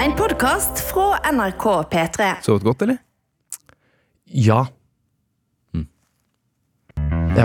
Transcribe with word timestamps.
En 0.00 0.14
podkast 0.16 0.78
fra 0.88 1.18
NRK 1.28 1.64
P3. 1.92 2.26
Sovet 2.40 2.62
godt, 2.64 2.82
eller? 2.86 2.96
Ja. 4.24 4.62
Ja. 7.36 7.44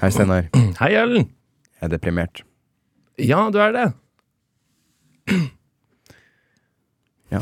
Hei, 0.00 0.08
Steinar. 0.14 0.48
Hei, 0.80 0.88
Ellen. 0.96 1.26
Jeg 1.76 1.84
er 1.84 1.92
deprimert. 1.92 2.40
Ja, 3.20 3.42
du 3.52 3.60
er 3.60 3.76
det. 3.76 3.86
Ja. 7.36 7.40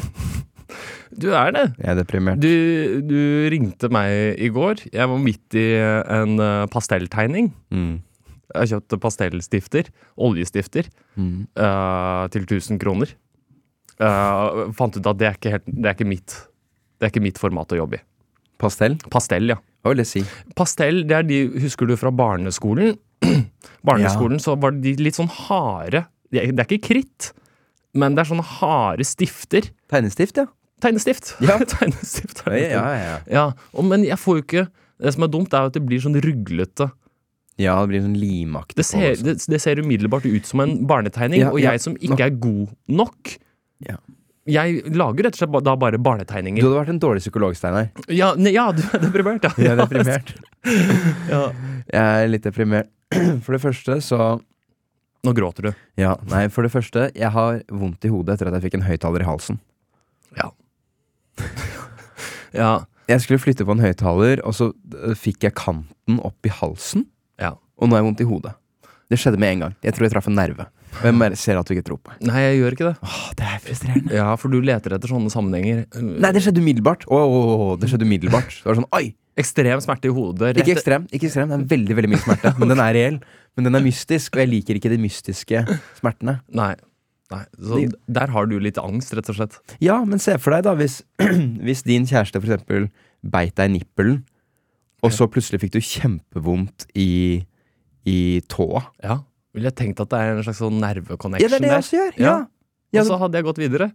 Du 1.15 1.29
er 1.37 1.53
det. 1.55 1.63
Jeg 1.79 1.91
er 1.93 1.99
deprimert. 2.01 2.43
Du, 2.43 2.51
du 3.07 3.19
ringte 3.53 3.91
meg 3.95 4.41
i 4.43 4.49
går. 4.51 4.89
Jeg 4.91 5.07
var 5.13 5.23
midt 5.23 5.55
i 5.61 5.67
en 5.79 6.35
eh, 6.43 6.65
pastelltegning. 6.73 7.53
Mm. 7.71 8.01
Jeg 8.55 8.61
har 8.63 8.71
kjøpt 8.77 8.97
pastellstifter, 9.03 9.89
oljestifter, 10.17 10.89
Mm. 11.19 11.47
uh, 11.59 12.25
til 12.31 12.47
1000 12.47 12.79
kroner. 12.83 13.11
Uh, 14.01 14.71
fant 14.75 14.97
ut 14.99 15.07
at 15.07 15.19
det 15.21 15.27
er, 15.29 15.37
ikke 15.39 15.53
helt, 15.55 15.67
det, 15.71 15.85
er 15.87 15.95
ikke 15.95 16.09
mitt, 16.09 16.35
det 16.99 17.07
er 17.07 17.13
ikke 17.13 17.23
mitt 17.23 17.39
format 17.39 17.75
å 17.75 17.79
jobbe 17.79 18.01
i. 18.01 18.05
Pastell? 18.59 18.97
Pastell, 19.11 19.51
ja. 19.51 19.59
Hva 19.85 19.93
vil 19.93 20.01
det 20.01 20.07
si? 20.09 20.23
Pastell, 20.57 21.03
det 21.07 21.17
er 21.19 21.27
de, 21.29 21.39
husker 21.63 21.87
du 21.91 21.95
fra 22.01 22.11
barneskolen? 22.15 22.95
barneskolen 23.89 24.41
så 24.43 24.55
var 24.61 24.75
de 24.79 24.95
litt 25.03 25.19
sånn 25.19 25.31
harde. 25.31 26.05
Det 26.33 26.41
er, 26.43 26.53
det 26.55 26.65
er 26.65 26.71
ikke 26.79 26.89
kritt, 26.95 27.33
men 27.95 28.15
det 28.17 28.25
er 28.25 28.31
sånne 28.33 28.47
harde 28.59 29.07
stifter. 29.07 29.69
Tegnestift, 29.93 30.41
ja. 30.43 30.47
Tegnestift. 30.83 31.35
Ja. 31.45 31.59
tegnestift. 31.77 32.43
Ja, 32.51 32.59
ja, 32.59 32.87
ja. 32.99 33.19
Ja, 33.31 33.45
og, 33.75 33.87
men 33.91 34.07
jeg 34.07 34.19
får 34.21 34.41
jo 34.41 34.47
ikke 34.47 34.65
Det 35.05 35.11
som 35.15 35.25
er 35.27 35.31
dumt, 35.31 35.55
er 35.55 35.67
at 35.69 35.75
det 35.75 35.83
blir 35.85 35.99
sånn 36.03 36.15
ruglete. 36.23 36.87
Ja, 37.61 37.77
det 37.83 37.93
blir 37.93 38.03
sånn 38.03 38.17
limaktig. 38.19 38.77
Det 38.81 38.87
ser, 38.89 39.15
det, 39.23 39.37
det 39.51 39.61
ser 39.63 39.79
umiddelbart 39.79 40.27
ut 40.27 40.49
som 40.49 40.65
en 40.65 40.75
barnetegning, 40.91 41.45
Ja, 41.45 41.53
og 41.55 41.61
ja, 41.63 41.75
jeg 41.77 41.85
som 41.85 41.95
ikke 42.01 42.27
er 42.27 42.37
god 42.43 42.75
nok 42.91 43.37
Ja. 43.87 44.01
Jeg 44.45 44.83
lager 44.93 45.25
rett 45.25 45.39
og 45.39 45.41
slett 45.41 45.65
da 45.65 45.73
bare 45.81 45.97
barnetegninger. 45.97 46.61
Du 46.61 46.67
hadde 46.67 46.81
vært 46.83 46.93
en 46.93 46.99
dårlig 47.01 47.23
psykolog, 47.23 47.55
Steinar. 47.57 47.87
Ja, 48.13 48.35
ne, 48.37 48.51
ja, 48.53 48.67
du 48.77 48.83
er 48.85 49.01
deprimert, 49.01 49.47
ja. 49.47 49.55
Jeg 49.57 49.71
er 49.73 49.79
deprimert. 49.81 50.35
ja. 51.33 51.45
Jeg 51.89 52.03
er 52.03 52.29
litt 52.29 52.45
deprimert. 52.45 52.91
For 53.47 53.57
det 53.57 53.63
første 53.63 54.01
så 54.05 54.19
Nå 55.25 55.33
gråter 55.33 55.71
du. 55.71 55.71
Ja, 55.97 56.19
nei, 56.29 56.43
for 56.53 56.67
det 56.67 56.69
første, 56.75 57.07
jeg 57.17 57.31
har 57.33 57.63
vondt 57.73 58.05
i 58.05 58.11
hodet 58.13 58.35
etter 58.35 58.51
at 58.51 58.59
jeg 58.59 58.67
fikk 58.67 58.75
en 58.77 58.83
høyttaler 58.85 59.23
i 59.25 59.29
halsen. 59.31 59.57
Ja. 60.37 60.51
ja. 62.61 62.73
Jeg 63.09 63.25
skulle 63.25 63.41
flytte 63.41 63.65
på 63.65 63.73
en 63.73 63.81
høyttaler, 63.81 64.43
og 64.45 64.53
så 64.57 64.69
øh, 64.73 65.15
fikk 65.17 65.47
jeg 65.49 65.57
kanten 65.57 66.21
opp 66.21 66.45
i 66.45 66.53
halsen, 66.53 67.07
Ja. 67.41 67.55
og 67.79 67.89
nå 67.89 67.97
har 67.97 68.03
jeg 68.03 68.09
vondt 68.11 68.21
i 68.21 68.29
hodet. 68.29 68.55
Det 69.11 69.19
skjedde 69.21 69.39
med 69.39 69.53
en 69.53 69.61
gang. 69.67 69.75
Jeg 69.85 69.93
tror 69.95 70.07
jeg 70.07 70.13
traff 70.15 70.27
en 70.31 70.35
nerve. 70.39 70.65
Hvem 71.03 71.21
jeg 71.27 71.37
ser 71.39 71.59
at 71.59 71.67
du 71.69 71.75
ikke 71.75 71.85
tror 71.89 71.99
på. 72.01 72.13
Nei, 72.25 72.41
jeg 72.41 72.61
gjør 72.63 72.73
ikke 72.77 72.87
det. 72.89 72.95
Åh, 73.05 73.25
det 73.37 73.45
er 73.51 73.59
frustrerende. 73.65 74.15
Ja, 74.15 74.29
for 74.41 74.49
du 74.55 74.61
leter 74.65 74.95
etter 74.97 75.11
sånne 75.11 75.31
sammenhenger. 75.35 75.85
Nei, 76.01 76.31
det 76.33 76.41
skjedde 76.45 76.63
umiddelbart. 76.63 77.05
Åh, 77.11 77.25
åh, 77.27 77.53
åh, 77.67 77.77
det 77.83 77.91
skjedde 77.91 78.07
umiddelbart. 78.09 78.55
Det 78.63 78.71
var 78.71 78.79
sånn, 78.81 78.89
oi! 78.97 79.15
Ekstrem 79.37 79.81
smerte 79.83 80.07
i 80.07 80.15
hodet. 80.15 80.53
rett- 80.55 80.63
Ikke 80.63 80.77
ekstrem, 80.79 81.09
ikke 81.11 81.27
ekstrem. 81.27 81.49
Det 81.51 81.57
er 81.59 81.65
veldig, 81.75 81.95
veldig 81.99 82.11
mye 82.13 82.23
smerte. 82.23 82.53
Men 82.63 82.71
den 82.71 82.79
er 82.85 82.93
reell. 82.95 83.17
Men 83.59 83.67
den 83.67 83.75
er 83.75 83.83
mystisk, 83.83 84.37
og 84.37 84.45
jeg 84.45 84.49
liker 84.53 84.79
ikke 84.79 84.93
de 84.95 84.99
mystiske 85.03 85.65
smertene. 85.99 86.37
Nei. 86.55 86.75
Nei. 87.35 87.41
Så 87.59 87.81
De- 87.83 87.99
der 88.15 88.31
har 88.31 88.47
du 88.47 88.55
litt 88.63 88.79
angst, 88.79 89.11
rett 89.19 89.29
og 89.29 89.35
slett. 89.41 89.59
Ja, 89.83 89.99
men 90.05 90.21
se 90.23 90.39
for 90.39 90.55
deg 90.55 90.63
da, 90.69 90.77
hvis, 90.79 91.03
hvis 91.67 91.83
din 91.83 92.07
kjæreste 92.07 92.39
for 92.41 92.47
eksempel 92.47 92.89
beit 93.27 93.57
deg 93.59 93.71
i 93.73 93.79
nippelen, 93.81 94.23
og 95.05 95.13
så 95.15 95.27
plutselig 95.31 95.61
fikk 95.63 95.75
du 95.77 95.81
kjempevondt 95.85 96.87
i, 96.99 97.45
i 98.09 98.19
tåa. 98.51 98.83
Ja. 99.05 99.19
Ville 99.55 99.71
jeg 99.71 99.77
tenkt 99.79 100.01
at 100.03 100.11
det 100.11 100.19
er 100.25 100.33
en 100.35 100.43
slags 100.47 100.59
sånn 100.65 100.81
nerveconnection 100.83 101.45
Ja, 101.45 101.51
det 101.53 101.61
er 101.61 101.65
det 101.67 101.71
jeg 101.71 101.83
også 101.85 101.99
gjør. 102.01 102.15
Ja, 102.25 102.37
ja, 102.95 103.03
Og 103.05 103.07
så 103.13 103.19
hadde 103.21 103.39
jeg 103.39 103.47
gått 103.47 103.61
videre. 103.63 103.91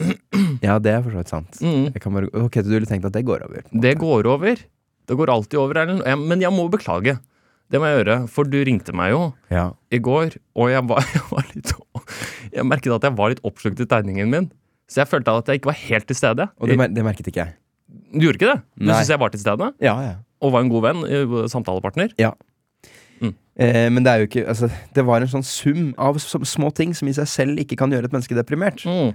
ja 0.64 0.76
det 0.82 0.92
er 0.94 1.02
for 1.04 1.12
så 1.14 1.20
vidt 1.20 1.32
sant. 1.32 1.58
Mm. 1.64 1.88
Jeg 1.94 2.02
kan 2.04 2.14
bare, 2.16 2.30
ok, 2.46 2.60
du 2.64 2.70
ville 2.72 2.88
tenkt 2.88 3.08
at 3.08 3.14
det 3.16 3.24
går 3.28 3.42
over? 3.48 3.66
Det 3.84 3.94
går 4.00 4.28
over. 4.30 4.62
Det 5.10 5.16
går 5.18 5.32
alltid 5.34 5.58
over, 5.58 5.80
Erlend. 5.82 6.04
Men 6.30 6.42
jeg 6.44 6.52
må 6.54 6.68
beklage. 6.70 7.16
Det 7.70 7.78
må 7.78 7.86
jeg 7.90 8.00
gjøre, 8.00 8.16
for 8.30 8.48
du 8.50 8.56
ringte 8.66 8.94
meg 8.96 9.12
jo 9.12 9.20
Ja. 9.52 9.68
i 9.94 9.98
går, 10.02 10.34
og 10.58 10.70
jeg 10.72 10.82
var, 10.90 11.04
jeg 11.14 11.22
var 11.30 11.46
litt 11.54 11.72
Jeg 12.50 12.66
merket 12.66 12.94
at 12.96 13.06
jeg 13.06 13.16
var 13.18 13.30
litt 13.30 13.42
oppslukt 13.46 13.82
i 13.82 13.86
tegningen 13.90 14.30
min. 14.32 14.48
Så 14.90 15.02
jeg 15.04 15.10
følte 15.10 15.30
at 15.38 15.46
jeg 15.52 15.60
ikke 15.60 15.70
var 15.70 15.78
helt 15.84 16.06
til 16.10 16.18
stede. 16.18 16.48
Og 16.58 16.66
det, 16.70 16.78
mer- 16.80 16.90
det 16.90 17.04
merket 17.06 17.28
ikke 17.30 17.44
jeg. 17.44 17.54
Du 18.10 18.24
gjorde 18.24 18.40
ikke 18.40 18.52
det? 18.52 18.60
Du 18.80 18.90
syns 18.90 19.10
jeg 19.12 19.22
var 19.22 19.32
til 19.32 19.42
stede? 19.42 19.72
Ja, 19.84 19.96
ja. 20.04 20.14
Og 20.40 20.54
var 20.54 20.64
en 20.64 20.72
god 20.72 20.86
venn? 20.86 21.02
eh, 21.06 21.34
Samtalepartner? 21.52 22.14
Eh, 23.60 23.88
men 23.92 24.04
det 24.04 24.12
er 24.12 24.22
jo 24.22 24.28
ikke 24.28 24.46
altså, 24.48 24.70
Det 24.96 25.02
var 25.04 25.20
en 25.20 25.28
sånn 25.28 25.44
sum 25.44 25.90
av 26.00 26.16
små 26.22 26.70
ting 26.72 26.94
som 26.96 27.10
i 27.10 27.16
seg 27.16 27.28
selv 27.28 27.60
ikke 27.60 27.76
kan 27.80 27.92
gjøre 27.92 28.08
et 28.08 28.14
menneske 28.14 28.36
deprimert. 28.38 28.86
Mm. 28.88 29.12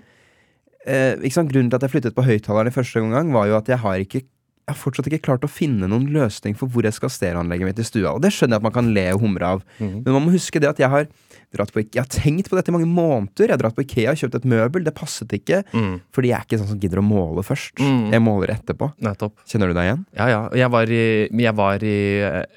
Eh? 0.86 1.26
Grunnen 1.34 1.72
til 1.72 1.80
at 1.80 1.86
jeg 1.88 1.94
flyttet 1.96 2.18
på 2.18 2.26
høyttaleren 2.28 2.70
i 2.70 2.76
første 2.76 3.02
omgang, 3.02 3.34
var 3.34 3.50
jo 3.50 3.58
at 3.58 3.72
jeg 3.72 3.82
har 3.82 4.02
ikke 4.04 4.26
jeg 4.66 4.74
har 4.74 4.82
fortsatt 4.82 5.06
ikke 5.12 5.28
klart 5.28 5.44
å 5.46 5.50
finne 5.52 5.86
noen 5.86 6.08
løsning 6.10 6.56
for 6.58 6.66
hvor 6.74 6.82
jeg 6.88 6.96
skal 6.96 7.06
ha 7.06 7.14
stereoanlegget 7.14 7.68
mitt 7.70 7.82
i 7.82 7.86
stua. 7.86 8.16
Og 8.16 8.24
det 8.24 8.32
skjønner 8.34 8.58
jeg 8.58 8.64
at 8.64 8.66
man 8.66 8.74
kan 8.74 8.88
le 8.96 9.04
og 9.14 9.20
humre 9.22 9.52
av. 9.54 9.60
mm. 9.78 10.00
Men 10.00 10.16
man 10.16 10.24
må 10.26 10.34
huske 10.34 10.58
det 10.58 10.72
at 10.72 10.82
jeg 10.82 10.90
har 10.90 11.06
dratt 11.56 11.74
på 11.74 11.84
Jeg 11.84 12.02
har 12.02 12.10
tenkt 12.12 12.50
på 12.52 12.58
dette 12.58 12.72
i 12.72 12.76
mange 12.76 12.90
måneder. 12.90 13.48
Jeg 13.48 13.56
har 13.56 13.62
dratt 13.62 13.78
på 13.78 13.86
Ikea 13.86 14.14
og 14.14 14.20
kjøpt 14.22 14.40
et 14.40 14.50
møbel. 14.52 14.86
Det 14.86 14.96
passet 14.96 15.32
ikke. 15.38 15.62
Mm. 15.76 15.96
Fordi 16.16 16.32
jeg 16.32 16.38
er 16.38 16.48
ikke 16.48 16.60
sånn 16.62 16.74
som 16.74 16.82
gidder 16.82 17.02
å 17.02 17.06
måle 17.06 17.46
først. 17.46 17.80
Mm. 17.80 18.12
Jeg 18.14 18.24
måler 18.24 18.54
etterpå. 18.56 18.92
Nettopp. 19.06 19.40
Kjenner 19.50 19.72
du 19.72 19.78
deg 19.78 19.90
igjen? 19.90 20.04
Ja, 20.18 20.28
ja. 20.32 20.44
Jeg 20.56 20.72
var 20.74 20.92
i, 20.92 21.06
jeg 21.46 21.56
var 21.58 21.86
i 21.86 21.98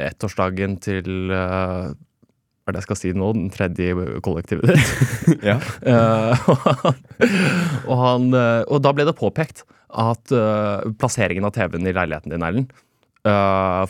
ettårsdagen 0.09 0.77
til 0.85 1.33
uh, 1.33 1.89
Hva 1.89 2.73
er 2.73 2.77
det 2.77 2.83
jeg 2.83 2.89
skal 2.89 3.01
si 3.01 3.15
nå? 3.17 3.31
Den 3.37 3.49
tredje 3.55 4.19
kollektivet 4.25 4.75
ditt. 4.75 4.93
Ja. 5.49 5.59
uh, 5.85 6.49
og, 6.51 6.69
han, 6.83 7.01
og, 7.85 7.97
han, 8.03 8.29
eh, 8.35 8.63
og 8.67 8.81
da 8.85 8.93
ble 8.97 9.05
det 9.09 9.17
påpekt 9.19 9.65
at 9.89 10.33
uh, 10.35 10.85
plasseringen 11.01 11.47
av 11.49 11.55
TV-en 11.57 11.89
i 11.89 11.95
leiligheten 11.97 12.35
din, 12.35 12.45
Erlend 12.45 12.77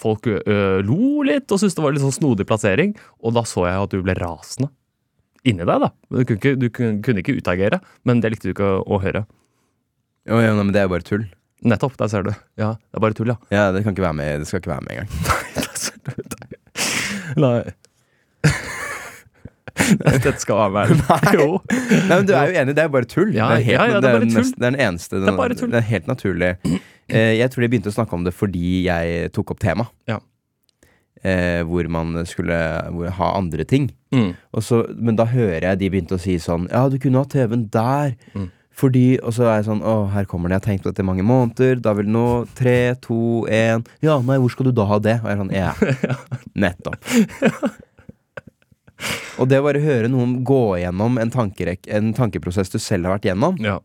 Folk 0.00 0.24
lo 0.26 1.22
litt 1.22 1.52
og 1.52 1.60
syntes 1.60 1.76
det 1.76 1.82
var 1.84 1.92
litt 1.94 2.02
sånn 2.02 2.14
snodig 2.16 2.46
plassering. 2.48 2.94
Og 3.22 3.36
da 3.36 3.44
så 3.46 3.68
jeg 3.68 3.84
at 3.84 3.92
du 3.92 4.00
ble 4.02 4.16
rasende. 4.18 4.70
Inni 5.48 5.64
deg, 5.64 5.80
da. 5.84 5.88
Du 6.12 6.20
kunne 6.22 6.38
ikke, 6.38 6.54
du 6.60 6.68
kunne, 6.74 7.22
ikke 7.24 7.36
utagere, 7.40 7.80
men 8.08 8.20
det 8.24 8.30
likte 8.34 8.50
du 8.50 8.54
ikke 8.54 8.68
å, 8.68 8.78
å 8.84 9.00
høre. 9.02 9.24
Jo, 10.28 10.40
ja, 10.44 10.52
men 10.58 10.72
det 10.74 10.82
er 10.82 10.88
jo 10.88 10.92
bare 10.92 11.06
tull. 11.08 11.24
Nettopp. 11.66 11.96
Der 11.98 12.10
ser 12.12 12.22
du. 12.26 12.32
Ja, 12.60 12.74
det 12.78 13.00
er 13.00 13.02
bare 13.02 13.16
tull, 13.18 13.32
ja. 13.32 13.38
Ja, 13.54 13.68
Det 13.74 13.80
kan 13.86 13.94
ikke 13.96 14.04
være 14.04 14.14
med 14.20 14.42
Det 14.44 14.46
skal 14.50 14.60
ikke 14.62 14.70
være 14.76 14.84
med 14.86 14.92
engang. 14.94 15.10
Der 15.56 15.72
ser 15.74 15.96
du. 16.04 16.10
Nei. 17.42 17.62
Dette 20.02 20.34
skal 20.42 20.58
være 20.74 20.94
med. 20.94 21.02
Nei. 21.08 21.32
Jo. 21.38 21.48
Nei, 21.70 22.12
men 22.12 22.28
Du 22.28 22.32
er 22.36 22.50
jo 22.52 22.60
enig, 22.62 22.74
det 22.76 22.82
er 22.84 22.88
jo 22.88 22.94
bare 22.98 23.08
tull. 23.10 23.30
Ja, 23.34 23.48
det, 23.52 23.60
er 23.62 23.66
helt, 23.68 23.74
ja, 23.74 23.86
ja, 23.94 23.98
det 24.02 24.10
er 24.10 24.16
bare 24.18 24.26
tull. 24.28 24.36
nest- 24.38 24.56
det 24.58 24.66
er 24.66 24.70
den 24.74 24.80
eneste 24.88 25.20
Det 25.22 25.32
er 25.32 25.38
bare 25.38 25.58
tull. 25.58 25.70
Det 25.72 25.80
er 25.80 25.86
helt 25.92 26.08
naturlig. 26.10 26.50
Eh, 27.08 27.32
jeg 27.38 27.50
tror 27.54 27.64
de 27.64 27.70
begynte 27.72 27.92
å 27.92 27.94
snakke 27.96 28.18
om 28.18 28.26
det 28.26 28.34
fordi 28.36 28.72
jeg 28.88 29.30
tok 29.36 29.54
opp 29.54 29.62
tema. 29.64 29.86
Ja. 30.10 30.18
Eh, 31.26 31.64
hvor 31.66 31.88
man 31.90 32.14
skulle 32.30 32.54
hvor, 32.94 33.08
ha 33.16 33.32
andre 33.34 33.64
ting. 33.66 33.88
Mm. 34.14 34.36
Og 34.54 34.62
så, 34.62 34.84
men 34.94 35.16
da 35.18 35.24
hører 35.26 35.64
jeg 35.66 35.80
de 35.80 35.88
begynte 35.90 36.14
å 36.14 36.22
si 36.22 36.36
sånn 36.38 36.68
Ja, 36.70 36.84
du 36.88 36.94
kunne 37.02 37.18
ha 37.24 37.26
TV-en 37.28 37.64
der. 37.74 38.14
Mm. 38.38 38.46
Fordi 38.78 39.18
Og 39.26 39.34
så 39.34 39.48
er 39.48 39.56
jeg 39.58 39.66
sånn 39.66 39.82
Å, 39.82 39.96
her 40.14 40.28
kommer 40.30 40.48
det. 40.48 40.54
Jeg 40.54 40.62
har 40.62 40.66
tenkt 40.68 40.84
på 40.86 40.92
dette 40.92 41.02
i 41.02 41.08
mange 41.08 41.26
måneder. 41.26 41.82
Da 41.82 41.96
vil 41.98 42.06
nå 42.14 42.22
tre, 42.58 42.94
to, 43.02 43.42
én 43.50 43.82
Ja, 44.04 44.20
nei, 44.22 44.38
hvor 44.38 44.54
skal 44.54 44.70
du 44.70 44.72
da 44.78 44.86
ha 44.86 45.00
det? 45.02 45.18
Og 45.24 45.28
jeg 45.28 45.34
er 45.34 45.42
sånn 45.42 45.54
Ja. 45.56 45.74
Nettopp. 46.64 47.10
Og 49.38 49.46
det 49.50 49.60
å 49.60 49.66
bare 49.66 49.82
høre 49.82 50.08
noen 50.10 50.38
gå 50.46 50.62
gjennom 50.80 51.18
en, 51.22 51.30
en 51.30 52.08
tankeprosess 52.14 52.72
du 52.72 52.78
selv 52.82 53.06
har 53.06 53.18
vært 53.18 53.28
gjennom, 53.30 53.58
Ja. 53.62 53.76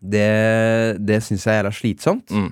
det, 0.00 1.00
det 1.04 1.18
syns 1.24 1.44
jeg 1.44 1.52
er 1.52 1.60
jævla 1.60 1.72
slitsomt. 1.76 2.32
Mm. 2.32 2.48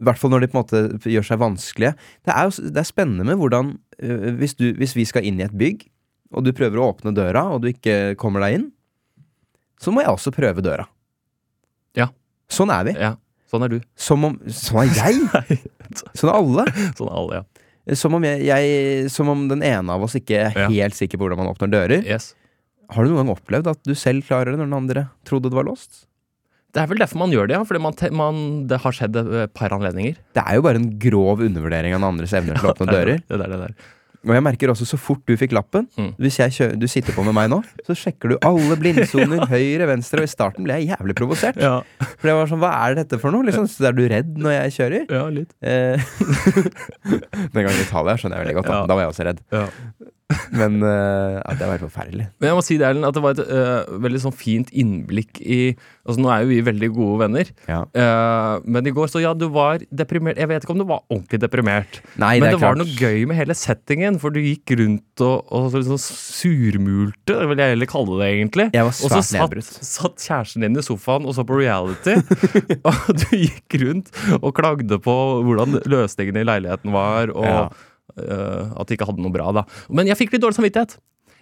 I 0.00 0.04
hvert 0.08 0.18
fall 0.20 0.30
når 0.32 0.40
de 0.40 0.48
på 0.48 0.56
en 0.56 0.62
måte 0.64 1.10
gjør 1.12 1.26
seg 1.28 1.40
vanskelige. 1.42 1.94
Det 2.24 2.32
er 2.34 2.48
jo 2.48 2.68
det 2.72 2.80
er 2.80 2.88
spennende 2.88 3.26
med 3.28 3.36
hvordan 3.40 3.74
øh, 4.00 4.28
hvis, 4.40 4.54
du, 4.56 4.70
hvis 4.80 4.94
vi 4.96 5.04
skal 5.08 5.26
inn 5.28 5.40
i 5.40 5.44
et 5.44 5.52
bygg, 5.60 5.84
og 6.32 6.44
du 6.46 6.52
prøver 6.56 6.78
å 6.80 6.86
åpne 6.94 7.12
døra, 7.12 7.42
og 7.52 7.60
du 7.64 7.68
ikke 7.72 8.14
kommer 8.20 8.40
deg 8.46 8.58
inn, 8.60 8.68
så 9.80 9.92
må 9.92 10.00
jeg 10.04 10.12
også 10.12 10.32
prøve 10.32 10.62
døra. 10.64 10.86
Ja. 11.98 12.08
Sånn 12.52 12.72
er 12.72 12.86
vi. 12.88 12.96
ja. 13.00 13.16
Sånn 13.50 13.64
er 13.66 13.72
du. 13.72 13.80
Som 13.98 14.22
om 14.28 14.36
Sånn 14.54 14.86
er 14.86 15.10
jeg! 15.10 15.56
Sånn 16.14 16.30
er 16.30 16.36
alle. 16.36 16.64
Sånn 16.94 17.08
er 17.10 17.16
alle, 17.18 17.40
ja. 17.40 17.94
Som 17.98 18.14
om, 18.14 18.22
jeg, 18.22 18.44
jeg, 18.46 19.08
som 19.10 19.26
om 19.32 19.40
den 19.50 19.64
ene 19.66 19.90
av 19.96 20.04
oss 20.06 20.14
ikke 20.14 20.36
er 20.46 20.54
Ja. 20.54 20.68
helt 20.70 20.94
sikker 20.94 21.18
på 21.18 21.26
hvordan 21.26 21.40
man 21.42 21.48
åpner 21.50 21.72
dører. 21.72 22.04
Yes. 22.06 22.28
Har 22.94 23.02
du 23.02 23.10
noen 23.10 23.24
gang 23.24 23.32
opplevd 23.34 23.66
at 23.72 23.82
du 23.88 23.90
selv 23.98 24.22
klarer 24.28 24.52
det 24.54 24.60
når 24.60 24.68
den 24.70 24.78
andre 24.78 25.02
trodde 25.26 25.50
det 25.50 25.58
var 25.58 25.66
låst? 25.66 26.04
Det 26.70 26.82
er 26.84 26.90
vel 26.90 27.00
derfor 27.02 27.18
man 27.24 27.32
gjør 27.34 27.48
det, 27.50 27.56
ja. 27.58 27.62
Fordi 27.66 27.80
man, 27.82 27.96
man, 28.14 28.42
det 28.70 28.78
har 28.84 28.92
skjedd 28.94 29.16
et 29.20 29.54
par 29.58 29.72
anledninger. 29.74 30.18
Det 30.36 30.42
er 30.46 30.58
jo 30.60 30.62
bare 30.66 30.78
en 30.82 30.90
grov 31.02 31.40
undervurdering 31.46 31.94
av 31.96 32.00
den 32.02 32.10
andres 32.12 32.32
evner 32.38 32.54
til 32.60 32.70
å 32.70 32.74
åpne 32.76 32.86
dører. 32.96 33.24
Det 33.26 33.40
der, 33.40 33.48
det 33.56 33.58
der. 33.68 33.74
Og 34.20 34.34
jeg 34.36 34.44
merker 34.44 34.68
også 34.68 34.84
så 34.84 34.98
fort 35.00 35.22
du 35.24 35.32
fikk 35.40 35.54
lappen 35.56 35.86
Mm. 35.96 36.10
Hvis 36.20 36.36
jeg 36.42 36.52
kjø 36.52 36.66
du 36.76 36.84
sitter 36.92 37.14
på 37.16 37.22
med 37.24 37.32
meg 37.32 37.46
nå, 37.48 37.62
så 37.86 37.94
sjekker 37.96 38.34
du 38.34 38.36
alle 38.44 38.76
blindsoner, 38.76 39.46
høyre, 39.48 39.86
venstre, 39.88 40.20
og 40.20 40.28
i 40.28 40.32
starten 40.34 40.66
ble 40.66 40.76
jeg 40.76 40.90
jævlig 40.92 41.16
provosert. 41.16 41.56
Ja, 41.56 41.78
For 42.20 42.28
jeg 42.28 42.36
var 42.36 42.50
sånn, 42.52 42.60
hva 42.60 42.74
er 42.84 42.98
dette 43.00 43.16
for 43.22 43.32
noe? 43.32 43.46
Liksom, 43.48 43.64
så 43.72 43.88
er 43.88 43.96
du 43.96 44.02
redd 44.12 44.36
når 44.36 44.54
jeg 44.58 44.74
kjører? 44.76 45.06
ja 45.16 45.24
litt. 45.32 45.56
Eh, 45.64 46.04
Den 47.54 47.64
gangen 47.64 47.80
i 47.80 47.84
Italia 47.86 48.16
skjønner 48.20 48.36
jeg 48.38 48.44
veldig 48.46 48.58
godt, 48.60 48.68
da, 48.70 48.78
Ja. 48.82 48.86
da 48.92 48.98
var 49.00 49.06
jeg 49.06 49.12
også 49.14 49.26
redd. 49.30 49.40
Ja. 49.56 49.64
Men 50.60 50.78
uh, 50.84 51.38
ja, 51.40 51.54
det 51.56 51.64
har 51.64 51.72
vært 51.74 51.86
forferdelig. 51.88 52.26
Men 52.40 52.50
jeg 52.50 52.58
må 52.58 52.64
si 52.66 52.76
det, 52.80 52.86
Erlend, 52.88 53.08
at 53.08 53.16
det 53.16 53.22
var 53.24 53.36
et 53.36 53.42
uh, 53.50 53.98
veldig 54.04 54.20
sånn 54.26 54.36
fint 54.36 54.70
innblikk 54.70 55.40
i 55.42 55.60
Altså, 56.00 56.22
nå 56.24 56.30
er 56.32 56.40
jo 56.42 56.48
vi 56.50 56.56
veldig 56.66 56.88
gode 56.96 57.16
venner, 57.20 57.50
Ja. 57.68 57.82
uh, 57.86 58.62
men 58.64 58.88
i 58.88 58.92
går 58.94 59.10
så 59.12 59.20
ja, 59.22 59.30
du 59.36 59.44
var 59.52 59.82
deprimert. 59.94 60.40
Jeg 60.40 60.48
vet 60.50 60.64
ikke 60.64 60.72
om 60.74 60.80
du 60.80 60.86
var 60.88 61.04
ordentlig 61.12 61.38
deprimert, 61.42 62.00
Nei, 62.18 62.32
men 62.40 62.48
det 62.48 62.56
det, 62.56 62.62
var 62.64 62.78
noe 62.80 62.94
gøy 62.98 63.26
med 63.30 63.38
hele 63.38 63.54
settingen, 63.54 64.16
for 64.18 64.34
du 64.34 64.40
gikk 64.42 64.72
rundt 64.80 65.22
og, 65.22 65.44
og 65.54 65.68
liksom 65.76 66.00
surmulte, 66.00 67.36
vil 67.52 67.62
jeg 67.62 67.74
heller 67.76 67.90
kalle 67.90 68.18
det, 68.22 68.30
egentlig. 68.38 68.66
Jeg 68.74 68.88
var 68.88 68.96
Og 68.96 69.14
så 69.14 69.20
satt, 69.28 69.70
satt 69.86 70.24
kjæresten 70.24 70.66
din 70.66 70.80
i 70.80 70.84
sofaen 70.84 71.28
og 71.28 71.36
så 71.36 71.44
på 71.46 71.60
reality. 71.60 72.16
og 72.88 73.12
du 73.20 73.28
gikk 73.36 73.78
rundt 73.84 74.10
og 74.40 74.50
klagde 74.56 74.98
på 75.04 75.16
hvordan 75.46 75.78
løsningene 75.90 76.42
i 76.42 76.50
leiligheten 76.54 76.96
var, 76.96 77.34
og 77.36 77.46
Ja. 77.50 77.62
Øh, 78.20 78.74
at 78.80 78.88
de 78.88 78.96
ikke 78.96 79.08
hadde 79.08 79.24
noe 79.24 79.34
bra. 79.34 79.50
da. 79.56 79.66
Men 79.88 80.10
jeg 80.10 80.18
fikk 80.20 80.34
litt 80.36 80.44
dårlig 80.44 80.58
samvittighet. 80.60 80.96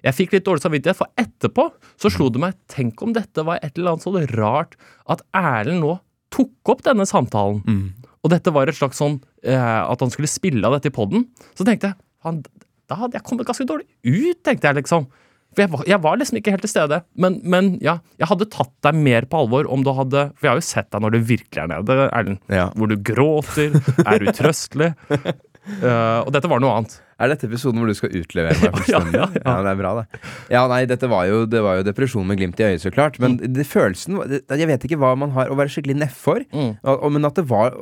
Jeg 0.07 0.15
fikk 0.15 0.37
litt 0.37 0.47
dårlig 0.47 0.63
samvittighet, 0.63 0.99
For 0.99 1.11
etterpå 1.19 1.69
så 1.99 2.11
slo 2.13 2.29
det 2.31 2.43
meg 2.43 2.59
Tenk 2.71 3.01
om 3.03 3.15
dette 3.17 3.43
var 3.47 3.59
et 3.63 3.79
eller 3.79 3.97
annet 3.97 4.07
så 4.07 4.13
rart 4.39 4.77
at 5.11 5.25
Erlend 5.37 5.83
nå 5.83 5.97
tok 6.35 6.71
opp 6.75 6.85
denne 6.85 7.07
samtalen. 7.09 7.63
Mm. 7.65 8.09
Og 8.23 8.33
dette 8.33 8.53
var 8.53 8.69
et 8.69 8.77
slags 8.77 8.99
sånn 9.01 9.17
eh, 9.43 9.57
At 9.57 10.03
han 10.05 10.13
skulle 10.13 10.31
spille 10.31 10.65
av 10.67 10.77
dette 10.77 10.93
i 10.93 10.95
poden. 10.95 11.27
Så 11.57 11.67
tenkte 11.67 11.93
jeg 11.93 11.99
han, 12.27 12.43
Da 12.91 12.99
hadde 13.01 13.19
jeg 13.19 13.27
kommet 13.27 13.49
ganske 13.49 13.67
dårlig 13.69 13.89
ut, 14.05 14.45
tenkte 14.45 14.71
jeg 14.71 14.83
liksom. 14.83 15.09
For 15.57 15.65
jeg 15.65 15.73
var, 15.73 15.85
jeg 15.89 16.01
var 16.05 16.19
liksom 16.21 16.39
ikke 16.39 16.53
helt 16.53 16.65
til 16.67 16.71
stede. 16.71 16.99
Men, 17.19 17.39
men 17.49 17.71
ja, 17.83 17.97
jeg 18.21 18.29
hadde 18.31 18.51
tatt 18.53 18.75
deg 18.85 18.99
mer 19.01 19.25
på 19.31 19.41
alvor 19.41 19.69
om 19.73 19.83
du 19.87 19.91
hadde 19.97 20.27
For 20.37 20.47
jeg 20.47 20.53
har 20.53 20.61
jo 20.61 20.67
sett 20.69 20.91
deg 20.93 21.05
når 21.05 21.15
du 21.15 21.19
virkelig 21.31 21.63
er 21.65 21.71
nede, 21.73 21.97
Erlend. 22.09 22.43
Ja. 22.53 22.69
Hvor 22.77 22.91
du 22.91 22.99
gråter, 23.01 23.79
er 24.05 24.29
utrøstelig. 24.29 24.93
Eh, 25.69 26.19
og 26.25 26.33
dette 26.33 26.49
var 26.51 26.61
noe 26.65 26.73
annet. 26.79 26.95
Er 27.19 27.33
dette 27.33 27.49
episoden 27.49 27.81
hvor 27.83 27.91
du 27.91 27.97
skal 27.99 28.13
utlevere 28.15 28.55
meg 28.63 28.75
fullstendig? 28.79 29.19
Ja, 29.19 29.27
ja, 29.35 29.43
ja. 29.43 29.55
det 29.67 29.71
er 29.73 29.79
bra, 29.81 29.91
det. 29.99 30.21
Ja, 30.55 30.63
nei, 30.71 30.81
dette 30.89 31.09
var 31.11 31.27
jo, 31.29 31.41
det 31.51 31.61
var 31.67 31.81
jo 31.81 31.87
depresjon 31.89 32.27
med 32.31 32.39
glimt 32.39 32.61
i 32.63 32.67
øyet, 32.69 32.81
så 32.85 32.93
klart. 32.95 33.19
Men 33.23 33.37
Mm. 33.39 33.53
det, 33.59 33.67
følelsen 33.67 34.21
det, 34.31 34.41
Jeg 34.61 34.69
vet 34.71 34.85
ikke 34.89 34.99
hva 35.03 35.15
man 35.19 35.35
har 35.35 35.51
å 35.51 35.57
være 35.59 35.73
skikkelig 35.75 35.99
nedfor, 36.05 36.45
Mm. 36.55 36.77
og, 36.83 36.95
og, 37.03 37.13
men 37.13 37.25
at 37.29 37.35
det 37.41 37.47
var 37.51 37.75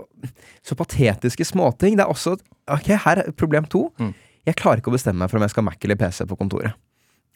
så 0.67 0.75
patetiske 0.79 1.45
småting. 1.47 1.97
Det 2.01 2.07
er 2.07 2.13
også 2.13 2.39
Ok, 2.69 2.89
her 2.99 3.21
er 3.23 3.31
problem 3.39 3.65
to. 3.71 3.93
Mm. 4.01 4.15
Jeg 4.47 4.57
klarer 4.59 4.81
ikke 4.81 4.91
å 4.91 4.97
bestemme 4.97 5.21
meg 5.23 5.31
for 5.31 5.39
om 5.39 5.45
jeg 5.47 5.53
skal 5.53 5.63
ha 5.63 5.71
Mac 5.71 5.85
eller 5.85 5.97
PC 6.01 6.25
på 6.27 6.37
kontoret. 6.39 6.73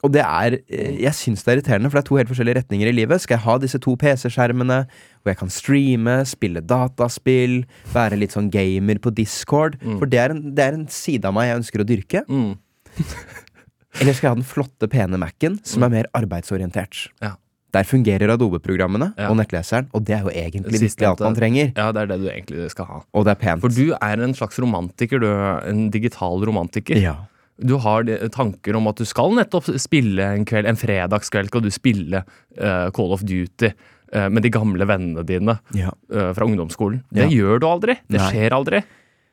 Og 0.02 0.12
det 0.14 0.22
er 0.24 0.54
eh, 0.72 0.94
Jeg 1.02 1.12
syns 1.18 1.42
det 1.44 1.50
er 1.52 1.58
irriterende, 1.58 1.90
for 1.90 1.98
det 1.98 2.04
er 2.04 2.08
to 2.08 2.16
helt 2.20 2.30
forskjellige 2.32 2.56
retninger 2.62 2.88
i 2.88 2.94
livet. 2.96 3.20
Skal 3.20 3.36
jeg 3.36 3.44
ha 3.44 3.56
disse 3.60 3.80
to 3.84 3.96
PC-skjermene, 4.00 4.78
hvor 5.20 5.32
jeg 5.34 5.40
kan 5.42 5.52
streame, 5.52 6.14
spille 6.28 6.62
dataspill, 6.64 7.60
være 7.92 8.16
litt 8.20 8.32
sånn 8.36 8.48
gamer 8.54 8.98
på 9.04 9.12
Discord? 9.12 9.76
For 9.98 10.08
det 10.08 10.22
er, 10.22 10.34
en, 10.36 10.54
det 10.56 10.64
er 10.70 10.78
en 10.78 10.88
side 10.88 11.28
av 11.28 11.36
meg 11.36 11.50
jeg 11.50 11.60
ønsker 11.60 11.84
å 11.84 11.88
dyrke. 11.90 12.24
Mm. 12.32 12.54
Eller 14.00 14.14
skal 14.14 14.28
jeg 14.28 14.32
ha 14.32 14.38
den 14.38 14.46
flotte, 14.46 14.88
pene 14.90 15.18
Mac-en, 15.20 15.58
som 15.66 15.84
er 15.84 15.92
mer 15.92 16.08
arbeidsorientert? 16.16 17.08
Ja. 17.24 17.34
Der 17.74 17.86
fungerer 17.86 18.32
Adobe-programmene 18.34 19.12
Ja. 19.18 19.28
og 19.30 19.36
nettleseren, 19.38 19.86
og 19.94 20.02
det 20.06 20.16
er 20.16 20.24
jo 20.26 20.30
egentlig 20.34 20.80
virkelig 20.80 21.06
alt 21.06 21.20
man 21.22 21.36
trenger. 21.38 21.68
Ja, 21.76 21.92
det 21.94 22.02
er 22.02 22.06
det 22.10 22.16
du 22.22 22.28
egentlig 22.30 22.70
skal 22.72 22.88
ha. 22.88 23.00
Og 23.14 23.26
det 23.28 23.30
er 23.36 23.38
pent. 23.44 23.62
For 23.62 23.70
du 23.70 23.92
er 23.94 24.22
en 24.24 24.34
slags 24.34 24.58
romantiker, 24.58 25.22
du. 25.22 25.28
En 25.70 25.84
digital 25.94 26.42
romantiker. 26.46 26.98
Ja. 26.98 27.14
Du 27.60 27.74
har 27.84 28.06
tanker 28.32 28.76
om 28.78 28.86
at 28.90 28.96
du 29.00 29.04
skal 29.08 29.34
nettopp 29.36 29.68
spille 29.80 30.24
en 30.34 30.46
kveld, 30.48 30.68
en 30.70 30.78
fredagskveld 30.80 31.50
skal 31.52 31.64
du 31.64 31.70
spille 31.74 32.22
uh, 32.24 32.88
Call 32.96 33.12
of 33.12 33.20
Duty 33.26 33.68
uh, 34.16 34.28
med 34.32 34.42
de 34.46 34.50
gamle 34.54 34.86
vennene 34.88 35.24
dine 35.28 35.58
ja. 35.76 35.92
uh, 36.14 36.30
fra 36.36 36.46
ungdomsskolen. 36.48 37.02
Det 37.12 37.26
Ja. 37.26 37.28
gjør 37.28 37.60
du 37.60 37.66
aldri. 37.68 37.98
Det 38.08 38.20
Nei. 38.20 38.30
skjer 38.32 38.56
aldri. 38.56 38.82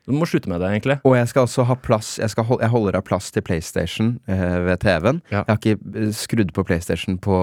Du 0.08 0.14
må 0.16 0.28
slutte 0.28 0.48
med 0.52 0.62
det, 0.64 0.70
egentlig. 0.72 1.00
Og 1.04 1.16
jeg 1.18 1.28
skal 1.28 1.44
også 1.48 1.66
ha 1.68 1.76
plass 1.76 2.14
Jeg, 2.20 2.30
skal 2.32 2.46
hold, 2.48 2.62
jeg 2.64 2.72
holder 2.72 2.96
av 2.96 3.04
plass 3.04 3.32
til 3.36 3.44
PlayStation 3.44 4.14
ved 4.28 4.80
TV-en. 4.80 5.22
Ja. 5.32 5.42
Jeg 5.44 5.50
har 5.52 5.58
ikke 5.60 6.14
skrudd 6.16 6.54
på 6.56 6.64
PlayStation 6.64 7.18
på 7.20 7.40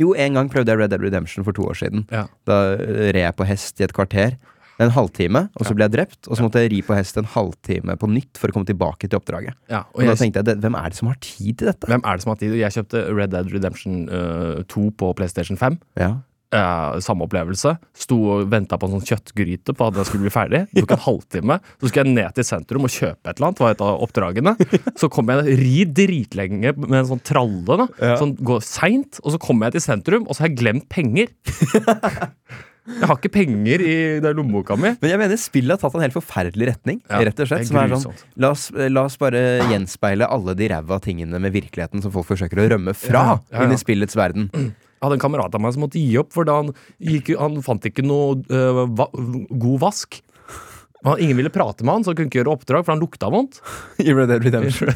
Jo, 0.00 0.14
en 0.14 0.38
gang 0.38 0.48
prøvde 0.48 0.72
jeg 0.72 0.78
Red 0.78 0.92
Dead 0.94 1.02
Redemption 1.02 1.44
for 1.44 1.52
to 1.52 1.66
år 1.68 1.76
siden. 1.76 2.06
Da 2.46 2.58
red 2.78 3.18
jeg 3.18 3.36
på 3.36 3.44
hest 3.44 3.80
i 3.80 3.84
et 3.84 3.92
kvarter. 3.92 4.38
En 4.78 4.92
halvtime, 4.94 5.40
og 5.58 5.66
så 5.66 5.74
ble 5.74 5.88
jeg 5.88 5.94
drept. 5.96 6.28
Og 6.30 6.36
så 6.38 6.44
måtte 6.46 6.60
jeg 6.62 6.70
ri 6.70 6.82
på 6.86 6.94
hest 6.94 7.16
en 7.18 7.26
halvtime 7.26 7.96
på 7.98 8.06
nytt 8.12 8.38
for 8.38 8.48
å 8.52 8.54
komme 8.54 8.68
tilbake 8.68 9.08
til 9.10 9.18
oppdraget. 9.18 9.56
Ja, 9.72 9.80
Og 9.92 10.04
og 10.04 10.12
da 10.12 10.14
tenkte 10.20 10.44
jeg, 10.46 10.60
hvem 10.62 10.76
er 10.78 10.88
det 10.94 10.98
som 11.00 11.08
har 11.10 11.18
tid 11.20 11.58
til 11.58 11.66
dette? 11.72 11.88
hvem 11.90 12.04
er 12.06 12.14
det 12.16 12.22
som 12.22 12.30
har 12.34 12.38
tid? 12.38 12.54
Jeg 12.60 12.76
kjøpte 12.76 13.02
Red 13.18 13.30
Dead 13.34 13.50
Redemption 13.52 14.08
uh, 14.08 14.62
2 14.70 14.90
på 15.00 15.12
PlayStation 15.18 15.58
5. 15.58 15.80
Ja. 15.98 16.12
Uh, 16.48 16.96
samme 17.04 17.26
opplevelse. 17.26 17.74
Sto 17.92 18.16
og 18.32 18.46
venta 18.48 18.78
på 18.80 18.86
en 18.88 18.94
sånn 18.96 19.04
kjøttgryte 19.10 19.74
på 19.76 19.88
at 19.90 19.98
den 19.98 20.06
skulle 20.08 20.24
bli 20.24 20.32
ferdig. 20.32 20.62
Det 20.72 20.80
tok 20.86 20.94
en 20.96 21.02
halvtime. 21.10 21.58
Så 21.82 21.90
skulle 21.90 22.06
jeg 22.06 22.14
ned 22.14 22.38
til 22.38 22.46
sentrum 22.48 22.86
og 22.88 22.94
kjøpe 22.94 23.20
et 23.28 23.34
eller 23.36 23.50
annet. 23.50 23.60
var 23.66 23.74
et 23.74 23.82
av 23.84 24.00
oppdragene. 24.06 24.54
Så 24.96 25.10
kom 25.12 25.28
jeg 25.34 25.58
ri 25.60 25.82
dritlenge 25.84 26.72
med 26.86 27.00
en 27.02 27.10
sånn 27.10 27.20
tralle. 27.26 27.66
da 27.82 27.88
Ja. 28.00 28.14
Sånn 28.22 28.32
går 28.40 28.62
seint. 28.64 29.18
Og 29.26 29.34
så 29.34 29.42
kommer 29.42 29.68
jeg 29.68 29.76
til 29.80 29.86
sentrum, 29.90 30.24
og 30.24 30.38
så 30.38 30.46
har 30.46 30.54
jeg 30.54 30.60
glemt 30.62 30.88
penger. 30.88 31.34
Jeg 32.88 33.06
har 33.10 33.18
ikke 33.18 33.30
penger 33.34 33.82
i 33.84 33.94
lommeboka 34.24 34.76
mi. 34.80 34.94
Men 35.02 35.10
jeg 35.12 35.20
mener 35.20 35.40
spillet 35.40 35.74
har 35.76 35.80
tatt 35.82 35.96
en 35.98 36.04
helt 36.06 36.16
forferdelig 36.16 36.70
retning. 36.70 37.00
Ja, 37.10 37.20
rett 37.28 37.40
og 37.44 37.50
slett 37.50 37.68
Som 37.68 37.78
sånn 38.00 38.14
la 38.40 38.50
oss, 38.54 38.68
la 38.72 39.04
oss 39.04 39.18
bare 39.20 39.42
gjenspeile 39.68 40.28
alle 40.28 40.54
de 40.58 40.68
ræva 40.72 40.98
tingene 41.04 41.40
med 41.42 41.52
virkeligheten 41.54 42.02
som 42.04 42.14
folk 42.14 42.26
forsøker 42.30 42.62
å 42.64 42.68
rømme 42.74 42.94
fra 42.96 43.24
Ja, 43.28 43.34
ja, 43.52 43.66
inn 43.66 43.74
i 43.76 43.80
spillets 43.80 44.16
verden. 44.18 44.48
Jeg 44.54 45.04
hadde 45.04 45.18
en 45.20 45.22
kamerat 45.22 45.54
av 45.54 45.62
meg 45.62 45.76
som 45.76 45.84
måtte 45.84 46.00
gi 46.00 46.16
opp, 46.18 46.32
for 46.34 46.48
han, 46.50 46.72
gikk, 46.98 47.34
han 47.38 47.60
fant 47.62 47.84
ikke 47.86 48.02
noe 48.02 48.40
øh, 48.50 48.80
va 48.98 49.06
god 49.14 49.78
vask. 49.84 50.18
Han, 51.06 51.20
ingen 51.22 51.38
ville 51.38 51.52
prate 51.54 51.84
med 51.86 51.94
han, 51.94 52.02
så 52.02 52.10
han 52.10 52.16
kunne 52.18 52.26
ikke 52.32 52.40
gjøre 52.40 52.54
oppdrag, 52.56 52.82
for 52.82 52.90
han 52.96 53.02
lukta 53.04 53.28
vondt. 53.30 53.60
I 54.02 54.10
Red 54.10 54.32
Dead 54.32 54.42
Redemption. 54.48 54.90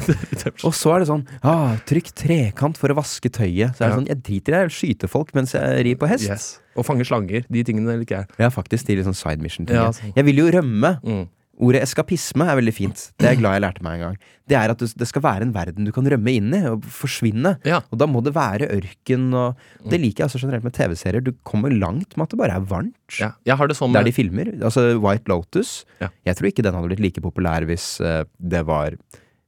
Og 0.67 0.75
så 0.75 0.91
er 0.97 1.05
det 1.05 1.07
sånn 1.07 1.23
ah, 1.47 1.77
Trykk 1.87 2.11
trekant 2.19 2.79
for 2.81 2.91
å 2.91 2.97
vaske 2.99 3.31
tøyet. 3.31 3.77
Så 3.77 3.85
er 3.85 3.87
det 3.87 3.93
Ja. 3.93 3.99
sånn, 4.01 4.09
Jeg 4.11 4.19
driter 4.25 4.51
i 4.51 4.55
det, 4.57 4.59
jeg 4.59 4.71
vil 4.71 4.75
skyte 4.81 5.09
folk 5.13 5.31
mens 5.37 5.55
jeg 5.55 5.85
rir 5.87 5.95
på 6.01 6.09
hest. 6.11 6.27
Yes. 6.27 6.49
Og 6.75 6.85
fange 6.85 7.05
slanger. 7.05 7.45
De 7.51 7.63
tingene 7.63 7.99
liker 7.99 8.23
jeg. 8.23 8.27
Ja, 8.39 8.49
faktisk. 8.49 8.85
De 8.87 8.95
litt 8.97 9.05
sånn 9.05 9.15
side 9.17 9.41
mission-ting. 9.43 9.75
Ja, 9.75 9.85
Ja, 9.91 9.91
sånn. 9.91 10.13
Jeg 10.15 10.25
vil 10.25 10.35
jo 10.43 10.51
rømme. 10.51 10.99
Mm. 11.03 11.27
Ordet 11.61 11.83
eskapisme 11.85 12.47
er 12.49 12.55
veldig 12.57 12.73
fint. 12.73 13.11
Det 13.19 13.27
er 13.27 13.35
jeg 13.35 13.39
glad 13.43 13.53
jeg 13.53 13.61
lærte 13.61 13.83
meg 13.85 13.93
en 13.99 14.01
gang. 14.01 14.15
Det 14.49 14.55
er 14.57 14.71
at 14.71 14.77
du- 14.79 14.87
det 14.97 15.07
skal 15.07 15.21
være 15.21 15.41
en 15.43 15.53
verden 15.53 15.85
du 15.85 15.91
kan 15.91 16.03
rømme 16.03 16.31
inn 16.33 16.51
i 16.51 16.65
og 16.65 16.81
forsvinne. 16.81 17.59
Ja. 17.63 17.81
Og 17.91 17.99
da 17.99 18.07
må 18.07 18.23
det 18.23 18.33
være 18.33 18.67
ørken 18.73 19.31
og 19.35 19.55
Det 19.87 19.99
liker 20.01 20.23
jeg 20.23 20.29
også 20.31 20.41
generelt 20.41 20.63
med 20.63 20.73
TV-serier. 20.73 21.23
Du 21.23 21.31
kommer 21.45 21.69
langt 21.69 22.17
med 22.17 22.23
at 22.23 22.29
det 22.31 22.39
bare 22.39 22.55
er 22.57 22.65
varmt. 22.65 23.19
ja. 23.19 23.33
Jeg 23.45 23.55
har 23.57 23.67
det 23.67 23.77
sånn 23.77 23.93
Der 23.93 24.03
de 24.03 24.11
filmer. 24.11 24.49
Altså 24.63 24.99
White 24.99 25.27
Lotus. 25.29 25.85
Ja. 26.01 26.09
Jeg 26.25 26.35
tror 26.37 26.47
ikke 26.49 26.63
den 26.63 26.73
hadde 26.73 26.87
blitt 26.89 26.99
like 27.05 27.21
populær 27.21 27.61
hvis 27.69 28.01
eh, 28.01 28.23
det 28.41 28.65
var 28.65 28.97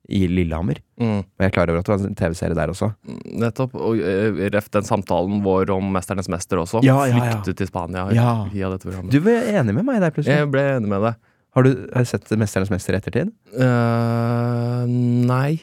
i 0.10 0.28
Lillehammer. 0.28 0.78
mm, 1.02 1.18
Og 1.20 1.40
jeg 1.42 1.48
er 1.48 1.54
klar 1.56 1.70
over 1.70 1.80
at 1.80 1.86
det 1.88 1.94
var 1.96 2.08
en 2.08 2.16
TV-serie 2.16 2.56
der 2.56 2.68
også. 2.74 2.92
Nettopp. 3.42 3.76
Og 3.76 3.98
øh, 3.98 4.42
ref 4.54 4.70
den 4.70 4.84
samtalen 4.84 5.42
vår 5.44 5.72
om 5.74 5.92
'Mesternes 5.96 6.30
mester' 6.30 6.62
også. 6.62 6.84
Ja, 6.84 7.06
ja, 7.06 7.16
ja. 7.18 7.32
Flyktet 7.42 7.58
til 7.58 7.68
Spania 7.68 8.08
Ja. 8.14 8.46
via 8.54 8.70
dette 8.70 8.86
programmet. 8.88 9.12
Du 9.12 9.20
ble 9.22 9.34
enig 9.56 9.74
med 9.74 9.84
meg 9.86 10.02
der, 10.02 10.12
plutselig. 10.12 10.38
Jeg 10.38 10.52
ble 10.52 10.62
enig 10.78 10.88
med 10.90 11.02
deg. 11.02 11.16
Har 11.56 11.64
du 11.64 11.70
har 11.94 12.04
du 12.04 12.06
sett 12.06 12.30
'Mesternes 12.30 12.70
mester' 12.70 12.94
i 12.94 12.98
ettertid? 12.98 13.32
Uh, 13.56 14.86
nei. 14.88 15.62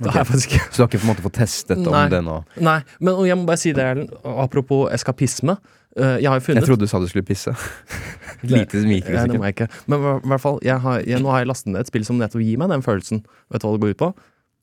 Ikke. 0.00 0.24
Så 0.72 0.76
du 0.76 0.82
har 0.82 0.88
ikke 0.88 0.98
på 1.02 1.04
en 1.04 1.10
måte 1.12 1.22
fått 1.26 1.36
testet 1.36 1.76
om 1.84 1.92
Nei. 1.92 2.06
det 2.08 2.22
nå? 2.24 2.38
Nei, 2.64 2.78
men 3.04 3.18
jeg 3.28 3.36
må 3.36 3.44
bare 3.44 3.60
si 3.60 3.72
det, 3.76 3.84
Erlend. 3.84 4.14
Apropos 4.24 4.88
eskapisme. 4.96 5.58
Eh, 6.00 6.16
jeg 6.24 6.30
har 6.32 6.40
funnet 6.44 6.62
Jeg 6.64 6.68
trodde 6.70 6.86
du 6.86 6.90
sa 6.90 7.00
du 7.02 7.06
skulle 7.10 7.26
pisse. 7.28 7.52
Lite 8.42 8.80
Ja, 8.80 8.82
det 8.82 8.88
mikrosekund. 8.88 9.38
må 9.38 9.44
jeg 9.48 9.54
ikke. 9.58 9.68
Men 9.86 10.00
i 10.00 10.28
hvert 10.32 10.40
fall, 10.42 10.58
jeg 10.64 10.80
har, 10.80 11.00
jeg, 11.04 11.20
nå 11.22 11.28
har 11.34 11.42
jeg 11.44 11.50
lastet 11.52 11.72
ned 11.74 11.80
et 11.84 11.90
spill 11.92 12.04
som 12.08 12.18
nettopp 12.20 12.42
gir 12.44 12.58
meg 12.62 12.70
den 12.72 12.82
følelsen. 12.86 13.24
Vet 13.52 13.60
du 13.62 13.68
hva 13.68 13.74
det 13.76 13.82
går 13.84 13.94
ut 13.96 14.00
på? 14.04 14.10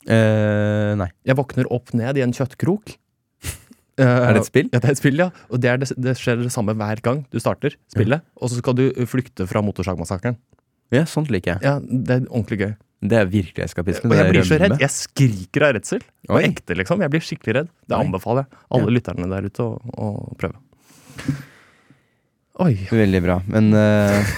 Eh, 0.08 0.94
nei. 0.98 1.10
Jeg 1.28 1.36
våkner 1.38 1.70
opp 1.74 1.94
ned 1.98 2.18
i 2.18 2.26
en 2.26 2.34
kjøttkrok. 2.38 2.96
Eh, 3.98 4.06
Er 4.06 4.36
det 4.38 4.44
et 4.44 4.46
spill? 4.52 4.68
Ja, 4.70 4.78
det 4.78 4.86
er 4.86 4.94
et 4.94 5.00
spill, 5.00 5.16
ja. 5.18 5.26
Og 5.50 5.58
det, 5.58 5.72
det, 5.82 5.88
det 6.06 6.12
skjer 6.20 6.36
det 6.44 6.52
samme 6.54 6.76
hver 6.78 7.00
gang 7.02 7.24
du 7.34 7.40
starter 7.42 7.74
spillet. 7.90 8.22
Og 8.38 8.52
så 8.54 8.60
skal 8.60 8.76
du 8.78 8.84
flykte 9.10 9.48
fra 9.50 9.64
motorsagmassakren. 9.66 10.36
Ja, 10.94 11.02
sånt 11.10 11.32
liker 11.34 11.56
jeg. 11.56 11.64
Ja, 11.66 11.80
det 11.82 12.14
er 12.20 12.28
ordentlig 12.30 12.60
gøy. 12.62 12.76
Det 13.10 13.18
er 13.18 13.26
virkelig 13.34 13.66
eskapisme. 13.66 14.12
Og 14.14 14.20
jeg 14.20 14.30
blir 14.36 14.46
så 14.46 14.60
redd. 14.62 14.76
Jeg 14.86 14.94
skriker 14.94 15.66
av 15.66 15.74
redsel. 15.80 16.06
På 16.30 16.38
ekte, 16.46 16.78
liksom. 16.78 17.02
Jeg 17.02 17.10
blir 17.16 17.26
skikkelig 17.26 17.56
redd. 17.58 17.72
Det 17.90 17.98
anbefaler 17.98 18.46
jeg 18.46 18.62
alle 18.78 18.86
Ja. 18.92 18.96
lytterne 19.00 19.32
der 19.34 19.50
ute 19.50 19.66
å, 19.66 19.82
å 19.98 20.12
prøve. 20.38 20.62
Oi. 22.64 22.74
Veldig 22.90 23.22
bra. 23.22 23.40
Men, 23.54 23.70
uh, 23.74 24.36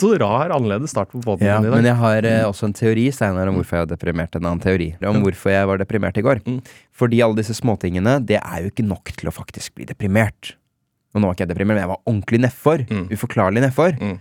Så 0.00 0.10
rar, 0.18 0.50
annerledes 0.50 0.90
start 0.90 1.12
på 1.12 1.20
båten 1.22 1.46
ja, 1.46 1.58
i 1.60 1.66
dag. 1.66 1.74
men 1.76 1.86
jeg 1.86 1.98
har 2.00 2.26
uh, 2.26 2.48
også 2.48 2.70
en 2.70 2.76
teori 2.76 3.04
Steiner, 3.14 3.48
om 3.50 3.58
hvorfor 3.60 3.78
jeg 3.78 3.84
var 3.84 3.90
deprimert. 3.92 4.38
En 4.38 4.48
annen 4.48 4.62
teori 4.64 4.88
om 5.06 5.20
hvorfor 5.22 5.52
jeg 5.52 5.68
var 5.70 5.82
deprimert 5.82 6.18
i 6.18 6.24
går. 6.26 6.40
Mm. 6.46 6.62
Fordi 6.96 7.20
alle 7.24 7.38
disse 7.38 7.56
småtingene, 7.58 8.16
det 8.26 8.40
er 8.40 8.64
jo 8.64 8.72
ikke 8.72 8.86
nok 8.86 9.12
til 9.14 9.30
å 9.30 9.34
faktisk 9.34 9.76
bli 9.76 9.86
deprimert. 9.88 10.56
Og 11.14 11.20
nå 11.22 11.28
var 11.28 11.36
ikke 11.36 11.46
jeg 11.46 11.52
deprimert, 11.52 11.78
men 11.78 11.84
jeg 11.84 11.92
var 11.92 12.02
ordentlig 12.04 12.40
nedfor. 12.44 12.82
Mm. 12.90 13.04
Uforklarlig 13.12 13.62
nedfor. 13.64 13.94
Mm. 14.00 14.16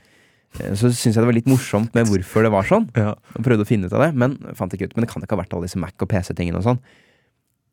eh, 0.59 0.75
så 0.79 0.91
syns 0.91 1.09
jeg 1.09 1.17
det 1.19 1.27
var 1.31 1.39
litt 1.39 1.49
morsomt 1.51 1.97
med 1.97 2.11
hvorfor 2.11 2.45
det 2.45 2.53
var 2.53 2.69
sånn. 2.69 2.85
Ja. 2.95 3.15
Og 3.35 3.47
prøvde 3.47 3.65
å 3.65 3.71
finne 3.71 3.89
ut 3.89 3.95
av 3.95 4.05
det, 4.05 4.11
men 4.15 4.37
fant 4.55 4.75
ikke 4.75 4.91
ut. 4.91 4.95
Men 4.95 5.07
det 5.07 5.11
kan 5.11 5.23
ikke 5.25 5.35
ha 5.35 5.41
vært 5.41 5.55
alle 5.57 5.67
disse 5.67 5.81
Mac- 5.81 5.97
og 5.99 6.11
PC-tingene 6.11 6.61
og 6.61 6.67
sånn. 6.69 6.83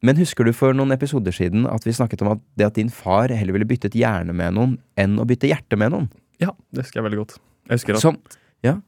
Men 0.02 0.18
husker 0.18 0.44
du 0.44 0.52
for 0.56 0.74
noen 0.74 0.90
episoder 0.94 1.34
siden 1.34 1.66
at 1.70 1.84
vi 1.86 1.94
snakket 1.94 2.24
om 2.24 2.32
at 2.34 2.40
det 2.58 2.66
at 2.66 2.78
din 2.78 2.90
far 2.90 3.30
heller 3.30 3.54
ville 3.54 3.68
byttet 3.70 3.94
hjerne 3.94 4.34
med 4.34 4.56
noen 4.56 4.76
enn 4.98 5.18
å 5.22 5.26
bytte 5.28 5.50
hjerte 5.50 5.78
med 5.78 5.94
noen? 5.94 6.08
ja, 6.42 6.50
det 6.74 6.82
husker 6.82 6.98
jeg 6.98 7.04
veldig 7.06 7.20
godt. 7.20 7.36
Jeg 7.70 7.78
husker 7.78 7.94
at 7.94 8.02
Som, 8.02 8.16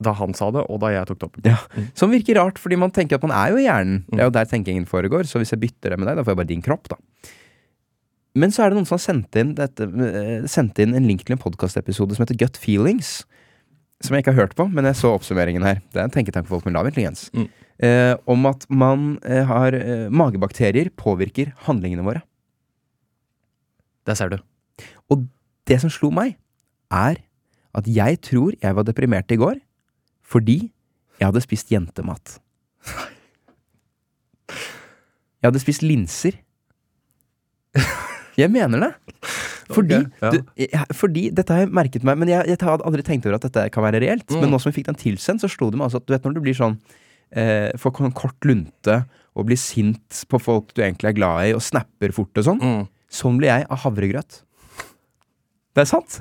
Da 0.03 0.13
han 0.19 0.35
sa 0.35 0.49
det, 0.51 0.65
og 0.71 0.81
da 0.83 0.89
jeg 0.91 1.07
tok 1.07 1.21
det 1.21 1.27
opp. 1.29 1.37
ja, 1.47 1.59
som 1.95 2.11
virker 2.11 2.35
rart, 2.41 2.59
fordi 2.59 2.79
man 2.79 2.91
tenker 2.91 3.15
at 3.21 3.23
man 3.23 3.31
er 3.35 3.53
jo 3.55 3.61
i 3.63 3.69
hjernen. 3.69 4.01
Det 4.11 4.19
er 4.19 4.27
jo 4.27 4.35
der 4.35 4.51
tenkingen 4.51 4.87
foregår, 4.91 5.23
så 5.31 5.39
hvis 5.39 5.55
jeg 5.55 5.63
bytter 5.63 5.95
det 5.95 5.99
med 6.01 6.09
deg, 6.11 6.17
da 6.19 6.25
får 6.27 6.35
jeg 6.35 6.41
bare 6.43 6.51
din 6.51 6.63
kropp, 6.67 6.91
da. 6.91 6.99
Men 8.35 8.51
så 8.51 8.65
er 8.65 8.73
det 8.73 8.79
noen 8.81 8.87
som 8.91 8.97
har 8.99 9.05
sendt 9.05 9.39
inn, 9.39 9.55
dette, 9.55 9.87
eh, 9.87 10.47
sendt 10.51 10.79
inn 10.83 10.95
en 10.99 11.07
link 11.07 11.23
til 11.23 11.37
en 11.37 11.43
podkastepisode 11.43 12.17
som 12.17 12.25
heter 12.27 12.39
Gut 12.43 12.59
Feelings. 12.59 13.21
Som 14.03 14.17
jeg 14.17 14.25
ikke 14.25 14.35
har 14.35 14.49
hørt 14.49 14.57
på, 14.59 14.67
men 14.67 14.85
jeg 14.91 14.99
så 14.99 15.13
oppsummeringen 15.15 15.63
her. 15.63 15.79
Det 15.95 16.01
er 16.03 16.09
en 16.09 16.11
tenketank 16.17 16.49
for 16.49 16.59
folk 16.59 16.67
med 16.67 16.75
lav 16.75 16.91
intelligens. 16.91 17.29
Mm. 17.35 17.47
Eh, 17.83 18.15
om 18.31 18.47
at 18.47 18.63
man 18.71 19.17
eh, 19.27 19.43
har 19.49 19.75
eh, 19.75 20.07
Magebakterier 20.07 20.93
påvirker 20.95 21.51
handlingene 21.67 22.07
våre. 22.07 22.23
Der 24.07 24.15
ser 24.15 24.31
du. 24.31 24.39
Og 25.11 25.27
det 25.67 25.81
som 25.83 25.91
slo 25.91 26.13
meg, 26.15 26.37
er 26.93 27.19
at 27.75 27.89
jeg 27.91 28.21
tror 28.23 28.55
jeg 28.63 28.77
var 28.77 28.87
deprimert 28.87 29.33
i 29.35 29.41
går 29.41 29.59
fordi 30.25 30.71
jeg 31.19 31.27
hadde 31.27 31.43
spist 31.43 31.73
jentemat. 31.73 32.39
Jeg 35.43 35.51
hadde 35.51 35.63
spist 35.63 35.83
linser. 35.83 36.39
Jeg 38.39 38.51
mener 38.51 38.81
det. 38.83 38.93
Fordi, 39.71 39.97
okay, 39.97 40.11
ja. 40.21 40.31
du, 40.31 40.39
jeg, 40.61 40.95
fordi 40.95 41.29
dette 41.33 41.55
har 41.55 41.63
jeg 41.63 41.71
merket 41.73 42.03
meg 42.05 42.19
Men 42.21 42.29
jeg, 42.29 42.45
jeg 42.51 42.59
hadde 42.61 42.85
aldri 42.85 43.05
tenkt 43.07 43.25
over 43.25 43.39
at 43.39 43.47
dette 43.47 43.63
kan 43.73 43.85
være 43.87 44.03
reelt. 44.03 44.27
Mm. 44.29 44.43
Men 44.43 44.53
nå 44.53 44.61
som 44.61 44.69
jeg 44.71 44.81
fikk 44.81 44.91
den 44.91 44.99
tilsendt, 45.01 45.41
så 45.45 45.49
slo 45.51 45.71
det 45.73 45.81
meg 45.81 45.89
altså 45.89 46.03
at 46.03 46.07
du 46.07 46.13
vet 46.13 46.27
når 46.27 46.37
du 46.37 46.43
blir 46.45 46.59
sånn 46.59 46.77
eh, 47.35 47.71
Får 47.81 47.97
sånn 47.99 48.15
kort 48.17 48.47
lunte 48.49 49.03
og 49.35 49.49
blir 49.49 49.59
sint 49.59 50.23
på 50.31 50.39
folk 50.39 50.71
du 50.77 50.83
egentlig 50.85 51.11
er 51.11 51.17
glad 51.19 51.49
i, 51.49 51.55
og 51.57 51.63
snapper 51.65 52.13
fort 52.15 52.39
og 52.39 52.47
sånn. 52.47 52.61
Mm. 52.63 52.85
Sånn 53.11 53.39
blir 53.41 53.51
jeg 53.51 53.67
av 53.67 53.81
havregrøt. 53.83 54.41
Det 55.75 55.83
er 55.83 55.89
sant. 55.91 56.21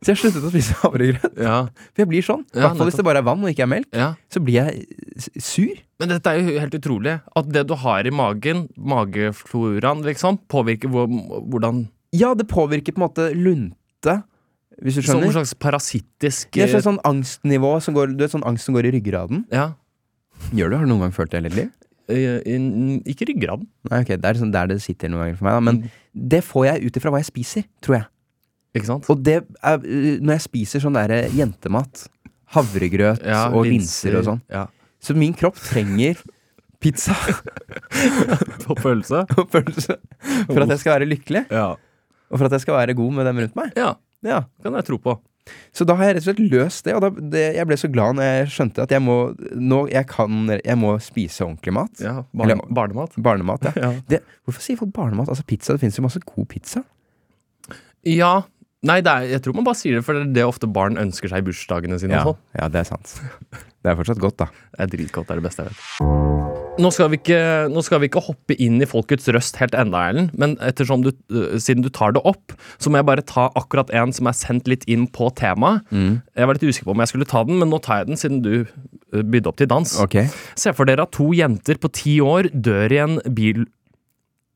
Så 0.00 0.12
jeg 0.14 0.20
sluttet 0.22 0.44
å 0.46 0.50
spise 0.52 0.76
havregrøt. 0.80 1.34
Ja. 1.42 1.56
For 1.92 2.04
jeg 2.04 2.08
blir 2.12 2.24
sånn. 2.24 2.44
I 2.54 2.62
hvert 2.62 2.78
fall 2.78 2.88
hvis 2.88 2.96
det 3.00 3.04
bare 3.04 3.20
er 3.20 3.26
vann 3.26 3.42
og 3.42 3.50
ikke 3.50 3.66
er 3.66 3.72
melk. 3.74 3.88
ja. 3.92 4.12
Så 4.32 4.40
blir 4.46 4.60
jeg 4.62 5.34
sur. 5.42 5.74
Men 6.00 6.14
dette 6.14 6.30
er 6.32 6.38
jo 6.40 6.54
helt 6.62 6.76
utrolig. 6.78 7.16
At 7.36 7.50
det 7.52 7.66
du 7.68 7.74
har 7.82 8.06
i 8.08 8.14
magen, 8.14 8.62
magefloraen, 8.78 10.00
liksom, 10.06 10.38
påvirker 10.48 10.88
hvor, 10.88 11.10
hvordan 11.50 11.88
Ja, 12.16 12.32
det 12.34 12.48
påvirker 12.48 12.94
på 12.96 13.02
en 13.02 13.06
måte 13.08 13.26
lunte, 13.36 14.14
hvis 14.80 14.96
du 14.96 15.02
Som 15.02 15.18
en 15.18 15.26
skjønner. 15.26 15.34
slags 15.36 15.52
parasittisk 15.60 16.54
Det 16.56 16.64
er 16.64 16.72
sånn, 16.78 16.86
sånn 16.96 17.02
angstnivå 17.04 17.74
som 17.84 17.94
går, 17.94 18.14
du 18.16 18.24
vet, 18.24 18.32
sånn 18.32 18.46
angst 18.48 18.64
som 18.70 18.74
går 18.78 18.88
i 18.88 18.94
ryggraden. 18.96 19.44
Ja. 19.52 19.72
Gjør 20.54 20.70
du? 20.72 20.76
Har 20.76 20.84
du 20.86 20.90
noen 20.92 21.00
gang 21.06 21.12
følt 21.14 21.30
det 21.30 21.52
liv? 21.54 21.70
eh, 22.10 22.40
Ikke 23.06 23.26
ryggraden. 23.28 23.66
Nei, 23.90 24.00
ok, 24.02 24.08
Det 24.18 24.24
er 24.24 24.34
sånn 24.40 24.50
der 24.52 24.66
det 24.66 24.80
sitter 24.82 25.08
noen 25.12 25.24
ganger 25.28 25.36
for 25.38 25.44
meg. 25.44 25.52
Da. 25.54 25.60
Men 25.60 25.76
Mm. 25.82 25.90
det 26.34 26.40
får 26.44 26.64
jeg 26.66 26.84
ut 26.86 26.96
ifra 26.98 27.10
hva 27.12 27.18
jeg 27.22 27.28
spiser, 27.30 27.64
tror 27.80 27.94
jeg. 28.00 28.06
Ikke 28.74 28.86
sant? 28.86 29.08
Og 29.10 29.22
det 29.22 29.36
er, 29.62 29.78
øh, 29.78 30.18
når 30.20 30.32
jeg 30.38 30.40
spiser 30.48 30.80
sånn 30.80 30.94
der 30.94 31.28
jentemat, 31.30 32.08
havregrøt 32.54 33.22
Ja, 33.24 33.48
og 33.50 33.64
linser 33.66 34.16
og 34.18 34.24
sånn 34.24 34.40
Ja. 34.50 34.66
Så 35.00 35.14
min 35.16 35.32
kropp 35.34 35.54
trenger 35.56 36.16
pizza 36.80 37.12
og 38.68 38.78
følelse. 38.80 39.24
og 39.38 39.50
pølse 39.50 39.96
for 40.46 40.62
at 40.62 40.68
jeg 40.74 40.78
skal 40.82 40.98
være 41.00 41.08
lykkelig. 41.08 41.46
Ja. 41.50 41.76
Og 42.30 42.38
for 42.38 42.46
at 42.46 42.52
jeg 42.52 42.60
skal 42.64 42.74
være 42.78 42.94
god 42.96 43.12
med 43.12 43.26
dem 43.26 43.38
rundt 43.44 43.56
meg. 43.56 43.72
ja. 43.76 43.94
Ja. 44.22 44.42
Kan 44.62 44.74
jeg 44.76 44.84
tro 44.84 44.98
på. 44.98 45.14
Så 45.72 45.86
da 45.86 45.94
har 45.98 46.04
jeg 46.10 46.16
rett 46.16 46.24
og 46.24 46.28
slett 46.28 46.52
løst 46.52 46.84
det, 46.86 46.94
og 46.98 47.02
da, 47.04 47.10
det, 47.32 47.42
jeg 47.56 47.66
ble 47.70 47.76
så 47.78 47.90
glad 47.92 48.16
når 48.18 48.26
jeg 48.28 48.48
skjønte 48.56 48.82
at 48.84 48.90
jeg 48.94 49.02
må 49.04 49.16
Nå, 49.54 49.82
jeg 49.92 50.06
kan 50.10 50.48
Jeg 50.64 50.76
må 50.80 50.94
spise 51.02 51.44
ordentlig 51.46 51.72
mat. 51.76 52.00
Ja, 52.02 52.16
barne, 52.34 52.56
Eller- 52.56 52.72
barnemat. 52.80 53.14
Barnemat, 53.18 53.68
ja. 53.70 53.72
Ja. 53.86 53.92
Det, 54.10 54.22
hvorfor 54.44 54.64
sier 54.64 54.76
folk 54.80 54.92
barnemat? 54.96 55.28
Altså 55.28 55.44
pizza, 55.46 55.72
Det 55.76 55.80
finnes 55.84 55.98
jo 55.98 56.06
masse 56.06 56.22
god 56.24 56.48
pizza. 56.48 56.82
ja. 58.06 58.40
Nei, 58.82 59.02
det 59.04 59.12
er, 59.12 59.24
jeg 59.34 59.42
tror 59.44 59.58
man 59.58 59.66
bare 59.66 59.76
sier 59.76 59.98
det, 59.98 60.04
for 60.06 60.16
det 60.16 60.22
er 60.22 60.30
det 60.38 60.44
ofte 60.48 60.64
barn 60.72 60.96
ønsker 60.96 61.28
seg 61.28 61.42
i 61.42 61.46
bursdagene 61.50 61.98
sine. 62.00 62.16
Ja, 62.16 62.32
ja, 62.56 62.68
det 62.72 62.80
er 62.80 62.88
sant. 62.88 63.12
Det 63.52 63.92
er 63.92 63.98
fortsatt 63.98 64.22
godt, 64.24 64.38
da. 64.40 64.48
Det 64.72 64.86
er 64.86 64.94
dritgodt. 64.96 65.28
Det 65.28 65.36
er 65.36 65.42
det 65.42 65.48
beste 65.50 65.68
jeg 65.68 65.76
vet. 65.76 66.59
Nå 66.78 66.90
skal, 66.94 67.08
vi 67.10 67.18
ikke, 67.18 67.38
nå 67.72 67.82
skal 67.84 68.00
vi 68.02 68.08
ikke 68.08 68.22
hoppe 68.22 68.54
inn 68.62 68.78
i 68.82 68.86
folkets 68.88 69.26
røst 69.34 69.58
helt 69.60 69.74
enda, 69.76 70.04
Erlend. 70.10 70.30
Men 70.38 70.54
ettersom 70.64 71.02
du, 71.04 71.10
øh, 71.32 71.56
siden 71.60 71.82
du 71.84 71.90
tar 71.92 72.14
det 72.14 72.22
opp, 72.28 72.54
så 72.78 72.92
må 72.92 73.00
jeg 73.00 73.08
bare 73.08 73.24
ta 73.26 73.48
akkurat 73.58 73.90
en 73.96 74.14
som 74.16 74.28
er 74.30 74.36
sendt 74.38 74.70
litt 74.70 74.86
inn 74.90 75.08
på 75.10 75.28
temaet. 75.36 75.82
Jeg 75.90 76.48
var 76.48 76.56
litt 76.56 76.68
usikker 76.68 76.88
på 76.88 76.94
om 76.94 77.02
jeg 77.02 77.12
skulle 77.12 77.28
ta 77.28 77.42
den, 77.48 77.58
men 77.60 77.72
nå 77.72 77.80
tar 77.82 78.02
jeg 78.02 78.12
den 78.12 78.20
siden 78.20 78.40
du 78.46 78.52
øh, 78.62 79.24
bydde 79.24 79.50
opp 79.50 79.58
til 79.60 79.70
dans. 79.72 79.96
Ok. 80.04 80.20
Se 80.60 80.72
for 80.76 80.88
dere 80.88 81.08
at 81.08 81.14
to 81.16 81.30
jenter 81.36 81.80
på 81.80 81.90
ti 81.96 82.18
år 82.24 82.52
dør 82.54 82.96
i 82.96 83.02
en 83.02 83.18
bil... 83.36 83.66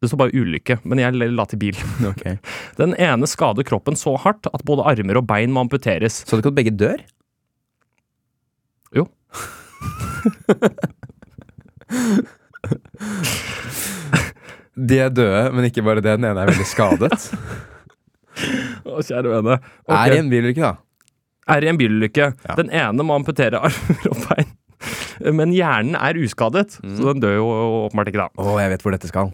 Det 0.03 0.11
står 0.11 0.21
bare 0.21 0.37
ulykke, 0.37 0.79
men 0.85 1.01
jeg 1.01 1.17
la 1.17 1.47
til 1.49 1.61
bil. 1.61 1.79
Okay. 2.13 2.37
Den 2.77 2.93
ene 3.01 3.29
skader 3.31 3.65
kroppen 3.67 3.97
så 3.97 4.15
hardt 4.21 4.49
at 4.53 4.65
både 4.69 4.85
armer 4.87 5.21
og 5.21 5.27
bein 5.29 5.53
må 5.53 5.65
amputeres. 5.65 6.23
Så 6.25 6.37
du 6.37 6.45
ikke 6.45 6.53
at 6.53 6.61
begge 6.61 6.77
dør? 6.77 7.01
Jo. 8.95 9.09
De 14.75 14.97
er 14.99 15.13
døde, 15.15 15.43
men 15.55 15.69
ikke 15.69 15.85
bare 15.87 16.03
det. 16.03 16.17
Den 16.19 16.27
ene 16.31 16.43
er 16.43 16.51
veldig 16.51 16.67
skadet. 16.67 17.13
Å, 18.85 18.99
kjære 19.07 19.31
vene. 19.37 19.59
Okay. 19.87 19.95
Er 20.01 20.17
i 20.17 20.19
en 20.25 20.31
bilulykke, 20.33 20.65
da. 20.67 20.73
er 21.55 21.67
i 21.67 21.71
en 21.71 21.79
bilulykke. 21.79 22.27
Ja. 22.49 22.57
Den 22.59 22.73
ene 22.75 23.07
må 23.07 23.15
amputere 23.21 23.61
armer 23.69 24.09
og 24.11 24.19
bein. 24.27 24.51
Men 25.39 25.53
hjernen 25.55 25.95
er 25.97 26.19
uskadet, 26.19 26.75
Mm. 26.83 26.97
så 26.99 27.13
den 27.13 27.23
dør 27.23 27.37
jo 27.39 27.45
åpenbart 27.87 28.11
ikke, 28.11 28.25
da. 28.27 28.43
Å, 28.43 28.57
jeg 28.65 28.73
vet 28.75 28.83
hvor 28.85 28.97
dette 28.97 29.09
skal. 29.13 29.31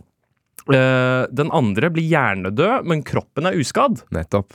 Uh, 0.68 1.24
Den 1.32 1.48
andre 1.56 1.88
blir 1.90 2.04
hjernedød, 2.04 2.84
men 2.86 3.00
kroppen 3.06 3.48
er 3.48 3.56
uskadd. 3.58 4.02
Nettopp. 4.14 4.52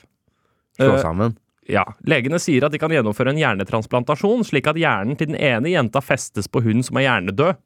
Slå 0.78 0.92
sammen. 0.94 1.02
sammen. 1.02 1.36
Ja, 1.66 1.82
Legene 2.06 2.38
sier 2.38 2.68
at 2.68 2.76
de 2.76 2.78
kan 2.78 2.94
gjennomføre 2.94 3.32
en 3.34 3.40
hjernetransplantasjon, 3.42 4.46
slik 4.46 4.68
at 4.70 4.78
hjernen 4.78 5.18
til 5.18 5.32
den 5.32 5.40
ene 5.42 5.72
jenta 5.74 5.98
festes 6.06 6.46
på 6.52 6.62
hun 6.62 6.86
som 6.86 7.00
er 7.02 7.08
hjernedød. 7.08 7.58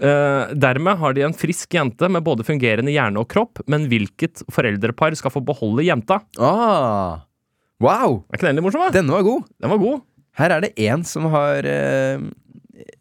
Eh, 0.00 0.48
dermed 0.58 0.98
har 0.98 1.12
de 1.16 1.22
en 1.24 1.32
frisk 1.36 1.74
jente 1.74 2.08
med 2.10 2.24
både 2.26 2.44
fungerende 2.44 2.92
hjerne 2.92 3.22
og 3.22 3.28
kropp, 3.32 3.62
men 3.70 3.86
hvilket 3.90 4.42
foreldrepar 4.52 5.14
skal 5.16 5.32
få 5.32 5.40
beholde 5.46 5.86
jenta? 5.86 6.18
Ah. 6.42 7.22
Wow! 7.82 8.18
Er 8.28 8.36
ikke 8.38 8.48
den 8.48 8.58
litt 8.58 8.66
morsom? 8.66 8.82
da? 8.86 8.90
Denne 8.98 9.14
var 9.14 9.24
god. 9.26 9.46
Den 9.62 9.72
var 9.72 9.80
god. 9.80 10.02
Her 10.36 10.52
er 10.56 10.66
det 10.66 10.72
én 10.84 11.04
som 11.08 11.28
har 11.32 11.64
uh, 11.64 12.26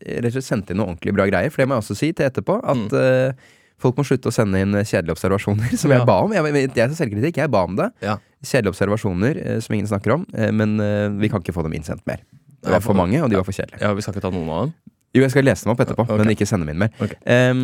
rett 0.07 0.29
og 0.29 0.37
slett 0.37 0.47
sendt 0.47 0.71
inn 0.71 0.79
noen 0.79 0.93
ordentlig 0.93 1.15
bra 1.17 1.25
greier. 1.27 1.51
For 1.51 1.63
det 1.63 1.67
må 1.71 1.75
jeg 1.75 1.83
også 1.83 1.97
si 1.99 2.11
til 2.15 2.29
etterpå. 2.29 2.61
At 2.63 2.95
eh, 2.95 3.51
folk 3.81 3.97
må 3.99 4.05
slutte 4.07 4.31
å 4.31 4.35
sende 4.35 4.61
inn 4.63 4.71
kjedelige 4.77 5.17
observasjoner, 5.17 5.75
som 5.81 5.91
Ja. 5.91 5.99
jeg 5.99 6.07
ba 6.07 6.19
om. 6.23 6.31
Jeg, 6.37 6.47
jeg, 6.61 6.71
jeg 6.79 6.95
selvkritikk, 7.01 7.41
jeg 7.43 7.51
ba 7.51 7.65
om 7.67 7.75
det. 7.81 7.89
Ja. 8.05 8.15
Kjedelige 8.45 8.71
observasjoner 8.75 9.41
som 9.65 9.75
ingen 9.75 9.89
snakker 9.91 10.15
om. 10.15 10.23
men 10.55 10.77
vi 11.19 11.27
kan 11.33 11.43
ikke 11.43 11.55
få 11.57 11.65
dem 11.67 11.75
innsendt 11.75 12.05
mer. 12.07 12.23
Det 12.65 12.73
var 12.73 12.83
for 12.83 12.97
mange, 12.97 13.21
og 13.21 13.29
de 13.31 13.37
var 13.37 13.45
for 13.47 13.55
kjedelige. 13.55 13.81
Ja, 13.83 13.93
Vi 13.93 14.05
skal 14.05 14.15
ikke 14.15 14.25
ta 14.25 14.31
noen 14.33 14.49
av 14.49 14.63
dem. 14.65 14.73
Jo, 15.15 15.21
jeg 15.23 15.31
skal 15.31 15.45
lese 15.47 15.63
dem 15.63 15.71
opp 15.71 15.83
etterpå, 15.85 16.03
okay. 16.03 16.17
men 16.19 16.33
ikke 16.33 16.47
sende 16.49 16.67
dem 16.67 16.73
inn 16.73 16.81
mer. 16.81 16.95
Okay. 17.05 17.19
Um, 17.23 17.61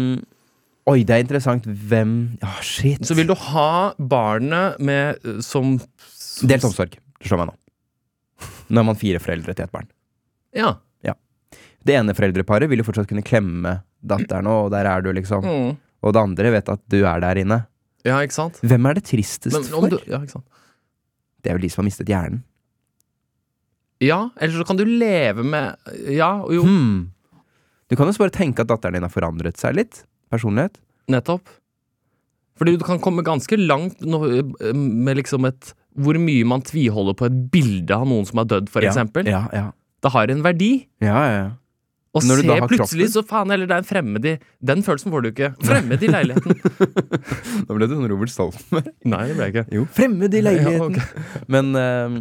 oi, 0.87 1.01
det 1.07 1.17
er 1.17 1.25
interessant. 1.25 1.65
Hvem 1.65 2.13
Ja, 2.39 2.53
shit. 2.63 3.01
Så 3.07 3.17
vil 3.17 3.27
du 3.27 3.35
ha 3.49 3.71
barnet 3.97 4.79
med 4.79 5.19
som, 5.43 5.75
som 6.15 6.51
Delt 6.51 6.69
omsorg. 6.69 6.95
Slår 7.25 7.43
meg 7.43 7.51
nå. 7.51 7.57
Nå 8.71 8.79
er 8.81 8.87
man 8.87 9.01
fire 9.01 9.19
foreldre 9.21 9.57
til 9.57 9.67
et 9.67 9.73
barn. 9.73 9.91
Ja. 10.55 10.77
Det 11.87 11.97
ene 11.97 12.13
foreldreparet 12.17 12.69
vil 12.69 12.81
jo 12.81 12.85
fortsatt 12.85 13.09
kunne 13.09 13.25
klemme 13.25 13.79
datteren, 14.05 14.49
og 14.49 14.69
der 14.73 14.89
er 14.89 15.03
du, 15.03 15.11
liksom. 15.17 15.45
Mm. 15.45 15.71
Og 16.01 16.13
det 16.13 16.21
andre 16.21 16.53
vet 16.55 16.69
at 16.73 16.81
du 16.93 16.99
er 17.01 17.21
der 17.23 17.41
inne. 17.41 17.61
Ja, 18.05 18.19
ikke 18.25 18.37
sant? 18.37 18.61
Hvem 18.65 18.87
er 18.89 18.97
det 18.97 19.05
tristest 19.09 19.53
Men 19.53 19.65
om 19.77 19.85
for? 19.85 19.93
du, 19.93 19.97
ja, 20.09 20.21
ikke 20.21 20.39
sant? 20.39 20.47
Det 21.41 21.51
er 21.51 21.57
vel 21.57 21.65
de 21.65 21.71
som 21.73 21.81
har 21.81 21.89
mistet 21.89 22.09
hjernen. 22.09 22.43
Ja, 24.01 24.29
eller 24.41 24.57
så 24.57 24.65
kan 24.67 24.77
du 24.79 24.85
leve 24.85 25.43
med 25.45 25.75
Ja, 26.09 26.31
jo, 26.49 26.63
Hmm. 26.65 27.11
Du 27.91 27.95
kan 27.99 28.07
jo 28.07 28.13
bare 28.17 28.31
tenke 28.31 28.63
at 28.63 28.67
datteren 28.71 28.93
din 28.95 29.03
har 29.03 29.11
forandret 29.11 29.57
seg 29.59 29.75
litt. 29.75 30.03
Personlighet. 30.31 30.77
nettopp. 31.11 31.43
Fordi 32.57 32.77
du 32.77 32.83
kan 32.85 32.99
komme 33.03 33.23
ganske 33.25 33.57
langt 33.59 33.99
med 34.01 35.17
liksom 35.17 35.45
et 35.49 35.73
Hvor 35.97 36.15
mye 36.15 36.45
man 36.47 36.61
tviholder 36.61 37.13
på 37.19 37.25
et 37.27 37.39
bilde 37.51 37.91
av 37.91 38.05
noen 38.07 38.23
som 38.25 38.39
er 38.39 38.45
dødd, 38.47 38.69
for 38.71 38.81
Ja, 38.81 38.91
eksempel. 38.93 39.27
Ja, 39.27 39.47
ja. 39.51 39.71
Det 40.01 40.11
har 40.13 40.31
en 40.31 40.41
verdi. 40.41 40.87
ja, 41.01 41.17
ja, 41.27 41.33
ja. 41.43 41.49
Og 42.13 42.23
Når 42.23 42.35
du 42.35 42.41
se 42.41 42.47
da 42.47 42.55
har 42.59 42.67
plutselig, 42.67 43.05
kroppen- 43.07 43.23
så 43.23 43.27
faen 43.27 43.49
heller, 43.51 43.67
det 43.67 43.71
er 43.75 43.77
en 43.77 43.87
fremmed 43.87 44.25
i 44.25 44.39
Den 44.63 44.81
følelsen 44.83 45.11
får 45.11 45.21
du 45.23 45.29
ikke. 45.31 45.49
Fremmed 45.63 46.01
i 46.03 46.07
leiligheten. 46.07 46.55
da 47.67 47.73
ble 47.73 47.87
du 47.87 47.93
sånn 47.95 48.09
Robert 48.11 48.31
Stoltenberg. 48.33 48.89
Nei, 49.05 49.21
det 49.27 49.35
ble 49.37 49.45
jeg 49.47 49.53
ikke. 49.55 49.65
Jo. 49.77 49.85
Fremmed 49.95 50.33
i 50.35 50.41
leiligheten. 50.41 50.95
Ja, 50.97 51.03
ok. 51.41 51.45
Men 51.47 51.71
ehm, 51.75 52.17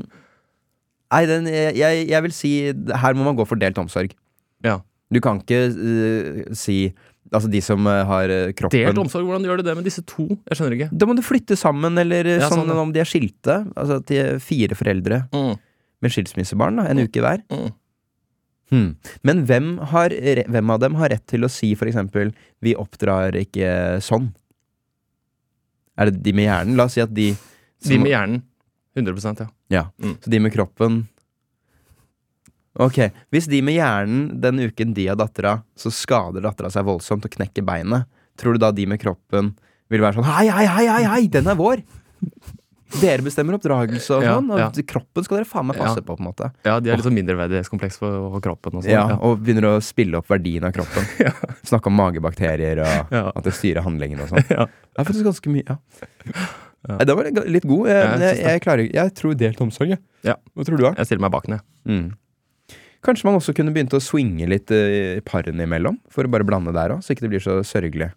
Nei, 1.10 1.24
den, 1.26 1.46
jeg, 1.50 2.04
jeg 2.08 2.22
vil 2.22 2.34
si 2.34 2.50
her 2.70 3.16
må 3.18 3.26
man 3.26 3.38
gå 3.38 3.46
for 3.48 3.58
delt 3.60 3.78
omsorg. 3.82 4.12
Ja. 4.66 4.78
Du 5.10 5.18
kan 5.24 5.40
ikke 5.42 5.64
uh, 5.74 6.42
si 6.54 6.92
Altså 7.30 7.46
de 7.46 7.60
som 7.62 7.84
eh, 7.86 8.00
har 8.08 8.30
kroppen 8.58 8.80
Delt 8.88 8.98
omsorg, 8.98 9.22
hvordan 9.28 9.44
gjør 9.46 9.60
du 9.60 9.66
det 9.68 9.74
med 9.78 9.84
disse 9.86 10.02
to? 10.02 10.24
Jeg 10.48 10.56
skjønner 10.58 10.74
ikke. 10.74 10.88
Da 10.98 11.06
må 11.06 11.14
du 11.14 11.20
flytte 11.22 11.54
sammen, 11.54 11.94
eller 12.00 12.26
eh, 12.26 12.40
Ja, 12.40 12.48
sånn, 12.50 12.64
sånn, 12.66 12.80
om 12.82 12.90
de 12.90 13.02
er 13.04 13.06
skilte. 13.06 13.60
Altså 13.78 14.00
at 14.00 14.08
de 14.10 14.18
er 14.18 14.40
fire 14.42 14.74
foreldre 14.74 15.20
Mm. 15.30 15.52
med 16.02 16.14
skilsmissebarn, 16.14 16.80
da, 16.80 16.88
en 16.90 17.02
uke 17.04 17.22
hver. 17.22 17.44
Mm. 17.52 17.68
Hmm. 18.70 18.88
Men 19.26 19.44
hvem, 19.46 19.70
har, 19.92 20.14
hvem 20.50 20.74
av 20.74 20.82
dem 20.82 20.98
har 20.98 21.10
rett 21.14 21.26
til 21.30 21.46
å 21.46 21.50
si 21.50 21.72
for 21.78 21.86
eksempel 21.90 22.32
'vi 22.62 22.74
oppdrar 22.74 23.38
ikke 23.38 24.02
sånn'? 24.02 24.32
Er 25.98 26.10
det 26.10 26.22
de 26.22 26.32
med 26.32 26.46
hjernen? 26.48 26.76
La 26.76 26.84
oss 26.90 26.94
si 26.94 27.00
at 27.00 27.14
de 27.14 27.36
De 27.86 27.98
med 27.98 28.10
hjernen. 28.10 28.42
100% 28.96 29.40
ja. 29.44 29.48
Ja, 29.70 29.84
Mm. 30.02 30.16
så 30.22 30.30
de 30.30 30.40
med 30.40 30.52
kroppen 30.52 31.06
Ok, 32.80 33.00
hvis 33.34 33.48
de 33.50 33.58
med 33.66 33.74
hjernen 33.74 34.40
den 34.40 34.60
uken 34.62 34.92
de 34.94 35.08
har 35.10 35.16
dattera, 35.18 35.56
så 35.76 35.90
skader 35.92 36.40
dattera 36.44 36.70
seg 36.70 36.86
voldsomt 36.86 37.24
og 37.26 37.32
knekker 37.34 37.64
beinet, 37.66 38.06
tror 38.38 38.54
du 38.54 38.62
da 38.62 38.70
de 38.72 38.86
med 38.86 39.00
kroppen 39.02 39.50
vil 39.90 40.00
være 40.04 40.20
sånn 40.20 40.28
Hei, 40.30 40.46
hei, 40.48 40.66
hei, 40.70 40.86
hei, 40.86 41.02
hei, 41.10 41.26
den 41.34 41.50
er 41.50 41.58
vår! 41.58 41.82
Dere 43.00 43.22
bestemmer 43.22 43.54
oppdragelse 43.58 44.16
og 44.16 44.22
Ja, 44.24 44.36
ja. 44.38 44.68
og 44.70 44.78
kroppen 44.90 45.26
skal 45.26 45.38
dere 45.40 45.46
faen 45.50 45.66
meg 45.68 45.76
passe 45.78 45.98
Ja. 45.98 46.02
på, 46.06 46.14
på 46.16 46.22
en 46.24 46.26
måte. 46.30 46.48
ja, 46.66 46.78
de 46.80 46.90
er 46.90 46.96
litt 46.98 47.06
sånn 47.06 47.14
mindreverdighetskompleks 47.18 47.98
for, 47.98 48.16
for 48.36 48.40
kroppen 48.46 48.78
og 48.80 48.82
sånt, 48.86 48.90
Ja, 48.94 49.18
og 49.18 49.42
begynner 49.44 49.66
å 49.76 49.82
spille 49.82 50.18
opp 50.18 50.30
verdien 50.30 50.64
av 50.66 50.72
kroppen. 50.74 51.06
Snakke 51.70 51.86
om 51.90 51.98
magebakterier 51.98 52.80
og 52.86 53.14
at 53.34 53.44
det 53.46 53.52
styrer 53.58 53.82
handlingen 53.86 54.22
og 54.24 54.30
sånn. 54.32 54.46
Ja. 54.56 54.66
Det 54.66 54.98
er 55.04 55.10
faktisk 55.10 55.26
ganske 55.26 55.50
mye, 55.54 55.66
ja. 55.70 55.78
Ja. 56.88 56.96
Nei, 56.96 57.04
Den 57.10 57.18
var 57.18 57.28
litt 57.52 57.66
god. 57.68 57.90
Jeg, 57.90 58.20
jeg 58.22 58.40
jeg, 58.40 58.62
klarer, 58.64 58.86
jeg 58.96 59.12
tror 59.18 59.36
delt 59.36 59.60
omsorg, 59.60 59.92
jeg. 59.92 60.00
Ja. 60.24 60.38
Hva 60.56 60.64
tror 60.66 60.80
du, 60.80 60.84
da? 60.86 60.94
Jeg 60.96 61.10
stiller 61.10 61.24
meg 61.26 61.34
bak 61.34 61.48
den, 61.48 61.58
jeg. 61.58 61.66
Mm. 61.90 62.78
Kanskje 63.04 63.28
man 63.28 63.36
også 63.38 63.54
kunne 63.56 63.72
begynt 63.72 63.94
å 63.96 64.00
swinge 64.04 64.48
litt 64.48 64.72
uh, 64.72 65.20
parene 65.28 65.64
imellom? 65.64 65.98
For 66.12 66.24
å 66.24 66.32
bare 66.32 66.46
blande 66.48 66.72
der 66.76 66.96
òg, 66.96 67.04
så 67.04 67.14
ikke 67.14 67.26
det 67.26 67.32
blir 67.34 67.44
så 67.44 67.58
sørgelig. 67.64 68.10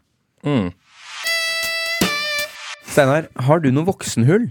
Mm. 0.48 0.72
Steinar, 2.94 3.30
har 3.48 3.64
du 3.64 3.70
noe 3.74 3.88
voksenhull? 3.88 4.50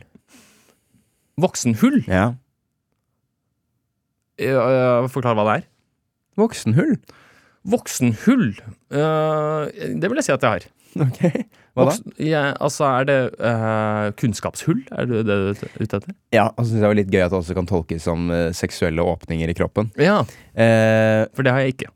Voksenhull? 1.40 2.00
Ja. 2.11 2.33
Ja, 4.40 4.62
Forklar 5.12 5.37
hva 5.38 5.45
det 5.49 5.59
er. 5.61 5.66
Voksenhull? 6.40 6.97
Voksenhull? 7.69 8.49
Uh, 8.92 9.69
det 9.73 10.09
vil 10.09 10.21
jeg 10.21 10.28
si 10.28 10.37
at 10.37 10.45
jeg 10.45 10.57
har. 10.57 10.71
Ok. 11.07 11.23
Hva 11.72 11.86
da? 11.88 11.94
Ja, 12.20 12.42
altså, 12.60 12.84
er 12.84 13.06
det 13.08 13.16
uh, 13.40 14.10
kunnskapshull? 14.20 14.82
Er 14.92 15.06
det 15.08 15.22
det 15.24 15.36
du 15.40 15.62
er 15.64 15.70
ute 15.80 16.00
etter? 16.02 16.14
Ja, 16.34 16.50
og 16.50 16.66
så 16.66 16.68
synes 16.68 16.76
jeg 16.76 16.82
det 16.84 16.90
var 16.90 16.98
litt 17.00 17.12
gøy 17.14 17.22
at 17.24 17.32
det 17.32 17.38
også 17.38 17.56
kan 17.56 17.68
tolkes 17.70 18.04
som 18.04 18.26
uh, 18.28 18.50
seksuelle 18.56 19.06
åpninger 19.14 19.48
i 19.48 19.56
kroppen. 19.56 19.88
Ja, 20.00 20.18
uh, 20.20 21.22
for 21.32 21.46
det 21.46 21.54
har 21.56 21.64
jeg 21.64 21.76
ikke. 21.76 21.88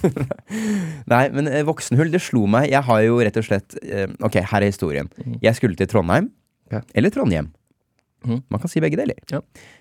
nei, 1.14 1.22
men 1.32 1.48
voksenhull, 1.68 2.12
det 2.12 2.20
slo 2.24 2.44
meg. 2.50 2.68
Jeg 2.74 2.84
har 2.90 3.02
jo 3.06 3.18
rett 3.24 3.40
og 3.40 3.46
slett 3.46 3.78
Ok, 4.20 4.36
her 4.52 4.60
er 4.60 4.68
historien. 4.68 5.08
Jeg 5.40 5.56
skulle 5.56 5.78
til 5.78 5.88
Trondheim. 5.88 6.28
Okay. 6.68 6.84
Eller 6.94 7.12
Trondheim. 7.14 7.48
Mm. 8.26 8.42
Man 8.52 8.60
kan 8.60 8.68
si 8.68 8.82
begge 8.84 8.98
deler. 9.00 9.16
Ja. 9.32 9.40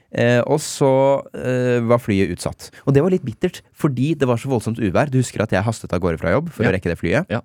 Eh, 0.09 0.39
og 0.49 0.57
så 0.63 0.89
eh, 1.37 1.77
var 1.85 2.01
flyet 2.01 2.31
utsatt. 2.33 2.69
Og 2.87 2.95
det 2.95 3.03
var 3.05 3.13
litt 3.13 3.25
bittert, 3.25 3.61
fordi 3.77 4.13
det 4.17 4.29
var 4.29 4.39
så 4.41 4.49
voldsomt 4.49 4.79
uvær. 4.81 5.11
Du 5.11 5.19
husker 5.19 5.43
at 5.43 5.53
jeg 5.53 5.65
hastet 5.65 5.93
av 5.93 6.01
gårde 6.01 6.21
fra 6.21 6.33
jobb 6.33 6.49
for 6.53 6.65
Ja. 6.65 6.71
å 6.71 6.75
rekke 6.77 6.89
det 6.89 6.97
flyet? 7.01 7.29
Ja. 7.29 7.43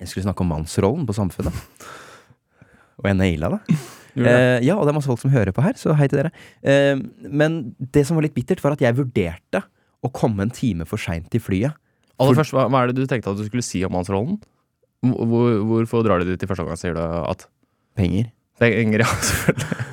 Jeg 0.00 0.08
skulle 0.08 0.24
snakke 0.26 0.44
om 0.44 0.50
mannsrollen 0.54 1.06
på 1.08 1.14
Samfunnet. 1.16 1.52
Og 3.00 3.08
jeg 3.10 3.16
naila 3.20 3.50
det. 3.54 3.78
Eh, 4.20 4.58
ja, 4.66 4.74
og 4.76 4.84
det 4.84 4.90
er 4.92 4.96
masse 4.98 5.08
folk 5.08 5.20
som 5.22 5.30
hører 5.32 5.52
på 5.56 5.62
her, 5.64 5.76
så 5.78 5.94
hei 5.96 6.08
til 6.10 6.18
dere. 6.22 6.32
Eh, 6.66 6.96
men 7.30 7.60
det 7.94 8.02
som 8.08 8.18
var 8.18 8.26
litt 8.26 8.34
bittert, 8.36 8.60
var 8.64 8.74
at 8.76 8.82
jeg 8.84 8.96
vurderte 8.98 9.62
å 10.04 10.10
komme 10.16 10.42
en 10.46 10.52
time 10.56 10.86
for 10.88 11.00
seint 11.00 11.28
til 11.32 11.40
flyet. 11.44 11.76
Aller 12.20 12.36
først, 12.36 12.52
hva, 12.56 12.66
hva 12.72 12.82
er 12.82 12.90
det 12.90 12.98
du 12.98 13.06
tenkte 13.08 13.30
at 13.32 13.38
du 13.38 13.46
skulle 13.46 13.64
si 13.64 13.80
om 13.86 13.92
mannsrollen? 13.94 14.40
Hvor, 15.00 15.24
hvor- 15.30 15.62
hvorfor 15.70 16.02
drar 16.04 16.20
de 16.20 16.32
dit 16.34 16.42
i 16.44 16.48
første 16.50 16.64
omgang, 16.66 16.76
sier 16.80 16.96
du 16.96 17.00
at 17.00 17.46
Penger. 17.96 18.26
Penger, 18.60 19.00
ja, 19.06 19.08
selvfølgelig. 19.30 19.86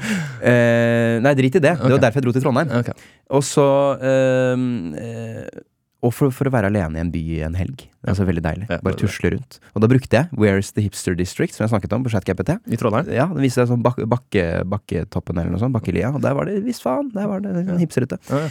Eh, 0.48 1.14
nei, 1.24 1.32
drit 1.40 1.56
i 1.56 1.62
det. 1.64 1.72
Det 1.80 1.92
var 1.94 2.02
derfor 2.04 2.20
jeg 2.20 2.26
dro 2.28 2.34
til 2.36 2.44
Trondheim. 2.44 2.74
Okay. 2.82 2.94
Og 3.38 3.46
så 3.48 3.64
eh, 4.04 4.66
eh, 5.04 5.62
Og 6.08 6.14
for, 6.16 6.32
for 6.32 6.48
å 6.48 6.52
være 6.54 6.70
alene 6.72 7.00
i 7.00 7.04
en 7.04 7.10
by 7.12 7.22
i 7.36 7.42
en 7.44 7.58
helg. 7.60 7.82
Det 7.84 8.06
er 8.08 8.14
altså 8.14 8.26
veldig 8.30 8.44
deilig. 8.46 8.68
Ja, 8.72 8.78
Bare 8.86 8.96
tusle 9.00 9.32
rundt. 9.34 9.58
Og 9.76 9.84
da 9.84 9.90
brukte 9.92 10.22
jeg 10.22 10.40
Where's 10.40 10.70
the 10.78 10.86
Hipster 10.86 11.18
District, 11.20 11.52
som 11.56 11.66
jeg 11.66 11.74
snakket 11.74 11.96
om 11.98 12.06
på 12.06 12.14
ChatGPT. 12.14 12.56
I 12.72 12.80
Trondheim? 12.80 13.10
Ja, 13.12 13.26
Den 13.28 13.44
viste 13.44 13.60
seg 13.66 13.74
sånn 13.74 13.84
bak, 13.84 14.00
bakke, 14.08 14.46
Bakketoppen 14.72 15.42
eller 15.42 15.52
noe 15.52 15.60
sånt. 15.62 15.76
Bakkelia. 15.76 16.14
Og 16.16 16.24
der 16.24 16.38
var 16.38 16.48
det 16.48 16.62
visst 16.64 16.86
faen. 16.86 17.12
Der 17.16 17.28
var 17.28 17.44
det 17.44 17.52
en 17.66 17.82
hipsterhytte. 17.82 18.22
Ja. 18.32 18.46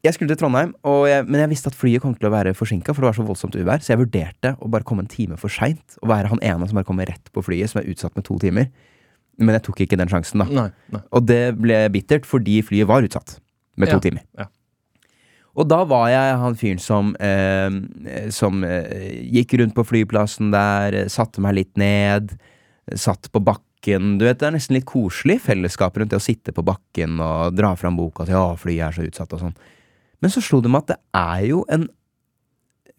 Jeg 0.00 0.16
skulle 0.16 0.32
til 0.32 0.40
Trondheim, 0.40 0.70
jeg, 1.10 1.24
men 1.28 1.42
jeg 1.42 1.50
visste 1.50 1.68
at 1.68 1.76
flyet 1.76 2.00
kom 2.00 2.14
til 2.16 2.30
å 2.30 2.32
være 2.32 2.54
forsinka, 2.56 2.94
for 2.96 3.04
det 3.04 3.10
var 3.10 3.16
så 3.18 3.24
voldsomt 3.28 3.58
uvær, 3.60 3.82
så 3.84 3.92
jeg 3.92 4.00
vurderte 4.00 4.54
å 4.56 4.70
bare 4.72 4.86
komme 4.88 5.04
en 5.04 5.10
time 5.12 5.36
for 5.36 5.52
seint. 5.52 5.98
Og 6.00 6.08
være 6.08 6.30
han 6.32 6.40
ene 6.40 6.68
som 6.70 6.78
bare 6.80 6.88
kommer 6.88 7.10
rett 7.10 7.28
på 7.34 7.42
flyet, 7.44 7.68
som 7.68 7.82
er 7.82 7.90
utsatt 7.92 8.16
med 8.16 8.24
to 8.24 8.38
timer. 8.40 8.70
Men 9.36 9.58
jeg 9.58 9.66
tok 9.66 9.82
ikke 9.84 9.98
den 10.00 10.08
sjansen, 10.08 10.40
da. 10.40 10.48
Nei, 10.48 10.64
nei. 10.94 11.02
Og 11.12 11.26
det 11.28 11.42
ble 11.60 11.82
bittert 11.92 12.24
fordi 12.28 12.62
flyet 12.64 12.88
var 12.88 13.04
utsatt 13.04 13.36
med 13.76 13.92
to 13.92 14.00
timer. 14.00 14.24
ja. 14.40 14.48
Og 15.60 15.66
da 15.68 15.82
var 15.88 16.08
jeg 16.08 16.36
han 16.40 16.56
fyren 16.56 16.80
som, 16.80 17.10
eh, 17.20 17.68
som 18.32 18.62
eh, 18.64 19.18
gikk 19.28 19.58
rundt 19.60 19.76
på 19.76 19.84
flyplassen 19.84 20.54
der, 20.54 20.96
eh, 21.02 21.10
satte 21.12 21.42
meg 21.44 21.58
litt 21.58 21.76
ned, 21.80 22.32
satt 22.96 23.28
på 23.32 23.42
bakken. 23.44 24.16
Du 24.18 24.24
vet, 24.24 24.38
Det 24.38 24.48
er 24.48 24.56
nesten 24.56 24.78
litt 24.78 24.88
koselig 24.88 25.40
fellesskap 25.44 25.96
rundt 25.96 26.10
det 26.10 26.20
å 26.20 26.24
sitte 26.24 26.54
på 26.56 26.64
bakken 26.64 27.20
og 27.20 27.54
dra 27.54 27.74
fram 27.76 27.96
boka 27.96 28.24
til 28.24 28.34
'Å, 28.34 28.58
flyet 28.58 28.88
er 28.88 28.92
så 28.92 29.06
utsatt', 29.06 29.32
og 29.34 29.40
sånn. 29.40 29.56
Men 30.20 30.30
så 30.30 30.40
slo 30.40 30.60
det 30.60 30.70
meg 30.70 30.82
at 30.82 30.86
det 30.86 31.00
er 31.14 31.46
jo 31.48 31.64
en 31.68 31.88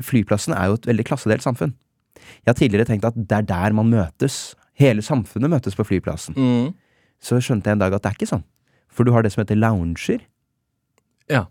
Flyplassen 0.01 0.55
er 0.57 0.65
jo 0.65 0.73
et 0.73 0.87
veldig 0.87 1.05
klassedelt 1.05 1.43
samfunn. 1.43 1.75
Jeg 2.41 2.47
har 2.47 2.57
tidligere 2.57 2.87
tenkt 2.87 3.05
at 3.05 3.13
det 3.13 3.31
er 3.31 3.43
der 3.43 3.71
man 3.71 3.91
møtes. 3.91 4.55
Hele 4.73 5.01
samfunnet 5.01 5.51
møtes 5.51 5.75
på 5.75 5.85
flyplassen. 5.85 6.33
Mm. 6.33 6.73
Så 7.21 7.37
skjønte 7.37 7.69
jeg 7.69 7.73
en 7.73 7.83
dag 7.83 7.93
at 7.93 8.01
det 8.01 8.09
er 8.09 8.17
ikke 8.17 8.31
sånn. 8.33 8.43
For 8.89 9.03
du 9.03 9.11
har 9.11 9.21
det 9.21 9.31
som 9.31 9.43
heter 9.43 9.59
lounger. 9.61 10.21
Ja. 11.29 11.45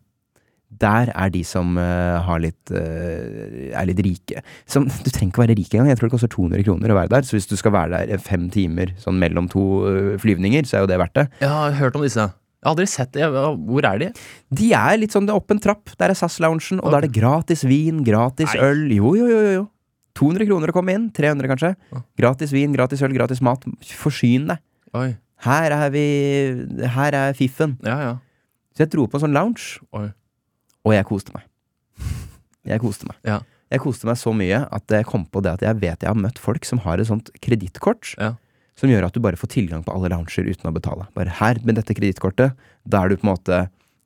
Der 0.71 1.11
er 1.11 1.31
de 1.35 1.43
som 1.45 1.75
uh, 1.77 2.21
har 2.25 2.41
litt 2.43 2.71
uh, 2.73 3.71
er 3.75 3.89
litt 3.89 4.01
rike. 4.07 4.43
Som, 4.71 4.87
du 4.87 5.11
trenger 5.11 5.33
ikke 5.33 5.43
være 5.43 5.57
rik 5.59 5.73
engang. 5.75 5.91
Jeg 5.91 5.99
tror 5.99 6.11
det 6.11 6.15
koster 6.15 6.31
200 6.33 6.67
kroner 6.67 6.93
å 6.95 6.99
være 7.01 7.13
der. 7.17 7.27
Så 7.27 7.37
hvis 7.37 7.51
du 7.51 7.57
skal 7.59 7.75
være 7.75 8.05
der 8.07 8.23
fem 8.23 8.47
timer 8.55 8.95
sånn 9.03 9.19
mellom 9.21 9.51
to 9.51 9.65
uh, 9.83 10.13
flyvninger, 10.23 10.69
så 10.69 10.79
er 10.79 10.87
jo 10.87 10.93
det 10.93 11.01
verdt 11.03 11.19
det. 11.19 11.27
Jeg 11.43 11.51
har 11.57 11.75
hørt 11.81 11.99
om 11.99 12.07
disse. 12.07 12.29
Jeg 12.61 12.69
har 12.69 12.75
aldri 12.75 12.87
sett 12.93 13.13
det. 13.17 13.27
Hvor 13.33 13.87
er 13.89 14.01
de? 14.03 14.09
De 14.53 14.71
er 14.77 14.99
litt 15.01 15.15
sånn 15.17 15.27
det 15.29 15.35
er 15.35 15.41
opp 15.41 15.53
en 15.55 15.63
trapp. 15.65 15.95
Der 16.01 16.13
er 16.13 16.19
SAS-loungen, 16.19 16.83
og 16.85 16.93
da 16.93 17.01
er 17.01 17.09
det 17.09 17.15
gratis 17.17 17.65
vin, 17.67 18.05
gratis 18.07 18.53
Nei. 18.53 18.67
øl. 18.69 18.85
Jo, 19.01 19.15
jo, 19.17 19.29
jo, 19.33 19.43
jo, 19.47 19.53
jo. 19.59 19.67
200 20.21 20.49
kroner 20.51 20.73
å 20.73 20.77
komme 20.77 20.95
inn. 20.95 21.09
300 21.17 21.51
kanskje. 21.51 21.75
Gratis 22.21 22.53
vin, 22.53 22.75
gratis 22.77 23.03
øl, 23.07 23.17
gratis 23.17 23.41
mat. 23.45 23.65
Forsyn 23.97 24.51
deg. 24.53 24.63
Oi. 24.99 25.09
Her 25.41 25.73
er 25.73 25.93
vi 25.95 26.07
Her 26.97 27.17
er 27.17 27.37
fiffen. 27.39 27.79
Ja, 27.87 27.97
ja. 28.05 28.17
Så 28.77 28.85
jeg 28.85 28.93
dro 28.93 29.07
på 29.09 29.19
en 29.19 29.25
sånn 29.25 29.37
lounge. 29.37 29.81
Oi. 29.97 30.11
Og 30.89 30.95
jeg 30.97 31.07
koste 31.09 31.35
meg. 31.37 31.47
Jeg 32.71 32.81
koste 32.83 33.09
meg. 33.09 33.17
Ja. 33.27 33.41
Jeg 33.71 33.83
koste 33.85 34.09
meg 34.09 34.19
så 34.19 34.33
mye 34.35 34.65
at 34.75 34.91
jeg 34.91 35.07
kom 35.07 35.25
på 35.31 35.43
det 35.45 35.53
at 35.59 35.63
jeg 35.65 35.79
vet 35.83 36.03
jeg 36.03 36.11
har 36.11 36.19
møtt 36.19 36.41
folk 36.43 36.65
som 36.67 36.81
har 36.85 36.99
et 36.99 37.07
sånt 37.07 37.29
kredittkort 37.45 38.15
Ja. 38.19 38.33
som 38.75 38.91
gjør 38.91 39.07
at 39.07 39.15
du 39.15 39.21
bare 39.23 39.39
får 39.39 39.53
tilgang 39.53 39.85
på 39.87 39.93
alle 39.95 40.11
lounger 40.11 40.49
uten 40.51 40.71
å 40.71 40.75
betale. 40.75 41.07
Bare 41.15 41.29
her 41.41 41.61
med 41.65 41.77
dette 41.79 41.95
kredittkortet, 41.95 42.57
da 42.89 43.05
er 43.05 43.09
du 43.13 43.17
på 43.21 43.29
en 43.29 43.33
måte 43.35 43.59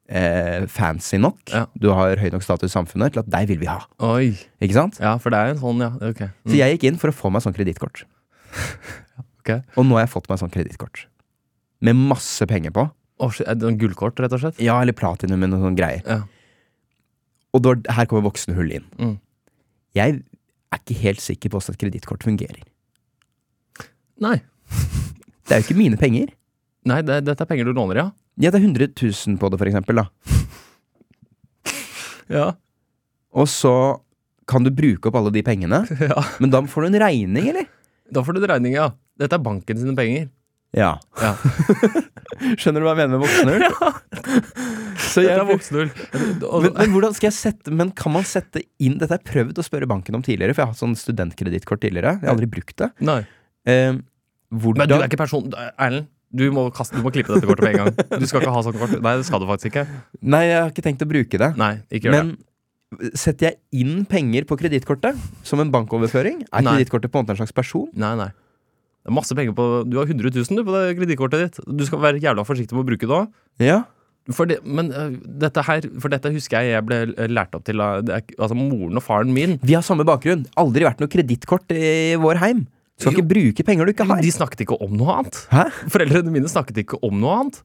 eh, 0.09 0.67
fancy 0.69 1.17
nok. 1.17 1.41
Ja. 1.55 1.65
Du 1.81 1.89
har 1.97 2.17
høy 2.21 2.29
nok 2.35 2.43
status 2.45 2.69
i 2.71 2.75
samfunnet 2.75 3.15
til 3.15 3.23
at 3.25 3.31
deg 3.33 3.49
vil 3.49 3.63
vi 3.63 3.71
ha. 3.71 3.81
Oi. 4.05 4.35
Ikke 4.61 4.77
sant? 4.77 4.99
Ja, 5.01 5.15
for 5.23 5.31
det 5.33 5.39
er 5.41 5.55
en 5.55 5.63
sånn, 5.63 5.81
ja. 5.81 5.93
Ok. 6.11 6.21
Mm. 6.29 6.51
Så 6.51 6.59
jeg 6.61 6.75
gikk 6.77 6.85
inn 6.91 7.01
for 7.01 7.09
å 7.09 7.17
få 7.17 7.31
meg 7.33 7.43
sånn 7.47 7.57
kredittkort. 7.57 8.05
Ok. 9.45 9.51
Og 9.77 9.85
nå 9.85 9.99
har 9.99 10.07
jeg 10.07 10.13
fått 10.15 10.29
meg 10.31 10.39
sånn 10.41 10.49
kredittkort. 10.53 11.03
Med 11.85 11.99
masse 12.01 12.47
penger 12.49 12.73
på. 12.73 12.87
Oh, 13.21 13.35
er 13.45 13.59
det 13.61 13.67
en 13.69 13.77
gullkort, 13.77 14.17
rett 14.25 14.33
og 14.33 14.41
slett? 14.41 14.57
Ja, 14.65 14.79
eller 14.81 14.97
platinum 14.97 15.37
eller 15.37 15.53
noen 15.53 15.67
sånne 15.67 15.77
greier. 15.77 16.01
Ja. 16.09 16.23
Og 17.55 17.62
da, 17.62 17.75
her 17.97 18.09
kommer 18.11 18.27
voksenhull 18.27 18.73
inn. 18.81 18.87
Mm. 18.99 19.17
Jeg 19.95 20.17
er 20.75 20.81
ikke 20.81 20.97
helt 21.05 21.23
sikker 21.23 21.53
på 21.53 21.61
hvordan 21.61 21.77
et 21.77 21.83
kredittkort 21.85 22.27
fungerer. 22.27 22.64
Nei. 24.25 24.38
Det 25.45 25.55
er 25.55 25.61
jo 25.61 25.69
ikke 25.69 25.79
mine 25.79 25.99
penger. 26.01 26.33
Nei, 26.88 27.01
det, 27.07 27.23
dette 27.29 27.45
er 27.45 27.49
penger 27.49 27.69
du 27.69 27.77
låner, 27.77 28.01
ja. 28.01 28.09
Ja, 28.40 28.51
det 28.51 28.59
er 28.59 28.67
100 28.67 28.90
000 28.99 29.38
på 29.38 29.51
det, 29.53 29.61
for 29.61 29.71
eksempel. 29.71 30.03
Da. 30.03 30.09
Ja. 32.33 32.47
Og 33.35 33.49
så 33.53 33.75
kan 34.51 34.64
du 34.67 34.73
bruke 34.75 35.09
opp 35.09 35.19
alle 35.21 35.33
de 35.35 35.43
pengene, 35.45 35.83
ja. 36.11 36.25
men 36.43 36.53
da 36.53 36.61
får 36.69 36.85
du 36.85 36.90
en 36.90 37.01
regning, 37.05 37.49
eller? 37.53 37.69
Da 38.12 38.25
får 38.25 38.37
du 38.37 38.43
en 38.43 38.51
regning, 38.51 38.77
ja. 38.77 38.90
Dette 39.21 39.38
er 39.38 39.45
banken 39.45 39.79
sine 39.79 39.95
penger. 39.97 40.27
Ja. 40.75 40.93
Ja. 41.23 41.33
Skjønner 42.59 42.83
du 42.83 42.87
hva 42.89 42.95
jeg 42.95 43.01
mener 43.05 43.15
med 43.15 43.23
voksenhull? 43.23 43.63
Så 45.05 45.23
Dette 45.23 45.37
er 45.39 45.47
voksenhull. 45.47 45.91
Men, 46.65 46.73
men 46.75 46.95
hvordan 46.95 47.15
skal 47.15 47.29
jeg 47.29 47.37
sette 47.37 47.75
Men 47.75 47.93
kan 47.95 48.15
man 48.15 48.27
sette 48.27 48.65
inn 48.83 48.97
Dette 48.99 49.13
har 49.15 49.21
jeg 49.21 49.29
prøvd 49.31 49.61
å 49.61 49.67
spørre 49.67 49.89
banken 49.91 50.19
om 50.19 50.25
tidligere, 50.27 50.57
for 50.57 50.65
jeg 50.65 50.71
har 50.71 50.75
hatt 50.75 50.83
sånn 50.83 50.97
studentkredittkort 50.99 51.85
tidligere. 51.85 52.17
Jeg 52.19 52.27
har 52.27 52.35
aldri 52.35 52.51
brukt 52.51 52.75
det. 52.83 52.91
Nei. 53.07 53.21
Eh, 53.71 53.93
Men 53.95 54.91
du 54.91 54.97
er 54.99 55.07
ikke 55.07 55.21
person... 55.23 55.47
Erlend, 55.55 56.11
du 56.35 56.49
må, 56.51 56.67
kaste, 56.75 56.99
du 56.99 57.05
må 57.07 57.13
klippe 57.15 57.37
dette 57.37 57.47
kortet 57.47 57.69
med 57.69 57.77
en 57.77 57.85
gang. 57.85 58.19
Du 58.19 58.27
skal 58.27 58.43
ikke 58.43 58.55
ha 58.57 58.63
sånt 58.67 58.79
kort. 58.81 58.97
Nei, 58.99 59.13
det 59.21 59.27
skal 59.29 59.43
du 59.43 59.47
faktisk 59.47 59.71
ikke. 59.71 59.85
Nei, 60.35 60.43
jeg 60.49 60.59
har 60.59 60.73
ikke 60.73 60.83
tenkt 60.89 61.05
å 61.07 61.11
bruke 61.11 61.39
det. 61.39 61.53
Nei, 61.61 61.77
ikke 61.95 62.11
gjør 62.11 62.17
Men 62.19 62.35
Setter 63.19 63.49
jeg 63.49 63.83
inn 63.83 64.05
penger 64.07 64.45
på 64.47 64.55
kredittkortet 64.59 65.19
som 65.47 65.63
en 65.63 65.71
bankoverføring? 65.75 66.45
Er 66.51 66.67
kredittkortet 66.67 67.11
på 67.11 67.19
en 67.19 67.25
måte 67.27 67.35
en 67.35 67.41
slags 67.43 67.55
person? 67.55 67.89
Nei, 67.99 68.13
nei. 68.19 68.29
Det 69.05 69.12
er 69.12 69.17
masse 69.19 69.37
penger 69.37 69.53
på 69.57 69.64
Du 69.85 69.99
har 70.01 70.09
100 70.09 70.33
000 70.33 70.57
du, 70.57 70.62
på 70.64 70.73
det 70.73 70.95
kredittkortet 70.99 71.43
ditt. 71.45 71.59
Du 71.69 71.85
skal 71.85 72.01
være 72.01 72.23
jævla 72.25 72.45
forsiktig 72.49 72.73
med 72.77 72.87
å 72.87 72.88
bruke 72.88 73.05
det 73.09 73.19
òg. 73.19 73.29
Ja. 73.61 73.83
For 74.33 74.49
det, 74.49 74.62
men 74.64 74.88
uh, 74.97 75.12
dette 75.43 75.61
her 75.67 75.85
For 76.01 76.09
dette 76.09 76.31
husker 76.33 76.64
jeg 76.64 76.73
jeg 76.73 76.85
ble 76.88 77.29
lært 77.29 77.53
opp 77.53 77.67
til 77.67 77.83
av 77.85 78.09
altså 78.09 78.57
moren 78.57 78.97
og 78.97 79.05
faren 79.05 79.35
min. 79.37 79.59
Vi 79.61 79.77
har 79.77 79.85
samme 79.85 80.07
bakgrunn. 80.09 80.47
Aldri 80.61 80.87
vært 80.88 81.05
noe 81.05 81.12
kredittkort 81.12 81.75
i 81.77 82.17
vår 82.21 82.40
heim. 82.40 82.64
Du 82.95 83.05
skal 83.05 83.12
Jo. 83.12 83.19
ikke 83.19 83.31
bruke 83.35 83.67
penger 83.67 83.85
du 83.85 83.93
ikke 83.93 84.07
har. 84.09 84.23
De 84.25 84.33
snakket 84.33 84.64
ikke 84.64 84.79
om 84.81 84.95
noe 84.97 85.19
annet. 85.19 85.40
Hæ? 85.53 85.67
Foreldrene 85.93 86.33
mine 86.33 86.49
snakket 86.49 86.81
ikke 86.85 87.01
om 87.05 87.19
noe 87.21 87.40
annet 87.43 87.64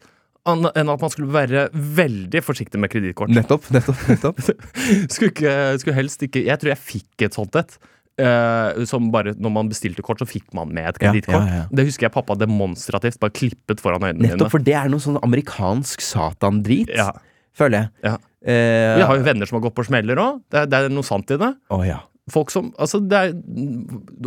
enn 0.49 0.65
at 0.89 1.04
man 1.04 1.12
skulle 1.13 1.30
være 1.30 1.67
veldig 1.73 2.41
forsiktig 2.41 2.80
med 2.82 2.89
kredittkort. 2.91 3.32
Nettopp, 3.36 3.67
nettopp, 3.75 3.99
nettopp. 4.10 4.39
Skulle, 5.13 5.32
ikke, 5.34 5.54
skulle 5.82 5.97
helst 5.97 6.23
ikke 6.25 6.41
Jeg 6.47 6.58
tror 6.62 6.71
jeg 6.73 6.82
fikk 6.82 7.25
et 7.28 7.36
sånt 7.38 7.58
et. 7.60 7.75
Eh, 8.19 8.84
som 8.89 9.08
bare 9.13 9.34
Når 9.39 9.51
man 9.55 9.69
bestilte 9.71 10.03
kort, 10.05 10.19
så 10.21 10.27
fikk 10.27 10.53
man 10.53 10.69
med 10.75 10.88
et 10.89 10.97
Ja, 11.01 11.12
kredittkort. 11.12 11.47
ja, 11.47 11.55
ja. 11.63 11.65
Det 11.71 11.86
husker 11.88 12.08
jeg 12.08 12.13
pappa 12.13 12.36
demonstrativt 12.38 13.19
bare 13.19 13.32
klippet 13.32 13.79
foran 13.79 14.01
øynene 14.03 14.21
Nettopp, 14.27 14.39
mine. 14.45 14.49
for 14.53 14.60
det 14.60 14.75
er 14.75 14.89
noe 14.91 14.99
sånn 14.99 15.19
amerikansk 15.23 16.01
satandrit, 16.03 16.91
Ja. 16.95 17.12
føler 17.58 17.79
jeg. 17.82 17.89
Ja. 18.03 18.17
Eh, 18.45 18.95
Vi 18.99 19.08
har 19.08 19.17
jo 19.17 19.23
venner 19.23 19.45
som 19.47 19.62
har 19.62 19.69
gått 19.69 19.75
på 19.75 19.86
smeller 19.86 20.15
òg. 20.15 20.41
Det, 20.49 20.69
det 20.69 20.73
er 20.86 20.89
noe 20.89 21.03
sant 21.03 21.29
i 21.32 21.38
det. 21.38 21.53
Oh, 21.69 21.82
ja. 21.86 21.99
Folk 22.29 22.51
som 22.51 22.73
Altså, 22.77 22.99
det 23.01 23.17
er 23.17 23.34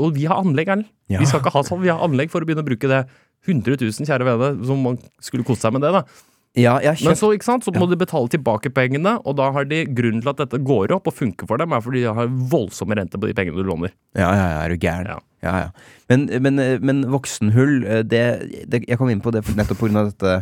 Og 0.01 0.15
vi 0.15 0.25
har 0.27 0.37
anlegg, 0.43 0.67
Erlend. 0.69 0.89
Ja. 1.09 1.19
Vi 1.21 1.27
skal 1.27 1.41
ikke 1.41 1.53
ha 1.53 1.63
sånn. 1.63 1.81
Vi 1.83 1.89
har 1.93 2.01
anlegg 2.03 2.31
for 2.31 2.41
å 2.41 2.45
begynne 2.49 2.65
å 2.65 2.67
bruke 2.67 2.89
det. 2.89 3.07
100 3.47 3.77
000, 3.81 4.07
kjære 4.07 4.25
venner, 4.25 4.65
som 4.67 4.83
man 4.83 4.99
skulle 5.21 5.45
kose 5.45 5.61
seg 5.63 5.73
med 5.73 5.83
det, 5.83 5.93
da. 5.93 6.03
Ja, 6.55 6.75
jeg 6.85 6.99
kjøpt. 7.01 7.07
Men 7.09 7.17
så, 7.17 7.29
ikke 7.33 7.47
sant, 7.49 7.65
så 7.65 7.73
må 7.73 7.87
de 7.89 7.97
betale 7.97 8.29
tilbake 8.29 8.69
pengene, 8.77 9.15
og 9.25 9.37
da 9.39 9.47
har 9.55 9.65
de 9.65 9.87
grunnen 9.89 10.21
til 10.21 10.29
at 10.35 10.37
dette 10.43 10.59
går 10.61 10.93
opp 10.93 11.07
og 11.09 11.15
funker 11.17 11.49
for 11.49 11.57
dem, 11.57 11.73
er 11.73 11.81
fordi 11.81 12.03
de 12.05 12.13
har 12.13 12.27
voldsomme 12.29 12.93
renter 12.99 13.17
på 13.23 13.31
de 13.31 13.33
pengene 13.39 13.57
du 13.57 13.65
låner. 13.65 13.95
Ja, 14.15 14.29
ja, 14.37 14.49
ja, 14.51 14.59
er 14.67 14.69
du 14.75 14.77
gæren? 14.77 15.07
Ja. 15.09 15.21
Ja, 15.43 15.53
ja. 15.59 15.71
Men, 16.13 16.29
men, 16.45 16.61
men 16.85 17.01
voksenhull, 17.11 17.81
eh, 17.89 18.03
det, 18.07 18.21
det 18.71 18.85
Jeg 18.87 18.99
kom 19.01 19.09
inn 19.11 19.23
på 19.25 19.33
det 19.35 19.41
nettopp 19.57 19.81
pga. 19.81 20.05
dette 20.13 20.35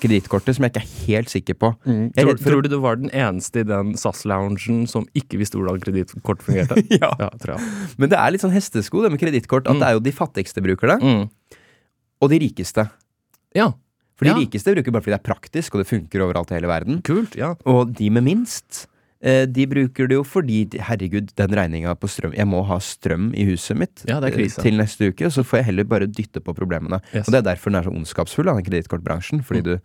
kredittkortet, 0.00 0.54
som 0.56 0.64
jeg 0.64 0.72
ikke 0.72 0.80
er 0.84 0.94
helt 1.08 1.32
sikker 1.32 1.56
på. 1.60 1.72
Er 1.88 2.08
Tror, 2.14 2.36
for- 2.38 2.44
tror 2.52 2.62
du 2.62 2.68
du 2.68 2.78
var 2.80 2.96
den 3.00 3.10
eneste 3.10 3.60
i 3.64 3.66
den 3.68 3.94
SAS-loungen 3.96 4.86
som 4.88 5.06
ikke 5.18 5.36
visste 5.40 5.58
hvordan 5.58 5.80
kredittkort 5.82 6.44
fungerte? 6.46 6.78
Ja. 7.02 7.10
ja, 7.18 7.28
tror 7.42 7.56
jeg. 7.56 7.68
Men 7.98 8.12
det 8.12 8.18
er 8.22 8.30
litt 8.32 8.44
sånn 8.44 8.54
hestesko, 8.54 9.02
det 9.02 9.10
med 9.12 9.20
kredittkort. 9.20 9.66
At 9.66 9.74
Mm. 9.76 9.80
det 9.82 9.88
er 9.88 9.92
jo 9.98 10.04
de 10.06 10.12
fattigste 10.14 10.62
bruker 10.62 10.94
det, 10.94 10.98
Mm. 11.02 11.26
og 12.22 12.30
de 12.30 12.38
rikeste. 12.38 12.86
Ja, 13.56 13.72
For 14.16 14.24
de 14.24 14.30
Ja. 14.32 14.36
rikeste 14.40 14.72
bruker 14.74 14.92
bare 14.92 15.02
fordi 15.04 15.12
det 15.14 15.20
er 15.20 15.28
praktisk, 15.28 15.74
og 15.74 15.84
det 15.84 15.88
funker 15.90 16.22
overalt 16.24 16.50
i 16.50 16.54
hele 16.56 16.68
verden. 16.70 17.02
kult. 17.02 17.36
Ja. 17.36 17.54
Og 17.66 17.92
de 17.94 18.08
med 18.10 18.24
minst, 18.24 18.86
eh, 19.20 19.44
de 19.46 19.66
bruker 19.66 20.08
det 20.08 20.16
jo 20.16 20.22
fordi 20.24 20.64
Herregud, 20.80 21.34
den 21.36 21.50
regninga 21.50 21.94
på 21.98 22.08
strøm 22.08 22.32
Jeg 22.34 22.46
må 22.46 22.64
ha 22.66 22.78
strøm 22.78 23.34
i 23.36 23.44
huset 23.44 23.76
mitt 23.76 24.04
Ja, 24.08 24.20
det 24.20 24.32
eh, 24.34 24.48
til 24.48 24.76
neste 24.78 25.10
uke, 25.12 25.28
så 25.30 25.44
får 25.44 25.58
jeg 25.60 25.64
heller 25.66 25.84
bare 25.84 26.06
dytte 26.08 26.40
på 26.40 26.54
problemene. 26.56 27.00
Yes. 27.14 27.28
Og 27.28 27.32
det 27.32 27.40
er 27.44 27.54
derfor 27.54 27.70
den 27.70 27.76
er 27.76 27.84
så 27.90 27.94
ondskapsfull, 27.94 28.44
den 28.46 28.64
kredittkortbransjen. 28.64 29.44
Fordi 29.44 29.62
du 29.62 29.78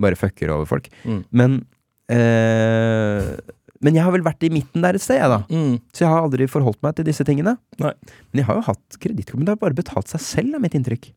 bare 0.00 0.16
fucker 0.16 0.48
over 0.50 0.64
folk. 0.66 0.88
Mm. 1.04 1.24
Men 1.30 1.66
eh, 2.08 3.36
Men 3.84 3.94
jeg 3.98 4.02
har 4.06 4.12
vel 4.14 4.22
vært 4.24 4.42
i 4.46 4.48
midten 4.48 4.80
der 4.80 4.94
et 4.96 5.02
sted, 5.04 5.18
jeg, 5.20 5.28
da. 5.28 5.42
Mm. 5.50 5.74
Så 5.92 6.04
jeg 6.06 6.08
har 6.08 6.22
aldri 6.24 6.46
forholdt 6.48 6.80
meg 6.82 6.94
til 6.96 7.04
disse 7.04 7.24
tingene. 7.26 7.58
Nei. 7.78 7.92
Men 8.32 8.40
jeg 8.40 8.46
har 8.48 8.54
jo 8.56 8.62
hatt 8.70 8.96
kredittkort, 8.98 9.36
men 9.36 9.44
det 9.44 9.52
har 9.52 9.60
bare 9.60 9.76
betalt 9.76 10.08
seg 10.08 10.20
selv, 10.24 10.54
er 10.56 10.62
mitt 10.64 10.72
inntrykk. 10.78 11.10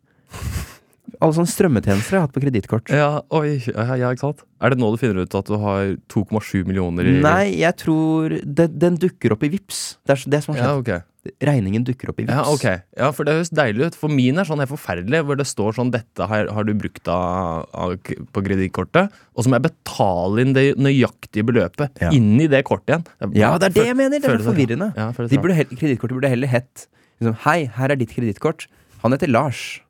Alle 1.24 1.34
sånne 1.34 1.50
strømmetjenester 1.50 2.14
jeg 2.18 2.20
har 2.20 2.26
hatt 2.28 2.36
på 2.36 2.42
kredittkort. 2.44 2.92
Ja, 2.94 3.22
oi, 3.34 3.58
ja, 3.64 4.12
ikke 4.12 4.20
sant? 4.26 4.42
Er 4.62 4.74
det 4.74 4.80
nå 4.82 4.90
du 4.94 4.98
finner 5.02 5.24
ut 5.24 5.36
at 5.40 5.48
du 5.50 5.56
har 5.62 5.94
2,7 6.12 6.66
millioner 6.68 7.08
i 7.08 7.14
Nei, 7.24 7.58
jeg 7.62 7.78
tror 7.80 8.36
det, 8.44 8.68
den 8.82 8.98
dukker 9.02 9.36
opp 9.36 9.46
i 9.48 9.52
VIPS 9.54 9.98
Det 10.06 10.18
er 10.18 10.24
det 10.36 10.42
som 10.44 10.56
har 10.56 10.62
Ja, 10.62 10.74
skjedd. 10.82 11.06
Regningen 11.44 11.84
dukker 11.88 12.12
opp 12.12 12.20
i 12.22 12.26
VIPS 12.28 12.36
Ja, 12.36 12.44
okay. 12.52 12.82
Ja, 13.00 13.10
for 13.16 13.28
det 13.28 13.38
høres 13.38 13.52
deilig 13.56 13.88
ut. 13.90 13.98
For 14.00 14.12
min 14.14 14.38
er 14.40 14.48
sånn 14.48 14.62
helt 14.64 14.72
forferdelig, 14.72 15.24
hvor 15.28 15.40
det 15.40 15.48
står 15.50 15.78
sånn 15.80 15.92
'Dette 15.96 16.28
har, 16.28 16.52
har 16.54 16.68
du 16.68 16.74
brukt 16.76 17.08
av, 17.12 17.66
av, 17.74 17.96
på 17.98 18.44
kredittkortet', 18.46 19.10
og 19.36 19.44
så 19.44 19.50
må 19.50 19.58
jeg 19.60 19.68
betale 19.72 20.44
inn 20.44 20.54
det 20.54 20.68
nøyaktige 20.78 21.48
beløpet 21.48 22.04
Ja. 22.04 22.12
inn 22.12 22.36
i 22.40 22.48
det 22.52 22.64
kortet 22.68 22.94
igjen. 22.94 23.06
Jeg 23.22 23.42
Ja, 23.42 23.58
det 23.58 23.72
er 23.72 23.76
det 23.80 23.88
jeg 23.88 23.98
mener! 23.98 24.20
Det 24.20 24.30
er 24.30 24.46
forvirrende. 24.46 24.94
Ja, 24.96 25.12
Kredittkortet 25.12 26.16
burde 26.20 26.30
heller 26.30 26.48
hett 26.48 26.88
liksom, 27.20 27.36
Hei, 27.48 27.66
her 27.66 27.92
er 27.92 27.96
ditt 27.96 28.14
kredittkort. 28.14 28.68
Han 29.04 29.12
heter 29.12 29.28
Lars. 29.32 29.82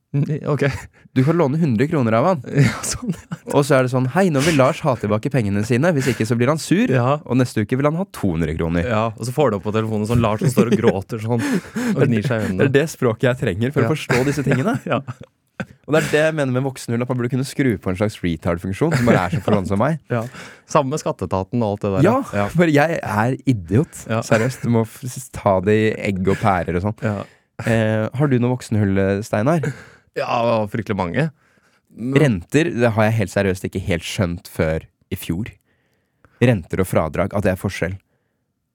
Ok. 0.48 0.64
Du 1.18 1.24
kan 1.26 1.38
låne 1.40 1.58
100 1.58 1.88
kroner 1.90 2.14
av 2.20 2.26
han. 2.30 2.42
Ja, 2.68 2.76
sånn, 2.86 3.16
Og 3.50 3.64
så 3.66 3.78
er 3.80 3.88
det 3.88 3.92
sånn 3.96 4.06
Hei, 4.14 4.28
nå 4.34 4.44
vil 4.46 4.58
Lars 4.60 4.84
ha 4.86 4.94
tilbake 5.02 5.32
pengene 5.34 5.64
sine. 5.66 5.90
Hvis 5.96 6.12
ikke 6.14 6.28
så 6.30 6.38
blir 6.38 6.52
han 6.54 6.62
sur. 6.62 6.86
ja. 6.94 7.16
Og 7.26 7.40
neste 7.40 7.64
uke 7.66 7.80
vil 7.80 7.90
han 7.90 7.98
ha 7.98 8.06
200 8.14 8.54
kroner. 8.60 8.86
ja. 8.86 9.08
Og 9.18 9.26
så 9.26 9.34
får 9.34 9.50
du 9.52 9.58
opp 9.58 9.66
på 9.66 9.74
telefonen 9.76 10.06
sånn 10.10 10.22
Lars 10.22 10.44
som 10.46 10.54
står 10.54 10.70
og 10.72 10.78
gråter 10.84 11.24
sånn 11.26 11.42
og 11.96 12.04
gnir 12.06 12.28
seg 12.28 12.46
i 12.52 12.54
Det 12.62 12.70
er 12.70 12.76
det 12.78 12.86
språket 12.94 13.32
jeg 13.32 13.42
trenger 13.42 13.74
for 13.74 13.82
Ja. 13.84 13.90
å 13.90 13.96
forstå 13.98 14.24
disse 14.30 14.46
tingene. 14.46 14.78
Ja. 14.94 15.02
Og 15.88 15.96
det 15.96 16.00
er 16.04 16.08
det 16.12 16.20
jeg 16.22 16.34
mener 16.38 16.54
med 16.54 16.64
voksenhull, 16.68 17.02
at 17.02 17.10
man 17.10 17.18
burde 17.18 17.32
kunne 17.34 17.46
skru 17.48 17.72
på 17.82 17.90
en 17.90 17.96
slags 17.98 18.20
retard-funksjon. 18.22 18.92
Som 18.94 19.08
bare 19.10 19.24
er 19.26 19.34
så 19.34 19.42
forhånd 19.42 19.66
som 19.72 19.80
meg. 19.82 19.98
Ja. 20.14 20.22
Samme 20.70 20.94
med 20.94 21.02
skatteetaten 21.02 21.64
og 21.66 21.72
alt 21.72 21.82
det 21.88 21.92
der. 21.96 22.06
Ja, 22.06 22.16
ja. 22.44 22.46
for 22.54 22.70
jeg 22.70 23.00
er 23.02 23.38
idiot. 23.50 24.04
Ja. 24.06 24.20
Seriøst. 24.28 24.68
Du 24.68 24.70
må 24.76 24.84
ta 25.34 25.56
det 25.66 25.78
i 25.80 25.88
egg 26.12 26.22
og 26.30 26.38
pærer 26.44 26.78
og 26.78 26.86
sånn. 26.86 26.98
Ja. 27.02 27.16
Eh, 27.66 28.06
har 28.14 28.30
du 28.30 28.36
noe 28.38 28.54
voksenhull, 28.54 29.00
Steinar? 29.26 29.66
Ja, 30.18 30.66
fryktelig 30.72 30.98
mange. 31.00 31.30
Men- 31.98 32.20
Renter 32.22 32.70
det 32.74 32.92
har 32.94 33.08
jeg 33.08 33.18
helt 33.22 33.34
seriøst 33.34 33.66
ikke 33.70 33.82
helt 33.88 34.06
skjønt 34.06 34.50
før 34.52 34.84
i 35.14 35.16
fjor. 35.18 35.50
Renter 36.44 36.84
og 36.84 36.88
fradrag, 36.90 37.34
at 37.34 37.44
det 37.46 37.54
er 37.56 37.58
forskjell. 37.62 37.96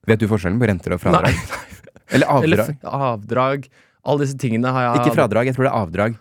Vet 0.09 0.19
du 0.19 0.27
forskjellen 0.31 0.59
på 0.59 0.67
renter 0.67 0.97
og 0.97 1.01
fradrag? 1.03 1.31
Nei. 1.37 1.61
Eller 2.13 2.27
avdrag? 2.27 2.53
Eller 2.53 2.97
avdrag. 3.13 3.69
Alle 4.05 4.25
disse 4.25 4.37
tingene 4.43 4.73
har 4.75 4.89
jeg 4.89 5.03
Ikke 5.05 5.15
fradrag, 5.15 5.47
jeg 5.47 5.55
tror 5.55 5.69
det 5.69 5.71
er 5.73 5.79
avdrag. 5.87 6.17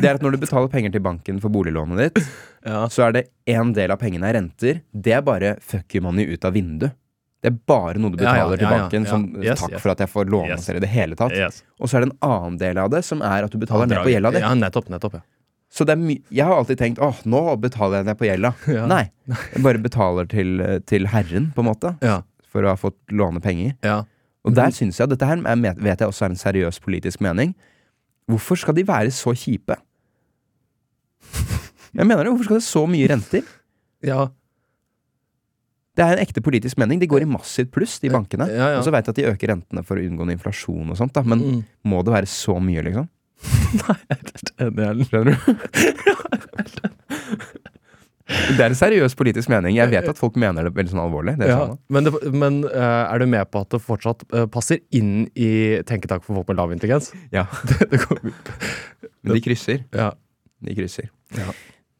Det 0.00 0.04
er 0.04 0.16
at 0.18 0.24
når 0.24 0.34
du 0.34 0.38
betaler 0.42 0.68
penger 0.68 0.92
til 0.92 1.00
banken 1.04 1.38
for 1.40 1.48
boliglånet 1.54 2.00
ditt, 2.02 2.18
Ja. 2.66 2.82
så 2.92 3.06
er 3.06 3.12
det 3.16 3.22
en 3.48 3.70
del 3.72 3.90
av 3.94 3.98
pengene 4.02 4.26
er 4.28 4.34
renter. 4.36 4.82
Det 4.92 5.14
er 5.16 5.22
bare 5.24 5.54
fuck 5.62 5.94
you 5.94 6.02
money 6.04 6.26
ut 6.28 6.44
av 6.44 6.52
vinduet. 6.58 6.92
Det 7.40 7.48
er 7.48 7.56
bare 7.70 7.96
noe 8.00 8.12
du 8.12 8.18
ja, 8.20 8.34
betaler 8.34 8.60
til 8.60 8.66
ja, 8.66 8.70
ja, 8.70 8.78
banken 8.84 9.06
ja. 9.06 9.10
som 9.10 9.22
Yes, 9.40 9.60
takk 9.62 9.72
yes. 9.72 9.82
for 9.82 9.92
at 9.94 10.00
jeg 10.04 10.10
får 10.12 10.28
låne 10.28 10.56
Yes. 10.58 10.68
i 10.68 10.80
det 10.84 10.90
hele 10.92 11.16
tatt. 11.16 11.32
Yes. 11.32 11.62
Og 11.80 11.88
så 11.88 11.96
er 11.96 12.04
det 12.04 12.10
en 12.10 12.18
annen 12.28 12.58
del 12.60 12.80
av 12.82 12.90
det 12.92 13.00
som 13.06 13.22
er 13.24 13.46
at 13.46 13.54
du 13.54 13.58
betaler 13.62 13.88
ned 13.88 14.02
på 14.04 14.12
gjelda 14.12 14.32
di. 14.36 14.42
Ja, 14.44 14.52
nettopp. 14.58 14.90
nettopp 14.92 15.16
ja. 15.20 15.22
Så 15.70 15.86
jeg 15.86 16.44
har 16.44 16.52
alltid 16.52 16.78
tenkt 16.78 16.98
åh, 16.98 17.14
nå 17.24 17.40
betaler 17.62 18.00
jeg 18.02 18.08
ned 18.10 18.18
på 18.18 18.26
gjelda. 18.26 18.52
Nei. 18.92 19.04
Jeg 19.54 19.62
bare 19.64 19.78
betaler 19.80 20.26
til, 20.28 20.58
til 20.84 21.06
herren, 21.06 21.52
på 21.54 21.62
en 21.62 21.68
måte, 21.70 21.94
for 22.50 22.66
å 22.66 22.74
ha 22.74 22.76
fått 22.76 22.98
låne 23.14 23.40
penger. 23.40 23.76
ja. 23.86 24.02
Og 24.40 24.54
der 24.56 24.70
syns 24.72 24.96
jeg 24.96 25.10
dette 25.12 25.26
her 25.28 25.36
er 25.36 25.58
vet 25.60 26.00
jeg 26.00 26.08
også 26.08 26.24
er 26.24 26.30
en 26.32 26.38
seriøs 26.40 26.78
politisk 26.80 27.20
mening. 27.20 27.50
Hvorfor 28.24 28.56
skal 28.56 28.72
de 28.78 28.86
være 28.88 29.10
så 29.12 29.34
kjipe? 29.36 29.76
Jeg 31.92 32.06
mener 32.06 32.24
det, 32.24 32.30
Hvorfor 32.32 32.46
skal 32.48 32.60
det 32.60 32.64
så 32.64 32.86
mye 32.88 33.08
renter? 33.10 33.42
ja. 34.06 34.28
Det 36.00 36.06
er 36.08 36.16
en 36.16 36.22
ekte 36.24 36.40
politisk 36.40 36.80
mening. 36.80 36.96
De 37.02 37.06
går 37.12 37.26
i 37.26 37.28
massivt 37.28 37.70
pluss, 37.76 37.98
de 38.00 38.08
bankene. 38.12 38.46
Ja, 38.48 38.70
ja. 38.72 38.78
Og 38.80 38.86
så 38.88 38.92
veit 38.94 39.04
jeg 39.04 39.12
at 39.12 39.20
de 39.20 39.28
øker 39.34 39.52
rentene 39.52 39.84
for 39.84 40.00
å 40.00 40.04
unngå 40.08 40.24
inflasjon 40.32 40.88
og 40.94 40.96
sånt, 40.96 41.12
da. 41.12 41.20
Men 41.28 41.42
Mm. 41.44 41.58
må 41.92 42.00
det 42.06 42.14
være 42.14 42.28
så 42.30 42.56
mye, 42.62 42.82
liksom? 42.88 43.08
Nei, 43.80 43.96
jeg 44.08 44.16
er 44.16 44.20
helt 44.24 44.50
enig, 44.64 44.80
Erlend. 44.88 45.06
Skjønner 45.10 45.36
du? 45.36 45.40
det 48.30 48.62
er 48.62 48.68
en 48.70 48.76
seriøs 48.78 49.14
politisk 49.18 49.50
mening. 49.50 49.74
Jeg 49.78 49.90
vet 49.90 50.06
at 50.12 50.18
folk 50.20 50.36
mener 50.38 50.68
det 50.68 50.72
veldig 50.76 50.92
sånn 50.92 51.02
alvorlig. 51.02 51.34
Det 51.40 51.48
Ja, 51.50 51.64
nå. 51.72 51.78
men 51.90 52.06
det, 52.06 52.12
men 52.30 52.58
eh, 52.68 53.02
er 53.10 53.18
du 53.18 53.26
med 53.30 53.50
på 53.50 53.62
at 53.64 53.70
det 53.74 53.80
fortsatt 53.82 54.22
eh, 54.32 54.46
passer 54.52 54.78
inn 54.94 55.24
i 55.34 55.80
tenketak 55.88 56.22
for 56.26 56.38
folk 56.38 56.48
med 56.52 56.60
lav 56.60 56.72
intelligens? 56.74 57.10
Ja. 57.34 57.46
det, 57.68 57.90
Men 59.22 59.34
de 59.34 59.40
krysser. 59.44 59.84
ja. 59.94 60.12
De 60.60 60.74
krysser. 60.76 61.08
Ja. 61.32 61.48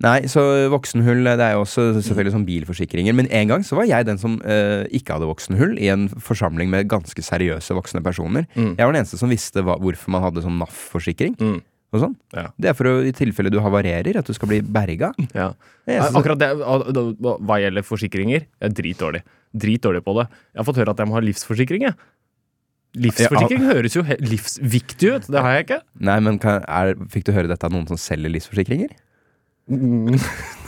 Nei, 0.00 0.24
så 0.32 0.42
voksenhull 0.72 1.26
det 1.28 1.44
er 1.44 1.56
jo 1.58 1.64
også 1.66 1.82
selvfølgelig 1.98 2.32
sånn 2.32 2.46
bilforsikringer. 2.48 3.16
Men 3.16 3.26
en 3.36 3.50
gang 3.50 3.64
så 3.66 3.76
var 3.76 3.88
jeg 3.88 4.06
den 4.08 4.20
som 4.20 4.38
eh, 4.48 4.86
ikke 4.96 5.16
hadde 5.16 5.28
voksenhull 5.28 5.74
i 5.76 5.90
en 5.92 6.06
forsamling 6.24 6.70
med 6.72 6.88
ganske 6.88 7.24
seriøse 7.24 7.76
voksne 7.76 8.00
personer. 8.04 8.46
Mm. 8.54 8.78
Jeg 8.78 8.80
var 8.80 8.94
den 8.94 9.02
eneste 9.02 9.20
som 9.20 9.32
visste 9.32 9.64
hva, 9.66 9.76
hvorfor 9.82 10.14
man 10.14 10.24
hadde 10.24 10.44
sånn 10.46 10.56
NAF-forsikring. 10.62 11.36
Mm. 11.40 11.58
og 11.90 12.04
sånn. 12.04 12.14
Ja. 12.32 12.46
Det 12.56 12.70
er 12.70 12.78
for 12.78 12.88
å, 12.88 12.94
i 13.04 13.12
tilfelle 13.16 13.52
du 13.52 13.58
havarerer, 13.60 14.20
at 14.20 14.30
du 14.30 14.36
skal 14.36 14.48
bli 14.52 14.62
berga. 14.62 15.10
Ja. 15.34 15.50
Akkurat 16.06 16.38
det, 16.38 16.48
hva 16.62 17.60
gjelder 17.60 17.84
forsikringer, 17.84 18.46
jeg 18.46 18.70
er 18.70 18.74
dritdårlig. 18.78 19.24
Dritdårlig 19.52 20.04
på 20.06 20.14
det. 20.20 20.28
Jeg 20.54 20.62
har 20.62 20.68
fått 20.70 20.80
høre 20.80 20.94
at 20.94 21.02
jeg 21.02 21.10
må 21.10 21.18
ha 21.18 21.24
livsforsikring, 21.26 21.88
jeg. 21.90 21.98
Livsforsikring 23.04 23.68
høres 23.68 23.94
jo 23.94 24.02
livsviktig 24.02 25.12
ut. 25.12 25.28
Det 25.30 25.44
har 25.44 25.58
jeg 25.58 25.66
ikke. 25.68 25.80
Nei, 26.08 26.16
men 26.24 26.40
kan, 26.42 26.64
er, 26.66 26.96
Fikk 27.12 27.28
du 27.28 27.34
høre 27.36 27.50
dette 27.50 27.68
av 27.68 27.74
noen 27.74 27.86
som 27.90 28.00
selger 28.00 28.32
livsforsikringer? 28.32 28.96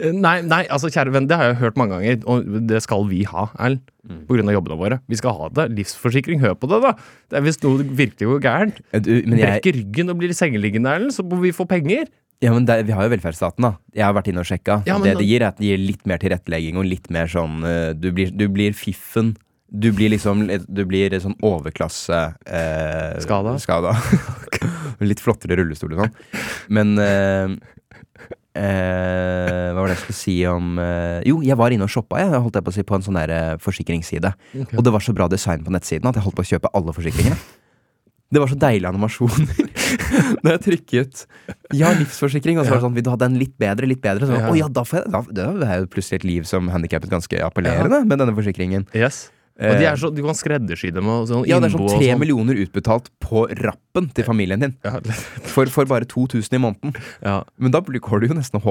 Nei, 0.00 0.36
nei, 0.46 0.62
altså 0.72 0.88
kjære 0.92 1.12
venn, 1.14 1.26
det 1.28 1.36
har 1.36 1.50
jeg 1.50 1.58
hørt 1.60 1.78
mange 1.80 1.96
ganger, 1.98 2.20
og 2.30 2.46
det 2.70 2.78
skal 2.84 3.04
vi 3.10 3.22
ha, 3.28 3.48
Erlend. 3.60 3.82
Mm. 4.10 4.22
Av 4.48 4.54
jobbene 4.54 4.78
våre. 4.80 4.96
Vi 5.12 5.18
skal 5.20 5.34
ha 5.36 5.48
det. 5.54 5.66
Livsforsikring, 5.76 6.40
hør 6.42 6.54
på 6.58 6.70
det, 6.70 6.80
da. 6.82 6.94
Det 7.30 7.36
er 7.38 7.44
Hvis 7.44 7.60
noe 7.62 7.84
virkelig 7.84 8.30
går 8.30 8.40
gærent, 8.46 8.80
Du, 8.96 9.10
jeg, 9.12 9.28
brekker 9.28 9.76
ryggen 9.76 10.10
og 10.10 10.18
blir 10.22 10.32
sengeliggende, 10.34 10.94
Erlend, 10.96 11.14
så 11.14 11.22
må 11.26 11.38
vi 11.42 11.52
få 11.54 11.66
penger. 11.68 12.08
Ja, 12.40 12.54
men 12.56 12.64
det, 12.64 12.86
Vi 12.88 12.96
har 12.96 13.04
jo 13.04 13.12
velferdsstaten, 13.12 13.66
da. 13.66 13.74
Jeg 13.94 14.06
har 14.06 14.16
vært 14.16 14.32
inne 14.32 14.42
og 14.42 14.48
sjekka. 14.48 14.80
Ja, 14.88 14.96
men 14.96 15.10
det 15.10 15.18
det 15.20 15.28
gir, 15.28 15.44
er 15.44 15.52
at 15.52 15.60
det 15.60 15.68
gir 15.68 15.82
litt 15.84 16.06
mer 16.08 16.22
tilrettelegging 16.22 16.80
og 16.80 16.88
litt 16.88 17.10
mer 17.12 17.28
sånn 17.30 17.60
eh, 17.68 17.92
Du 17.92 18.10
blir, 18.16 18.32
du 18.32 18.48
blir 18.48 18.72
fiffen. 18.76 19.34
Du 19.70 19.92
blir 19.94 20.10
liksom 20.10 20.46
Du 20.66 20.82
blir 20.88 21.12
sånn 21.22 21.36
overklasse 21.46 22.22
eh, 22.48 23.20
Skada? 23.22 23.58
skada. 23.62 23.92
litt 25.10 25.20
flottere 25.22 25.60
rullestol 25.60 25.94
og 25.94 26.06
sånn. 26.06 26.16
Men 26.72 26.96
eh, 26.98 27.60
eh, 28.58 29.70
Hva 29.70 29.78
var 29.78 29.88
det 29.90 29.96
jeg 29.96 30.02
skulle 30.04 30.18
si 30.20 30.36
om 30.50 30.78
eh, 30.82 31.20
Jo, 31.28 31.40
jeg 31.46 31.56
var 31.60 31.74
inne 31.74 31.86
og 31.86 31.92
shoppa 31.92 32.20
jeg, 32.22 32.34
holdt 32.34 32.58
jeg 32.58 32.66
på 32.66 32.72
å 32.74 32.76
si, 32.76 32.84
på 32.86 32.98
en 32.98 33.06
sånn 33.06 33.18
der 33.20 33.32
eh, 33.34 33.54
forsikringsside. 33.62 34.34
Okay. 34.54 34.76
Og 34.76 34.84
det 34.86 34.92
var 34.94 35.04
så 35.04 35.14
bra 35.16 35.28
design 35.30 35.64
på 35.66 35.74
nettsiden 35.74 36.10
at 36.10 36.18
jeg 36.18 36.26
holdt 36.26 36.38
på 36.38 36.46
å 36.46 36.50
kjøpe 36.54 36.72
alle 36.74 36.94
forsikringene. 36.96 37.38
Det 38.30 38.38
var 38.38 38.46
så 38.46 38.58
deilige 38.62 38.90
animasjoner. 38.92 39.66
Da 40.44 40.52
jeg 40.54 40.60
trykket 40.62 41.24
'ja, 41.74 41.90
livsforsikring', 41.98 42.60
og 42.60 42.64
så 42.64 42.70
var 42.70 42.78
det 42.78 42.84
sånn 42.84 42.94
'vil 42.94 43.04
du 43.04 43.10
ha 43.10 43.18
den 43.18 43.34
litt 43.40 43.56
bedre', 43.58 43.88
litt 43.90 44.00
bedre? 44.00 44.28
Så, 44.28 44.38
Ja. 44.38 44.46
Å 44.46 44.54
ja, 44.54 44.68
da 44.70 44.84
får 44.86 45.02
jeg 45.02 45.10
da, 45.10 45.20
Det 45.58 45.66
er 45.66 45.80
jo 45.82 45.86
plutselig 45.90 46.20
et 46.20 46.26
liv 46.28 46.46
som 46.46 46.68
handikappet 46.70 47.10
ganske 47.10 47.42
appellerende 47.42 48.04
med 48.06 48.22
denne 48.22 48.34
forsikringen. 48.36 48.86
Yes. 48.94 49.30
Og 49.60 49.76
de 49.76 49.84
er 49.90 49.98
så, 50.00 50.08
du 50.14 50.22
kan 50.24 50.36
skreddersy 50.38 50.88
dem 50.96 51.08
og 51.12 51.26
sånn 51.28 51.42
ja, 51.48 51.58
det 51.60 51.68
er 51.68 51.74
sånn 51.76 51.88
tre 51.90 52.06
sånn. 52.12 52.20
millioner 52.22 52.56
utbetalt 52.62 53.10
på 53.20 53.42
rappen 53.60 54.08
til 54.16 54.24
familien 54.24 54.62
din. 54.64 54.74
Ja, 54.86 54.96
For, 55.52 55.68
for 55.68 55.84
bare 55.90 56.08
2000 56.08 56.56
i 56.56 56.62
måneden. 56.64 56.94
ja, 57.20 57.42
Men 57.60 57.74
da 57.74 57.80
blir- 57.84 58.00
går 58.00 58.20
du 58.24 58.28
jo 58.30 58.38
nesten. 58.38 58.62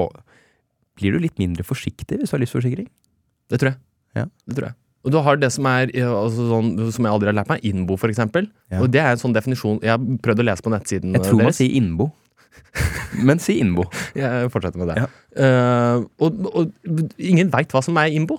Blir 0.98 1.12
du 1.14 1.20
litt 1.22 1.38
mindre 1.38 1.62
forsiktig 1.64 2.18
hvis 2.18 2.30
du 2.32 2.36
har 2.36 2.42
livsforsikring? 2.42 2.88
det 3.50 3.58
tror 3.58 3.72
jeg. 3.72 3.78
Ja. 4.14 4.24
Det 4.46 4.56
tror 4.58 4.66
jeg. 4.70 4.74
Og 5.06 5.12
du 5.14 5.16
har 5.24 5.36
det 5.40 5.48
som 5.54 5.64
er 5.66 5.88
altså 5.96 6.44
sånn, 6.50 6.66
som 6.92 7.06
jeg 7.06 7.12
aldri 7.14 7.30
har 7.30 7.36
lært 7.38 7.48
meg, 7.48 7.62
innbo, 7.64 7.96
for 7.96 8.10
eksempel. 8.12 8.50
Ja. 8.70 8.82
Og 8.84 8.90
det 8.92 9.00
er 9.00 9.14
en 9.14 9.22
sånn 9.22 9.32
definisjon 9.32 9.78
Jeg 9.82 9.94
har 9.94 10.02
prøvd 10.22 10.42
å 10.42 10.46
lese 10.50 10.62
på 10.66 10.70
nettsiden 10.74 11.14
Jeg 11.16 11.24
tror 11.24 11.40
man 11.42 11.56
sier 11.56 11.72
innbo. 11.78 12.10
Men 13.22 13.38
si 13.42 13.56
innbo. 13.62 13.86
Jeg 14.18 14.50
fortsetter 14.52 14.78
med 14.82 14.90
det. 14.92 14.98
Ja. 15.00 15.08
Eh, 15.40 16.04
og, 16.20 16.44
og 16.52 16.74
ingen 17.16 17.50
veit 17.54 17.72
hva 17.74 17.82
som 17.82 17.96
er 18.02 18.10
innbo. 18.14 18.38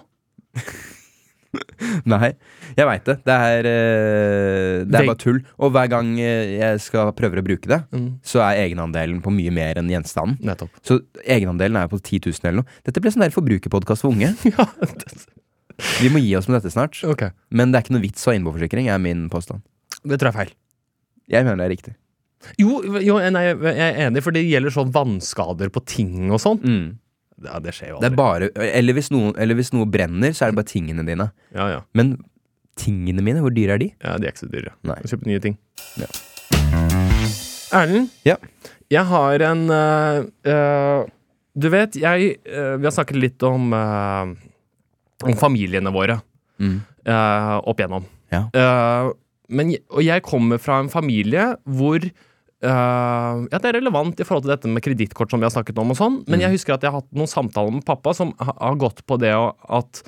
Nei, 2.12 2.32
jeg 2.78 2.88
veit 2.88 3.06
det. 3.10 3.16
Det 3.28 3.36
er, 3.36 3.68
eh, 3.70 4.84
det 4.86 5.00
er 5.02 5.08
bare 5.10 5.20
tull. 5.22 5.40
Og 5.62 5.74
hver 5.76 5.90
gang 5.92 6.14
eh, 6.22 6.56
jeg 6.60 6.82
skal 6.84 7.12
prøve 7.18 7.42
å 7.42 7.46
bruke 7.46 7.70
det, 7.72 7.82
Mm. 7.92 8.08
så 8.24 8.42
er 8.46 8.62
egenandelen 8.68 9.22
på 9.24 9.34
mye 9.34 9.52
mer 9.54 9.80
enn 9.82 9.90
gjenstanden. 9.92 10.38
Nettopp. 10.46 10.72
Så 10.86 11.00
egenandelen 11.26 11.80
er 11.82 11.90
på 11.92 12.00
10 12.00 12.22
000 12.30 12.46
eller 12.50 12.62
noe. 12.62 12.80
Dette 12.88 13.02
ble 13.04 13.12
sånn 13.14 13.26
der 13.26 13.34
forbrukerpodkast 13.36 14.06
for 14.06 14.14
unge. 14.16 14.32
ja, 14.54 14.68
det, 14.82 15.26
Vi 16.02 16.12
må 16.14 16.22
gi 16.22 16.36
oss 16.38 16.48
med 16.50 16.60
dette 16.60 16.74
snart. 16.74 17.00
Okay. 17.04 17.32
Men 17.50 17.72
det 17.74 17.80
er 17.82 17.86
ikke 17.88 17.96
noe 17.98 18.06
vits 18.06 18.26
å 18.28 18.32
ha 18.32 18.38
innboforsikring, 18.38 18.90
er 18.94 19.02
min 19.02 19.28
påstand. 19.34 19.64
Det 20.04 20.18
tror 20.22 20.32
jeg 20.32 20.36
er 20.36 20.40
feil. 20.46 20.54
Jeg 21.32 21.46
mener 21.48 21.62
det 21.64 21.68
er 21.70 21.76
riktig. 21.76 21.96
Jo, 22.58 22.80
jo 23.06 23.20
nei, 23.32 23.44
jeg 23.54 23.78
er 23.86 24.00
enig, 24.08 24.24
for 24.26 24.34
det 24.34 24.42
gjelder 24.48 24.74
sånn 24.74 24.90
vannskader 24.96 25.70
på 25.74 25.84
ting 25.86 26.32
og 26.34 26.40
sånn. 26.42 26.62
Mm. 26.66 26.86
Ja, 27.44 27.60
det 27.60 27.74
skjer 27.74 27.90
jo 27.94 28.00
Det 28.02 28.12
aldri. 28.12 28.14
er 28.14 28.18
bare, 28.20 28.50
eller, 28.80 28.94
hvis 28.98 29.10
noe, 29.12 29.32
eller 29.38 29.56
hvis 29.58 29.72
noe 29.74 29.86
brenner, 29.90 30.34
så 30.38 30.46
er 30.46 30.52
det 30.52 30.60
bare 30.62 30.70
tingene 30.72 31.06
dine. 31.08 31.30
Ja, 31.56 31.68
ja. 31.74 31.80
Men 31.98 32.18
tingene 32.78 33.22
mine, 33.26 33.42
hvor 33.44 33.54
dyre 33.54 33.74
er 33.76 33.82
de? 33.82 33.90
ja, 34.04 34.18
de 34.18 34.28
er 34.28 34.32
ikke 34.34 34.44
så 34.46 34.52
dyre. 34.52 34.72
Nei. 34.88 34.96
Kjøpe 35.10 35.28
nye 35.28 35.40
ting. 35.44 35.58
Ja. 35.98 36.10
Erlend, 37.72 38.10
Ja. 38.28 38.36
jeg 38.92 39.06
har 39.08 39.40
en 39.52 39.70
øh, 39.72 40.26
øh, 40.46 41.06
Du 41.62 41.70
vet, 41.70 41.96
jeg 41.96 42.36
øh, 42.46 42.80
Vi 42.82 42.84
har 42.88 42.92
snakket 42.92 43.18
litt 43.20 43.44
om 43.44 43.74
øh, 43.74 44.36
Om 45.24 45.38
familiene 45.40 45.92
våre 45.94 46.20
Mm. 46.62 46.82
øh, 47.10 47.58
opp 47.66 47.80
igjennom. 47.80 48.04
Ja. 48.32 48.44
Øh, 48.54 49.08
men, 49.50 49.72
og 49.90 50.04
jeg 50.06 50.22
kommer 50.22 50.58
fra 50.62 50.76
en 50.84 50.90
familie 50.94 51.56
hvor 51.66 51.98
øh, 52.64 53.48
ja, 53.52 53.58
Det 53.60 53.66
er 53.72 53.78
relevant 53.80 54.20
i 54.20 54.24
forhold 54.28 54.44
til 54.46 54.54
dette 54.54 54.68
med 54.72 54.84
kredittkort 54.86 55.32
som 55.32 55.40
vi 55.42 55.46
har 55.48 55.54
snakket 55.54 55.78
om. 55.82 55.92
og 55.92 55.98
sånn 55.98 56.24
Men 56.28 56.40
jeg 56.44 56.52
husker 56.52 56.74
at 56.76 56.82
jeg 56.84 56.92
har 56.92 57.02
hatt 57.02 57.12
noen 57.14 57.28
samtaler 57.32 57.72
med 57.74 57.86
pappa 57.86 58.14
som 58.14 58.34
har 58.40 58.76
gått 58.82 59.06
på 59.08 59.18
det 59.20 59.34
at 59.34 60.04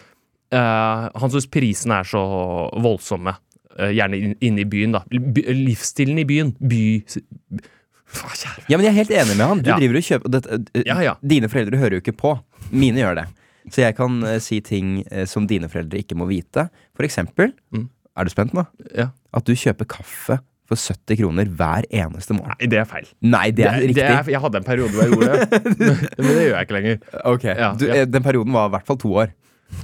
uh, 0.53 1.09
han 1.15 1.29
syns 1.33 1.47
prisene 1.49 1.99
er 2.01 2.03
så 2.09 2.21
voldsomme. 2.77 3.35
Uh, 3.79 3.89
gjerne 3.89 4.19
inn- 4.19 4.37
inne 4.41 4.61
i 4.61 4.65
byen, 4.69 4.91
da. 4.93 5.01
By, 5.09 5.41
livsstilen 5.49 6.19
i 6.21 6.25
byen. 6.29 6.51
By... 6.61 6.81
Kjære 8.13 8.67
Ja, 8.69 8.77
men 8.77 8.85
jeg 8.85 8.91
er 8.93 8.99
helt 8.99 9.13
enig 9.17 9.37
med 9.39 9.47
han. 9.49 9.61
Du 9.65 9.69
Ja. 9.71 9.77
driver 9.79 9.97
og 9.97 10.03
kjøper 10.05 10.29
det, 10.35 10.85
Ja, 10.85 10.99
ja. 11.01 11.15
Dine 11.25 11.49
foreldre 11.49 11.77
hører 11.81 11.95
jo 11.97 12.01
ikke 12.03 12.13
på. 12.17 12.35
Mine 12.71 13.01
gjør 13.01 13.15
det. 13.23 13.25
Så 13.71 13.81
jeg 13.81 13.95
kan 13.95 14.21
si 14.39 14.59
ting 14.61 15.03
som 15.25 15.47
dine 15.47 15.69
foreldre 15.71 15.97
ikke 16.03 16.15
må 16.19 16.27
vite. 16.27 16.69
For 16.95 17.03
eksempel, 17.07 17.53
Mm. 17.73 17.89
er 18.15 18.23
du 18.25 18.29
spent 18.29 18.53
nå? 18.53 18.67
Ja. 18.95 19.07
At 19.33 19.45
du 19.45 19.53
kjøper 19.53 19.85
kaffe 19.87 20.39
for 20.73 20.81
70 20.93 21.19
kroner 21.21 21.53
hver 21.61 21.87
eneste 21.93 22.35
morgen. 22.37 22.57
Nei, 22.57 22.67
det 22.73 22.81
er 22.81 22.89
feil. 22.89 23.07
Nei, 23.21 23.45
det 23.55 23.65
er 23.69 23.79
riktig. 23.85 24.03
er- 24.09 24.33
jeg 24.33 24.41
hadde 24.43 24.59
en 24.63 24.67
periode 24.67 24.91
hvor 24.97 25.05
jeg 25.05 25.13
gjorde 25.13 25.37
det, 25.37 25.61
men 26.23 26.33
det 26.33 26.43
gjør 26.47 26.57
jeg 26.57 26.67
ikke 26.67 26.77
lenger. 26.79 26.99
Ok, 27.31 27.47
Ja, 27.53 27.71
du, 27.79 27.85
ja. 27.91 28.03
Den 28.09 28.25
perioden 28.25 28.53
var 28.57 28.67
i 28.71 28.75
hvert 28.77 28.89
fall 28.89 28.99
to 29.05 29.13
år. 29.23 29.31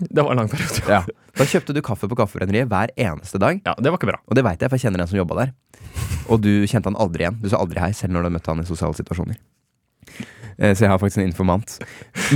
Det 0.05 0.21
var 0.21 0.35
en 0.35 0.41
lang 0.43 0.49
periode. 0.51 0.83
Ja. 0.85 0.99
Da 1.39 1.45
kjøpte 1.49 1.73
du 1.73 1.79
kaffe 1.81 2.05
på 2.11 2.17
Kaffebrenneriet 2.19 2.67
hver 2.69 2.91
eneste 2.99 3.39
dag. 3.41 3.61
Ja, 3.65 3.73
det 3.79 3.89
var 3.89 3.97
ikke 3.97 4.09
bra. 4.11 4.19
Og 4.27 4.35
det 4.37 4.43
veit 4.45 4.61
jeg, 4.61 4.69
for 4.69 4.77
jeg 4.77 4.83
kjenner 4.85 5.01
en 5.01 5.09
som 5.09 5.17
jobba 5.17 5.37
der. 5.39 5.53
Og 6.29 6.41
du 6.43 6.49
kjente 6.69 6.91
han 6.91 6.97
aldri 6.99 7.23
igjen. 7.25 7.39
Du 7.41 7.47
sa 7.49 7.57
aldri 7.63 7.81
hei, 7.81 7.89
selv 7.97 8.13
når 8.13 8.27
du 8.27 8.33
møtte 8.35 8.51
han 8.53 8.61
i 8.61 8.67
sosiale 8.69 8.93
situasjoner. 8.99 9.39
Eh, 10.59 10.73
Så 10.75 10.83
jeg 10.85 10.91
har 10.91 10.99
faktisk 11.01 11.21
en 11.23 11.29
informant. 11.31 11.77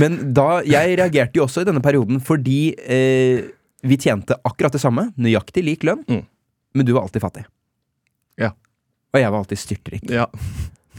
Men 0.00 0.16
da, 0.34 0.62
jeg 0.66 0.96
reagerte 0.98 1.38
jo 1.38 1.44
også 1.46 1.62
i 1.62 1.68
denne 1.68 1.82
perioden 1.84 2.18
fordi 2.24 2.58
eh, 2.80 3.44
vi 3.84 3.98
tjente 4.00 4.34
akkurat 4.48 4.74
det 4.74 4.80
samme. 4.82 5.10
Nøyaktig 5.20 5.62
lik 5.66 5.84
lønn. 5.86 6.02
Mm. 6.08 6.24
Men 6.74 6.86
du 6.88 6.94
var 6.96 7.04
alltid 7.06 7.22
fattig. 7.22 7.44
Ja. 8.40 8.52
Og 9.14 9.20
jeg 9.22 9.30
var 9.30 9.44
alltid 9.44 9.60
styrtrik. 9.62 10.08
Ja. 10.10 10.26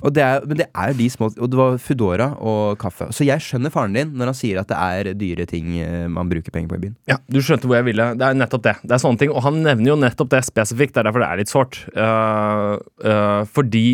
Og 0.04 0.14
det 0.14 0.24
er, 0.24 0.44
men 0.46 0.60
det 0.60 0.68
er 0.70 0.96
de 0.98 1.06
små 1.12 1.30
Og 1.32 1.50
det 1.50 1.58
var 1.58 1.78
Foodora 1.82 2.28
og 2.44 2.78
kaffe. 2.82 3.08
Så 3.16 3.26
jeg 3.28 3.44
skjønner 3.44 3.74
faren 3.74 3.96
din 3.96 4.12
når 4.18 4.32
han 4.32 4.38
sier 4.38 4.60
at 4.62 4.70
det 4.70 4.78
er 4.78 5.12
dyre 5.18 5.46
ting 5.50 5.78
eh, 5.82 6.08
man 6.12 6.30
bruker 6.32 6.54
penger 6.54 6.72
på 6.72 6.80
i 6.80 6.84
byen. 6.86 6.98
Ja, 7.10 7.20
Du 7.32 7.40
skjønte 7.42 7.70
hvor 7.70 7.80
jeg 7.80 7.88
ville. 7.90 8.10
Det 8.20 8.28
er 8.28 8.38
nettopp 8.38 8.66
det. 8.68 8.76
Det 8.84 8.98
er 8.98 9.02
sånne 9.02 9.22
ting, 9.22 9.32
Og 9.34 9.46
han 9.46 9.62
nevner 9.66 9.94
jo 9.94 10.00
nettopp 10.00 10.34
det 10.36 10.44
spesifikt. 10.48 10.96
Det 10.96 11.02
er 11.04 11.10
derfor 11.10 11.24
det 11.24 11.30
er 11.30 11.42
litt 11.42 11.54
sårt. 11.54 11.80
Uh, 11.96 12.76
uh, 13.06 13.42
fordi 13.56 13.86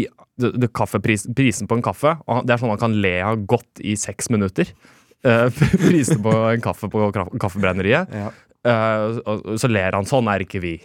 det, 0.42 0.56
det 0.64 0.72
kaffepris, 0.76 1.28
prisen 1.38 1.70
på 1.70 1.78
en 1.78 1.84
kaffe 1.86 2.16
Det 2.48 2.54
er 2.54 2.62
sånn 2.62 2.72
man 2.72 2.82
kan 2.82 2.96
le 3.04 3.18
av 3.26 3.44
godt 3.50 3.84
i 3.86 3.96
seks 4.00 4.32
minutter. 4.34 4.72
Uh, 5.22 5.48
prisen 5.88 6.24
på 6.26 6.34
en 6.50 6.66
kaffe 6.66 6.90
på 6.92 7.12
kaffebrenneriet. 7.14 8.18
Og 8.66 9.54
så 9.62 9.70
ler 9.70 9.98
han. 9.98 10.10
Sånn 10.10 10.30
er 10.34 10.44
ikke 10.44 10.64
vi. 10.64 10.80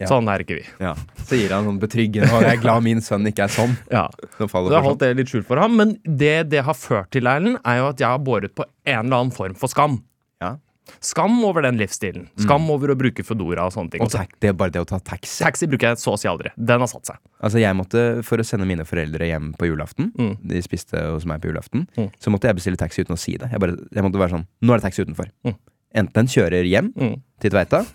Ja. 0.00 0.08
Sånn 0.10 0.26
er 0.28 0.42
ikke 0.42 0.56
vi. 0.58 0.64
Ja. 0.82 0.94
Så 1.22 1.36
gir 1.38 1.52
han 1.54 1.64
sånn 1.68 1.78
betryggende 1.78 2.26
Og 2.34 2.42
jeg 2.42 2.56
er 2.56 2.62
glad 2.64 2.82
min 2.82 2.98
sønn 3.04 3.28
ikke 3.30 3.44
er 3.46 3.52
sånn. 3.54 3.76
Ja. 3.94 4.08
Så 4.38 4.48
har 4.50 4.82
holdt 4.82 4.98
det 5.04 5.12
litt 5.16 5.28
skjult 5.30 5.46
for 5.46 5.56
ham. 5.62 5.76
Men 5.78 5.96
det 6.04 6.48
det 6.50 6.64
har 6.66 6.74
ført 6.74 7.12
til, 7.14 7.28
Erlend, 7.30 7.60
er 7.64 7.78
jo 7.78 7.88
at 7.92 8.00
jeg 8.02 8.08
har 8.10 8.18
båret 8.18 8.54
på 8.58 8.64
en 8.86 9.04
eller 9.06 9.20
annen 9.22 9.30
form 9.34 9.54
for 9.54 9.70
skam. 9.70 10.00
Ja. 10.42 10.56
Skam 11.00 11.38
over 11.46 11.62
den 11.64 11.78
livsstilen. 11.78 12.26
Skam 12.42 12.66
over 12.74 12.90
å 12.92 12.96
bruke 12.98 13.22
Foodora 13.24 13.64
og 13.68 13.72
sånne 13.72 13.94
ting. 13.94 14.02
Og 14.04 14.10
tak, 14.12 14.34
det 14.42 14.50
er 14.50 14.56
bare 14.58 14.74
det 14.74 14.82
å 14.82 14.88
ta 14.90 14.98
taxi. 14.98 15.38
Taxi 15.44 15.66
bruker 15.70 15.94
jeg 15.94 16.02
så 16.02 16.12
å 16.12 16.18
si 16.20 16.28
aldri. 16.28 16.50
Den 16.58 16.82
har 16.82 16.90
satt 16.90 17.06
seg. 17.08 17.16
Altså 17.40 17.62
jeg 17.62 17.78
måtte, 17.78 18.02
For 18.26 18.36
å 18.42 18.44
sende 18.44 18.66
mine 18.66 18.84
foreldre 18.84 19.30
hjem 19.30 19.52
på 19.56 19.70
julaften, 19.70 20.10
Mm. 20.18 20.36
de 20.44 20.60
spiste 20.60 20.98
hos 20.98 21.24
meg 21.24 21.40
på 21.40 21.48
julaften, 21.52 21.86
Mm. 21.96 22.10
så 22.20 22.30
måtte 22.34 22.50
jeg 22.50 22.56
bestille 22.56 22.76
taxi 22.76 23.00
uten 23.06 23.14
å 23.14 23.18
si 23.18 23.36
det. 23.36 23.48
Jeg, 23.52 23.60
bare, 23.60 23.76
jeg 23.94 24.02
måtte 24.02 24.18
være 24.18 24.30
sånn 24.36 24.46
Nå 24.60 24.74
er 24.74 24.78
det 24.80 24.90
taxi 24.90 25.04
utenfor. 25.06 25.30
Mm. 25.46 25.54
Enten 25.94 26.26
kjører 26.26 26.66
hjem 26.68 26.92
Mm. 26.98 27.22
til 27.40 27.50
Tveita, 27.50 27.86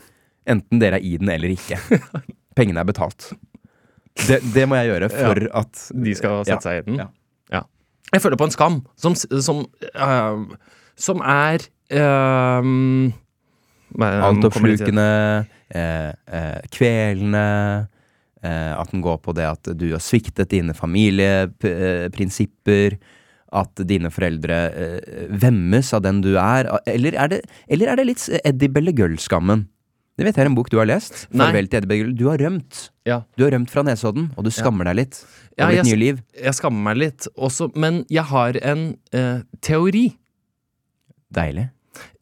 enten 0.50 0.80
dere 0.82 0.96
er 1.00 1.04
i 1.06 1.18
den 1.22 1.30
eller 1.34 1.50
ikke. 1.56 1.78
Pengene 2.58 2.80
er 2.84 2.88
betalt. 2.90 3.22
Det, 4.28 4.38
det 4.54 4.64
må 4.68 4.74
jeg 4.80 4.88
gjøre 4.92 5.10
for 5.14 5.36
at 5.62 5.74
De 5.96 6.12
skal 6.18 6.34
sette 6.44 6.58
Ja. 6.58 6.62
seg 6.66 6.74
i 6.82 6.84
den. 6.90 6.96
Ja. 7.00 7.08
Ja. 7.54 7.62
Jeg 8.12 8.22
føler 8.26 8.38
på 8.42 8.48
en 8.50 8.56
skam 8.56 8.76
som, 9.00 9.14
som, 9.16 9.58
uh, 9.96 10.38
som 11.00 11.18
er 11.24 11.58
uh, 11.94 12.64
Altoppslukende, 14.00 15.06
eh, 15.74 16.12
eh, 16.30 16.60
kvelende 16.74 17.46
eh, 18.44 18.74
At 18.78 18.92
den 18.94 19.02
går 19.02 19.18
på 19.26 19.34
det 19.38 19.46
at 19.50 19.64
du 19.78 19.88
har 19.92 20.00
sviktet 20.04 20.50
dine 20.54 20.74
familieprinsipper. 20.78 22.98
At 23.50 23.74
dine 23.90 24.12
foreldre 24.14 24.58
eh, 24.70 25.00
vemmes 25.42 25.90
av 25.98 26.02
den 26.06 26.22
du 26.22 26.36
er. 26.38 26.70
Eller 26.86 27.14
er 27.18 27.28
det, 27.34 27.40
eller 27.68 27.88
er 27.90 27.96
det 27.98 28.06
litt 28.12 28.22
Eddie 28.44 28.70
Bellegull-skammen? 28.70 29.66
Det 30.20 30.26
vet 30.28 30.36
jeg 30.36 30.44
er 30.44 30.50
en 30.52 30.56
bok 30.58 30.68
du 30.70 30.76
har 30.82 30.88
lest. 30.90 31.22
Nei. 31.32 31.46
Farvel 31.48 31.70
til 31.72 31.86
Eddie 31.86 32.10
Du 32.20 32.26
har 32.28 32.42
rømt. 32.44 32.90
Ja. 33.08 33.22
Du 33.40 33.46
har 33.46 33.54
rømt 33.56 33.72
fra 33.72 33.86
Nesodden, 33.88 34.26
og 34.36 34.44
du 34.44 34.52
skammer 34.52 34.90
deg 34.90 34.98
litt 35.00 35.22
Ja, 35.56 35.66
over 35.70 35.74
jeg 35.78 35.86
ditt 35.86 35.88
s- 35.88 35.94
nye 35.94 36.00
liv. 36.02 36.20
Jeg 36.44 36.58
skammer 36.60 36.84
meg 36.90 36.98
litt 37.00 37.28
også, 37.40 37.70
men 37.80 38.02
jeg 38.12 38.26
har 38.28 38.60
en 38.62 38.84
eh, 39.16 39.40
teori. 39.64 40.10
Deilig. 41.34 41.70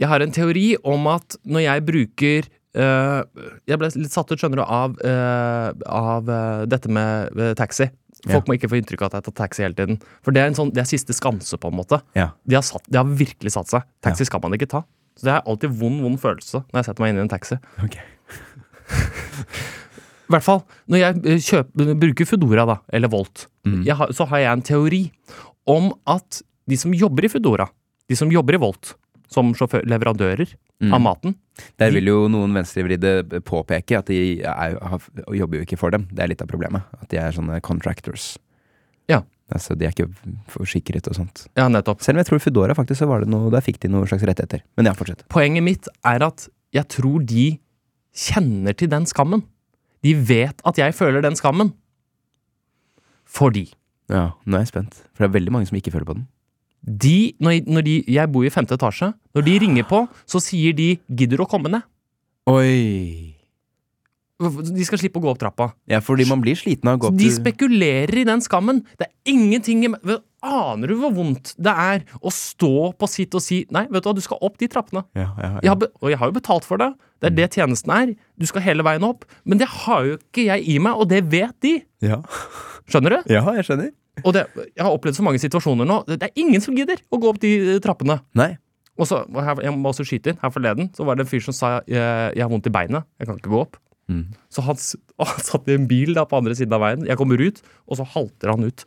Jeg 0.02 0.10
har 0.10 0.24
en 0.26 0.32
teori 0.36 0.68
om 0.88 1.08
at 1.12 1.36
når 1.46 1.64
jeg 1.66 1.86
bruker 1.88 2.48
eh, 2.78 3.22
Jeg 3.70 3.80
ble 3.82 3.90
litt 3.96 4.14
satt 4.14 4.32
ut, 4.32 4.40
skjønner 4.42 4.62
du, 4.62 4.66
av, 4.66 4.98
eh, 5.06 5.70
av 5.90 6.30
øh, 6.30 6.66
dette 6.70 6.90
med 6.94 7.34
øh, 7.38 7.54
taxi. 7.60 7.90
Folk 8.28 8.48
må 8.50 8.58
ikke 8.58 8.68
få 8.72 8.80
inntrykk 8.82 9.04
av 9.06 9.12
at 9.12 9.20
jeg 9.20 9.28
tar 9.30 9.36
taxi 9.46 9.64
hele 9.64 9.78
tiden. 9.78 10.00
For 10.26 10.34
det 10.36 10.42
er, 10.42 10.50
en 10.52 10.58
sånn, 10.58 10.72
det 10.74 10.82
er 10.82 10.88
siste 10.90 11.14
skanse, 11.16 11.56
på 11.62 11.70
en 11.70 11.78
måte. 11.78 12.00
Ja. 12.18 12.32
De 12.50 12.58
har, 12.58 12.66
satt, 12.66 12.84
de 12.90 12.98
har 13.00 13.08
virkelig 13.20 13.54
satt 13.54 13.70
seg. 13.72 13.86
Taxi 14.04 14.26
skal 14.28 14.42
man 14.44 14.56
ikke 14.58 14.68
ta. 14.72 14.82
Så 15.18 15.26
det 15.28 15.34
er 15.34 15.48
alltid 15.50 15.74
vond, 15.80 16.02
vond 16.06 16.20
følelse 16.22 16.62
når 16.70 16.80
jeg 16.82 16.88
setter 16.92 17.04
meg 17.04 17.14
inn 17.14 17.20
i 17.22 17.26
en 17.26 17.32
taxi. 17.34 17.58
Okay. 17.84 18.06
I 20.28 20.34
hvert 20.36 20.44
fall 20.46 20.62
når 20.92 21.02
jeg 21.02 21.22
eh, 21.24 21.42
kjøper, 21.44 21.92
bruker 22.02 22.28
Foodora 22.30 22.66
da, 22.70 22.80
eller 22.94 23.12
Volt, 23.14 23.48
Mm. 23.68 23.82
har, 24.00 24.14
så 24.16 24.24
har 24.30 24.40
jeg 24.40 24.48
en 24.54 24.62
teori 24.64 25.00
om 25.68 25.90
at 26.08 26.38
de 26.72 26.78
som 26.80 26.94
jobber 26.96 27.26
i 27.28 27.30
Foodora, 27.34 27.66
de 28.08 28.16
som 28.16 28.30
jobber 28.32 28.56
i 28.56 28.60
Volt, 28.64 28.94
som 29.28 29.50
sjåfør, 29.54 29.84
leverandører 29.84 30.54
Mm. 30.80 30.94
av 30.94 31.02
maten 31.02 31.34
Der 31.82 31.90
vil 31.92 32.06
jo 32.06 32.28
noen 32.30 32.54
venstrevridde 32.54 33.42
påpeke 33.42 33.98
at 33.98 34.06
de 34.06 34.44
er, 34.46 34.76
jobber 35.34 35.58
jo 35.58 35.66
ikke 35.66 35.78
for 35.82 35.90
dem. 35.90 36.04
Det 36.14 36.22
er 36.24 36.28
litt 36.30 36.42
av 36.44 36.48
problemet. 36.48 36.84
At 37.02 37.10
de 37.10 37.18
er 37.18 37.32
sånne 37.34 37.58
contractors. 37.66 38.38
Ja. 39.10 39.24
Altså, 39.48 39.76
de 39.80 39.86
er 39.88 39.94
ikke 39.94 40.10
forsikret 40.52 41.08
og 41.08 41.16
sånt. 41.16 41.46
Ja, 41.56 41.70
nettopp. 41.72 42.02
Selv 42.04 42.18
om 42.18 42.24
jeg 42.24 42.28
tror 42.28 42.42
Foodora 42.44 42.76
faktisk 42.76 43.00
så 43.00 43.08
var 43.08 43.24
det 43.24 43.30
noe 43.32 43.48
Der 43.54 43.64
fikk 43.64 43.78
de 43.80 43.88
noen 43.88 44.08
slags 44.10 44.26
rettigheter. 44.28 44.64
Men 44.76 44.90
ja, 44.90 44.94
fortsett. 44.98 45.24
Poenget 45.32 45.64
mitt 45.64 45.88
er 46.04 46.26
at 46.28 46.50
jeg 46.76 46.88
tror 46.92 47.24
de 47.24 47.46
kjenner 48.18 48.76
til 48.76 48.90
den 48.92 49.06
skammen. 49.08 49.46
De 50.04 50.14
vet 50.14 50.60
at 50.68 50.78
jeg 50.82 50.96
føler 50.98 51.24
den 51.24 51.38
skammen. 51.40 51.72
Fordi 53.28 53.70
Ja, 54.12 54.32
nå 54.46 54.56
er 54.58 54.64
jeg 54.66 54.72
spent. 54.72 55.00
For 55.16 55.24
det 55.24 55.30
er 55.32 55.38
veldig 55.40 55.52
mange 55.52 55.68
som 55.68 55.78
ikke 55.80 55.92
føler 55.92 56.08
på 56.08 56.18
den. 56.20 56.28
de, 56.88 57.34
når, 57.40 57.64
når 57.68 57.82
de, 57.84 57.96
jeg 58.08 58.32
bor 58.32 58.46
i 58.46 58.50
femte 58.54 58.76
etasje, 58.78 59.10
når 59.36 59.44
de 59.44 59.60
ringer 59.60 59.84
på, 59.84 60.08
så 60.26 60.40
sier 60.40 60.74
de 60.74 60.98
'gidder 61.10 61.38
du 61.38 61.44
å 61.44 61.50
komme 61.50 61.68
ned'? 61.72 61.84
Oi! 62.48 63.36
De 64.38 64.86
skal 64.86 65.00
slippe 65.02 65.18
å 65.18 65.24
gå 65.24 65.32
opp 65.32 65.40
trappa. 65.42 65.72
Ja, 65.90 65.98
fordi 66.04 66.28
man 66.30 66.42
blir 66.44 66.58
sliten 66.60 66.92
av 66.92 67.00
å 67.00 67.02
gå 67.02 67.10
opp 67.10 67.18
De 67.18 67.30
spekulerer 67.34 68.22
i 68.22 68.26
den 68.28 68.44
skammen. 68.46 68.84
Det 69.00 69.08
er 69.08 69.34
ingenting 69.34 69.86
Aner 70.48 70.92
du 70.92 70.94
hvor 71.02 71.12
vondt 71.16 71.56
det 71.58 71.74
er 71.74 72.04
å 72.22 72.30
stå 72.32 72.92
på 72.94 73.08
sitt 73.10 73.34
og 73.34 73.42
si 73.42 73.64
'nei, 73.74 73.88
vet 73.90 74.06
du 74.06 74.10
hva, 74.10 74.14
du 74.16 74.22
skal 74.22 74.38
opp 74.46 74.60
de 74.62 74.68
trappene'. 74.70 75.04
ja, 75.18 75.34
ja, 75.42 75.60
Jeg 75.64 75.70
har 75.74 75.78
og 76.02 76.10
jeg 76.10 76.20
har 76.22 76.30
jo 76.30 76.36
betalt 76.38 76.64
for 76.64 76.78
det. 76.78 76.94
Det 77.20 77.32
er 77.32 77.36
det 77.36 77.48
tjenesten 77.58 77.92
er. 77.92 78.16
Du 78.38 78.46
skal 78.46 78.62
hele 78.62 78.86
veien 78.86 79.04
opp. 79.04 79.26
Men 79.44 79.58
det 79.58 79.68
har 79.68 80.06
jo 80.06 80.18
ikke 80.18 80.46
jeg 80.46 80.70
i 80.70 80.78
meg, 80.78 80.94
og 80.94 81.10
det 81.10 81.24
vet 81.32 81.58
de. 81.62 81.82
Ja. 82.02 82.22
Skjønner 82.88 83.18
du? 83.18 83.34
ja, 83.34 83.42
jeg 83.58 83.66
skjønner. 83.66 83.92
Og 84.24 84.34
det, 84.34 84.46
jeg 84.56 84.86
har 84.86 84.94
opplevd 84.94 85.18
så 85.18 85.26
mange 85.26 85.42
situasjoner 85.42 85.86
nå. 85.86 86.04
Det 86.06 86.20
det 86.22 86.30
er 86.30 86.42
ingen 86.42 86.62
som 86.62 86.78
gidder 86.78 87.02
å 87.10 87.18
gå 87.18 87.30
opp 87.30 87.42
de 87.42 87.76
eh, 87.76 87.80
trappene. 87.80 88.22
Nei. 88.38 88.58
Og 88.98 89.06
så, 89.06 89.26
Jeg 89.62 89.74
må 89.78 89.90
også 89.90 90.06
skyte 90.06 90.32
inn. 90.34 90.40
Her 90.42 90.50
forleden 90.54 90.90
så 90.96 91.06
var 91.06 91.16
det 91.18 91.26
en 91.26 91.30
fyr 91.30 91.42
som 91.42 91.54
sa 91.54 91.82
jeg, 91.86 91.98
jeg 92.36 92.42
har 92.42 92.50
vondt 92.50 92.70
i 92.70 92.74
beinet. 92.74 93.06
Jeg 93.20 93.28
kan 93.28 93.38
ikke 93.38 93.54
gå 93.54 93.62
opp. 93.62 93.78
Mm. 94.10 94.26
Så 94.54 94.64
han, 94.66 94.78
han 95.34 95.46
satt 95.52 95.68
i 95.70 95.76
en 95.78 95.88
bil 95.90 96.14
da 96.18 96.26
på 96.26 96.40
andre 96.40 96.56
siden 96.58 96.74
av 96.78 96.82
veien. 96.86 97.06
Jeg 97.08 97.18
kommer 97.20 97.42
ut, 97.44 97.62
og 97.88 98.00
så 98.00 98.08
halter 98.16 98.54
han 98.56 98.64
ut. 98.68 98.86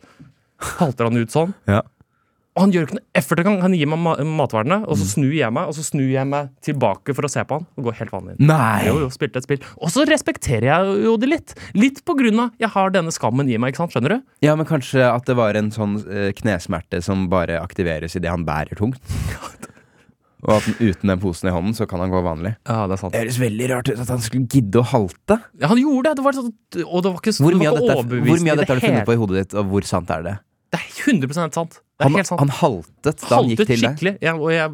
Halter 0.79 1.09
han 1.09 1.17
ut 1.17 1.33
sånn. 1.33 1.55
Ja. 1.69 1.81
Og 2.51 2.65
han 2.65 2.73
gjør 2.75 2.83
ikke 2.83 2.95
noe 2.97 3.05
effort 3.15 3.39
engang. 3.39 3.61
Han 3.63 3.73
gir 3.77 3.87
meg 3.87 3.99
ma 4.03 4.11
matvarene, 4.27 4.81
og 4.83 4.97
så 4.99 5.05
Mm. 5.05 5.11
snur 5.13 5.33
jeg 5.37 5.53
meg, 5.55 5.69
og 5.71 5.73
så 5.77 5.85
snur 5.87 6.09
jeg 6.11 6.27
meg 6.27 6.49
tilbake 6.61 7.15
for 7.15 7.23
å 7.23 7.29
se 7.31 7.39
på 7.47 7.55
han. 7.55 7.65
Og 7.79 7.85
går 7.87 7.95
helt 8.01 8.11
vanlig 8.11 8.33
inn. 8.35 8.47
Nei! 8.49 8.81
Jo, 8.89 8.97
jo, 8.99 9.07
spilte 9.13 9.39
et 9.39 9.45
spill. 9.47 9.61
Og 9.79 9.87
så 9.93 10.03
respekterer 10.09 10.67
jeg 10.67 11.05
jo 11.05 11.13
det 11.21 11.29
litt. 11.31 11.53
Litt 11.79 12.03
på 12.03 12.17
grunn 12.19 12.41
av 12.43 12.51
jeg 12.59 12.67
har 12.73 12.91
denne 12.91 13.13
skammen 13.15 13.47
i 13.47 13.55
meg, 13.57 13.71
ikke 13.71 13.85
sant? 13.85 13.95
Skjønner 13.95 14.17
du? 14.17 14.21
Ja, 14.43 14.57
men 14.59 14.67
kanskje 14.67 14.99
at 15.07 15.25
det 15.31 15.37
var 15.39 15.55
en 15.55 15.71
sånn 15.71 15.95
eh, 16.11 16.33
knesmerte 16.35 16.99
som 17.01 17.29
bare 17.31 17.61
aktiveres 17.63 18.17
idet 18.19 18.29
han 18.35 18.43
bærer 18.43 18.75
tungt. 18.75 18.99
Og 20.41 20.55
at 20.57 20.67
uten 20.81 21.11
den 21.11 21.21
posen 21.21 21.51
i 21.51 21.53
hånden, 21.53 21.75
så 21.77 21.85
kan 21.89 22.01
han 22.01 22.09
gå 22.13 22.21
vanlig. 22.25 22.55
Ja, 22.65 22.85
det 22.89 22.95
er 22.97 23.01
sant. 23.03 23.13
Det 23.13 23.21
høres 23.21 23.39
veldig 23.41 23.67
rart 23.69 23.91
ut 23.91 23.99
at 24.01 24.13
han 24.13 24.23
skulle 24.25 24.47
gidde 24.49 24.81
å 24.81 24.85
halte. 24.89 25.37
Ja, 25.61 25.69
han 25.69 25.81
gjorde 25.81 26.09
det. 26.09 26.15
det 26.17 26.25
var 26.25 26.37
sånn, 26.37 26.53
og 26.87 27.03
det 27.05 27.11
var 27.11 27.19
ikke, 27.21 27.35
Hvor 27.37 27.57
mye 27.59 27.73
var 27.73 27.81
ikke 27.81 27.91
dette, 27.91 28.23
hvor 28.31 28.45
mye 28.45 28.55
av 28.55 28.63
dette 28.63 28.73
har 28.73 28.81
du 28.81 28.87
funnet 28.87 29.09
på 29.09 29.15
i 29.15 29.21
hodet 29.21 29.43
ditt, 29.43 29.57
og 29.61 29.69
hvor 29.73 29.87
sant 29.91 30.13
er 30.17 30.25
det? 30.25 30.35
Det 30.71 30.79
er 30.79 30.87
100 31.11 31.51
sant. 31.51 31.81
Han, 32.01 32.15
han 32.41 32.53
haltet 32.59 33.23
da 33.29 33.37
han 33.39 33.49
gikk 33.51 33.61
til 33.63 33.69
deg. 33.71 33.81
skikkelig. 33.81 34.13
Jeg, 34.23 34.37
og 34.37 34.51
jeg 34.53 34.69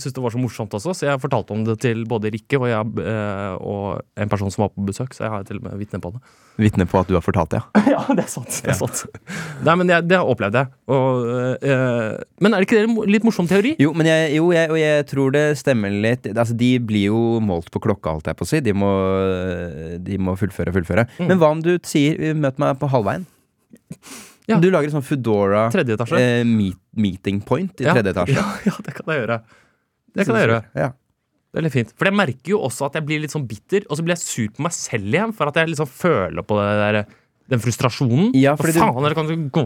syntes 0.00 0.16
det 0.16 0.24
var 0.24 0.34
så 0.34 0.40
morsomt 0.40 0.76
også, 0.78 0.94
så 0.96 1.08
jeg 1.08 1.22
fortalte 1.22 1.54
om 1.56 1.62
det 1.66 1.78
til 1.84 2.02
både 2.08 2.32
Rikke 2.34 2.60
og, 2.60 2.66
jeg, 2.70 3.06
eh, 3.06 3.54
og 3.60 4.02
en 4.20 4.32
person 4.32 4.52
som 4.52 4.66
var 4.66 4.72
på 4.74 4.84
besøk. 4.88 5.16
Så 5.16 5.26
jeg 5.26 5.32
har 5.32 5.46
til 5.48 5.60
og 5.60 5.66
med 5.68 5.78
vitne 5.80 6.00
på 6.02 6.12
det. 6.14 6.20
Vitne 6.60 6.86
på 6.88 7.00
at 7.00 7.10
du 7.10 7.16
har 7.18 7.24
fortalt 7.24 7.52
det, 7.52 7.60
ja. 7.60 7.82
Ja, 7.96 8.02
det 8.12 8.26
er 8.26 8.30
sant. 8.30 8.60
Det 8.64 8.72
er 8.72 8.78
sant. 8.78 9.02
Nei, 9.64 9.74
men 9.80 9.90
jeg, 9.92 10.06
det 10.10 10.20
opplevde 10.20 10.64
jeg. 10.64 10.72
Og, 10.92 11.30
eh, 11.64 12.12
men 12.44 12.54
er 12.54 12.62
det 12.62 12.68
ikke 12.68 12.78
det 12.80 12.86
en 12.86 13.12
litt 13.16 13.26
morsom 13.26 13.48
teori? 13.50 13.74
Jo, 13.82 13.92
men 13.96 14.08
jeg, 14.10 14.36
jo, 14.36 14.50
og 14.52 14.78
jeg 14.80 15.08
tror 15.10 15.34
det 15.34 15.46
stemmer 15.60 15.92
litt 15.92 16.28
Altså, 16.32 16.54
De 16.58 16.70
blir 16.82 17.08
jo 17.10 17.24
målt 17.44 17.70
på 17.72 17.82
klokka, 17.82 18.16
holdt 18.16 18.30
jeg 18.30 18.38
på 18.38 18.46
å 18.46 18.50
si. 18.52 18.62
De 18.64 18.76
må, 18.76 18.92
de 20.06 20.20
må 20.20 20.36
fullføre 20.38 20.72
og 20.72 20.78
fullføre. 20.80 21.06
Mm. 21.18 21.28
Men 21.32 21.40
hva 21.42 21.52
om 21.56 21.64
du 21.64 21.74
sier 21.86 22.34
'møt 22.36 22.60
meg 22.62 22.78
på 22.80 22.90
halvveien'? 22.92 23.26
Ja. 24.46 24.60
Du 24.62 24.68
lager 24.70 24.86
en 24.86 24.94
sånn 25.00 25.06
Foodora 25.06 25.66
eh, 25.74 26.44
meet, 26.46 26.78
meeting 26.94 27.40
point 27.42 27.80
i 27.82 27.84
Ja. 27.88 27.94
tredje 27.96 28.12
etasje. 28.14 28.36
Ja, 28.38 28.46
ja, 28.68 28.74
det 28.86 28.94
kan 28.94 29.10
jeg 29.10 29.24
gjøre. 29.24 29.40
Det 30.14 30.26
kan 30.26 30.38
jeg 30.38 30.46
gjøre. 30.46 30.60
Ja. 30.78 30.88
Det 31.50 31.60
er 31.60 31.64
litt 31.66 31.72
fint. 31.74 31.92
For 31.96 32.04
jeg 32.10 32.14
merker 32.14 32.52
jo 32.52 32.58
også 32.66 32.86
at 32.90 32.98
jeg 32.98 33.06
blir 33.08 33.22
litt 33.22 33.32
sånn 33.32 33.46
bitter, 33.48 33.86
og 33.88 33.98
så 33.98 34.04
blir 34.04 34.14
jeg 34.14 34.22
sur 34.22 34.48
på 34.54 34.62
meg 34.66 34.74
selv 34.76 35.08
igjen 35.08 35.32
for 35.34 35.50
at 35.50 35.58
jeg 35.58 35.70
liksom 35.72 35.88
føler 35.88 36.44
på 36.46 36.58
det 36.60 36.66
der, 36.82 36.98
den 37.48 37.62
frustrasjonen. 37.64 38.30
Ja, 38.36 38.54
fordi 38.60 38.74
Hva 38.76 38.90
faen, 38.92 39.06
dere 39.06 39.16
kan 39.16 39.30
gå 39.50 39.64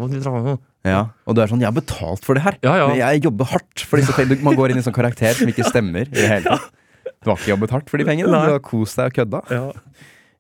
opp 0.55 0.67
ja. 0.87 1.01
Og 1.27 1.37
du 1.37 1.43
er 1.43 1.51
sånn 1.51 1.61
'jeg 1.61 1.69
har 1.69 1.77
betalt 1.77 2.25
for 2.25 2.35
det 2.35 2.43
her'. 2.45 2.57
Ja, 2.63 2.77
ja. 2.77 2.87
Men 2.89 2.97
jeg 2.97 3.23
jobber 3.25 3.45
hardt 3.45 3.85
Fordi 3.85 4.03
så. 4.03 4.43
Man 4.43 4.57
går 4.57 4.71
inn 4.71 4.77
i 4.77 4.81
en 4.81 4.87
sånn 4.89 4.97
karakter 4.97 5.35
som 5.35 5.49
ikke 5.49 5.65
stemmer 5.69 6.09
i 6.09 6.15
det 6.15 6.29
hele 6.29 6.45
tatt. 6.45 6.71
Du 7.23 7.29
har 7.29 7.37
ikke 7.37 7.53
jobbet 7.53 7.71
hardt 7.71 7.91
for 7.91 7.99
de 7.99 8.05
pengene. 8.05 8.31
Du 8.33 8.53
har 8.53 8.59
kost 8.61 8.97
deg 8.97 9.11
og 9.11 9.13
kødda. 9.13 9.51
Ja. 9.51 9.73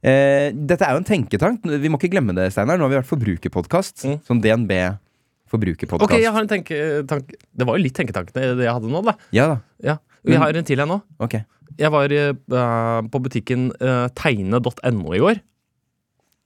Eh, 0.00 0.48
dette 0.56 0.86
er 0.86 0.96
jo 0.96 1.02
en 1.02 1.06
tenketank. 1.08 1.64
Vi 1.82 1.92
må 1.92 2.00
ikke 2.00 2.12
glemme 2.14 2.34
det, 2.36 2.48
Steinar. 2.54 2.80
Nå 2.80 2.86
har 2.86 2.92
vi 2.92 3.00
vært 3.00 3.10
forbrukerpodkast. 3.10 4.06
Mm. 4.08 4.18
Sånn 4.28 4.42
DNB 4.44 4.74
forbrukerpodkast. 5.50 6.06
Ok, 6.08 6.16
jeg 6.22 6.32
har 6.32 6.44
en 6.44 6.50
tenketank. 6.50 7.34
Det 7.50 7.66
var 7.68 7.76
jo 7.78 7.84
litt 7.84 7.96
tenketank 7.96 8.32
det 8.36 8.46
jeg 8.52 8.70
hadde 8.70 8.90
nå, 8.92 9.02
da. 9.06 9.16
Ja 9.36 9.48
da. 9.54 9.58
Ja. 9.84 9.98
Vi 10.26 10.36
har 10.36 10.56
en 10.56 10.66
til 10.68 10.80
her 10.80 10.88
nå. 10.88 11.00
Okay. 11.22 11.44
Jeg 11.80 11.92
var 11.94 12.12
uh, 12.12 13.00
på 13.08 13.20
butikken 13.24 13.70
uh, 13.80 14.08
tegne.no 14.16 15.14
i 15.16 15.22
går. 15.22 15.40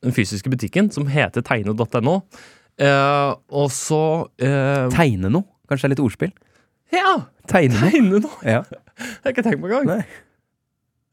Den 0.05 0.14
fysiske 0.14 0.51
butikken 0.53 0.90
som 0.95 1.09
heter 1.11 1.45
tegne.no. 1.45 2.19
Uh, 2.75 3.35
og 3.55 3.71
så 3.71 4.01
eh, 4.43 4.90
Tegne 4.90 5.31
noe. 5.31 5.47
Kanskje 5.71 5.87
det 5.87 5.93
er 5.93 5.95
litt 5.95 6.03
ordspill? 6.05 6.33
Ja! 6.93 7.12
Tegne 7.51 7.79
noe. 7.79 7.93
Tegne 7.93 8.21
noe! 8.27 8.40
Ja. 8.43 8.64
Det 8.95 9.25
har 9.25 9.33
jeg 9.33 9.35
ikke 9.35 9.43
tenkt 9.43 9.62
på 9.62 9.71
engang. 9.71 10.05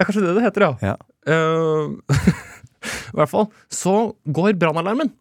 Er 0.02 0.08
kanskje 0.10 0.24
det 0.26 0.36
det 0.40 0.46
heter, 0.48 0.66
ja. 0.66 0.74
Ja. 0.82 0.96
Uh, 1.30 2.00
I 3.14 3.18
hvert 3.20 3.30
fall. 3.30 3.48
Så 3.70 3.96
går 4.26 4.58
brannalarmen 4.60 5.12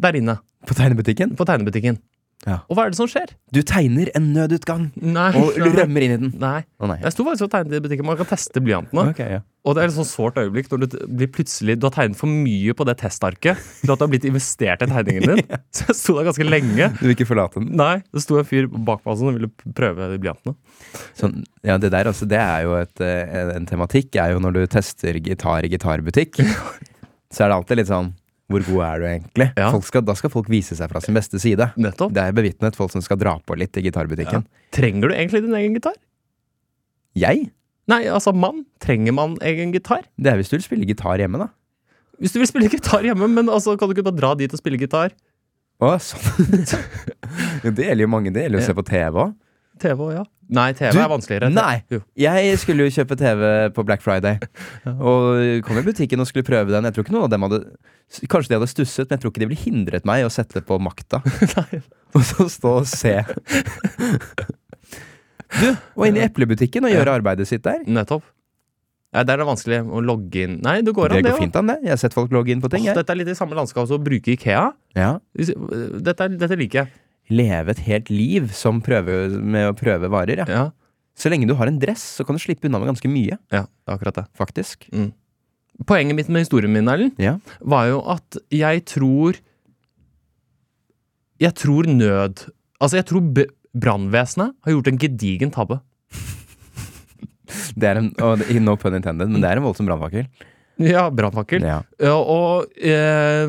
der 0.00 0.16
inne 0.18 0.38
På 0.64 0.74
tegnebutikken. 0.74 1.36
på 1.36 1.44
tegnebutikken. 1.44 2.00
Ja. 2.44 2.58
Og 2.68 2.76
hva 2.76 2.84
er 2.84 2.92
det 2.92 2.98
som 2.98 3.08
skjer? 3.08 3.30
Du 3.54 3.62
tegner 3.64 4.10
en 4.18 4.26
nødutgang 4.34 4.90
Nei. 5.00 5.30
og 5.38 5.56
nei, 5.56 5.70
rømmer 5.78 6.04
inn 6.04 6.12
i 6.12 6.18
den. 6.26 6.32
nei. 6.40 6.60
Oh, 6.76 6.88
nei. 6.90 6.98
Jeg 7.00 7.14
sto 7.14 7.24
faktisk 7.24 7.46
og 7.46 7.52
tegnet 7.54 7.78
i 7.78 7.82
butikken. 7.84 8.04
Man 8.08 8.18
kan 8.20 8.28
teste 8.28 8.60
blyantene. 8.60 9.06
Okay, 9.14 9.38
ja. 9.38 9.42
Og 9.64 9.72
det 9.76 9.80
er 9.80 9.88
et 9.88 9.96
sånn 9.96 10.04
sårt 10.04 10.36
øyeblikk 10.36 10.66
når 10.68 10.82
du 10.82 10.94
blir 11.08 11.30
plutselig 11.32 11.78
Du 11.80 11.86
har 11.86 11.94
tegnet 11.94 12.18
for 12.20 12.28
mye 12.28 12.74
på 12.76 12.84
det 12.84 12.98
testarket 13.00 13.56
til 13.80 13.92
at 13.94 13.96
du 13.96 14.04
har 14.04 14.10
blitt 14.12 14.26
investert 14.28 14.84
i 14.84 14.88
tegningen 14.90 15.30
din. 15.30 15.54
Så 15.76 15.86
jeg 15.88 15.96
sto 16.02 16.16
der 16.18 16.28
ganske 16.28 16.44
lenge. 16.44 16.90
Du 16.98 17.06
vil 17.06 17.14
ikke 17.16 17.28
forlate 17.30 17.62
den? 17.62 17.70
Nei, 17.80 17.94
det 18.12 18.24
sto 18.26 18.36
en 18.40 18.48
fyr 18.48 18.68
bak 18.68 19.00
meg 19.08 19.16
som 19.22 19.32
ville 19.32 19.48
prøve 19.72 20.10
de 20.12 20.18
blyantene. 20.20 20.56
Sånn, 21.16 21.38
ja, 21.64 21.78
det 21.80 21.94
der 21.96 22.12
altså, 22.12 22.28
det 22.28 22.42
er 22.42 22.66
jo 22.66 22.76
et, 22.82 22.92
eh, 23.00 23.24
en, 23.40 23.54
en 23.56 23.70
tematikk. 23.72 24.12
er 24.20 24.34
jo 24.34 24.42
når 24.44 24.58
du 24.58 24.62
tester 24.76 25.16
gitar 25.16 25.64
i 25.64 25.72
gitarbutikk. 25.72 26.42
så 27.32 27.46
er 27.46 27.48
det 27.48 27.56
alltid 27.56 27.80
litt 27.80 27.90
sånn 27.90 28.12
Hvor 28.52 28.64
god 28.66 28.80
er 28.84 29.00
du 29.00 29.04
egentlig? 29.08 29.46
Ja. 29.56 29.70
Folk 29.72 29.86
skal, 29.88 30.04
da 30.04 30.14
skal 30.18 30.32
folk 30.32 30.48
vise 30.52 30.76
seg 30.76 30.90
fra 30.92 31.00
sin 31.00 31.16
beste 31.16 31.40
side. 31.40 31.70
Nettopp. 31.80 32.12
Det 32.14 32.22
er 32.22 32.34
bevitnet 32.36 32.76
folk 32.76 32.92
som 32.92 33.04
skal 33.04 33.18
dra 33.20 33.38
på 33.40 33.56
litt 33.56 33.76
i 33.80 33.84
gitarbutikken. 33.86 34.44
Trenger 34.74 35.08
du 35.08 35.16
egentlig 35.16 35.44
din 35.46 35.56
egen 35.56 35.78
gitar? 35.78 35.96
Jeg? 37.16 37.48
Nei, 37.90 38.02
altså 38.12 38.34
mann. 38.36 38.64
Trenger 38.84 39.16
man 39.16 39.38
egen 39.44 39.72
gitar? 39.72 40.04
Det 40.20 40.32
er 40.32 40.40
hvis 40.40 40.52
du 40.52 40.58
vil 40.58 40.66
spille 40.66 40.88
gitar 40.88 41.20
hjemme, 41.20 41.40
da. 41.40 41.48
Hvis 42.20 42.34
du 42.34 42.40
vil 42.42 42.48
spille 42.48 42.68
gitar 42.72 43.04
hjemme, 43.06 43.28
men 43.32 43.48
altså, 43.50 43.78
kan 43.80 43.88
du 43.88 43.96
ikke 43.96 44.06
bare 44.10 44.20
dra 44.20 44.34
dit 44.38 44.52
og 44.52 44.60
spille 44.60 44.80
gitar? 44.80 45.14
Å, 45.82 45.96
sånn. 46.02 46.68
Det 47.74 47.88
gjelder 47.88 48.04
jo 48.04 48.12
mange. 48.12 48.32
Det 48.34 48.44
gjelder 48.44 48.60
jo 48.60 48.62
å 48.62 48.68
se 48.68 48.76
på 48.76 48.84
TV 48.86 49.20
òg. 49.24 49.34
TV 49.82 50.04
òg, 50.04 50.12
ja. 50.20 50.24
Nei, 50.52 50.72
TV 50.76 50.92
Du- 50.92 51.00
er 51.00 51.08
vanskeligere. 51.08 51.48
Nei! 51.54 51.82
Jeg 52.20 52.58
skulle 52.60 52.84
jo 52.84 52.92
kjøpe 52.92 53.16
TV 53.16 53.44
på 53.74 53.84
Black 53.88 54.02
Friday, 54.04 54.36
og 55.08 55.64
kom 55.64 55.78
i 55.80 55.84
butikken 55.86 56.20
og 56.20 56.28
skulle 56.28 56.44
prøve 56.46 56.74
den. 56.74 56.84
Jeg 56.84 56.96
tror 56.96 57.06
ikke 57.06 57.14
noen 57.16 57.28
av 57.28 57.34
dem 57.36 57.46
hadde 57.48 57.62
Kanskje 58.30 58.52
de 58.52 58.58
hadde 58.58 58.68
stusset, 58.68 59.08
men 59.08 59.16
jeg 59.16 59.22
tror 59.22 59.32
ikke 59.32 59.40
de 59.42 59.46
ville 59.48 59.62
hindret 59.64 60.04
meg 60.06 60.20
i 60.20 60.26
å 60.26 60.30
sette 60.30 60.60
på 60.68 60.76
makta. 60.78 61.22
og 62.14 62.20
så 62.28 62.46
stå 62.52 62.74
og 62.82 62.86
se. 62.90 63.16
Du, 65.54 65.68
og 65.94 66.08
inn 66.08 66.16
i 66.18 66.22
eplebutikken 66.24 66.82
og 66.86 66.90
gjøre 66.90 67.12
arbeidet 67.20 67.46
sitt 67.46 67.62
der. 67.62 67.84
Nettopp. 67.86 68.24
Ja, 69.14 69.22
der 69.22 69.36
er 69.36 69.44
det 69.44 69.46
vanskelig 69.46 69.76
å 69.86 70.00
logge 70.02 70.40
inn 70.42 70.56
Nei, 70.64 70.80
det 70.82 70.90
går 70.96 71.12
an, 71.14 71.20
det 71.22 71.30
går 71.30 71.38
fint 71.44 71.54
an, 71.60 71.68
det. 71.70 71.76
Jeg 71.86 71.92
har 71.94 72.00
sett 72.02 72.16
folk 72.16 72.32
logge 72.34 72.50
inn 72.50 72.62
på 72.64 72.66
ting. 72.72 72.82
Jeg. 72.88 72.96
Dette 72.98 73.14
er 73.14 73.20
litt 73.20 73.30
i 73.30 73.36
samme 73.38 73.54
landskap 73.54 73.86
som 73.86 74.00
å 74.00 74.02
bruke 74.02 74.32
Ikea. 74.34 74.64
Ja. 74.98 75.12
Dette, 75.38 76.26
dette 76.34 76.58
liker 76.58 76.80
jeg. 76.82 76.90
Leve 77.30 77.70
et 77.72 77.78
helt 77.86 78.10
liv 78.10 78.50
som 78.52 78.82
prøve, 78.84 79.30
med 79.40 79.70
å 79.70 79.76
prøve 79.78 80.10
varer. 80.12 80.42
Ja. 80.44 80.46
Ja, 80.48 80.64
Så 81.16 81.30
lenge 81.30 81.46
du 81.48 81.54
har 81.54 81.66
en 81.70 81.78
dress, 81.78 82.02
så 82.18 82.24
kan 82.26 82.34
du 82.36 82.42
slippe 82.42 82.66
unna 82.68 82.78
med 82.82 82.88
ganske 82.90 83.08
mye, 83.08 83.38
ja, 83.52 83.62
det 83.64 83.88
er 83.88 83.94
akkurat 83.96 84.14
det. 84.18 84.24
faktisk. 84.36 84.88
Poenget 85.86 86.14
mitt 86.18 86.28
med 86.28 86.44
historien 86.44 86.70
min, 86.72 86.86
Erlend, 86.88 87.14
Ja. 87.18 87.38
var 87.60 87.86
jo 87.88 88.00
at 88.06 88.36
jeg 88.50 88.84
tror 88.86 89.34
Jeg 91.40 91.54
tror 91.54 91.82
nød 91.86 92.44
Altså, 92.80 92.96
jeg 93.00 93.06
tror 93.06 93.46
brannvesenet 93.74 94.54
har 94.64 94.72
gjort 94.72 94.86
en 94.88 94.98
gedigen 94.98 95.50
tabbe. 95.50 95.80
Det 97.78 97.88
er 97.88 97.96
en, 97.98 98.12
og 98.22 98.38
det- 98.38 98.60
no 98.62 98.76
pun 98.76 98.94
intended, 98.94 99.28
men 99.30 99.40
det 99.40 99.50
er 99.50 99.56
en 99.58 99.64
voldsom 99.64 99.86
brannfakkel. 99.86 100.26
Ja, 100.78 101.08
brannfakkel. 101.10 101.62
Ja. 101.62 101.82
Ja, 102.00 102.14
og 102.18 102.66
eh, 102.82 103.48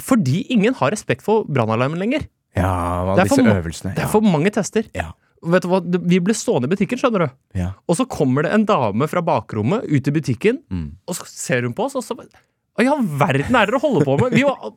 fordi 0.00 0.46
ingen 0.52 0.74
har 0.74 0.90
respekt 0.92 1.22
for 1.24 1.44
brannalarmen 1.44 1.98
lenger. 1.98 2.26
Ja, 2.56 3.14
Det 3.14 3.26
er 3.26 3.30
disse 3.30 3.44
øvelsene. 3.54 3.94
Det 3.96 4.04
er 4.06 4.10
for 4.12 4.24
mange 4.24 4.50
tester. 4.54 4.88
Ja. 4.96 5.10
Vet 5.46 5.62
du 5.62 5.68
hva? 5.68 5.80
Vi 5.84 6.18
ble 6.24 6.34
stående 6.34 6.66
i 6.66 6.72
butikken, 6.72 6.98
skjønner 6.98 7.26
du. 7.26 7.34
Ja. 7.60 7.70
Og 7.86 7.98
så 7.98 8.06
kommer 8.08 8.46
det 8.46 8.52
en 8.56 8.64
dame 8.66 9.06
fra 9.12 9.20
bakrommet 9.22 9.84
ut 9.84 10.08
i 10.08 10.14
butikken, 10.14 10.62
Mm. 10.72 10.96
og 11.06 11.14
så 11.18 11.26
ser 11.28 11.62
hun 11.68 11.74
på 11.76 11.84
oss, 11.86 11.94
og 11.94 12.02
så 12.02 12.16
Hva 12.16 12.84
i 12.84 12.88
all 12.92 13.04
verden 13.04 13.54
er 13.56 13.66
dere 13.70 13.80
holder 13.80 14.04
på 14.04 14.16
med? 14.20 14.32
Vi 14.36 14.42
var, 14.44 14.72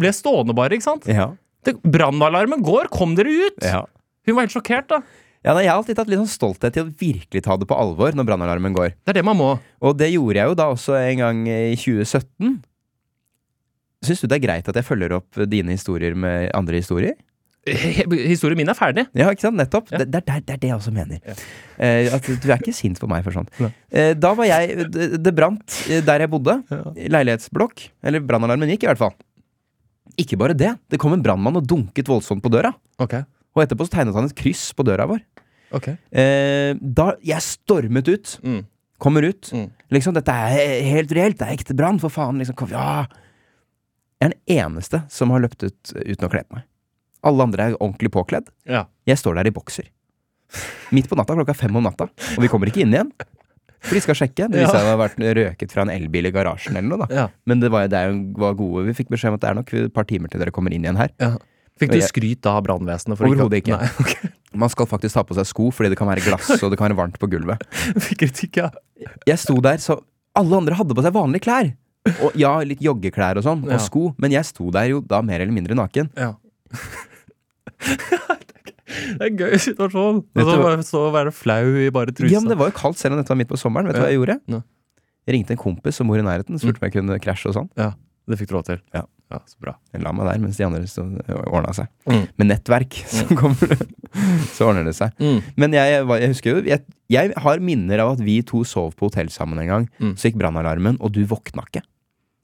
ble 0.00 0.12
stående 0.12 0.54
bare, 0.56 0.72
ikke 0.76 0.86
sant? 0.86 1.04
Ja. 1.06 1.30
Brannalarmen 1.84 2.62
går, 2.64 2.88
kom 2.90 3.14
dere 3.14 3.28
ut! 3.28 3.58
Ja. 3.62 3.84
Hun 4.26 4.34
var 4.36 4.46
helt 4.46 4.54
sjokkert, 4.54 4.88
da. 4.88 5.02
Ja, 5.42 5.54
nei, 5.56 5.64
jeg 5.64 5.72
har 5.72 5.80
alltid 5.80 5.96
tatt 5.98 6.08
litt 6.10 6.20
sånn 6.22 6.30
stolthet 6.30 6.72
til 6.76 6.84
å 6.86 6.92
virkelig 6.94 7.42
ta 7.42 7.56
det 7.58 7.66
på 7.66 7.74
alvor 7.74 8.14
når 8.14 8.28
brannalarmen 8.28 8.74
går. 8.76 8.92
Det 9.02 9.10
er 9.10 9.18
det 9.18 9.24
man 9.26 9.36
må. 9.40 9.48
Og 9.82 9.96
det 9.98 10.12
gjorde 10.12 10.38
jeg 10.38 10.46
jo 10.52 10.54
da 10.54 10.68
også 10.70 10.94
en 11.00 11.18
gang 11.18 11.40
i 11.50 11.74
2017. 11.74 12.60
Syns 14.02 14.22
du 14.22 14.26
det 14.30 14.38
er 14.40 14.46
greit 14.46 14.68
at 14.70 14.78
jeg 14.78 14.86
følger 14.86 15.14
opp 15.18 15.38
dine 15.50 15.76
historier 15.76 16.16
med 16.18 16.50
andre 16.58 16.80
historier? 16.82 17.14
Historien 18.32 18.58
min 18.58 18.66
er 18.72 18.74
ferdig. 18.74 19.04
Ja, 19.14 19.28
ikke 19.30 19.44
sant? 19.44 19.54
Nettopp. 19.54 19.90
Ja. 19.92 20.00
Det, 20.02 20.08
det, 20.10 20.22
det 20.48 20.54
er 20.56 20.58
det 20.64 20.70
jeg 20.72 20.74
også 20.74 20.90
mener. 20.94 21.20
Ja. 21.22 21.34
Eh, 21.78 22.08
at 22.16 22.26
du 22.26 22.48
er 22.50 22.56
ikke 22.58 22.74
sint 22.74 22.98
på 22.98 23.06
meg 23.10 23.22
for 23.22 23.36
sånt. 23.36 23.52
Eh, 23.94 24.16
da 24.18 24.32
var 24.34 24.48
jeg 24.50 24.88
Det, 24.90 25.06
det 25.22 25.32
brant 25.36 25.76
eh, 25.86 26.02
der 26.02 26.24
jeg 26.24 26.32
bodde. 26.32 26.56
i 26.98 27.06
Leilighetsblokk. 27.12 27.84
Eller 28.02 28.24
brannalarmen 28.26 28.72
gikk, 28.74 28.88
i 28.88 28.90
hvert 28.90 28.98
fall. 29.04 29.14
Ikke 30.18 30.36
bare 30.40 30.58
det. 30.58 30.72
Det 30.90 30.98
kom 31.00 31.14
en 31.14 31.22
brannmann 31.22 31.60
og 31.62 31.68
dunket 31.70 32.10
voldsomt 32.10 32.42
på 32.42 32.50
døra. 32.50 32.74
Okay. 33.00 33.22
Og 33.54 33.62
etterpå 33.62 33.86
så 33.86 33.94
tegnet 33.94 34.18
han 34.18 34.26
et 34.26 34.34
kryss 34.42 34.72
på 34.74 34.82
døra 34.88 35.06
vår. 35.08 35.22
Okay. 35.78 35.94
Eh, 36.10 36.74
da 36.82 37.12
Jeg 37.24 37.46
stormet 37.46 38.10
ut. 38.10 38.34
Mm. 38.42 38.64
Kommer 39.02 39.22
ut. 39.30 39.48
Mm. 39.54 39.68
Liksom, 39.94 40.18
dette 40.18 40.34
er 40.34 40.82
helt 40.90 41.14
reelt. 41.14 41.38
Det 41.38 41.46
er 41.46 41.54
ekte 41.54 41.78
brann, 41.78 42.02
for 42.02 42.10
faen. 42.12 42.42
Liksom, 42.42 42.58
kom, 42.58 42.74
ja. 42.74 43.04
Jeg 44.22 44.30
er 44.30 44.34
den 44.36 44.56
eneste 44.62 45.02
som 45.10 45.32
har 45.34 45.42
løpt 45.42 45.64
ut 45.66 45.92
uten 45.98 46.28
å 46.28 46.30
kle 46.30 46.44
på 46.46 46.60
meg. 46.60 46.66
Alle 47.26 47.42
andre 47.46 47.68
er 47.70 47.76
ordentlig 47.78 48.10
påkledd. 48.14 48.48
Ja. 48.70 48.84
Jeg 49.06 49.18
står 49.18 49.38
der 49.40 49.50
i 49.50 49.54
bokser. 49.54 49.88
Midt 50.94 51.08
på 51.10 51.16
natta, 51.18 51.34
klokka 51.38 51.54
fem 51.56 51.74
om 51.78 51.84
natta. 51.86 52.06
Og 52.36 52.42
vi 52.44 52.50
kommer 52.50 52.70
ikke 52.70 52.82
inn 52.84 52.94
igjen. 52.94 53.10
For 53.82 53.98
de 53.98 54.02
skal 54.04 54.14
sjekke. 54.18 54.46
Det 54.46 54.60
viser 54.60 54.76
seg 54.76 54.86
å 54.86 54.92
ha 54.92 54.98
vært 55.00 55.18
røket 55.38 55.72
fra 55.74 55.82
en 55.86 55.90
elbil 55.90 56.28
i 56.28 56.32
garasjen 56.34 56.76
eller 56.78 56.90
noe. 56.92 57.06
da 57.08 57.22
Ja. 57.22 57.24
Men 57.50 57.62
det 57.62 57.70
var, 57.72 57.88
det 57.90 58.02
var 58.38 58.54
gode 58.54 58.84
Vi 58.86 58.94
fikk 58.94 59.10
beskjed 59.10 59.32
om 59.32 59.38
at 59.40 59.42
det 59.42 59.50
er 59.50 59.58
nok 59.58 59.72
et 59.74 59.94
par 59.96 60.06
timer 60.06 60.30
til 60.30 60.42
dere 60.42 60.54
kommer 60.54 60.74
inn 60.74 60.84
igjen 60.86 61.00
her. 61.00 61.10
ja. 61.18 61.34
Fikk 61.80 61.94
du 61.96 62.02
skryt 62.04 62.46
av 62.46 62.60
brannvesenet? 62.62 63.18
Overhodet 63.18 63.62
ikke. 63.62 63.74
Nei, 63.80 63.88
okay. 63.98 64.28
Man 64.62 64.68
skal 64.70 64.86
faktisk 64.86 65.16
ta 65.16 65.22
på 65.26 65.34
seg 65.34 65.48
sko 65.48 65.70
fordi 65.72 65.88
det 65.90 65.96
kan 65.98 66.06
være 66.06 66.22
glass 66.22 66.50
og 66.60 66.68
det 66.70 66.76
kan 66.78 66.90
være 66.90 66.98
varmt 67.00 67.16
på 67.18 67.26
gulvet. 67.32 67.64
Fikk 68.06 68.20
kritikk, 68.26 68.60
ja. 68.60 68.68
Jeg 69.26 69.40
sto 69.40 69.56
der, 69.64 69.80
så 69.82 69.96
alle 70.38 70.60
andre 70.60 70.76
hadde 70.78 70.94
på 70.94 71.02
seg 71.02 71.16
vanlige 71.16 71.46
klær. 71.48 71.72
Og 72.22 72.34
ja, 72.34 72.56
litt 72.66 72.80
joggeklær 72.82 73.36
og 73.38 73.44
sånn, 73.46 73.64
Ja. 73.68 73.74
og 73.76 73.80
sko, 73.84 74.14
men 74.18 74.32
jeg 74.34 74.44
sto 74.44 74.70
der 74.74 74.88
jo 74.90 75.00
da 75.00 75.20
mer 75.22 75.40
eller 75.40 75.52
mindre 75.54 75.74
naken. 75.78 76.10
ja. 76.16 76.32
det 78.92 79.20
er 79.20 79.28
en 79.30 79.38
gøy 79.40 79.56
situasjon. 79.60 80.22
Vet 80.34 80.44
Og 80.44 80.48
så 80.50 80.56
du 80.56 80.60
hva- 80.62 80.68
bare 80.70 80.84
stå 80.86 81.00
og 81.08 81.14
være 81.14 81.32
flau 81.32 81.64
i 81.86 81.90
bare 81.94 82.12
trusa. 82.12 82.32
Ja, 82.32 82.40
men 82.40 82.48
det 82.52 82.58
var 82.60 82.70
jo 82.70 82.76
kaldt 82.76 82.98
selv 83.00 83.14
om 83.16 83.22
dette 83.22 83.32
var 83.32 83.38
midt 83.40 83.48
på 83.52 83.58
sommeren. 83.60 83.86
Vet 83.88 83.96
du 83.96 84.00
Ja. 84.00 84.06
hva 84.06 84.10
jeg 84.12 84.18
gjorde? 84.20 84.40
Nei. 84.48 84.62
Jeg 85.26 85.34
ringte 85.36 85.50
en 85.52 85.56
kompis 85.62 85.94
som 85.94 86.08
bor 86.08 86.18
i 86.18 86.22
nærheten, 86.22 86.58
spurte 86.58 86.82
om 86.82 86.88
jeg 86.90 86.92
kunne 86.92 87.18
krasje 87.22 87.46
og 87.46 87.54
sånn. 87.54 87.68
Ja, 87.78 87.92
det 88.28 88.38
fikk 88.38 88.48
du 88.48 88.54
råd 88.56 88.64
til. 88.66 88.80
Ja. 88.94 89.04
så 89.48 89.56
bra. 89.62 89.72
Jeg 89.94 90.02
la 90.02 90.12
meg 90.12 90.26
der 90.28 90.38
mens 90.42 90.56
de 90.58 90.64
andre 90.66 90.82
stod- 90.86 91.22
ordna 91.48 91.72
seg. 91.72 91.86
Mm. 92.06 92.28
Med 92.36 92.46
nettverk 92.48 92.92
så 93.08 93.24
kommer 93.34 93.66
det 93.66 93.88
Så 94.52 94.66
ordner 94.68 94.84
det 94.84 94.94
seg. 94.94 95.10
Mm. 95.18 95.42
Men 95.56 95.72
jeg, 95.72 96.04
var- 96.06 96.18
jeg 96.20 96.28
husker 96.28 96.50
jo 96.52 96.62
jeg, 96.68 96.84
jeg 97.08 97.32
har 97.38 97.58
minner 97.58 97.98
av 98.00 98.12
at 98.12 98.18
vi 98.20 98.42
to 98.42 98.62
sov 98.62 98.92
på 98.94 99.08
hotell 99.08 99.28
sammen 99.30 99.58
en 99.60 99.66
gang. 99.68 99.88
Mm. 99.98 100.14
Så 100.16 100.28
gikk 100.28 100.36
brannalarmen, 100.36 100.98
og 101.00 101.12
du 101.12 101.24
våkna 101.24 101.64
ikke. 101.64 101.80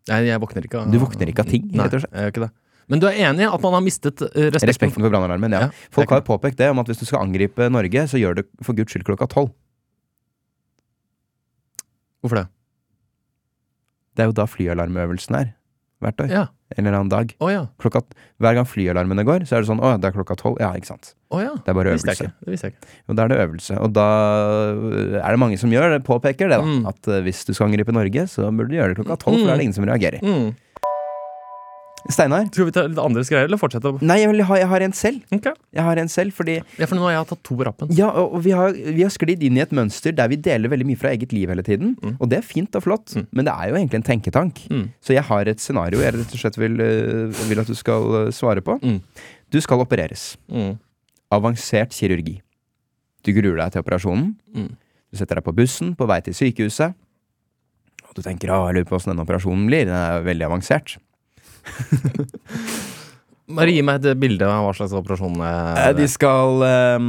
Nei, 0.09 0.23
jeg 0.29 0.41
våkner 0.41 0.65
ikke 0.69 0.81
av 0.81 0.91
Du 0.93 0.99
våkner 1.03 1.29
ikke 1.33 1.45
av 1.45 1.51
ting, 1.53 1.69
Nei, 1.73 1.85
rett 1.85 1.95
og 1.99 2.03
slett. 2.05 2.13
jeg 2.17 2.25
gjør 2.29 2.35
ikke 2.35 2.45
det. 2.47 2.51
Men 2.89 3.01
du 3.03 3.07
er 3.11 3.19
enig 3.29 3.45
i 3.45 3.49
at 3.53 3.61
man 3.67 3.75
har 3.77 3.83
mistet 3.85 4.23
eh, 4.25 4.49
respekten? 4.49 4.69
Respekten 4.71 5.03
for 5.05 5.13
brannalarmen, 5.13 5.53
ja. 5.53 5.67
Ja, 5.69 5.89
Folk 5.93 6.09
det 6.09 6.15
har 6.17 6.23
jo 6.23 6.29
påpekt 6.31 6.57
det 6.63 6.71
om 6.73 6.81
at 6.81 6.89
hvis 6.89 7.03
du 7.03 7.05
skal 7.05 7.21
angripe 7.27 7.67
Norge, 7.69 8.07
så 8.09 8.17
gjør 8.21 8.39
det 8.41 8.47
for 8.65 8.73
guds 8.79 8.95
skyld 8.95 9.05
klokka 9.05 9.29
tolv. 9.29 9.51
Hvorfor 12.25 12.41
det? 12.41 12.47
Det 14.17 14.25
er 14.25 14.31
jo 14.33 14.37
da 14.41 14.47
flyalarmøvelsen 14.51 15.37
er. 15.39 15.53
Hvert 16.03 16.25
år. 16.25 16.33
Ja. 16.33 16.47
En 16.77 16.85
eller 16.85 16.99
annen 16.99 17.09
dag. 17.09 17.31
Oh, 17.41 17.49
ja. 17.49 17.63
Klokka, 17.81 18.03
hver 18.45 18.55
gang 18.59 18.67
flyalarmene 18.69 19.25
går, 19.25 19.47
så 19.49 19.57
er 19.57 19.65
det 19.65 19.71
sånn 19.71 19.81
Å, 19.81 19.95
det 19.97 20.11
er 20.11 20.13
klokka 20.19 20.37
tolv. 20.37 20.59
Ja, 20.61 20.75
ikke 20.77 20.91
sant. 20.91 21.15
Å 21.33 21.41
ja. 21.41 21.55
Det 21.65 21.73
er 21.73 21.77
bare 21.79 21.95
Det 21.95 21.97
øvelse. 21.97 22.15
ikke. 22.19 22.33
Det 22.45 22.53
visste 22.53 22.69
jeg 22.69 22.75
ikke. 22.77 22.91
Og 23.09 23.17
da 23.17 23.25
er 23.25 23.33
det 23.33 23.39
øvelse. 23.47 23.79
Og 23.81 23.93
da 23.97 24.07
øh, 24.77 25.17
er 25.23 25.31
det 25.33 25.41
mange 25.41 25.59
som 25.61 25.73
gjør 25.73 25.95
det, 25.97 26.03
påpeker 26.05 26.51
det, 26.53 26.59
da. 26.61 26.65
Mm. 26.65 26.85
At 26.93 27.09
øh, 27.09 27.23
hvis 27.25 27.41
du 27.49 27.55
skal 27.57 27.71
angripe 27.71 27.95
Norge, 27.97 28.27
så 28.29 28.51
burde 28.53 28.69
du 28.73 28.77
gjøre 28.77 28.93
det 28.93 28.99
klokka 29.01 29.17
tolv, 29.25 29.39
for 29.41 29.49
da 29.49 29.55
er 29.57 29.63
det 29.63 29.69
ingen 29.71 29.79
som 29.79 29.89
reagerer. 29.89 30.21
Mm. 30.25 30.51
Steinar? 32.09 32.47
Skal 32.53 32.69
vi 32.69 32.73
ta 32.73 32.85
litt 32.87 32.99
andres 33.03 33.29
greier, 33.33 33.49
eller 33.49 33.59
fortsette? 33.61 33.91
Nei, 34.07 34.21
jeg, 34.23 34.45
har, 34.49 34.59
jeg 34.63 34.69
har 34.71 34.85
en 34.87 34.95
selv. 34.97 35.25
Okay. 35.35 35.53
Jeg 35.77 35.85
har 35.85 36.01
en 36.01 36.09
selv, 36.13 36.33
fordi 36.37 36.55
Ja, 36.79 36.87
for 36.87 36.95
nå 36.97 37.03
har 37.09 37.17
jeg 37.17 37.29
tatt 37.33 37.43
to 37.49 37.57
på 37.59 37.67
rappen. 37.67 37.91
Ja, 37.99 38.09
og 38.23 38.39
vi 38.47 38.53
har, 38.57 38.73
vi 38.73 39.03
har 39.05 39.13
sklidd 39.13 39.43
inn 39.45 39.59
i 39.59 39.63
et 39.65 39.75
mønster 39.77 40.15
der 40.17 40.31
vi 40.33 40.39
deler 40.41 40.71
veldig 40.73 40.87
mye 40.89 41.01
fra 41.01 41.11
eget 41.13 41.35
liv 41.37 41.51
hele 41.53 41.65
tiden. 41.67 41.97
Mm. 42.01 42.15
Og 42.21 42.31
det 42.33 42.39
er 42.41 42.47
fint 42.47 42.79
og 42.79 42.85
flott, 42.87 43.15
Mm. 43.19 43.27
men 43.33 43.45
det 43.49 43.53
er 43.55 43.69
jo 43.73 43.77
egentlig 43.81 43.99
en 44.01 44.07
tenketank. 44.09 44.63
Mm. 44.71 44.85
Så 45.05 45.15
jeg 45.17 45.25
har 45.29 45.49
et 45.49 45.61
scenario 45.61 46.01
jeg 46.01 46.15
rett 46.15 46.35
og 46.37 46.41
slett 46.43 46.59
vil, 46.61 46.79
øh, 46.81 47.33
vil 47.49 47.61
at 47.65 47.67
du 47.73 47.75
skal 47.75 48.03
øh, 48.23 48.31
svare 48.33 48.61
på. 48.65 48.79
Mm. 48.83 49.01
Du 49.51 49.61
skal 49.65 49.81
opereres. 49.81 50.37
Mm. 50.53 50.77
Avansert 51.33 51.93
kirurgi. 51.97 52.39
Du 53.27 53.33
gruer 53.37 53.59
deg 53.61 53.73
til 53.75 53.83
operasjonen. 53.83 54.35
Mm. 54.55 54.71
Du 55.11 55.17
setter 55.19 55.41
deg 55.41 55.45
på 55.45 55.55
bussen 55.57 55.95
på 55.99 56.07
vei 56.09 56.21
til 56.25 56.37
sykehuset. 56.37 56.95
Og 58.09 58.15
du 58.17 58.23
tenker 58.25 58.49
å, 58.53 58.63
jeg 58.69 58.79
lurer 58.79 58.89
på 58.89 58.97
åssen 58.97 59.13
denne 59.13 59.25
operasjonen 59.27 59.67
blir. 59.69 59.85
Den 59.89 59.97
er 59.99 60.23
veldig 60.25 60.47
avansert. 60.49 60.97
Bare 63.59 63.73
gi 63.73 63.81
meg 63.85 64.05
et 64.05 64.19
bilde 64.21 64.45
av 64.45 64.67
hva 64.67 64.75
slags 64.77 64.93
operasjon 64.97 65.39
Eh, 65.41 65.79
eh, 65.87 65.93
De 65.97 66.07
skal 66.11 66.61
øh, 66.67 67.07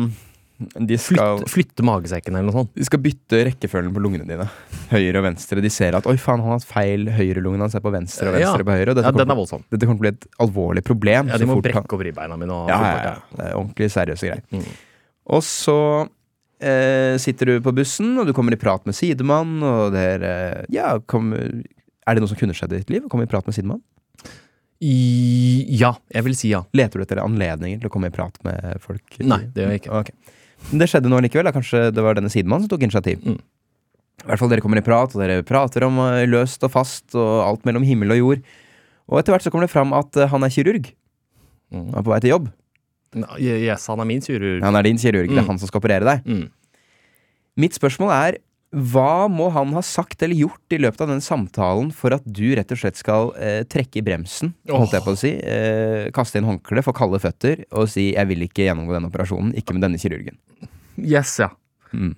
De 0.87 0.97
skal 0.99 1.39
flytte, 1.39 1.49
flytte 1.51 1.85
magesekken 1.87 2.35
eller 2.35 2.47
noe 2.49 2.55
sånt. 2.61 2.71
De 2.75 2.83
skal 2.87 2.99
bytte 3.03 3.41
rekkefølgen 3.47 3.93
på 3.95 4.01
lungene 4.03 4.27
dine. 4.27 4.47
Høyre 4.91 5.19
og 5.21 5.25
venstre. 5.29 5.61
De 5.63 5.71
ser 5.71 5.95
at 5.99 6.07
oi 6.09 6.15
faen, 6.19 6.39
han 6.43 6.51
har 6.53 6.57
hatt 6.59 6.67
feil 6.67 7.07
høyrelungen. 7.15 7.63
Han 7.63 7.71
ser 7.71 7.83
på 7.83 7.91
venstre 7.95 8.27
og 8.31 8.35
venstre 8.35 8.63
Ja. 8.63 8.67
på 8.67 8.75
høyre. 8.75 8.91
Og 8.91 8.99
dette, 8.99 9.07
Ja, 9.07 9.15
den 9.23 9.31
er 9.31 9.39
voldsom. 9.39 9.63
dette 9.71 9.87
kommer 9.87 9.99
til 9.99 10.03
å 10.03 10.05
bli 10.07 10.13
et 10.15 10.27
alvorlig 10.47 10.83
problem. 10.87 11.27
Ja, 11.31 11.37
De 11.39 11.45
må 11.47 11.59
brekke 11.63 11.95
opp 11.95 12.03
ribbeina 12.03 12.35
mine. 12.39 12.51
Og 12.55 12.71
ja, 12.71 12.79
ja, 12.83 13.03
ja. 13.03 13.15
Det 13.35 13.45
er 13.49 13.55
ordentlig 13.59 13.91
seriøse 13.95 14.27
greier. 14.31 14.43
Mm. 14.51 14.65
Og 15.29 15.43
så 15.43 15.77
eh, 16.59 17.15
sitter 17.23 17.45
du 17.53 17.61
på 17.63 17.71
bussen, 17.75 18.17
og 18.19 18.27
du 18.27 18.33
kommer 18.35 18.51
i 18.55 18.59
prat 18.59 18.83
med 18.85 18.95
sidemann, 18.95 19.61
og 19.63 19.93
dere 19.95 20.65
Ja, 20.69 20.97
kom, 20.99 21.31
er 21.33 22.15
det 22.15 22.19
noe 22.23 22.27
som 22.31 22.39
kunne 22.39 22.55
skjedd 22.55 22.73
i 22.75 22.81
ditt 22.83 22.89
liv? 22.89 23.07
Kom 23.11 23.21
i 23.23 23.27
prat 23.31 23.45
med 23.47 23.55
sidemann? 23.55 23.79
I, 24.79 25.65
ja, 25.75 25.93
jeg 26.15 26.23
vil 26.23 26.35
si 26.39 26.53
ja. 26.53 26.61
Leter 26.77 27.01
du 27.01 27.03
etter 27.03 27.19
anledninger 27.23 27.81
til 27.81 27.89
å 27.89 27.91
komme 27.91 28.07
i 28.07 28.13
prat 28.15 28.37
med 28.47 28.77
folk? 28.83 29.17
Nei, 29.19 29.41
det 29.51 29.65
gjør 29.65 29.73
jeg 29.75 29.81
ikke. 29.83 29.97
Okay. 30.03 30.37
Men 30.69 30.81
det 30.83 30.87
skjedde 30.91 31.11
nå 31.11 31.19
likevel. 31.25 31.49
Da. 31.49 31.53
Kanskje 31.55 31.81
det 31.95 32.03
var 32.05 32.15
denne 32.19 32.31
sidemannen 32.31 32.63
som 32.67 32.71
tok 32.71 32.85
initiativ. 32.87 33.19
Mm. 33.27 33.39
I 34.19 34.27
hvert 34.29 34.41
fall 34.41 34.49
Dere 34.51 34.63
kommer 34.63 34.79
i 34.81 34.83
prat, 34.83 35.13
og 35.15 35.21
dere 35.23 35.43
prater 35.47 35.85
om 35.87 35.99
eh, 36.03 36.25
løst 36.27 36.63
og 36.67 36.71
fast 36.73 37.15
og 37.15 37.43
alt 37.45 37.67
mellom 37.67 37.83
himmel 37.87 38.15
og 38.15 38.19
jord. 38.21 38.41
Og 39.09 39.19
etter 39.21 39.35
hvert 39.35 39.45
så 39.47 39.51
kommer 39.51 39.67
det 39.67 39.73
fram 39.73 39.93
at 39.95 40.15
eh, 40.19 40.27
han 40.31 40.43
er 40.47 40.51
kirurg. 40.53 40.89
Mm. 41.71 41.85
Han 41.91 41.99
er 42.01 42.07
på 42.07 42.11
vei 42.15 42.19
til 42.25 42.33
jobb. 42.35 42.49
Yes, 43.39 43.87
han 43.89 44.03
er 44.03 44.07
min 44.09 44.21
kirurg. 44.21 44.59
Han 44.63 44.75
er 44.79 44.85
din 44.85 44.99
kirurg. 45.01 45.27
Det 45.31 45.35
Mm. 45.35 45.43
er 45.43 45.47
han 45.47 45.59
som 45.59 45.67
skal 45.71 45.79
operere 45.81 46.05
deg. 46.07 46.27
Mm. 46.27 46.47
Mitt 47.59 47.75
spørsmål 47.79 48.11
er 48.15 48.37
hva 48.69 49.25
må 49.31 49.47
han 49.55 49.71
ha 49.73 49.81
sagt 49.85 50.21
eller 50.21 50.37
gjort 50.37 50.75
i 50.75 50.77
løpet 50.77 51.01
av 51.01 51.09
den 51.09 51.23
samtalen 51.25 51.89
for 51.95 52.13
at 52.13 52.25
du 52.25 52.51
rett 52.57 52.69
og 52.69 52.77
slett 52.77 52.99
skal 52.99 53.31
eh, 53.41 53.63
trekke 53.65 54.01
i 54.01 54.05
bremsen, 54.05 54.53
holdt 54.69 54.93
jeg 54.93 55.05
på 55.05 55.15
å 55.15 55.17
si, 55.17 55.31
eh, 55.41 56.09
kaste 56.13 56.37
inn 56.37 56.45
håndkle, 56.45 56.83
få 56.85 56.93
kalde 56.93 57.21
føtter 57.23 57.63
og 57.71 57.89
si 57.89 58.11
'jeg 58.13 58.29
vil 58.29 58.45
ikke 58.45 58.67
gjennomgå 58.67 58.93
denne 58.93 59.09
operasjonen', 59.09 59.55
ikke 59.57 59.73
med 59.73 59.87
denne 59.87 59.97
kirurgen. 59.97 60.37
Yes, 61.01 61.39
ja. 61.39 61.49
Mm. 61.93 62.13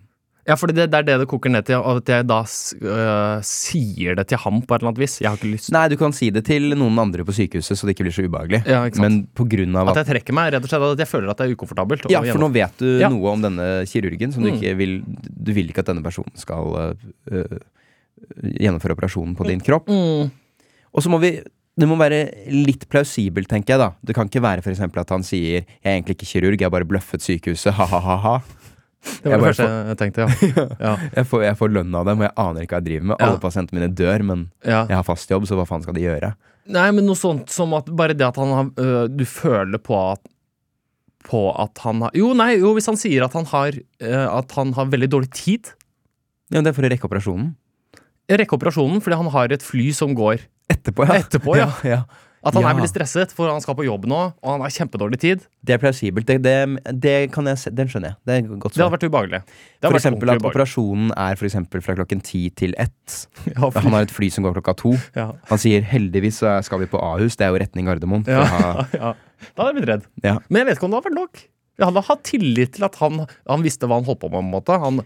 Ja, 0.48 0.56
for 0.58 0.72
det, 0.74 0.88
det 0.90 0.98
er 0.98 1.06
det 1.06 1.16
det 1.22 1.28
koker 1.30 1.52
ned 1.54 1.68
til, 1.68 1.78
at 1.78 2.08
jeg 2.10 2.26
da 2.26 2.40
øh, 2.42 3.44
sier 3.46 4.16
det 4.18 4.26
til 4.32 4.40
ham 4.42 4.62
på 4.66 4.74
et 4.74 4.82
eller 4.82 4.90
annet 4.90 5.02
vis. 5.04 5.20
Jeg 5.22 5.30
har 5.30 5.38
ikke 5.38 5.52
lyst 5.54 5.70
Nei, 5.76 5.84
du 5.92 5.96
kan 6.00 6.16
si 6.18 6.32
det 6.34 6.44
til 6.48 6.72
noen 6.74 6.98
andre 7.04 7.26
på 7.28 7.36
sykehuset, 7.38 7.78
så 7.78 7.86
det 7.86 7.94
ikke 7.96 8.08
blir 8.08 8.16
så 8.16 8.26
ubehagelig. 8.26 8.64
Ja. 8.66 8.82
Men 9.04 9.22
på 9.38 9.46
grunn 9.52 9.78
av 9.78 9.92
At 9.92 10.02
at 10.02 10.08
jeg 10.08 10.16
trekker 10.16 10.38
meg, 10.38 10.50
rett 10.56 10.66
og 10.66 10.74
slett 10.74 10.88
at 10.90 11.04
jeg 11.06 11.12
føler 11.12 11.30
at 11.34 11.38
det 11.44 11.48
er 11.48 11.56
ukomfortabelt. 11.56 12.10
Ja, 12.10 12.24
for 12.26 12.42
nå 12.42 12.50
vet 12.58 12.74
du 12.82 12.90
Ja. 13.04 13.10
noe 13.14 13.36
om 13.36 13.42
denne 13.46 13.70
kirurgen 13.86 14.34
som 14.34 14.44
du 14.44 14.50
Mm. 14.52 14.58
ikke 14.58 14.78
vil 14.78 15.02
Du 15.42 15.54
vil 15.54 15.70
ikke 15.70 15.80
at 15.86 15.94
denne 15.94 16.04
personen 16.04 16.36
skal 16.36 16.66
øh, 16.74 16.94
øh, 17.32 17.58
gjennomføre 18.42 18.98
operasjonen 18.98 19.36
på 19.38 19.48
din 19.48 19.62
kropp. 19.62 19.88
mm. 19.88 20.32
Og 20.94 21.04
så 21.04 21.10
må 21.10 21.20
vi 21.22 21.40
det 21.80 21.88
må 21.88 21.96
være 21.98 22.50
litt 22.52 22.84
plausibelt, 22.92 23.48
tenker 23.48 23.74
jeg 23.74 23.80
da. 23.80 23.92
Det 24.04 24.14
kan 24.14 24.28
ikke 24.28 24.42
være 24.44 24.62
for 24.62 25.00
at 25.00 25.10
han 25.10 25.24
sier 25.24 25.64
'jeg 25.64 25.66
er 25.86 25.96
egentlig 26.02 26.18
ikke 26.18 26.28
kirurg, 26.28 26.60
jeg 26.60 26.66
har 26.66 26.70
bare 26.70 26.86
bløffet 26.86 27.22
sykehuset', 27.22 27.72
ha-ha-ha-ha. 27.72 28.42
Det 29.02 29.26
var 29.26 29.32
Jeg 29.32 29.40
det 29.40 29.46
første 29.48 29.66
første 29.66 29.90
jeg 29.90 29.98
tenkte, 30.00 30.26
ja. 30.62 30.66
ja. 30.78 30.94
Jeg 31.18 31.28
får, 31.30 31.44
jeg 31.48 31.58
får 31.58 31.74
lønn 31.74 31.96
av 31.98 32.08
dem, 32.10 32.22
og 32.22 32.28
jeg 32.28 32.34
aner 32.44 32.66
ikke 32.66 32.76
hva 32.76 32.82
jeg 32.82 32.88
driver 32.88 33.08
med. 33.10 33.16
Ja. 33.16 33.28
Alle 33.28 33.42
pasientene 33.42 33.80
mine 33.80 33.94
dør, 33.98 34.26
men 34.30 34.44
ja. 34.62 34.84
jeg 34.86 34.98
har 34.98 35.08
fast 35.08 35.34
jobb, 35.34 35.48
så 35.50 35.58
hva 35.58 35.66
faen 35.70 35.86
skal 35.86 35.98
de 35.98 36.06
gjøre? 36.06 36.34
Nei, 36.72 36.88
men 36.94 37.08
noe 37.10 37.18
sånt 37.18 37.50
som 37.54 37.74
at 37.74 37.90
bare 37.98 38.14
det 38.18 38.28
at 38.28 38.38
han 38.38 38.54
har 38.54 38.68
øh, 38.78 39.08
Du 39.10 39.24
føler 39.26 39.82
på 39.82 39.98
at 39.98 40.22
På 41.26 41.48
at 41.58 41.82
han 41.82 42.04
har 42.06 42.14
Jo, 42.18 42.32
nei, 42.38 42.54
jo, 42.62 42.76
hvis 42.78 42.86
han 42.92 43.00
sier 43.02 43.26
at 43.26 43.34
han 43.38 43.48
har 43.50 43.74
øh, 43.74 44.28
At 44.30 44.54
han 44.60 44.76
har 44.78 44.92
veldig 44.92 45.10
dårlig 45.10 45.32
tid 45.34 45.72
Ja, 46.52 46.60
men 46.60 46.68
Det 46.68 46.74
er 46.74 46.78
for 46.78 46.86
å 46.86 46.92
rekke 46.94 47.10
operasjonen. 47.10 47.50
Rekke 48.32 48.60
operasjonen 48.60 49.02
fordi 49.02 49.18
han 49.24 49.32
har 49.34 49.56
et 49.58 49.66
fly 49.66 49.90
som 49.96 50.14
går 50.18 50.46
Etterpå, 50.72 51.08
ja. 51.10 51.18
Etterpå, 51.18 51.58
ja. 51.58 51.68
ja, 51.96 52.04
At 52.44 52.56
han 52.58 52.64
Ja. 52.64 52.70
er 52.72 52.78
veldig 52.80 52.90
stresset, 52.90 53.32
for 53.38 53.52
han 53.52 53.62
skal 53.62 53.76
på 53.78 53.84
jobb 53.86 54.08
nå, 54.10 54.18
og 54.42 54.50
han 54.50 54.62
har 54.64 54.70
kjempedårlig 54.74 55.20
tid. 55.22 55.44
Det 55.64 55.76
er 55.76 55.78
plausibelt. 55.78 56.26
Det, 56.26 56.40
det, 56.42 56.56
det 57.00 57.32
kan 57.32 57.46
jeg 57.46 57.70
den 57.78 57.88
skjønner 57.92 58.10
jeg. 58.10 58.18
Det 58.26 58.34
er 58.34 58.48
godt 58.58 58.74
Det 58.74 58.82
hadde 58.82 58.96
vært 58.96 59.06
ubehagelig. 59.06 59.42
Det 59.46 59.92
For 59.92 59.98
eksempel 60.00 60.32
at 60.34 60.42
operasjonen 60.50 61.12
er 61.16 61.36
for 61.38 61.46
eksempel 61.46 61.84
fra 61.86 61.94
klokken 62.00 62.24
ti 62.26 62.50
til 62.50 62.74
ett. 62.82 63.28
Ja, 63.54 63.70
Han 63.78 63.94
har 63.94 64.02
et 64.08 64.16
fly 64.16 64.32
som 64.34 64.44
går 64.44 64.56
klokka 64.58 64.74
to. 64.82 64.96
ja. 65.16 65.28
Han 65.52 65.62
sier 65.62 65.86
heldigvis 65.86 66.42
så 66.42 66.56
skal 66.66 66.80
vi 66.82 66.90
på 66.90 66.98
Ahus, 66.98 67.36
det 67.38 67.46
er 67.46 67.54
jo 67.54 67.62
retning 67.62 67.86
Gardermoen. 67.86 68.26
Ja, 68.26 68.42
ha- 68.44 68.88
ja. 69.04 69.14
Da 69.56 69.62
hadde 69.64 69.76
jeg 69.76 69.78
blitt 69.84 69.90
redd. 69.94 70.10
Ja. 70.26 70.40
Men 70.50 70.64
jeg 70.64 70.72
vet 70.72 70.78
ikke 70.82 70.86
om 70.90 70.92
det 70.96 70.98
hadde 71.04 71.10
vært 71.12 71.22
nok. 71.22 71.44
Jeg 71.78 71.86
hadde 71.92 72.06
hatt 72.10 72.24
tillit 72.24 72.74
til 72.74 72.84
at 72.90 72.96
han, 73.02 73.22
han 73.50 73.62
visste 73.66 73.86
hva 73.86 74.02
han 74.02 74.06
holdt 74.10 74.20
på 74.26 74.30
med. 74.34 74.68
Han, 74.82 75.00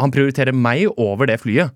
han 0.00 0.10
prioriterer 0.12 0.56
meg 0.56 0.88
over 0.96 1.28
det 1.28 1.36
flyet. 1.44 1.72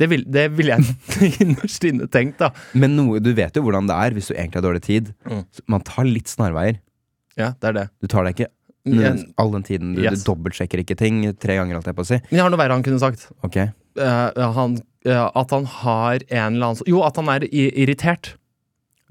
Det 0.00 0.06
vil, 0.08 0.22
det 0.32 0.46
vil 0.56 0.70
jeg 0.72 0.84
innerst 1.44 1.84
inne 1.84 2.06
tenkt, 2.08 2.38
da. 2.40 2.48
Men 2.72 2.94
noe, 2.96 3.20
du 3.20 3.34
vet 3.36 3.56
jo 3.58 3.62
hvordan 3.66 3.88
det 3.90 3.96
er 4.00 4.16
hvis 4.16 4.30
du 4.30 4.34
egentlig 4.34 4.62
har 4.62 4.64
dårlig 4.70 4.80
tid. 4.86 5.10
Mm. 5.28 5.42
Man 5.74 5.84
tar 5.84 6.08
litt 6.08 6.30
snarveier. 6.32 6.80
Ja, 7.38 7.52
det 7.60 7.68
er 7.70 7.76
det. 7.76 7.84
Du 8.02 8.08
tar 8.10 8.24
deg 8.26 8.34
ikke 8.38 8.48
Men, 8.90 9.20
all 9.38 9.52
den 9.52 9.62
tiden. 9.68 9.92
Du, 9.94 10.00
Yes. 10.02 10.22
du 10.24 10.30
dobbeltsjekker 10.32 10.80
ikke 10.82 10.96
ting 10.96 11.20
tre 11.36 11.58
ganger, 11.60 11.76
holdt 11.76 11.90
jeg 11.92 11.96
på 11.98 12.04
å 12.06 12.08
si. 12.08 12.16
men 12.30 12.38
jeg 12.38 12.42
har 12.46 12.50
noe 12.54 12.60
verre 12.62 12.78
han 12.78 12.86
kunne 12.86 13.02
sagt. 13.02 13.28
Ok, 13.46 13.60
Uh, 14.00 14.30
han, 14.54 14.76
uh, 15.04 15.26
at 15.34 15.50
han 15.50 15.64
har 15.66 16.22
en 16.30 16.54
eller 16.54 16.68
annen 16.70 16.86
Jo, 16.86 17.00
at 17.02 17.16
han 17.18 17.26
er 17.28 17.42
irritert. 17.50 18.36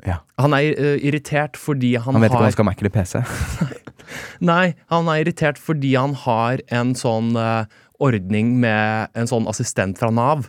ja. 0.07 0.21
Han 0.39 0.55
er 0.55 0.69
uh, 0.79 0.95
irritert 1.03 1.59
fordi 1.59 1.91
han, 1.99 2.07
har 2.07 2.15
Han 2.15 2.23
vet 2.23 2.31
ikke 2.31 2.39
om 2.39 2.45
han 2.47 2.55
skal 2.55 2.67
Mac 2.69 2.79
eller 2.79 2.93
PC. 2.95 3.19
Nei, 4.49 4.73
han 4.89 5.11
er 5.11 5.19
irritert 5.25 5.59
fordi 5.61 5.91
han 5.99 6.15
har 6.23 6.63
en 6.71 6.95
sånn 6.97 7.35
ordning 7.99 8.55
med 8.63 9.11
en 9.19 9.27
sånn 9.29 9.49
assistent 9.51 9.99
fra 9.99 10.09
Nav. 10.15 10.47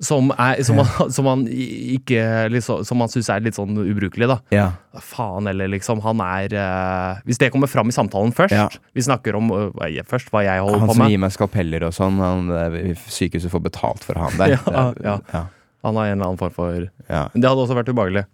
Som, 0.00 0.30
er, 0.38 0.60
som, 0.62 0.78
han, 0.78 1.10
som 1.10 1.26
han 1.26 1.40
ikke 1.50 2.20
liksom, 2.54 2.84
Som 2.86 3.00
han 3.02 3.10
syns 3.10 3.28
er 3.34 3.42
litt 3.42 3.56
sånn 3.56 3.74
ubrukelig, 3.82 4.28
da. 4.30 4.36
Ja. 4.54 4.66
Faen 5.02 5.50
eller 5.50 5.66
liksom, 5.72 5.98
han 6.04 6.22
er 6.22 6.54
uh, 6.54 7.18
Hvis 7.26 7.40
det 7.42 7.48
kommer 7.50 7.70
fram 7.70 7.90
i 7.90 7.96
samtalen 7.96 8.30
først 8.34 8.54
Ja. 8.54 8.68
Vi 8.94 9.02
snakker 9.02 9.34
om 9.38 9.50
uh, 9.50 9.88
først 10.06 10.30
hva 10.30 10.44
jeg 10.46 10.62
holder 10.62 10.84
Han 10.84 10.92
på 10.92 10.98
som 11.00 11.10
gir 11.10 11.22
meg 11.24 11.34
skalpeller 11.34 11.88
og 11.88 11.96
sånn. 11.96 12.22
Han, 12.22 12.52
eh, 12.54 12.94
sykehuset 13.10 13.50
får 13.50 13.64
betalt 13.66 14.06
for 14.06 14.22
han 14.22 14.38
der. 14.38 14.54
Ja, 14.68 14.86
Det 14.94 15.18
ja. 15.34 15.44
Han 15.86 15.98
har 15.98 16.08
en 16.10 16.16
eller 16.16 16.30
annen 16.30 16.40
form 16.40 16.54
for 16.54 16.88
ja. 17.08 17.26
Det 17.34 17.46
hadde 17.46 17.62
også 17.64 17.76
vært 17.78 17.90
ubehagelig. 17.90 18.24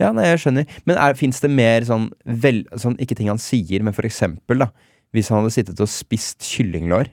Ja, 0.00 0.10
nei, 0.14 0.26
jeg 0.28 0.40
skjønner. 0.42 0.78
Men 0.88 1.00
fins 1.18 1.38
det 1.42 1.50
mer 1.52 1.86
sånn, 1.88 2.08
vel, 2.26 2.64
sånn 2.80 2.98
Ikke 3.02 3.16
ting 3.18 3.30
han 3.30 3.40
sier, 3.42 3.82
men 3.84 3.94
for 3.96 4.06
eksempel, 4.08 4.64
da. 4.64 4.70
Hvis 5.12 5.30
han 5.30 5.42
hadde 5.42 5.54
sittet 5.54 5.82
og 5.82 5.90
spist 5.90 6.44
kyllinglår 6.46 7.10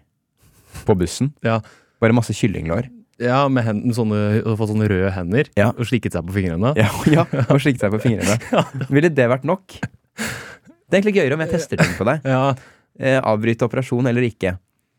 på 0.87 0.95
bussen. 0.97 1.33
Ja. 1.45 1.59
Bare 1.99 2.15
masse 2.15 2.35
kyllinglår. 2.35 2.87
Ja, 3.19 3.41
med, 3.51 3.63
hen, 3.67 3.81
med 3.85 3.95
sånne, 3.97 4.19
fått 4.55 4.69
sånne 4.71 4.87
røde 4.89 5.11
hender 5.11 5.49
Ja. 5.59 5.69
og 5.75 5.85
slikket 5.89 6.13
seg 6.15 6.23
på 6.27 6.33
fingrene. 6.37 6.71
Ja, 6.79 6.87
ja 7.17 7.25
Og 7.53 7.59
slikket 7.59 7.81
seg 7.83 7.91
på 7.91 7.99
fingrene. 8.03 8.37
Ville 8.95 9.09
det 9.11 9.27
vært 9.31 9.43
nok? 9.47 9.75
Det 9.75 10.95
er 10.95 11.01
egentlig 11.01 11.17
gøyere 11.19 11.35
om 11.35 11.43
jeg 11.43 11.51
tester 11.53 11.77
ting 11.83 11.95
på 11.99 12.07
deg. 12.09 12.23
Ja, 12.27 12.53
Eh, 12.99 13.15
avbryte 13.23 13.63
operasjon 13.63 14.09
eller 14.09 14.25
ikke. 14.27 14.57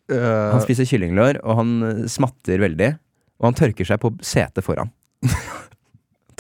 eh, 0.09 0.53
Han 0.55 0.63
spiser 0.65 0.87
kyllinglår, 0.89 1.43
og 1.45 1.57
han 1.59 1.73
eh, 1.85 1.99
smatter 2.09 2.57
veldig. 2.63 2.87
Og 3.43 3.45
han 3.51 3.57
tørker 3.59 3.85
seg 3.85 4.01
på 4.01 4.09
setet 4.25 4.65
foran. 4.65 4.89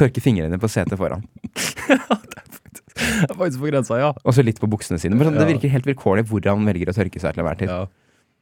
Tørker 0.00 0.24
fingrene 0.24 0.56
på 0.62 0.70
setet 0.72 0.96
foran. 0.96 1.26
det 1.44 3.26
er 3.28 3.36
faktisk 3.36 3.60
på 3.60 3.68
grensa, 3.68 3.98
ja. 4.00 4.10
Og 4.24 4.32
så 4.36 4.44
litt 4.46 4.60
på 4.62 4.70
buksene 4.72 4.96
sine. 5.02 5.16
Men 5.18 5.28
sånn, 5.28 5.36
Det 5.36 5.44
Ja. 5.48 5.52
virker 5.52 5.68
helt 5.74 5.84
vilkårlig 5.90 6.24
hvor 6.30 6.40
han 6.48 6.64
velger 6.64 6.88
å 6.88 6.96
tørke 6.96 7.20
seg 7.20 7.34
til 7.34 7.42
enhver 7.44 7.58
tid. 7.60 7.68
Ja. 7.68 7.86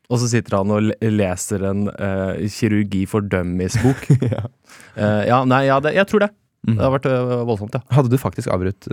Og 0.09 0.20
så 0.22 0.28
sitter 0.30 0.56
han 0.56 0.70
og 0.72 0.86
leser 1.04 1.64
en 1.68 1.82
uh, 1.92 2.38
kirurgi 2.52 3.02
for 3.11 3.24
dummies-bok. 3.28 4.06
Ja. 4.32 4.44
Uh, 4.98 5.22
ja, 5.28 5.42
nei, 5.48 5.62
ja, 5.68 5.76
det, 5.84 5.92
jeg 5.96 6.09
tror 6.11 6.24
det. 6.26 6.30
Mhm. 6.66 6.76
Det 6.78 6.84
har 6.86 6.94
vært 6.96 7.09
uh, 7.12 7.34
voldsomt, 7.48 7.76
ja. 7.76 7.82
Hadde 7.94 8.11
du 8.12 8.18
faktisk 8.20 8.50
avbrutt 8.52 8.88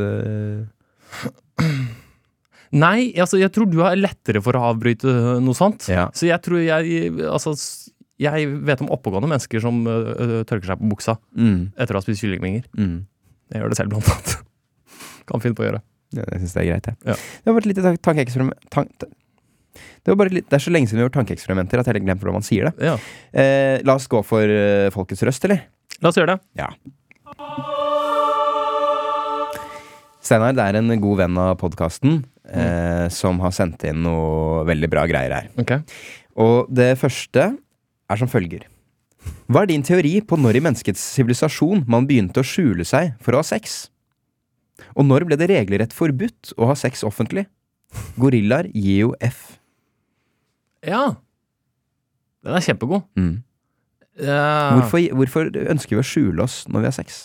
Nei, 2.76 3.13
altså, 3.22 3.38
jeg 3.39 3.51
tror 3.55 3.70
du 3.72 3.78
har 3.86 3.95
lettere 3.95 4.41
for 4.43 4.57
å 4.57 4.63
avbryte 4.74 5.07
noe 5.43 5.55
sånt. 5.55 5.86
Ja. 5.91 6.07
Så 6.18 6.28
jeg 6.28 6.41
tror 6.43 6.59
jeg 6.59 7.11
Altså, 7.30 7.53
jeg 8.20 8.49
vet 8.68 8.82
om 8.84 8.89
oppegående 8.95 9.30
mennesker 9.32 9.61
som 9.63 9.84
tørker 9.86 10.68
seg 10.72 10.82
på 10.82 10.89
buksa 10.91 11.16
mm, 11.36 11.59
etter 11.80 11.95
å 11.95 12.01
ha 12.01 12.03
spist 12.05 12.24
kyllingvinger. 12.26 12.66
mm. 12.76 12.95
Jeg 13.53 13.61
gjør 13.61 13.72
det 13.72 13.78
selv, 13.78 13.91
blant 13.93 14.07
annet. 14.09 14.32
Kan 15.30 15.43
finne 15.43 15.55
på 15.57 15.63
å 15.63 15.68
gjøre. 15.70 15.82
Ja, 16.18 16.24
jeg 16.34 16.41
syns 16.43 16.55
det 16.55 16.61
er 16.63 16.70
greit, 16.72 16.88
jeg. 16.89 16.97
Ja. 17.11 17.16
Det 17.16 17.49
har 17.51 17.55
vært 17.59 17.68
et 17.68 17.72
lite 17.72 17.84
tan- 17.86 17.99
tankeeksperiment 18.09 18.70
tank, 18.74 19.05
det, 20.06 20.12
var 20.14 20.20
bare 20.22 20.36
litt, 20.38 20.45
det 20.45 20.60
er 20.60 20.62
så 20.62 20.70
lenge 20.70 20.86
siden 20.86 20.99
vi 20.99 21.01
har 21.01 21.08
gjort 21.10 21.16
tankeeksperimenter 21.18 21.82
at 21.82 21.88
jeg 21.89 21.95
har 21.95 22.03
glemt 22.03 22.22
hvordan 22.22 22.38
man 22.38 22.45
sier 22.45 22.70
det. 22.70 22.91
Ja. 22.91 22.93
Eh, 23.34 23.80
la 23.82 23.95
oss 23.97 24.06
gå 24.12 24.22
for 24.22 24.45
eh, 24.45 24.91
folkets 24.93 25.26
røst, 25.26 25.47
eller? 25.49 25.64
La 25.97 26.12
oss 26.12 26.20
gjøre 26.20 26.36
det. 26.36 26.62
Ja. 26.62 26.70
Steinar, 30.22 30.53
det 30.58 30.62
er 30.62 30.78
en 30.78 30.93
god 31.01 31.20
venn 31.24 31.41
av 31.41 31.56
podkasten 31.62 32.20
eh, 32.49 33.08
som 33.14 33.41
har 33.41 33.53
sendt 33.58 33.84
inn 33.89 34.06
noe 34.06 34.62
veldig 34.70 34.91
bra 34.93 35.08
greier 35.10 35.36
her. 35.39 35.49
Ok. 35.62 35.74
Og 36.41 36.70
det 36.70 36.93
første 37.01 37.49
er 37.49 38.22
som 38.22 38.30
følger. 38.30 38.70
Hva 39.49 39.64
er 39.64 39.74
din 39.74 39.86
teori 39.86 40.20
på 40.22 40.38
når 40.38 40.60
i 40.60 40.64
menneskets 40.68 41.01
sivilisasjon 41.18 41.82
man 41.89 42.06
begynte 42.06 42.41
å 42.41 42.45
skjule 42.45 42.86
seg 42.86 43.18
for 43.26 43.34
å 43.34 43.41
ha 43.41 43.47
sex? 43.47 43.88
Og 44.93 45.06
når 45.10 45.26
ble 45.26 45.38
det 45.39 45.49
regelrett 45.49 45.93
forbudt 45.97 46.53
å 46.62 46.70
ha 46.70 46.78
sex 46.78 47.01
offentlig? 47.08 47.47
Gorillaer 48.20 48.70
gir 48.74 49.06
jo 49.08 49.14
F. 49.24 49.56
Ja. 50.86 51.16
Den 52.46 52.56
er 52.60 52.62
kjempegod. 52.66 53.04
Mm. 53.18 53.42
Eh, 54.16 54.74
Hvorfor, 54.78 55.02
hvorfor 55.18 55.50
ønsker 55.66 55.98
vi 55.98 56.02
å 56.04 56.06
skjule 56.08 56.44
oss 56.46 56.62
når 56.72 56.86
vi 56.86 56.90
har 56.92 56.96
sex? 56.96 57.24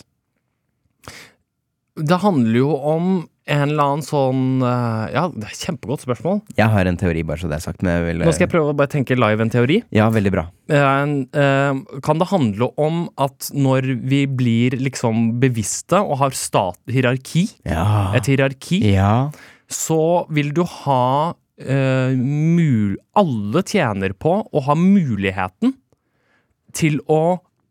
Det 2.01 2.17
handler 2.23 2.55
jo 2.61 2.71
om 2.87 3.07
en 3.51 3.63
eller 3.65 3.83
annen 3.83 4.03
sånn 4.05 4.61
eh, 4.63 5.05
Ja, 5.15 5.23
det 5.33 5.43
er 5.47 5.53
et 5.53 5.63
kjempegodt 5.65 6.03
spørsmål. 6.05 6.39
Jeg 6.57 6.69
har 6.71 6.87
en 6.87 6.97
teori, 6.99 7.23
bare 7.27 7.41
så 7.41 7.49
det 7.51 7.57
er 7.57 7.63
sagt. 7.65 7.81
Vil, 7.83 8.21
Nå 8.21 8.31
skal 8.35 8.45
jeg 8.47 8.51
prøve 8.53 8.71
å 8.71 8.77
bare 8.77 8.91
tenke 8.93 9.17
live 9.17 9.43
en 9.43 9.51
teori. 9.51 9.79
Ja, 9.93 10.07
veldig 10.13 10.31
bra. 10.33 10.45
Eh, 10.71 11.15
eh, 11.41 11.81
kan 12.05 12.21
det 12.21 12.29
handle 12.31 12.69
om 12.81 13.03
at 13.21 13.49
når 13.55 13.89
vi 14.07 14.23
blir 14.29 14.77
liksom 14.79 15.35
bevisste 15.43 15.99
og 15.99 16.19
har 16.23 16.37
stat 16.37 16.79
hierarki, 16.91 17.47
Ja. 17.67 18.13
et 18.15 18.29
hierarki, 18.31 18.81
Ja. 18.93 19.31
så 19.67 20.25
vil 20.31 20.53
du 20.53 20.63
ha 20.63 21.33
mul 22.17 22.97
Alle 23.19 23.61
tjener 23.67 24.13
på 24.17 24.33
å 24.51 24.63
ha 24.65 24.75
muligheten 24.79 25.73
til 26.75 26.99
å 27.11 27.21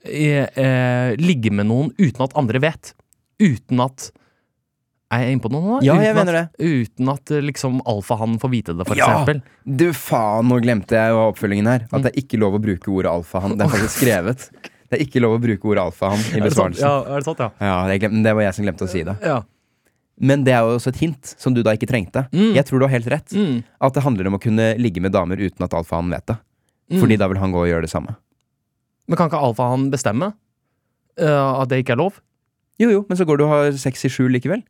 eh, 0.04 0.46
eh, 0.60 1.14
ligge 1.20 1.50
med 1.56 1.66
noen 1.70 1.92
uten 1.98 2.24
at 2.26 2.34
andre 2.36 2.60
vet. 2.60 2.94
Uten 3.40 3.80
at 3.80 4.10
Er 5.10 5.24
jeg 5.24 5.34
inne 5.34 5.42
på 5.42 5.50
noe 5.50 5.64
nå? 5.64 5.78
Ja, 5.82 5.94
jeg 6.04 6.14
mener 6.14 6.36
at, 6.44 6.50
Uten 6.60 7.08
at 7.10 7.30
eh, 7.34 7.40
liksom 7.42 7.80
alfahannen 7.88 8.36
får 8.42 8.52
vite 8.52 8.74
det, 8.78 8.84
for 8.86 8.94
Ja! 9.00 9.08
eksempel. 9.08 9.40
Du 9.64 9.88
faen, 9.96 10.46
nå 10.52 10.60
glemte 10.62 10.94
jeg 11.00 11.14
jo 11.16 11.22
oppfølgingen 11.30 11.66
her. 11.72 11.86
Mm. 11.88 11.94
At 11.96 12.04
det 12.06 12.12
er 12.12 12.20
ikke 12.22 12.38
lov 12.42 12.58
å 12.58 12.60
bruke 12.62 12.92
ordet 12.92 13.10
alfahann. 13.10 13.56
Det 13.58 13.64
er 13.66 13.72
faktisk 13.72 13.96
skrevet. 14.04 14.44
Det 14.90 14.98
er 14.98 15.02
ikke 15.06 15.20
lov 15.24 15.38
å 15.38 15.40
bruke 15.42 15.66
ordet 15.72 15.82
alfahann 15.88 16.22
i 16.36 16.44
besvarelsen. 16.44 16.84
Ja, 16.86 16.92
er 17.10 17.22
det 17.24 17.26
sant, 17.30 17.42
ja? 17.42 17.50
Ja, 17.62 17.74
det, 17.90 17.98
glemte, 18.04 18.22
det 18.28 18.36
var 18.38 18.46
jeg 18.46 18.56
som 18.60 18.68
glemte 18.68 18.86
å 18.86 18.92
si 18.92 19.02
det. 19.08 19.16
ja. 19.24 19.40
Men 20.20 20.42
det 20.44 20.52
er 20.52 20.66
jo 20.66 20.76
også 20.76 20.92
et 20.92 21.00
hint 21.00 21.32
som 21.40 21.54
du 21.56 21.62
da 21.64 21.72
ikke 21.76 21.88
trengte. 21.88 22.26
Mm. 22.34 22.52
Jeg 22.58 22.66
tror 22.68 22.82
du 22.82 22.84
har 22.84 22.92
helt 22.92 23.08
rett. 23.08 23.32
Mm. 23.32 23.62
At 23.80 23.96
det 23.96 24.02
handler 24.04 24.28
om 24.28 24.36
å 24.36 24.42
kunne 24.42 24.66
ligge 24.76 25.00
med 25.00 25.14
damer 25.16 25.40
uten 25.40 25.64
at 25.64 25.76
alfahannen 25.76 26.12
vet 26.12 26.26
det. 26.28 26.36
Mm. 26.92 26.98
Fordi 27.00 27.16
da 27.22 27.28
vil 27.30 27.40
han 27.40 27.54
gå 27.54 27.62
og 27.62 27.70
gjøre 27.70 27.86
det 27.86 27.92
samme. 27.92 28.16
Men 29.08 29.18
kan 29.18 29.30
ikke 29.30 29.40
alfahannen 29.48 29.88
bestemme 29.92 30.32
uh, 30.34 31.52
at 31.62 31.70
det 31.72 31.80
ikke 31.82 31.96
er 31.96 32.02
lov? 32.02 32.20
Jo, 32.80 32.90
jo, 32.92 33.00
men 33.08 33.18
så 33.18 33.26
går 33.28 33.40
du 33.40 33.46
og 33.46 33.52
har 33.54 33.72
sex 33.80 34.04
i 34.04 34.10
skjul 34.12 34.30
likevel. 34.32 34.62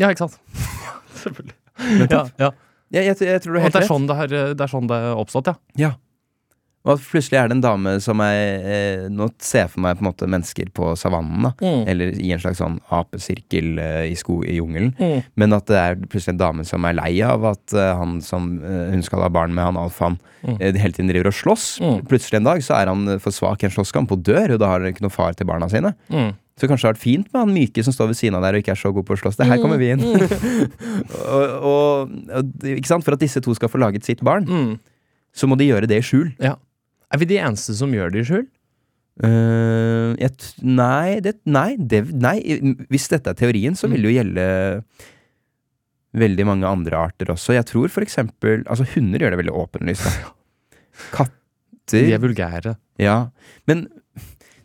Ja, 0.00 0.10
ikke 0.10 0.26
sant? 0.26 0.36
Selvfølgelig. 1.22 1.56
Ja, 2.10 2.26
ja. 2.40 2.50
Jeg, 2.94 3.02
jeg, 3.08 3.16
jeg 3.26 3.42
tror 3.42 3.56
du 3.56 3.58
Og 3.58 3.64
har 3.64 3.70
at 3.70 3.74
det 3.74 3.80
helt 3.82 3.82
er, 3.82 3.86
rett. 3.86 3.90
sånn 3.90 4.04
det, 4.06 4.16
er, 4.16 4.52
det 4.54 4.66
er 4.66 4.70
sånn 4.70 4.90
det 4.90 4.98
er 5.02 5.20
oppstått, 5.22 5.48
ja. 5.50 5.56
Ja. 5.80 5.92
Og 6.86 6.92
at 6.94 7.02
plutselig 7.02 7.34
er 7.40 7.48
det 7.50 7.56
en 7.56 7.62
dame 7.64 7.96
som 8.00 8.20
er 8.22 8.62
eh, 8.62 9.00
Nå 9.10 9.26
ser 9.42 9.64
jeg 9.64 9.72
for 9.72 9.82
meg 9.82 9.96
på 9.98 10.04
en 10.04 10.08
måte 10.08 10.28
mennesker 10.30 10.68
på 10.76 10.92
savannen, 10.96 11.42
da. 11.48 11.50
Mm. 11.58 11.80
Eller 11.90 12.12
i 12.22 12.30
en 12.30 12.38
slags 12.44 12.60
sånn 12.62 12.76
apesirkel 12.94 13.72
eh, 13.82 14.04
i, 14.12 14.14
sko, 14.18 14.38
i 14.46 14.54
jungelen. 14.60 14.92
Mm. 15.00 15.24
Men 15.42 15.56
at 15.58 15.66
det 15.66 15.80
er 15.82 15.98
plutselig 16.06 16.36
en 16.36 16.42
dame 16.44 16.66
som 16.68 16.86
er 16.86 16.94
lei 16.94 17.10
av 17.26 17.44
at 17.50 17.74
eh, 17.74 17.90
han 17.98 18.20
som 18.22 18.52
hun 18.62 19.02
skal 19.02 19.26
ha 19.26 19.32
barn 19.34 19.54
med, 19.56 19.64
han 19.72 19.82
alfaen, 19.82 20.20
Mm. 20.46 20.60
hele 20.78 20.92
tiden 20.94 21.08
driver 21.10 21.26
og 21.32 21.34
slåss. 21.34 21.62
Mm. 21.82 21.94
Plutselig 22.06 22.36
en 22.38 22.44
dag 22.46 22.60
så 22.62 22.76
er 22.76 22.86
han 22.86 23.16
for 23.18 23.34
svak 23.34 23.64
i 23.64 23.66
en 23.66 23.72
slåsskamp 23.74 24.12
og 24.14 24.20
dør, 24.22 24.52
og 24.54 24.60
da 24.62 24.68
har 24.70 24.78
han 24.84 24.92
ikke 24.92 25.02
noen 25.02 25.10
far 25.10 25.34
til 25.34 25.48
barna 25.48 25.66
sine. 25.72 25.90
Mm. 26.12 26.28
Så 26.60 26.68
kanskje 26.70 26.84
det 26.84 26.86
har 26.86 26.94
vært 26.94 27.02
fint 27.02 27.32
med 27.32 27.40
han 27.40 27.54
myke 27.56 27.82
som 27.82 27.90
står 27.96 28.12
ved 28.12 28.18
siden 28.20 28.36
av 28.38 28.44
der 28.46 28.54
og 28.54 28.62
ikke 28.62 28.76
er 28.76 28.78
så 28.78 28.92
god 28.94 29.08
på 29.08 29.16
å 29.16 29.18
slåss. 29.24 29.40
Det 29.40 29.48
her 29.50 29.58
kommer 29.58 29.80
vi 29.80 29.88
inn. 29.96 30.04
og, 31.34 31.56
og, 31.72 32.14
og, 32.30 32.68
ikke 32.76 32.88
sant? 32.92 33.04
For 33.06 33.16
at 33.16 33.22
disse 33.24 33.42
to 33.42 33.54
skal 33.58 33.72
få 33.72 33.80
laget 33.82 34.06
sitt 34.06 34.22
barn, 34.26 34.46
Mm. 34.46 34.76
så 35.34 35.48
må 35.50 35.58
de 35.58 35.66
gjøre 35.68 35.88
det 35.90 35.98
i 35.98 36.06
skjul. 36.06 36.30
Ja. 36.40 36.54
Er 37.14 37.22
vi 37.22 37.28
de 37.30 37.40
eneste 37.40 37.74
som 37.78 37.92
gjør 37.94 38.14
det 38.14 38.24
i 38.24 38.28
skjul? 38.30 38.46
Uh, 39.16 40.12
nei, 40.60 41.20
det, 41.24 41.38
nei, 41.48 41.70
det, 41.80 42.02
nei, 42.12 42.36
hvis 42.92 43.08
dette 43.08 43.32
er 43.32 43.38
teorien, 43.38 43.76
så 43.78 43.88
vil 43.88 44.04
det 44.04 44.10
jo 44.10 44.16
gjelde 44.18 44.48
veldig 46.16 46.46
mange 46.48 46.68
andre 46.68 46.98
arter 47.08 47.32
også. 47.32 47.54
Jeg 47.56 47.68
tror 47.68 47.92
for 47.92 48.04
eksempel 48.04 48.64
Altså, 48.64 48.86
hunder 48.94 49.24
gjør 49.24 49.34
det 49.34 49.40
veldig 49.44 49.56
åpenlyst. 49.62 50.08
da. 51.14 51.26
De 51.92 52.02
er 52.12 52.18
vulgære. 52.18 52.74
Ja. 52.98 53.28
Men 53.66 53.86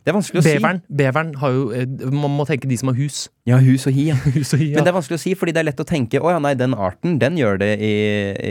Det 0.01 0.09
er 0.09 0.15
vanskelig 0.15 0.41
å 0.41 0.45
Beveren, 0.47 0.79
beveren 0.89 1.33
har 1.37 1.51
jo 1.53 1.65
eh, 1.77 1.85
Man 2.09 2.33
må 2.33 2.47
tenke 2.49 2.65
de 2.65 2.77
som 2.79 2.89
har 2.89 2.97
hus. 2.97 3.27
Ja, 3.45 3.59
hus 3.61 3.85
og 3.85 3.93
hi, 3.93 4.07
ja. 4.09 4.15
hus 4.37 4.55
og 4.55 4.63
hi, 4.63 4.71
Men 4.73 4.87
det 4.87 4.89
er 4.89 4.97
vanskelig 4.97 5.19
å 5.19 5.21
si, 5.21 5.35
fordi 5.37 5.53
det 5.53 5.61
er 5.61 5.67
lett 5.69 5.83
å 5.83 5.87
tenke 5.87 6.17
Å 6.17 6.31
ja, 6.33 6.39
nei, 6.41 6.55
den 6.57 6.73
arten, 6.73 7.19
den 7.21 7.37
gjør 7.37 7.61
det 7.61 7.75
i, 7.77 7.93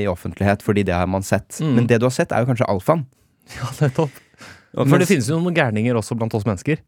i 0.03 0.05
offentlighet, 0.11 0.62
fordi 0.62 0.86
det 0.86 0.95
har 0.95 1.11
man 1.11 1.26
sett. 1.26 1.59
Mm. 1.59 1.74
Men 1.80 1.91
det 1.91 1.99
du 1.99 2.07
har 2.07 2.14
sett, 2.14 2.30
er 2.30 2.45
jo 2.45 2.53
kanskje 2.53 2.68
alfaen. 2.70 3.09
ja, 3.59 3.68
nettopp. 3.80 4.11
For 4.76 5.03
det 5.03 5.09
finnes 5.11 5.28
jo 5.30 5.40
noen 5.42 5.57
gærninger 5.57 5.96
også 5.98 6.14
blant 6.18 6.34
oss 6.38 6.46
mennesker 6.46 6.78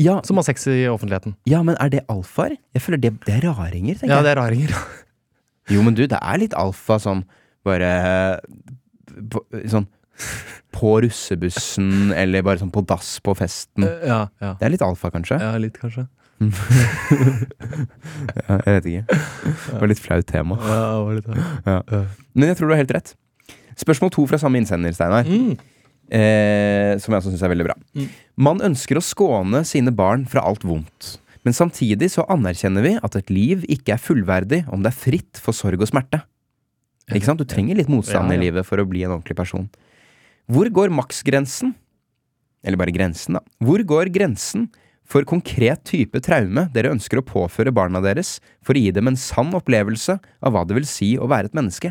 ja, 0.00 0.14
som 0.24 0.38
har 0.40 0.44
sex 0.46 0.64
i 0.72 0.86
offentligheten. 0.88 1.34
ja, 1.46 1.58
men 1.62 1.76
er 1.78 1.90
det 1.92 2.00
alfaer? 2.10 2.54
Jeg 2.74 2.82
føler 2.82 2.98
det, 3.02 3.10
det 3.26 3.34
er 3.36 3.44
raringer, 3.52 3.98
tenker 4.00 4.08
Ja, 4.14 4.22
jeg. 4.22 4.24
det 4.24 4.30
er 4.32 4.38
raringer. 4.40 4.72
Jo, 5.70 5.82
men 5.84 5.94
du, 5.94 6.00
det 6.10 6.16
er 6.18 6.40
litt 6.40 6.54
alfa 6.58 6.96
sånn 6.98 7.20
bare 7.62 7.90
på, 9.30 9.42
Sånn 9.70 9.84
på 10.72 10.94
russebussen, 11.04 12.10
eller 12.16 12.42
bare 12.42 12.58
sånn 12.62 12.72
på 12.72 12.80
dass 12.88 13.18
på 13.22 13.34
festen. 13.36 13.84
Ja, 14.08 14.22
ja. 14.42 14.54
Det 14.58 14.66
er 14.66 14.72
litt 14.74 14.82
alfa, 14.86 15.10
kanskje? 15.12 15.36
ja, 15.44 15.52
litt 15.60 15.76
kanskje. 15.78 16.06
Ja, 18.42 18.56
jeg 18.64 18.74
vet 18.78 18.86
ikke. 18.90 19.18
Det 19.68 19.80
var 19.82 19.90
litt 19.92 20.00
flaut 20.02 20.26
tema. 20.28 20.56
Ja, 20.58 20.80
det 20.96 21.04
var 21.04 21.14
litt 21.18 21.28
Ja. 21.68 22.02
Men 22.34 22.48
jeg 22.50 22.58
tror 22.58 22.68
du 22.70 22.74
har 22.74 22.80
helt 22.82 22.94
rett. 22.96 23.12
Spørsmål 23.82 24.12
to 24.14 24.24
fra 24.30 24.38
samme 24.40 24.60
innsender, 24.62 24.94
Steinar. 24.96 25.28
mm. 25.28 25.54
Eh, 26.12 26.98
som 27.00 27.14
jeg 27.14 27.22
også 27.22 27.30
syns 27.32 27.42
er 27.46 27.48
veldig 27.54 27.64
bra. 27.70 27.74
Mm. 27.96 28.08
Man 28.44 28.58
ønsker 28.66 28.98
å 28.98 29.04
skåne 29.04 29.62
sine 29.64 29.92
barn 29.96 30.26
fra 30.28 30.42
alt 30.44 30.64
vondt. 30.68 31.14
Men 31.46 31.54
samtidig 31.56 32.10
så 32.12 32.26
anerkjenner 32.30 32.84
vi 32.84 32.90
at 33.00 33.16
et 33.16 33.30
liv 33.32 33.62
ikke 33.72 33.94
er 33.96 34.02
fullverdig 34.02 34.60
om 34.70 34.82
det 34.84 34.90
er 34.92 34.98
fritt 34.98 35.40
for 35.40 35.56
sorg 35.56 35.80
og 35.80 35.88
smerte. 35.88 36.20
Ikke 37.10 37.24
sant? 37.26 37.40
Du 37.40 37.48
trenger 37.48 37.78
litt 37.80 37.88
motstand 37.90 38.28
Ja, 38.28 38.36
ja. 38.36 38.38
i 38.38 38.44
livet 38.44 38.66
for 38.68 38.78
å 38.82 38.84
bli 38.88 39.02
en 39.06 39.14
ordentlig 39.16 39.38
person. 39.38 39.64
Hvor 40.52 40.68
går 40.70 40.92
maksgrensen? 40.94 41.72
Eller 42.62 42.78
bare 42.78 42.92
grensen, 42.94 43.38
da. 43.38 43.42
Hvor 43.64 43.82
går 43.82 44.10
grensen 44.14 44.68
for 45.08 45.24
konkret 45.28 45.82
type 45.88 46.20
traume 46.24 46.68
dere 46.76 46.92
ønsker 46.94 47.18
å 47.18 47.24
påføre 47.26 47.72
barna 47.74 48.02
deres 48.04 48.36
for 48.62 48.76
å 48.76 48.84
gi 48.84 48.92
dem 48.94 49.08
en 49.10 49.18
sann 49.18 49.50
opplevelse 49.56 50.18
av 50.44 50.52
hva 50.54 50.62
det 50.68 50.76
vil 50.78 50.86
si 50.88 51.14
å 51.18 51.26
være 51.30 51.50
et 51.50 51.56
menneske? 51.58 51.90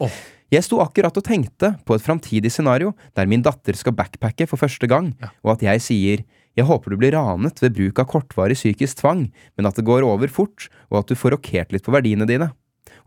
Åh. 0.00 0.20
Jeg 0.50 0.66
sto 0.66 0.80
akkurat 0.82 1.14
og 1.14 1.22
tenkte 1.22 1.76
på 1.86 1.94
et 1.94 2.02
framtidig 2.02 2.50
scenario 2.50 2.90
der 3.14 3.28
min 3.30 3.42
datter 3.46 3.76
skal 3.78 3.94
backpacke 3.94 4.48
for 4.50 4.58
første 4.58 4.88
gang, 4.90 5.12
og 5.46 5.54
at 5.54 5.62
jeg 5.62 5.82
sier 5.84 6.24
jeg 6.58 6.66
håper 6.66 6.90
du 6.90 6.98
blir 6.98 7.14
ranet 7.14 7.60
ved 7.62 7.76
bruk 7.76 8.00
av 8.02 8.08
kortvarig 8.10 8.56
psykisk 8.58 8.98
tvang, 8.98 9.28
men 9.54 9.68
at 9.68 9.78
det 9.78 9.86
går 9.86 10.02
over 10.02 10.30
fort, 10.32 10.66
og 10.90 11.00
at 11.00 11.12
du 11.12 11.14
får 11.14 11.36
rokert 11.36 11.70
litt 11.70 11.86
på 11.86 11.94
verdiene 11.94 12.26
dine. 12.26 12.50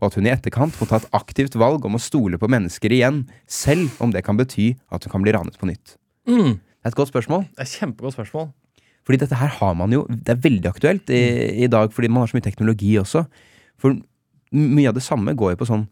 Og 0.00 0.08
at 0.08 0.16
hun 0.16 0.26
i 0.26 0.32
etterkant 0.32 0.78
må 0.80 0.88
ta 0.88 0.96
et 0.98 1.10
aktivt 1.14 1.58
valg 1.60 1.84
om 1.84 1.98
å 1.98 2.02
stole 2.02 2.40
på 2.40 2.48
mennesker 2.50 2.94
igjen, 2.96 3.26
selv 3.44 3.92
om 4.02 4.14
det 4.14 4.24
kan 4.24 4.40
bety 4.40 4.72
at 4.88 5.04
hun 5.04 5.12
kan 5.12 5.26
bli 5.26 5.34
ranet 5.36 5.60
på 5.60 5.68
nytt. 5.68 5.98
Mm. 6.24 6.56
Det 6.56 6.88
er 6.88 6.94
et 6.94 6.98
godt 6.98 7.12
spørsmål. 7.12 7.44
Det 7.52 7.60
er 7.60 7.68
et 7.68 7.76
kjempegodt 7.76 8.16
spørsmål. 8.16 8.48
Fordi 9.04 9.20
dette 9.20 9.36
her 9.36 9.52
har 9.58 9.74
man 9.76 9.92
jo 9.92 10.06
Det 10.08 10.32
er 10.32 10.40
veldig 10.40 10.68
aktuelt 10.70 11.10
i, 11.12 11.24
i 11.64 11.68
dag, 11.68 11.92
fordi 11.92 12.08
man 12.08 12.24
har 12.24 12.32
så 12.32 12.38
mye 12.38 12.48
teknologi 12.48 12.94
også. 12.96 13.26
For 13.76 14.00
mye 14.54 14.88
av 14.88 14.96
det 14.96 15.04
samme 15.04 15.36
går 15.36 15.52
jo 15.52 15.60
på 15.60 15.68
sånn 15.68 15.84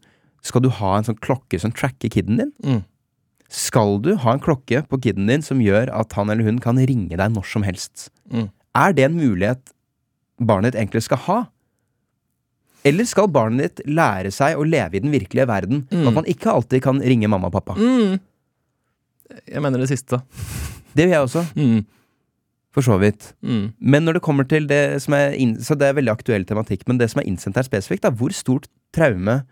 Skal 0.43 0.61
du 0.65 0.69
ha 0.69 0.97
en 0.97 1.05
sånn 1.07 1.19
klokke 1.23 1.59
som 1.61 1.71
tracker 1.71 2.11
kiden 2.11 2.37
din? 2.41 2.51
Mm. 2.63 2.81
Skal 3.53 3.99
du 4.03 4.15
ha 4.19 4.33
en 4.35 4.41
klokke 4.43 4.81
på 4.89 4.99
kiden 5.03 5.27
din 5.29 5.43
som 5.45 5.61
gjør 5.63 5.91
at 5.93 6.13
han 6.17 6.29
eller 6.33 6.43
hun 6.47 6.59
kan 6.63 6.79
ringe 6.81 7.15
deg 7.15 7.31
når 7.35 7.45
som 7.47 7.63
helst? 7.67 8.09
Mm. 8.33 8.49
Er 8.75 8.93
det 8.97 9.05
en 9.07 9.17
mulighet 9.19 9.71
barnet 10.41 10.73
ditt 10.73 10.81
egentlig 10.81 11.03
skal 11.05 11.21
ha? 11.27 11.39
Eller 12.83 13.07
skal 13.07 13.29
barnet 13.31 13.77
ditt 13.77 13.85
lære 13.95 14.31
seg 14.35 14.57
å 14.59 14.65
leve 14.67 14.97
i 14.99 15.03
den 15.05 15.13
virkelige 15.13 15.47
verden? 15.47 15.85
Mm. 15.93 16.07
At 16.09 16.17
man 16.17 16.27
ikke 16.27 16.51
alltid 16.51 16.83
kan 16.83 16.99
ringe 16.99 17.29
mamma 17.31 17.47
og 17.47 17.55
pappa? 17.55 17.77
Mm. 17.79 18.17
Jeg 19.47 19.63
mener 19.63 19.79
det 19.79 19.87
siste. 19.93 20.19
Det 20.93 21.05
gjør 21.07 21.13
jeg 21.15 21.27
også, 21.29 21.43
Mm. 21.55 21.85
for 22.73 22.81
så 22.81 22.97
vidt. 22.99 23.33
Mm. 23.41 23.73
Men 23.79 24.03
når 24.05 24.13
det 24.17 24.21
kommer 24.25 24.47
til 24.49 24.67
det 24.67 25.01
som 25.01 25.13
er 25.13 25.31
inn, 25.37 25.55
Så 25.61 25.77
det 25.77 25.87
er 25.87 25.93
veldig 25.93 26.11
aktuell 26.11 26.43
tematikk, 26.45 26.83
men 26.87 26.97
det 26.97 27.09
som 27.11 27.21
er 27.21 27.25
innsendt 27.29 27.55
her 27.55 27.63
spesifikt, 27.63 28.01
da, 28.01 28.09
hvor 28.11 28.29
stort 28.33 28.67
traume 28.91 29.45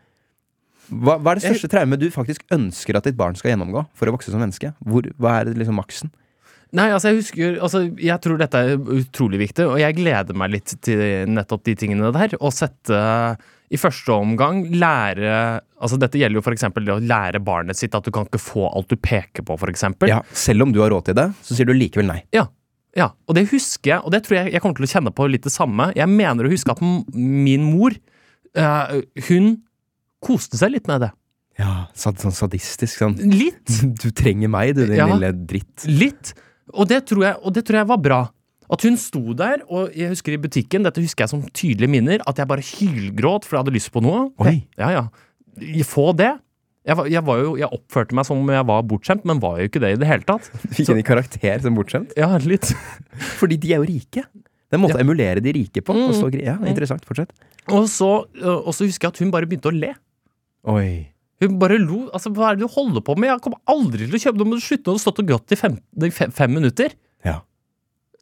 hva, 0.90 1.18
hva 1.18 1.34
er 1.34 1.40
det 1.40 1.46
største 1.46 1.70
traumet 1.72 2.02
du 2.02 2.10
faktisk 2.14 2.44
ønsker 2.52 2.98
at 2.98 3.08
ditt 3.08 3.20
barn 3.20 3.38
skal 3.40 3.54
gjennomgå 3.54 3.86
for 3.98 4.10
å 4.10 4.16
vokse 4.16 4.34
som 4.34 4.42
menneske? 4.44 4.74
Hvor, 4.88 5.08
hva 5.22 5.40
er 5.40 5.54
liksom 5.56 5.78
maksen? 5.80 6.12
Nei, 6.76 6.88
altså 6.96 7.12
jeg 7.12 7.18
husker 7.20 7.58
altså, 7.60 7.82
Jeg 8.00 8.16
tror 8.24 8.38
dette 8.40 8.60
er 8.60 8.78
utrolig 8.96 9.42
viktig, 9.42 9.66
og 9.68 9.80
jeg 9.82 9.98
gleder 9.98 10.38
meg 10.38 10.54
litt 10.54 10.72
til 10.84 11.02
nettopp 11.32 11.66
de 11.68 11.76
tingene 11.80 12.14
der. 12.16 12.38
Å 12.40 12.52
sette 12.56 13.02
i 13.72 13.80
første 13.80 14.16
omgang 14.16 14.64
lære 14.76 15.34
Altså 15.82 15.98
Dette 16.00 16.20
gjelder 16.20 16.40
jo 16.40 16.44
f.eks. 16.44 16.68
det 16.76 16.94
å 16.96 17.02
lære 17.02 17.42
barnet 17.44 17.80
sitt 17.80 17.96
at 17.98 18.06
du 18.06 18.12
kan 18.14 18.28
ikke 18.28 18.42
få 18.42 18.68
alt 18.70 18.92
du 18.92 19.00
peker 19.00 19.46
på, 19.48 19.56
f.eks. 19.58 19.88
Ja, 20.08 20.20
selv 20.36 20.68
om 20.68 20.76
du 20.76 20.82
har 20.84 20.92
råd 20.94 21.10
til 21.10 21.18
det, 21.18 21.32
så 21.42 21.58
sier 21.58 21.68
du 21.68 21.74
likevel 21.74 22.12
nei. 22.12 22.20
Ja, 22.36 22.46
ja, 22.98 23.08
og 23.26 23.38
det 23.38 23.48
husker 23.50 23.96
jeg, 23.96 24.04
og 24.04 24.14
det 24.14 24.22
tror 24.26 24.42
jeg 24.42 24.54
jeg 24.54 24.64
kommer 24.64 24.78
til 24.78 24.86
å 24.86 24.92
kjenne 24.92 25.14
på 25.16 25.26
litt 25.32 25.48
det 25.48 25.54
samme. 25.54 25.90
Jeg 25.98 26.12
mener 26.12 26.46
å 26.46 26.52
huske 26.52 26.76
at 26.76 26.84
min 26.84 27.64
mor, 27.66 27.96
eh, 28.54 28.96
hun 29.32 29.56
koste 30.24 30.60
seg 30.60 30.76
litt 30.76 30.88
med 30.92 31.06
det. 31.08 31.12
Ja, 31.60 31.88
Sånn 31.98 32.16
sadistisk 32.34 33.02
sånn 33.02 33.18
Litt. 33.20 33.68
Du 34.02 34.08
trenger 34.16 34.50
meg, 34.52 34.76
du, 34.78 34.86
din 34.88 34.98
Ja. 35.02 35.10
lille 35.12 35.34
dritt. 35.36 35.84
Litt. 35.90 36.34
Og 36.72 36.88
det, 36.88 37.02
tror 37.10 37.26
jeg, 37.28 37.36
og 37.44 37.54
det 37.58 37.66
tror 37.68 37.82
jeg 37.82 37.90
var 37.90 38.00
bra. 38.02 38.22
At 38.72 38.86
hun 38.88 38.96
sto 38.96 39.34
der, 39.36 39.66
og 39.68 39.92
jeg 39.98 40.14
husker 40.14 40.38
i 40.38 40.40
butikken, 40.40 40.86
dette 40.88 41.02
husker 41.04 41.26
jeg 41.26 41.34
som 41.34 41.42
tydelige 41.52 41.92
minner, 41.92 42.22
at 42.24 42.40
jeg 42.40 42.48
bare 42.48 42.64
hylgråt 42.64 43.44
for 43.44 43.58
jeg 43.58 43.66
hadde 43.66 43.74
lyst 43.76 43.92
på 43.92 44.00
noe. 44.06 44.30
Oi. 44.40 44.62
Ja, 44.80 44.94
ja. 44.96 45.04
Få 45.84 46.14
det. 46.16 46.30
Jeg, 46.88 46.96
var, 46.98 47.10
jeg, 47.12 47.22
var 47.28 47.42
jo, 47.44 47.50
jeg 47.60 47.68
oppførte 47.76 48.16
meg 48.18 48.26
som 48.26 48.40
om 48.42 48.48
jeg 48.50 48.66
var 48.72 48.86
bortskjemt, 48.90 49.26
men 49.28 49.42
var 49.44 49.60
jo 49.60 49.68
ikke 49.68 49.82
det 49.84 49.92
i 49.94 50.00
det 50.02 50.08
hele 50.08 50.26
tatt. 50.26 50.48
Du 50.64 50.72
fikk 50.78 50.94
en 50.96 51.04
karakter 51.06 51.60
som 51.68 51.76
bortskjemt. 51.78 52.16
Ja, 52.18 52.32
litt. 52.42 52.72
Fordi 53.42 53.60
de 53.62 53.76
er 53.76 53.84
jo 53.84 53.90
rike. 53.92 54.24
Det 54.24 54.78
er 54.78 54.80
en 54.80 54.86
måte 54.86 54.96
å 54.98 55.04
emulere 55.04 55.44
de 55.44 55.52
rike 55.60 55.84
på. 55.84 55.94
Mm. 55.94 56.40
ja, 56.40 56.56
Interessant. 56.72 57.04
Fortsett. 57.06 57.36
Og 57.76 57.90
så, 57.92 58.08
og 58.40 58.72
så 58.72 58.88
husker 58.88 59.10
jeg 59.10 59.18
at 59.18 59.22
hun 59.26 59.36
bare 59.36 59.50
begynte 59.52 59.68
å 59.70 59.76
le. 59.76 59.92
Oi. 60.70 61.08
Hun 61.42 61.58
bare 61.62 61.80
lo. 61.82 62.04
altså 62.14 62.30
Hva 62.36 62.52
er 62.52 62.60
det 62.60 62.68
du 62.68 62.74
holder 62.74 63.02
på 63.06 63.16
med? 63.18 63.32
Jeg 63.32 63.42
kommer 63.42 63.62
aldri 63.72 64.06
til 64.06 64.18
å 64.18 64.22
kjøpe 64.22 64.38
det. 64.38 64.46
Nå 64.46 64.52
må 64.52 64.60
du 64.60 64.66
slutte. 64.66 64.92
Har 64.92 65.00
du 65.00 65.02
stått 65.02 65.22
og 65.24 65.30
grått 65.32 65.56
i 65.56 65.58
fem, 65.58 65.78
fem, 66.14 66.34
fem 66.38 66.54
minutter. 66.54 66.94
Ja. 67.26 67.40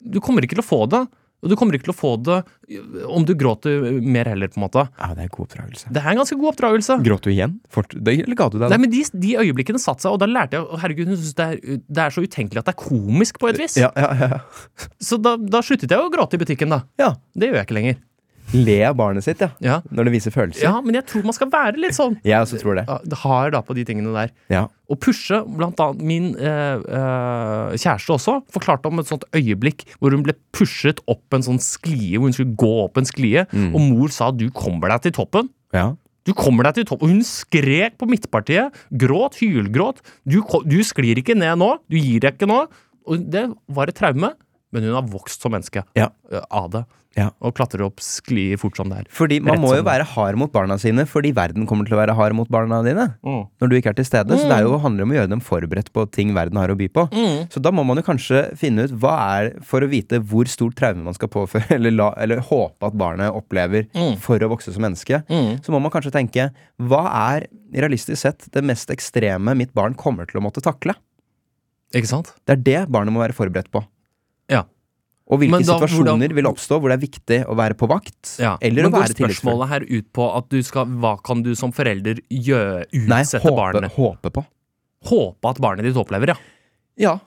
Du 0.00 0.22
kommer 0.24 0.46
ikke 0.46 0.56
til 0.56 0.64
å 0.64 0.70
få 0.70 0.86
det. 0.88 1.04
Og 1.40 1.48
du 1.48 1.56
kommer 1.56 1.72
ikke 1.76 1.86
til 1.86 1.94
å 1.94 1.96
få 1.96 2.10
det 2.20 2.36
øh, 2.68 3.04
om 3.08 3.24
du 3.24 3.32
gråter 3.38 3.86
mer 4.04 4.28
heller, 4.28 4.50
på 4.52 4.60
en 4.60 4.64
måte. 4.66 4.82
ja, 5.00 5.06
det 5.16 5.24
er 5.24 5.30
god 5.32 5.46
oppdragelse. 5.46 5.92
Det 5.96 6.02
er 6.02 6.10
en 6.12 6.20
ganske 6.20 6.36
god 6.36 6.50
oppdragelse. 6.50 6.96
Gråt 7.06 7.24
du 7.24 7.30
igjen? 7.32 7.54
Fort, 7.72 7.94
det, 7.96 8.16
eller 8.26 8.36
ga 8.36 8.48
du 8.52 8.58
deg? 8.58 8.68
Nei, 8.72 8.80
men 8.82 8.92
de, 8.92 9.00
de 9.22 9.30
øyeblikkene 9.40 9.80
satte 9.80 10.04
seg, 10.04 10.12
og 10.12 10.20
da 10.20 10.28
lærte 10.28 10.58
jeg 10.58 10.66
å, 10.66 10.80
Herregud, 10.82 11.08
hun 11.14 11.16
syns 11.16 11.38
det 11.38 11.78
det 11.88 12.04
er 12.04 12.12
så 12.12 12.24
utenkelig 12.26 12.60
at 12.60 12.68
det 12.68 12.74
er 12.74 12.80
komisk, 12.82 13.40
på 13.40 13.48
et 13.48 13.60
vis. 13.62 13.78
Ja, 13.80 13.88
ja, 13.96 14.10
ja. 14.20 14.42
Så 15.00 15.16
da, 15.16 15.38
da 15.40 15.64
sluttet 15.64 15.88
jeg 15.88 16.04
å 16.04 16.12
gråte 16.12 16.36
i 16.36 16.42
butikken, 16.44 16.76
da. 16.76 16.82
ja. 17.00 17.14
Det 17.32 17.48
gjør 17.48 17.62
jeg 17.62 17.68
ikke 17.70 17.78
lenger. 17.78 18.00
Le 18.52 18.76
av 18.88 18.96
barnet 18.98 19.22
sitt, 19.22 19.38
ja. 19.44 19.50
Ja, 19.62 19.76
Når 19.94 20.08
det 20.08 20.12
viser 20.16 20.32
følelser. 20.34 20.64
ja 20.64 20.80
men 20.82 20.96
jeg 20.98 21.04
tror 21.06 21.22
man 21.28 21.36
skal 21.36 21.50
være 21.52 21.78
litt 21.78 21.94
sånn. 21.94 22.16
Jeg 22.26 22.34
også 22.42 22.58
tror 22.58 22.74
det. 22.80 22.84
Det 23.06 23.18
har 23.22 23.52
da 23.54 23.60
på 23.62 23.76
de 23.78 23.84
tingene 23.86 24.10
der. 24.16 24.32
Ja. 24.50 24.64
Og 24.90 24.98
pushe, 25.04 25.38
blant 25.56 25.78
annet 25.78 26.02
min 26.02 26.32
eh, 26.34 26.82
eh, 26.82 27.76
kjæreste 27.78 28.16
også, 28.16 28.34
forklarte 28.50 28.90
om 28.90 28.98
et 28.98 29.06
sånt 29.10 29.22
øyeblikk 29.38 29.84
hvor 30.00 30.10
hun 30.16 30.24
ble 30.26 30.34
pushet 30.56 30.98
opp 31.06 31.36
en 31.38 31.46
sånn 31.46 31.60
sklie, 31.62 32.18
hvor 32.18 32.26
hun 32.26 32.34
skulle 32.34 32.56
gå 32.58 32.72
opp 32.88 32.98
en 32.98 33.06
sklie, 33.06 33.46
Mm. 33.54 33.70
og 33.74 33.80
mor 33.86 34.08
sa 34.10 34.30
'du 34.32 34.50
kommer 34.50 34.88
deg 34.90 35.02
til 35.08 35.12
toppen'. 35.22 35.48
ja. 35.72 35.94
Du 36.26 36.34
kommer 36.34 36.64
deg 36.64 36.74
til 36.74 36.84
toppen. 36.84 37.08
Og 37.08 37.14
hun 37.14 37.22
skrek 37.24 37.96
på 37.98 38.06
midtpartiet. 38.06 38.70
Gråt, 38.92 39.38
hylgråt. 39.40 40.02
Du, 40.28 40.42
du 40.68 40.78
sklir 40.84 41.16
ikke 41.16 41.34
ned 41.34 41.56
nå. 41.58 41.78
Du 41.88 41.96
gir 41.96 42.20
deg 42.20 42.36
ikke 42.36 42.46
nå. 42.46 42.66
Og 43.08 43.24
det 43.30 43.46
var 43.72 43.88
et 43.88 43.94
traume, 43.96 44.34
men 44.72 44.82
hun 44.86 44.94
har 44.94 45.02
vokst 45.10 45.42
som 45.42 45.52
menneske 45.52 45.84
Ja. 45.98 46.10
eh, 46.32 46.40
av 46.50 46.70
det. 46.70 46.84
Ja. 47.18 47.24
Og 47.42 47.56
klatrer 47.58 47.82
opp 47.82 47.98
sklier 47.98 48.54
fort 48.56 48.76
som 48.78 48.88
det 48.88 48.98
er. 49.00 49.06
Fordi 49.10 49.40
man 49.42 49.56
Rett 49.56 49.60
må 49.64 49.70
jo 49.74 49.82
være 49.82 50.04
hard 50.12 50.36
mot 50.38 50.52
barna 50.54 50.76
sine, 50.78 51.02
fordi 51.10 51.32
verden 51.34 51.66
kommer 51.66 51.84
til 51.84 51.96
å 51.96 51.98
være 51.98 52.14
hard 52.14 52.36
mot 52.38 52.46
barna 52.48 52.78
dine. 52.86 53.16
Mm. 53.26 53.48
Når 53.60 53.68
du 53.68 53.74
ikke 53.80 53.90
er 53.90 53.96
til 53.98 54.06
stede. 54.06 54.30
Så 54.38 54.46
det 54.46 54.60
jo, 54.62 54.78
handler 54.78 55.02
om 55.02 55.10
å 55.10 55.16
gjøre 55.18 55.28
dem 55.32 55.40
forberedt 55.42 55.90
på 55.92 56.04
ting 56.14 56.30
verden 56.36 56.56
har 56.62 56.70
å 56.70 56.76
by 56.78 56.86
på. 56.86 57.08
Mm. 57.10 57.48
Så 57.50 57.58
da 57.60 57.72
må 57.74 57.82
man 57.84 57.98
jo 57.98 58.04
kanskje 58.06 58.44
finne 58.56 58.86
ut 58.86 58.94
hva 59.02 59.16
er 59.42 59.50
For 59.66 59.82
å 59.82 59.90
vite 59.90 60.20
hvor 60.22 60.46
stort 60.46 60.76
traume 60.78 61.02
man 61.02 61.14
skal 61.18 61.26
påføre, 61.34 61.66
eller, 61.80 61.90
la, 61.90 62.12
eller 62.16 62.38
håpe 62.46 62.86
at 62.86 62.94
barnet 62.94 63.34
opplever 63.34 63.88
Mm. 63.90 64.16
for 64.22 64.38
å 64.38 64.48
vokse 64.54 64.70
som 64.72 64.82
menneske, 64.86 65.24
Mm. 65.26 65.58
så 65.66 65.74
må 65.74 65.82
man 65.82 65.90
kanskje 65.90 66.12
tenke 66.14 66.52
hva 66.78 67.02
er 67.34 67.48
realistisk 67.74 68.22
sett 68.22 68.46
det 68.54 68.62
mest 68.62 68.88
ekstreme 68.88 69.56
mitt 69.58 69.74
barn 69.74 69.94
kommer 69.98 70.30
til 70.30 70.38
å 70.40 70.44
måtte 70.46 70.62
takle? 70.62 70.94
Ikke 71.92 72.06
sant? 72.06 72.34
Det 72.46 72.54
er 72.54 72.62
det 72.62 72.88
barnet 72.88 73.12
må 73.12 73.18
være 73.18 73.34
forberedt 73.34 73.70
på. 73.74 73.82
Ja. 74.50 74.64
Og 75.30 75.38
hvilke 75.38 75.60
da- 75.62 75.76
situasjoner 75.78 76.10
hvordan- 76.16 76.34
vil 76.34 76.48
oppstå 76.50 76.80
hvor 76.80 76.90
det 76.90 76.96
er 76.98 77.04
viktig 77.06 77.36
å 77.46 77.54
være 77.54 77.74
på 77.78 77.86
vakt, 77.88 78.32
Ja. 78.42 78.56
eller 78.60 78.82
Men 78.88 78.92
å 78.92 78.98
være 78.98 79.14
tillitsfull. 79.14 79.30
spørsmålet 79.54 79.68
her 79.68 79.80
ut 79.88 80.12
på 80.12 80.36
at 80.36 80.48
du 80.50 80.62
skal 80.66 80.86
Hva 80.86 81.12
kan 81.22 81.42
du 81.42 81.54
som 81.54 81.70
forelder 81.72 82.18
gjøre, 82.30 82.84
Nei, 83.06 83.22
utsette 83.22 83.42
håpe, 83.42 83.56
barnet? 83.56 83.92
håpe 83.94 84.30
på. 84.34 84.44
Håpe 85.06 85.48
at 85.50 85.60
barnet 85.62 85.84
ditt 85.86 85.94
opplever, 85.96 86.34
ja. 86.34 86.36
Ja. 86.98 87.20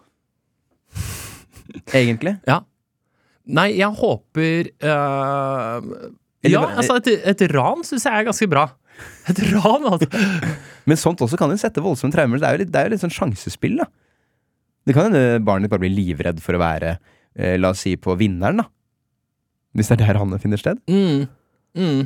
Egentlig. 1.94 2.38
ja. 2.48 2.60
Nei, 3.46 3.70
jeg 3.78 3.92
håper 4.00 4.70
øh, 4.80 6.12
Eller 6.44 6.54
Ja, 6.54 6.62
altså, 6.80 6.96
et, 7.02 7.08
et 7.42 7.52
ran 7.52 7.84
syns 7.84 8.06
jeg 8.08 8.14
er 8.14 8.28
ganske 8.30 8.48
bra. 8.52 8.68
Et 9.32 9.40
ran, 9.54 9.84
altså. 9.90 10.08
Men 10.88 10.98
sånt 11.00 11.20
også 11.24 11.38
kan 11.40 11.50
jo 11.50 11.58
sette 11.60 11.82
voldsomme 11.84 12.14
traumer. 12.14 12.40
Det 12.40 12.48
er 12.48 12.58
jo 12.58 12.62
litt, 12.66 12.72
det 12.72 12.80
er 12.82 12.90
jo 12.90 12.94
litt 12.96 13.04
sånn 13.04 13.16
sjansespill, 13.16 13.78
da. 13.80 13.88
Det 14.86 14.94
kan 14.96 15.08
hende 15.08 15.40
barnet 15.48 15.64
ditt 15.70 15.72
bare 15.72 15.80
blir 15.86 15.96
livredd 15.96 16.42
for 16.44 16.58
å 16.58 16.60
være, 16.60 16.98
eh, 17.36 17.56
la 17.60 17.72
oss 17.74 17.84
si, 17.86 17.96
på 17.98 18.16
vinneren, 18.20 18.64
da. 18.64 18.68
Hvis 19.74 19.90
det 19.90 20.02
er 20.02 20.14
der 20.14 20.20
han 20.22 20.36
finner 20.42 20.62
sted. 20.62 20.78
Mm. 20.88 21.24
Mm. 21.74 22.04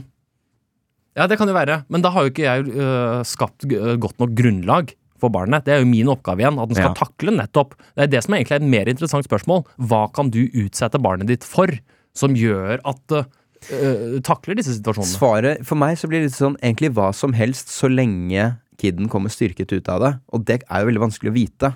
Ja, 1.17 1.25
det 1.27 1.37
kan 1.39 1.49
jo 1.49 1.55
være. 1.57 1.81
Men 1.91 2.03
da 2.05 2.11
har 2.13 2.23
jo 2.23 2.31
ikke 2.31 2.45
jeg 2.45 2.69
øh, 2.71 3.23
skapt 3.27 3.65
øh, 3.67 3.95
godt 3.99 4.19
nok 4.21 4.35
grunnlag 4.37 4.93
for 5.19 5.33
barnet. 5.33 5.65
Det 5.65 5.73
er 5.73 5.81
jo 5.81 5.89
min 5.89 6.07
oppgave 6.13 6.43
igjen, 6.43 6.59
at 6.61 6.69
den 6.69 6.77
skal 6.77 6.93
Ja. 6.93 6.99
takle 6.99 7.33
nettopp. 7.33 7.73
Det 7.97 8.05
er 8.05 8.11
det 8.13 8.21
som 8.23 8.35
er 8.35 8.43
egentlig 8.43 8.55
er 8.59 8.61
et 8.61 8.69
mer 8.75 8.91
interessant 8.91 9.25
spørsmål. 9.25 9.65
Hva 9.81 10.03
kan 10.13 10.29
du 10.31 10.43
utsette 10.61 11.01
barnet 11.01 11.27
ditt 11.31 11.43
for, 11.43 11.67
som 12.15 12.37
gjør 12.37 12.79
at 12.85 13.15
øh, 13.17 14.21
takler 14.21 14.55
disse 14.61 14.77
situasjonene? 14.77 15.17
Svaret 15.17 15.65
for 15.67 15.75
meg 15.81 15.97
så 15.97 16.07
blir 16.07 16.21
det 16.21 16.29
litt 16.29 16.37
sånn 16.37 16.55
egentlig 16.61 16.93
hva 16.95 17.09
som 17.17 17.33
helst 17.33 17.73
så 17.73 17.89
lenge 17.89 18.53
kiden 18.77 19.09
kommer 19.09 19.33
styrket 19.33 19.73
ut 19.73 19.89
av 19.89 20.03
det. 20.05 20.13
Og 20.37 20.45
det 20.45 20.61
er 20.69 20.83
jo 20.85 20.91
veldig 20.91 21.03
vanskelig 21.07 21.33
å 21.33 21.37
vite. 21.39 21.73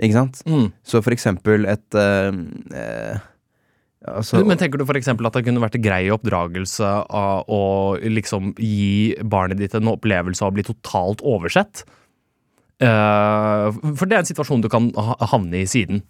Ikke 0.00 0.16
sant? 0.16 0.40
Mm. 0.48 0.70
Så 0.86 1.02
for 1.04 1.12
eksempel 1.12 1.66
et 1.68 1.96
eh, 2.00 2.30
eh, 2.80 3.18
altså, 4.08 4.40
Men 4.48 4.56
tenker 4.60 4.80
du 4.80 4.86
for 4.88 4.96
eksempel 4.96 5.28
at 5.28 5.36
det 5.36 5.44
kunne 5.44 5.60
vært 5.60 5.76
grei 5.84 6.06
oppdragelse 6.14 6.88
av 7.10 7.44
å 7.52 7.62
liksom 8.00 8.54
gi 8.56 9.12
barnet 9.20 9.60
ditt 9.60 9.74
en 9.76 9.90
opplevelse 9.92 10.40
av 10.44 10.52
å 10.52 10.56
bli 10.56 10.64
totalt 10.64 11.20
oversett? 11.20 11.84
Uh, 12.80 13.68
for 13.92 14.08
det 14.08 14.16
er 14.16 14.22
en 14.22 14.28
situasjon 14.30 14.62
du 14.64 14.70
kan 14.72 14.86
ha- 14.96 15.18
havne 15.34 15.58
i 15.60 15.66
siden. 15.68 16.00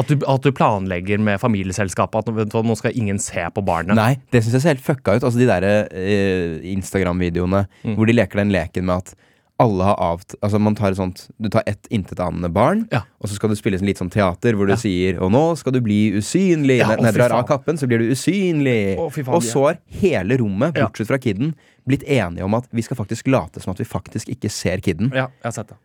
At 0.00 0.08
du, 0.10 0.16
at 0.26 0.42
du 0.42 0.48
planlegger 0.56 1.20
med 1.22 1.38
familieselskapet 1.38 2.30
at 2.32 2.56
nå 2.66 2.74
skal 2.80 2.96
ingen 2.98 3.20
se 3.22 3.44
på 3.54 3.62
barnet. 3.62 3.94
Nei, 3.94 4.14
det 4.32 4.40
syns 4.42 4.56
jeg 4.56 4.64
ser 4.64 4.72
helt 4.72 4.86
fucka 4.86 5.14
ut. 5.18 5.22
Altså 5.28 5.38
de 5.38 5.46
der 5.46 5.66
eh, 5.68 6.56
Instagram-videoene 6.72 7.66
Mm. 7.84 7.94
hvor 7.98 8.08
de 8.08 8.16
leker 8.16 8.40
den 8.40 8.50
leken 8.56 8.88
med 8.88 9.04
at 9.04 9.14
alle 9.62 9.84
har 9.86 9.94
avt... 10.02 10.34
Altså 10.42 10.58
man 10.58 10.74
tar 10.74 10.90
et 10.90 10.98
sånt 10.98 11.28
Du 11.38 11.48
tar 11.48 11.62
ett 11.66 11.86
intetanende 11.94 12.48
barn, 12.52 12.88
Ja. 12.90 13.02
og 13.22 13.28
så 13.30 13.36
skal 13.38 13.52
du 13.52 13.56
spille 13.56 13.78
litt 13.80 14.00
sånn 14.00 14.10
teater 14.10 14.54
hvor 14.58 14.66
du 14.66 14.72
Ja. 14.72 14.76
sier 14.80 15.20
'Og 15.20 15.30
nå 15.30 15.56
skal 15.56 15.72
du 15.72 15.80
bli 15.80 16.12
usynlig'. 16.12 16.78
Ja, 16.78 16.96
Når 16.96 17.04
jeg 17.04 17.14
drar 17.14 17.32
av 17.32 17.46
kappen, 17.46 17.76
så 17.78 17.86
blir 17.86 17.98
du 17.98 18.10
usynlig. 18.10 18.96
Å, 18.98 19.10
faen, 19.12 19.28
og 19.34 19.42
så 19.42 19.66
har 19.68 19.78
hele 20.00 20.36
rommet, 20.38 20.74
bortsett 20.74 21.06
fra 21.06 21.18
kiden, 21.18 21.54
blitt 21.86 22.02
enige 22.08 22.42
om 22.42 22.54
at 22.54 22.66
vi 22.72 22.82
skal 22.82 22.96
faktisk 22.96 23.28
late 23.28 23.60
som 23.60 23.70
at 23.70 23.78
vi 23.78 23.84
faktisk 23.84 24.28
ikke 24.28 24.50
ser 24.50 24.78
kiden. 24.78 25.12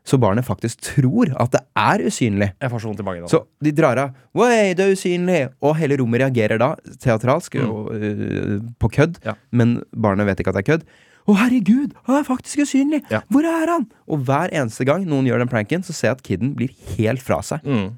Så 0.05 0.17
barnet 0.17 0.45
faktisk 0.45 0.79
tror 0.81 1.33
at 1.39 1.51
det 1.51 1.61
er 1.75 1.99
usynlig. 2.07 2.53
Så 2.61 2.65
det. 3.03 3.29
Så 3.29 3.45
de 3.61 3.71
drar 3.71 3.97
av. 3.97 4.11
'Oi, 4.33 4.73
du 4.73 4.81
er 4.83 4.93
usynlig! 4.95 5.49
Og 5.61 5.75
hele 5.75 5.97
rommet 5.97 6.21
reagerer 6.21 6.57
da, 6.57 6.75
teatralsk, 6.97 7.55
Mm. 7.59 7.69
og, 7.69 7.91
uh, 7.93 8.59
på 8.79 8.89
kødd. 8.91 9.17
Men 9.51 9.83
barnet 9.95 10.25
vet 10.25 10.39
ikke 10.39 10.47
at 10.49 10.55
det 10.55 10.67
er 10.69 10.77
kødd. 10.77 10.83
Å, 11.29 11.35
herregud! 11.37 11.93
Han 12.07 12.17
er 12.17 12.25
faktisk 12.25 12.63
usynlig! 12.65 13.03
Ja. 13.13 13.21
Hvor 13.29 13.45
er 13.45 13.69
han? 13.69 13.85
Og 14.09 14.23
hver 14.25 14.49
eneste 14.55 14.87
gang 14.87 15.03
noen 15.05 15.27
gjør 15.29 15.43
den 15.43 15.51
pranken, 15.51 15.83
så 15.85 15.93
ser 15.93 16.09
jeg 16.09 16.17
at 16.17 16.23
kiden 16.25 16.55
blir 16.57 16.73
helt 16.95 17.21
fra 17.21 17.43
seg. 17.45 17.61
Mm. 17.67 17.91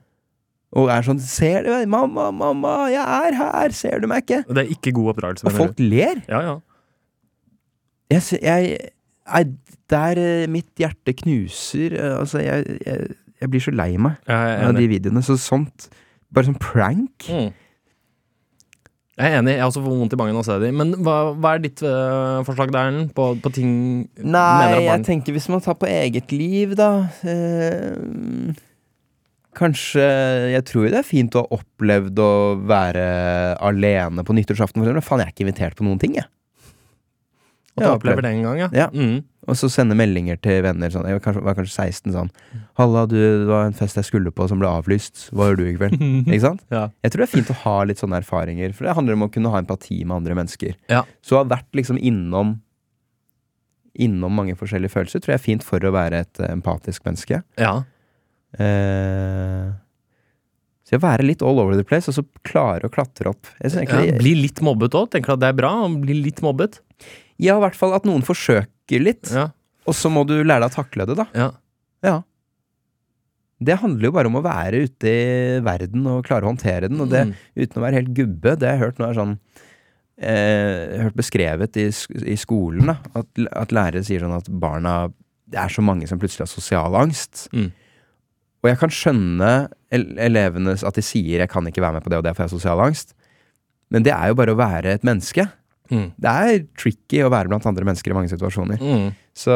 Og 0.82 0.92
er 0.92 1.04
sånn 1.04 1.20
Ser 1.24 1.66
du 1.66 1.72
meg? 1.72 1.88
Mamma, 1.92 2.30
mamma, 2.36 2.76
jeg 2.92 3.04
er 3.04 3.38
her! 3.40 3.76
Ser 3.76 4.04
du 4.04 4.08
meg 4.12 4.26
ikke? 4.26 4.44
Det 4.48 4.66
er 4.66 4.76
ikke 4.76 4.94
god 4.96 5.14
oppdragelse. 5.14 5.48
Og 5.48 5.56
folk 5.56 5.80
ler. 5.84 6.24
Ja, 6.32 6.44
ja. 6.48 6.58
Jeg, 8.12 8.24
jeg, 8.44 8.78
jeg 9.24 9.52
Der 9.92 10.20
øh, 10.20 10.46
mitt 10.52 10.72
hjerte 10.80 11.14
knuser 11.16 11.94
øh, 11.96 12.16
Altså, 12.20 12.42
jeg, 12.44 12.80
jeg, 12.84 13.50
blir 13.52 13.64
så 13.64 13.72
lei 13.72 13.94
meg 13.96 14.20
av 14.28 14.76
de 14.76 14.88
videoene. 14.92 15.24
Så 15.24 15.40
sånt 15.40 15.88
Bare 16.32 16.48
sånn 16.48 16.60
prank. 16.60 17.28
Mm. 17.28 17.52
Jeg 19.22 19.30
er 19.30 19.38
enig. 19.38 19.54
Jeg 19.54 19.62
har 19.62 19.70
også 19.70 19.84
fått 19.84 20.00
vondt 20.00 20.16
i 20.16 20.20
magen 20.20 20.38
av 20.40 20.42
å 20.42 20.48
se 20.48 20.58
dem. 20.64 20.82
Men 20.82 20.94
hva, 21.06 21.16
hva 21.38 21.54
er 21.54 21.64
ditt 21.64 21.84
øh, 21.86 22.42
forslag, 22.48 22.74
Erlend? 22.74 23.12
På, 23.18 23.32
på 23.42 23.52
ting 23.54 23.72
Nei, 24.18 24.82
jeg 24.88 25.06
tenker 25.06 25.36
hvis 25.36 25.50
man 25.54 25.62
tar 25.64 25.78
på 25.78 25.90
eget 25.90 26.34
liv, 26.34 26.74
da 26.80 26.90
eh, 27.30 28.58
Kanskje 29.58 30.06
Jeg 30.56 30.64
tror 30.70 30.88
det 30.90 31.02
er 31.02 31.08
fint 31.08 31.36
å 31.36 31.44
ha 31.44 31.60
opplevd 31.60 32.22
å 32.24 32.32
være 32.72 33.06
alene 33.62 34.26
på 34.26 34.36
nyttårsaften, 34.38 34.82
for 34.82 34.88
eksempel. 34.88 35.06
Faen, 35.06 35.24
jeg 35.24 35.30
er 35.30 35.36
ikke 35.36 35.46
invitert 35.48 35.78
på 35.78 35.86
noen 35.88 36.02
ting, 36.02 36.16
jeg. 36.18 36.30
At 37.78 37.86
du 37.86 37.92
opplever 37.94 38.26
det 38.26 38.34
en 38.36 38.48
gang, 38.48 38.64
ja. 38.66 38.72
Ja. 38.76 38.88
Mm. 38.92 39.22
Og 39.50 39.58
så 39.58 39.70
sende 39.74 39.96
meldinger 39.98 40.38
til 40.38 40.60
venner 40.62 40.92
sånn 40.94 41.08
Jeg 41.10 41.18
var 41.18 41.24
kanskje, 41.26 41.42
var 41.48 41.56
kanskje 41.58 41.74
16 41.74 42.14
sånn 42.14 42.28
'Halla, 42.78 43.08
du, 43.10 43.18
det 43.18 43.48
var 43.50 43.66
en 43.66 43.78
fest 43.78 43.98
jeg 43.98 44.06
skulle 44.06 44.34
på 44.34 44.46
som 44.50 44.62
ble 44.62 44.70
avlyst. 44.70 45.30
Hva 45.34 45.50
gjør 45.50 45.58
du 45.58 45.64
i 45.66 45.78
kveld?' 45.80 45.98
Ikke 46.30 46.44
sant? 46.44 46.66
Ja. 46.70 46.90
Jeg 47.02 47.14
tror 47.14 47.24
det 47.24 47.28
er 47.28 47.36
fint 47.36 47.54
å 47.54 47.60
ha 47.64 47.78
litt 47.90 48.02
sånne 48.02 48.20
erfaringer, 48.22 48.76
for 48.78 48.86
det 48.86 48.98
handler 48.98 49.18
om 49.18 49.26
å 49.26 49.32
kunne 49.34 49.50
ha 49.50 49.62
empati 49.64 50.04
med 50.06 50.20
andre 50.22 50.38
mennesker. 50.38 50.76
Ja. 50.94 51.06
Så 51.26 51.38
å 51.38 51.42
ha 51.42 51.50
vært 51.50 51.70
liksom 51.78 51.98
innom 52.02 52.60
Innom 53.92 54.32
mange 54.32 54.54
forskjellige 54.56 54.94
følelser 54.94 55.20
tror 55.20 55.34
jeg 55.34 55.40
er 55.42 55.44
fint 55.44 55.64
for 55.68 55.84
å 55.84 55.90
være 55.92 56.22
et 56.24 56.40
empatisk 56.48 57.04
menneske. 57.04 57.42
ja. 57.60 57.74
Eh, 58.60 59.72
så 60.88 61.00
å 61.00 61.04
være 61.04 61.24
litt 61.24 61.44
all 61.44 61.60
over 61.60 61.78
the 61.80 61.84
place, 61.88 62.12
og 62.12 62.18
så 62.18 62.24
klare 62.48 62.88
å 62.88 62.92
klatre 62.92 63.32
opp. 63.32 63.48
Jeg 63.64 63.88
ja. 63.88 64.18
Bli 64.20 64.34
litt 64.36 64.60
mobbet 64.60 64.96
òg. 64.98 65.08
Tenker 65.14 65.32
du 65.32 65.38
at 65.38 65.44
det 65.44 65.52
er 65.54 65.60
bra? 65.60 65.72
å 65.86 65.92
Bli 66.02 66.18
litt 66.20 66.42
mobbet? 66.44 66.82
ja, 67.42 67.56
i 67.58 67.62
hvert 67.64 67.78
fall 67.78 67.96
at 67.98 68.06
noen 68.06 68.22
forsøker 68.22 68.68
litt, 69.00 69.32
Ja. 69.32 69.52
og 69.88 69.94
så 69.94 70.10
må 70.12 70.26
du 70.28 70.44
lære 70.44 70.60
deg 70.62 70.72
å 70.72 70.76
takle 70.76 71.06
det, 71.08 71.16
da. 71.16 71.28
ja. 71.34 71.52
Ja. 72.04 72.24
Det 73.62 73.76
handler 73.78 74.08
jo 74.08 74.12
bare 74.12 74.26
om 74.26 74.36
å 74.40 74.42
være 74.44 74.80
ute 74.88 75.06
i 75.06 75.60
verden 75.62 76.08
og 76.08 76.24
klare 76.26 76.42
å 76.48 76.50
håndtere 76.50 76.90
den, 76.90 77.00
og 77.00 77.10
det 77.10 77.28
Mm. 77.28 77.34
uten 77.56 77.78
å 77.78 77.86
være 77.86 77.94
helt 77.94 78.14
gubbe. 78.18 78.58
Det 78.58 78.68
har 78.68 78.78
jeg 78.78 78.82
hørt 78.88 78.98
nå 78.98 79.10
er 79.10 79.14
sånn 79.14 79.38
eh, 80.18 80.98
har 80.98 81.04
hørt 81.10 81.16
beskrevet 81.16 81.78
i, 81.78 81.86
i 82.32 82.36
skolen, 82.38 82.86
da, 82.88 82.98
at, 83.16 83.28
at 83.54 83.70
lærere 83.70 84.04
sier 84.04 84.20
sånn 84.22 84.36
at 84.38 84.50
barna 84.50 85.12
Det 85.52 85.60
er 85.60 85.68
så 85.70 85.82
mange 85.84 86.08
som 86.08 86.18
plutselig 86.18 86.46
har 86.46 86.48
sosial 86.48 86.94
angst. 86.96 87.50
Mm. 87.52 87.72
Og 88.64 88.70
jeg 88.70 88.78
kan 88.80 88.90
skjønne 88.90 89.70
el 89.92 90.06
elevene 90.18 90.72
at 90.82 90.94
de 90.96 91.02
sier 91.02 91.40
'jeg 91.40 91.50
kan 91.50 91.66
ikke 91.68 91.82
være 91.82 91.94
med 91.94 92.04
på 92.04 92.10
det, 92.10 92.18
og 92.18 92.24
det 92.24 92.36
for 92.38 92.44
jeg 92.44 92.50
har 92.50 92.58
sosial 92.60 92.78
angst'. 92.80 93.14
Men 93.92 94.04
det 94.04 94.14
er 94.14 94.28
jo 94.30 94.36
bare 94.36 94.54
å 94.56 94.56
være 94.56 94.86
et 94.94 95.02
menneske. 95.04 95.52
Mm. 95.92 96.06
Det 96.24 96.36
er 96.46 96.62
tricky 96.80 97.24
å 97.26 97.32
være 97.32 97.52
blant 97.52 97.68
andre 97.70 97.88
mennesker 97.88 98.14
i 98.14 98.18
mange 98.18 98.32
situasjoner. 98.32 98.80
Mm. 98.82 99.10
Så 99.38 99.56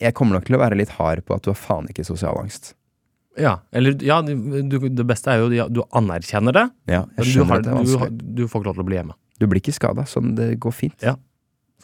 jeg 0.00 0.14
kommer 0.18 0.38
nok 0.38 0.48
til 0.48 0.58
å 0.58 0.62
være 0.62 0.78
litt 0.78 0.92
hard 0.98 1.24
på 1.26 1.36
at 1.36 1.46
du 1.46 1.52
har 1.52 1.58
faen 1.58 1.88
ikke 1.90 2.06
sosial 2.06 2.38
angst. 2.40 2.74
Ja. 3.36 3.58
Eller 3.76 3.96
ja, 4.04 4.22
du, 4.24 4.78
det 4.88 5.06
beste 5.06 5.32
er 5.32 5.42
jo 5.42 5.50
ja, 5.52 5.68
du 5.68 5.82
anerkjenner 5.96 6.56
det. 6.56 6.66
Ja, 6.88 7.04
jeg 7.04 7.18
jeg 7.18 7.24
Du, 7.24 7.30
skjønner 7.32 7.52
har, 7.52 7.62
at 7.62 7.66
det 7.66 7.72
er 7.72 7.80
vanskelig. 7.80 8.18
Du, 8.18 8.26
du 8.40 8.44
får 8.48 8.62
ikke 8.62 8.70
lov 8.70 8.78
til 8.78 8.84
å 8.86 8.88
bli 8.90 8.98
hjemme. 9.00 9.16
Du 9.36 9.44
blir 9.50 9.60
ikke 9.60 9.76
skada, 9.76 10.06
sånn 10.08 10.32
det 10.38 10.54
går 10.62 10.72
fint. 10.72 10.96
Ja. 11.04 11.16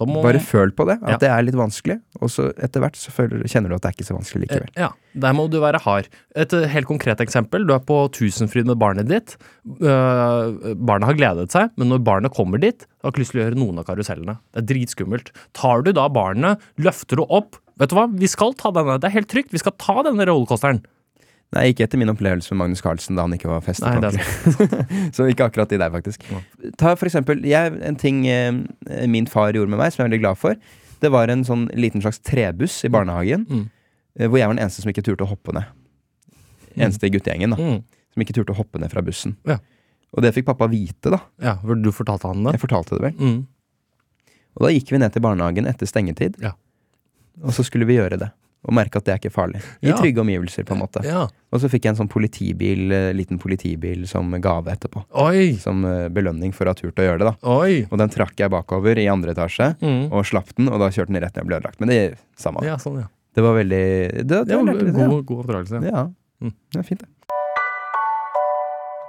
Må, 0.08 0.22
Bare 0.24 0.40
føl 0.42 0.72
på 0.74 0.86
det, 0.88 0.98
at 1.02 1.14
Ja. 1.14 1.16
det 1.22 1.28
er 1.30 1.42
litt 1.46 1.58
vanskelig, 1.58 2.00
og 2.20 2.28
så 2.32 2.50
etter 2.56 2.80
hvert 2.84 2.96
så 2.98 3.12
føler, 3.14 3.42
kjenner 3.48 3.68
du 3.72 3.76
at 3.76 3.82
det 3.82 3.90
er 3.90 3.96
ikke 3.96 4.08
så 4.08 4.16
vanskelig 4.16 4.46
likevel. 4.46 4.70
Eh, 4.76 4.82
Ja, 4.82 4.90
der 5.26 5.32
må 5.36 5.48
du 5.50 5.58
være 5.60 5.80
hard. 5.80 6.08
Et 6.36 6.52
eh, 6.52 6.66
helt 6.68 6.86
konkret 6.86 7.18
eksempel. 7.24 7.66
Du 7.66 7.74
er 7.74 7.80
på 7.80 7.98
Tusenfryd 8.12 8.66
med 8.66 8.78
barnet 8.78 9.08
ditt. 9.08 9.36
Eh, 9.80 10.74
barnet 10.76 11.08
har 11.10 11.14
gledet 11.18 11.50
seg, 11.54 11.70
men 11.76 11.88
når 11.92 12.02
barnet 12.04 12.34
kommer 12.34 12.60
dit, 12.62 12.86
har 13.02 13.12
ikke 13.12 13.22
lyst 13.24 13.32
til 13.34 13.42
å 13.42 13.44
gjøre 13.46 13.58
noen 13.60 13.78
av 13.82 13.86
karusellene. 13.88 14.38
Det 14.52 14.62
er 14.62 14.68
dritskummelt. 14.74 15.32
Tar 15.54 15.82
du 15.82 15.92
da 15.92 16.08
barnet, 16.08 16.60
løfter 16.78 17.16
du 17.16 17.26
opp 17.28 17.56
Vet 17.80 17.88
du 17.88 17.96
hva, 17.96 18.04
vi 18.06 18.28
skal 18.28 18.52
ta 18.52 18.70
denne. 18.70 18.98
Det 19.00 19.08
er 19.08 19.14
helt 19.16 19.30
trygt. 19.32 19.50
Vi 19.50 19.58
skal 19.58 19.72
ta 19.80 20.02
denne 20.04 20.26
rollercoasteren. 20.28 20.82
Nei, 21.52 21.66
ikke 21.72 21.84
etter 21.84 22.00
min 22.00 22.08
opplevelse 22.08 22.48
med 22.54 22.62
Magnus 22.62 22.80
Carlsen 22.80 23.18
da 23.18 23.26
han 23.26 23.34
ikke 23.36 23.50
var 23.50 23.60
festet 23.60 24.00
Nei, 24.00 24.12
så 25.16 25.26
ikke 25.28 25.44
akkurat 25.50 25.68
de 25.68 25.76
der, 25.82 25.90
faktisk. 25.92 26.22
Ta 26.80 26.94
for 26.96 27.04
eksempel 27.10 27.42
jeg, 27.44 27.74
en 27.84 27.98
ting 28.00 28.22
eh, 28.26 28.52
min 29.12 29.26
far 29.28 29.52
gjorde 29.52 29.68
med 29.74 29.78
meg, 29.82 29.92
som 29.92 30.00
jeg 30.00 30.06
er 30.06 30.10
veldig 30.12 30.22
glad 30.24 30.40
for. 30.40 30.56
Det 31.02 31.10
var 31.12 31.28
en 31.28 31.44
sånn 31.44 31.66
liten 31.76 32.00
slags 32.00 32.22
trebuss 32.24 32.78
i 32.86 32.90
barnehagen, 32.94 33.44
Mm. 33.50 33.66
eh, 34.16 34.28
hvor 34.28 34.38
jeg 34.40 34.48
var 34.48 34.56
den 34.56 34.64
eneste 34.64 34.80
som 34.84 34.90
ikke 34.94 35.04
turte 35.04 35.26
å 35.26 35.28
hoppe 35.34 35.52
ned. 35.52 35.68
Eneste 36.76 37.04
i 37.10 37.12
guttegjengen, 37.12 37.52
da. 37.52 37.60
Mm. 37.60 37.82
Som 38.14 38.22
ikke 38.24 38.34
turte 38.38 38.54
å 38.54 38.56
hoppe 38.56 38.80
ned 38.80 38.90
fra 38.92 39.02
bussen. 39.04 39.36
Ja. 39.48 39.58
Og 40.16 40.22
det 40.24 40.32
fikk 40.36 40.46
pappa 40.48 40.68
vite, 40.72 41.10
da. 41.12 41.18
Ja, 41.40 41.56
for 41.60 41.74
Du 41.76 41.90
fortalte 41.92 42.28
han 42.32 42.42
det? 42.44 42.54
Jeg 42.56 42.64
fortalte 42.64 42.96
det 42.96 43.02
vel. 43.10 43.18
Mm. 43.20 43.46
Og 44.56 44.66
da 44.66 44.72
gikk 44.72 44.90
vi 44.92 44.98
ned 45.00 45.12
til 45.14 45.22
barnehagen 45.24 45.68
etter 45.68 45.88
stengetid, 45.88 46.40
Ja. 46.40 46.52
og 47.44 47.52
så 47.56 47.64
skulle 47.64 47.84
vi 47.88 47.96
gjøre 48.00 48.18
det. 48.20 48.30
Og 48.62 48.72
merke 48.74 48.96
at 49.00 49.04
det 49.08 49.10
er 49.14 49.18
ikke 49.18 49.32
farlig. 49.34 49.58
I 49.82 49.88
Ja. 49.90 49.96
trygge 49.98 50.20
omgivelser, 50.22 50.62
på 50.64 50.72
en 50.76 50.80
måte. 50.84 51.02
Ja. 51.04 51.24
Og 51.52 51.60
så 51.60 51.66
fikk 51.68 51.82
jeg 51.84 51.90
en 51.96 51.96
sånn 52.06 52.08
politibil, 52.08 52.92
eh, 52.92 53.12
liten 53.12 53.36
politibil 53.42 54.06
som 54.06 54.30
gave 54.40 54.70
etterpå. 54.70 55.02
Oi! 55.18 55.56
Som 55.58 55.84
eh, 55.84 56.08
belønning 56.08 56.52
for 56.54 56.64
å 56.66 56.68
ha 56.68 56.74
turt 56.74 56.94
å 56.94 57.02
gjøre 57.02 57.18
det, 57.18 57.26
da. 57.32 57.34
Oi! 57.42 57.88
Og 57.90 57.98
den 57.98 58.08
trakk 58.08 58.36
jeg 58.38 58.50
bakover 58.54 58.96
i 59.02 59.08
andre 59.10 59.34
etasje, 59.34 59.72
Mm. 59.82 60.12
og 60.12 60.24
slapp 60.24 60.54
den, 60.54 60.68
og 60.68 60.78
da 60.78 60.88
kjørte 60.90 61.08
den 61.12 61.22
rett 61.22 61.34
ned 61.34 61.42
og 61.42 61.48
ble 61.48 61.56
ødelagt. 61.58 61.80
Men 61.80 61.88
det 61.88 61.98
er 62.12 62.16
samme. 62.38 62.62
Ja, 62.62 62.76
sånn, 62.76 63.00
ja. 63.02 63.08
Det 63.34 63.42
var 63.42 63.54
veldig 63.58 64.12
Det, 64.12 64.26
det, 64.28 64.46
Det 64.46 64.56
var 64.56 64.64
lærte 64.64 64.92
god, 65.08 65.26
god 65.26 65.44
oppdragelse. 65.44 65.84
ja. 65.90 66.06
Mm. 66.42 66.52
Det 66.72 66.78
er 66.78 66.82
fint, 66.86 67.00
det. 67.00 67.08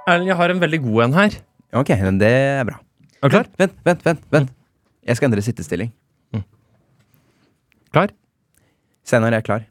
Erlend, 0.08 0.26
jeg 0.28 0.36
har 0.36 0.50
en 0.50 0.60
veldig 0.60 0.82
god 0.82 1.04
en 1.04 1.12
her. 1.12 1.30
Ok, 1.74 1.88
men 2.02 2.18
det 2.18 2.28
er 2.30 2.64
bra. 2.64 2.76
Er 3.22 3.28
du 3.28 3.36
klar? 3.38 3.46
Vent, 3.58 3.72
vent, 3.84 4.02
vent. 4.04 4.20
vent 4.30 4.50
Jeg 5.06 5.16
skal 5.16 5.30
endre 5.30 5.42
sittestilling. 5.42 5.92
Klar? 7.94 8.10
Steinar, 9.04 9.32
er 9.36 9.44
klar. 9.44 9.66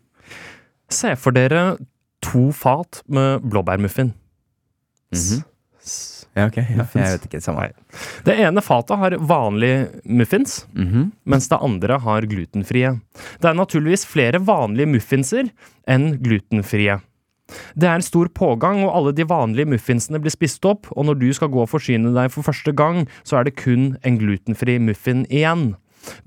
Se 0.93 1.15
for 1.17 1.31
dere 1.35 1.77
to 2.23 2.51
fat 2.55 3.01
med 3.07 3.41
blåbærmuffin. 3.41 4.13
Mm 5.13 5.19
-hmm. 5.19 5.43
Ja, 6.35 6.47
ok. 6.47 6.57
Ja, 6.57 6.85
jeg 6.95 7.19
vet 7.19 7.25
ikke. 7.27 7.41
Samme. 7.41 7.59
Nei. 7.59 7.71
Det 8.25 8.39
ene 8.39 8.61
fatet 8.61 8.97
har 8.97 9.11
vanlige 9.11 10.01
muffins, 10.05 10.65
Mhm. 10.73 11.11
mens 11.25 11.47
det 11.47 11.59
andre 11.61 11.99
har 11.99 12.21
glutenfrie. 12.21 12.99
Det 13.41 13.49
er 13.49 13.53
naturligvis 13.53 14.05
flere 14.05 14.39
vanlige 14.39 14.87
muffinser 14.87 15.51
enn 15.87 16.17
glutenfrie. 16.17 17.01
Det 17.77 17.83
er 17.89 17.99
stor 18.01 18.29
pågang, 18.29 18.83
og 18.83 18.95
alle 18.95 19.11
de 19.13 19.25
vanlige 19.25 19.67
muffinsene 19.67 20.19
blir 20.19 20.31
spist 20.31 20.65
opp, 20.65 20.87
og 20.97 21.05
når 21.05 21.19
du 21.19 21.33
skal 21.33 21.49
gå 21.49 21.61
og 21.61 21.69
forsyne 21.69 22.13
deg 22.13 22.31
for 22.31 22.41
første 22.41 22.73
gang, 22.73 23.07
så 23.23 23.37
er 23.39 23.43
det 23.43 23.55
kun 23.55 23.97
en 24.03 24.17
glutenfri 24.17 24.79
muffin 24.79 25.25
igjen. 25.29 25.75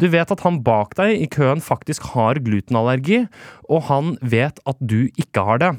Du 0.00 0.06
vet 0.12 0.30
at 0.32 0.40
han 0.44 0.62
bak 0.64 0.94
deg 0.98 1.20
i 1.20 1.28
køen 1.32 1.60
faktisk 1.64 2.02
har 2.14 2.40
glutenallergi, 2.44 3.26
og 3.68 3.82
han 3.90 4.14
vet 4.22 4.60
at 4.66 4.78
du 4.80 5.08
ikke 5.20 5.44
har 5.48 5.60
det. 5.62 5.72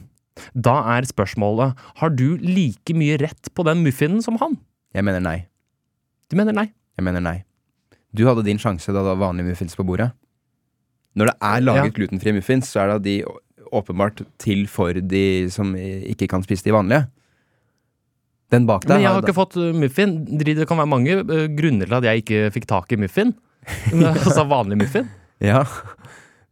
Da 0.54 0.76
er 0.98 1.08
spørsmålet, 1.10 1.74
har 1.98 2.14
du 2.14 2.38
like 2.38 2.94
mye 2.94 3.18
rett 3.22 3.50
på 3.58 3.66
den 3.66 3.82
muffinen 3.86 4.22
som 4.22 4.38
han? 4.42 4.58
Jeg 4.94 5.04
mener 5.08 5.24
nei. 5.24 5.38
Du 6.30 6.38
mener 6.38 6.54
nei? 6.54 6.68
Jeg 6.98 7.06
mener 7.08 7.24
nei. 7.24 7.40
Du 8.14 8.26
hadde 8.30 8.46
din 8.46 8.62
sjanse 8.62 8.94
da 8.94 9.02
det 9.02 9.12
var 9.16 9.22
vanlige 9.30 9.50
muffins 9.52 9.76
på 9.78 9.86
bordet. 9.86 10.12
Når 11.18 11.32
det 11.32 11.36
er 11.42 11.62
laget 11.66 11.90
Ja. 11.90 11.96
glutenfrie 11.98 12.34
muffins, 12.38 12.70
så 12.70 12.84
er 12.84 12.98
det 13.00 13.04
de 13.04 13.16
åpenbart 13.74 14.22
til 14.40 14.68
for 14.68 14.94
de 14.94 15.50
som 15.50 15.74
ikke 15.76 16.28
kan 16.30 16.44
spise 16.46 16.64
de 16.64 16.72
vanlige. 16.72 17.08
Den 18.54 18.66
bak 18.66 18.86
deg 18.86 18.94
Men 18.96 19.02
jeg 19.04 19.12
har 19.12 19.22
ikke 19.26 19.36
fått 19.36 19.58
muffins. 19.76 20.30
muffin. 20.30 20.38
Det 20.38 20.68
kan 20.70 20.78
være 20.78 20.88
mange 20.88 21.18
uh, 21.20 21.48
grunner 21.58 21.86
til 21.90 21.98
at 21.98 22.04
jeg 22.08 22.24
ikke 22.24 22.52
fikk 22.56 22.68
tak 22.70 22.92
i 22.94 22.96
muffin. 23.02 23.34
altså 24.26 24.46
vanlig 24.50 24.78
muffin. 24.84 25.08
Ja. 25.44 25.64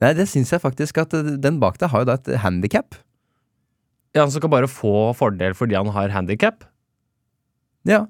Nei, 0.04 0.12
det 0.18 0.28
syns 0.30 0.52
jeg 0.52 0.62
faktisk 0.62 0.98
at 1.02 1.14
den 1.42 1.60
bak 1.62 1.78
deg 1.82 1.90
har 1.94 2.04
jo 2.04 2.10
da 2.12 2.18
et 2.20 2.34
handikap. 2.44 2.98
Ja, 4.16 4.24
Han 4.26 4.32
skal 4.32 4.52
bare 4.52 4.68
få 4.72 5.12
fordel 5.18 5.56
fordi 5.58 5.76
han 5.76 5.90
har 5.96 6.12
handikap. 6.14 6.64
Ja. 7.88 8.06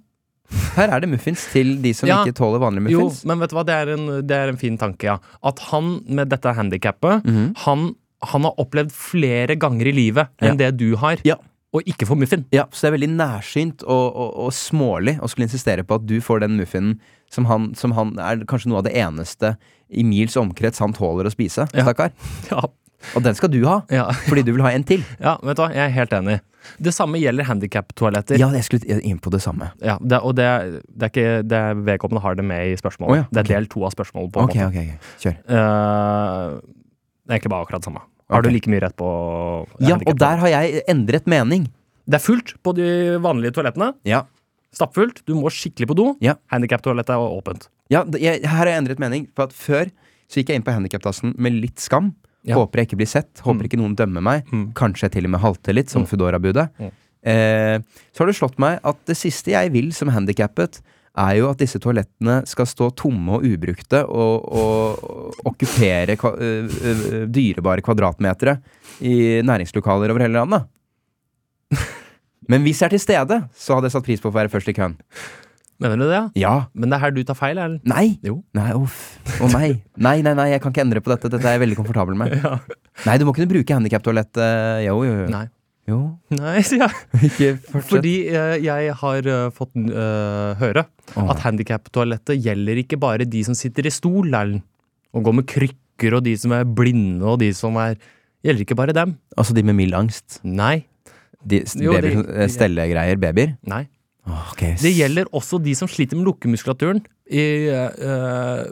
Her 0.75 0.91
er 0.93 1.01
det 1.01 1.09
muffins 1.09 1.47
til 1.51 1.75
de 1.81 1.91
som 1.97 2.07
Ja. 2.09 2.19
ikke 2.23 2.35
tåler 2.37 2.61
vanlige 2.61 2.85
muffins. 2.85 3.23
Jo, 3.23 3.27
men 3.29 3.39
vet 3.41 3.49
du 3.49 3.55
hva, 3.57 3.63
det 3.65 3.73
er 3.75 3.93
en, 3.95 4.05
det 4.27 4.35
er 4.37 4.51
en 4.51 4.59
fin 4.61 4.77
tanke, 4.77 5.07
ja. 5.09 5.15
At 5.43 5.59
han 5.71 6.01
med 6.07 6.29
dette 6.29 6.53
handikappet, 6.53 7.25
Mhm. 7.25 7.55
han, 7.65 7.95
han 8.21 8.43
har 8.45 8.53
opplevd 8.61 8.91
flere 8.93 9.55
ganger 9.57 9.87
i 9.89 9.91
livet 9.95 10.27
enn 10.41 10.57
det 10.57 10.77
du 10.77 10.95
har, 10.97 11.17
Ja. 11.25 11.35
Og 11.75 11.89
ikke 11.89 12.07
får 12.07 12.19
muffin. 12.21 12.45
Ja, 12.55 12.65
så 12.71 12.85
det 12.85 12.91
er 12.91 12.95
veldig 12.97 13.11
nærsynt 13.17 13.83
og, 13.83 14.05
og, 14.15 14.31
og 14.45 14.53
smålig 14.55 15.17
å 15.19 15.29
skulle 15.31 15.49
insistere 15.49 15.83
på 15.87 15.99
at 15.99 16.07
du 16.07 16.17
får 16.23 16.45
den 16.45 16.55
muffinen 16.59 16.95
som 17.33 17.47
han, 17.49 17.71
som 17.75 17.91
han 17.97 18.15
er 18.21 18.45
kanskje 18.47 18.71
noe 18.71 18.79
av 18.79 18.87
det 18.87 18.95
eneste 19.01 19.55
i 19.89 20.05
mils 20.07 20.37
omkrets 20.39 20.79
han 20.83 20.95
tåler 20.95 21.27
å 21.27 21.33
spise. 21.33 21.67
Ja. 21.75 21.85
Stakkar. 21.87 22.15
Ja, 22.51 22.63
Og 23.13 23.21
den 23.21 23.35
skal 23.37 23.51
du 23.53 23.59
ha, 23.67 23.81
ja, 23.93 24.07
fordi 24.25 24.41
du 24.47 24.53
vil 24.55 24.63
ha 24.65 24.71
en 24.73 24.85
til. 24.87 25.03
ja, 25.25 25.35
vet 25.45 25.59
du 25.59 25.61
hva, 25.61 25.67
jeg 25.75 25.83
er 25.83 25.93
helt 25.93 26.13
enig. 26.15 26.39
Det 26.81 26.89
samme 26.95 27.19
gjelder 27.21 27.45
handikap-toaletter. 27.45 28.39
Ja, 28.41 28.47
jeg 28.55 28.65
skulle 28.65 28.97
inn 29.05 29.19
på 29.21 29.29
det 29.35 29.43
samme. 29.43 29.67
Ja, 29.85 29.99
det, 30.01 30.17
og 30.25 30.33
det, 30.39 30.47
det 30.89 31.05
er 31.05 31.11
ikke 31.11 31.43
det 31.45 31.61
Vedkommende 31.85 32.23
har 32.23 32.39
det 32.39 32.45
med 32.47 32.71
i 32.71 32.79
spørsmålet. 32.79 33.11
Oh, 33.11 33.19
ja, 33.19 33.27
Det 33.29 33.43
er 33.43 33.51
del 33.51 33.69
to 33.69 33.83
av 33.85 33.93
spørsmålet. 33.93 34.31
på 34.33 34.41
en 34.41 34.49
okay, 34.49 34.63
måte. 34.65 34.81
ok, 34.81 34.95
ok. 34.95 35.21
Kjør. 35.21 35.37
Uh, 35.45 36.57
det 37.25 37.35
er 37.35 37.37
egentlig 37.37 37.53
bare 37.53 37.67
akkurat 37.67 37.83
det 37.83 37.89
samme. 37.91 38.01
Har 38.29 38.41
du 38.41 38.49
like 38.49 38.69
mye 38.71 38.81
rett 38.81 38.95
på 38.97 39.07
Ja, 39.85 39.97
og 40.01 40.17
der 40.17 40.37
har 40.41 40.47
jeg 40.49 40.81
endret 40.89 41.27
mening. 41.29 41.67
Det 42.09 42.17
er 42.19 42.23
fullt 42.25 42.55
på 42.63 42.73
de 42.77 42.87
vanlige 43.21 43.53
toalettene. 43.53 43.91
Ja. 44.05 44.23
Stappfullt. 44.75 45.21
Du 45.25 45.35
må 45.37 45.49
skikkelig 45.53 45.87
på 45.91 45.95
do. 45.97 46.07
Ja. 46.21 46.35
Handikap-toalettet 46.51 47.13
er 47.15 47.21
åpent. 47.37 47.67
Ja, 47.93 48.03
jeg, 48.17 48.41
her 48.43 48.57
har 48.63 48.71
jeg 48.71 48.81
endret 48.81 48.99
mening. 48.99 49.27
For 49.37 49.45
at 49.49 49.53
før 49.53 49.91
så 50.27 50.41
gikk 50.41 50.49
jeg 50.49 50.59
inn 50.61 50.65
på 50.65 50.73
handikaptassen 50.73 51.35
med 51.37 51.53
litt 51.61 51.79
skam. 51.79 52.13
Ja. 52.45 52.57
Håper 52.59 52.81
jeg 52.81 52.89
ikke 52.89 52.97
blir 53.01 53.09
sett. 53.09 53.41
Håper 53.45 53.61
Mm. 53.63 53.69
ikke 53.69 53.77
noen 53.81 53.95
dømmer 53.97 54.21
meg. 54.21 54.45
Mm. 54.51 54.67
Kanskje 54.77 55.05
jeg 55.07 55.11
til 55.17 55.25
og 55.25 55.31
med 55.31 55.41
halter 55.41 55.73
litt, 55.73 55.89
som 55.89 56.03
Mm. 56.03 56.07
Foodora-budet. 56.09 56.69
Mm. 56.79 56.91
Eh, 57.25 57.79
så 58.13 58.19
har 58.21 58.27
det 58.27 58.35
slått 58.37 58.59
meg 58.59 58.79
at 58.83 58.97
det 59.05 59.17
siste 59.17 59.49
jeg 59.53 59.71
vil 59.71 59.91
som 59.93 60.09
handikappet, 60.09 60.81
er 61.15 61.37
jo 61.39 61.49
at 61.49 61.61
disse 61.61 61.79
toalettene 61.81 62.41
skal 62.49 62.67
stå 62.69 62.89
tomme 62.99 63.37
og 63.37 63.45
ubrukte 63.47 64.01
og, 64.05 64.49
og, 64.51 65.39
okkupere 65.47 66.17
kva, 66.19 66.33
dyrebare 67.31 67.85
kvadratmetere 67.85 68.57
i 69.05 69.41
næringslokaler 69.45 70.11
over 70.11 70.25
hele 70.25 70.41
landet. 70.41 70.67
Men 72.51 72.65
hvis 72.65 72.81
jeg 72.81 72.89
er 72.89 72.95
til 72.97 73.03
stede, 73.03 73.41
så 73.57 73.77
hadde 73.77 73.89
jeg 73.89 73.95
satt 73.95 74.07
pris 74.07 74.21
på 74.21 74.29
å 74.29 74.35
være 74.35 74.51
først 74.53 74.69
i 74.69 74.75
køen. 74.77 74.99
Mener 75.81 75.99
du 75.99 76.05
det? 76.05 76.15
ja? 76.15 76.27
Ja. 76.39 76.53
Men 76.71 76.91
det 76.91 76.97
er 76.97 77.03
her 77.03 77.11
du 77.15 77.21
tar 77.27 77.35
feil, 77.35 77.57
eller? 77.59 77.81
Nei. 77.89 78.15
Jo. 78.23 78.37
Nei, 78.55 78.69
uff. 78.77 79.17
Å 79.43 79.49
nei. 79.51 79.73
Nei, 79.99 80.21
nei, 80.23 80.31
nei, 80.37 80.47
jeg 80.53 80.61
kan 80.63 80.71
ikke 80.71 80.85
endre 80.85 81.01
på 81.03 81.11
dette. 81.11 81.31
Dette 81.33 81.49
er 81.49 81.57
jeg 81.57 81.65
veldig 81.65 81.79
komfortabel 81.81 82.17
med. 82.19 82.37
Ja. 82.45 82.59
Nei, 83.03 83.17
du 83.19 83.25
må 83.27 83.33
kunne 83.35 83.49
bruke 83.51 83.75
handikaptoalettet. 83.75 84.85
Jo, 84.85 84.99
jo, 85.03 85.15
jo. 85.25 85.27
Nei. 85.33 85.47
Jo. 85.87 85.99
Nei, 86.39 86.59
sier 86.65 86.85
jeg. 86.85 86.93
Ikke 87.29 87.49
fortsett. 87.61 87.89
Fordi 87.91 88.13
eh, 88.31 88.55
jeg 88.65 88.93
har 89.01 89.29
eh, 89.35 89.47
fått 89.55 89.75
eh, 89.77 90.51
høre 90.61 90.85
Åh. 91.15 91.29
at 91.33 91.43
handikaptoalettet 91.45 92.41
gjelder 92.41 92.81
ikke 92.83 92.99
bare 93.01 93.27
de 93.29 93.43
som 93.47 93.57
sitter 93.57 93.85
i 93.89 93.93
stol, 93.93 94.29
Erlend. 94.33 94.63
Og 95.15 95.23
går 95.29 95.35
med 95.37 95.47
krykker, 95.47 96.17
og 96.17 96.25
de 96.25 96.33
som 96.37 96.51
er 96.57 96.65
blinde, 96.67 97.23
og 97.23 97.39
de 97.43 97.53
som 97.55 97.77
er 97.81 97.95
Gjelder 98.45 98.61
ikke 98.61 98.75
bare 98.77 98.93
dem. 98.93 99.15
Altså 99.41 99.55
de 99.57 99.63
med 99.65 99.73
mild 99.73 99.95
angst. 99.97 100.35
Nei. 100.45 100.83
De, 101.41 101.63
Jo, 101.81 101.95
babyer, 101.95 102.03
de- 102.05 102.11
som- 102.13 102.27
eh, 102.29 102.47
stellegreier. 102.53 103.17
Babyer. 103.17 103.55
Nei. 103.65 103.87
Åh, 104.29 104.51
ok. 104.51 104.61
Det 104.83 104.91
gjelder 104.93 105.25
også 105.33 105.57
de 105.65 105.73
som 105.73 105.89
sliter 105.89 106.13
med 106.19 106.27
lukkemuskulaturen 106.27 106.99
i, 107.25 107.41
eh, 107.73 108.67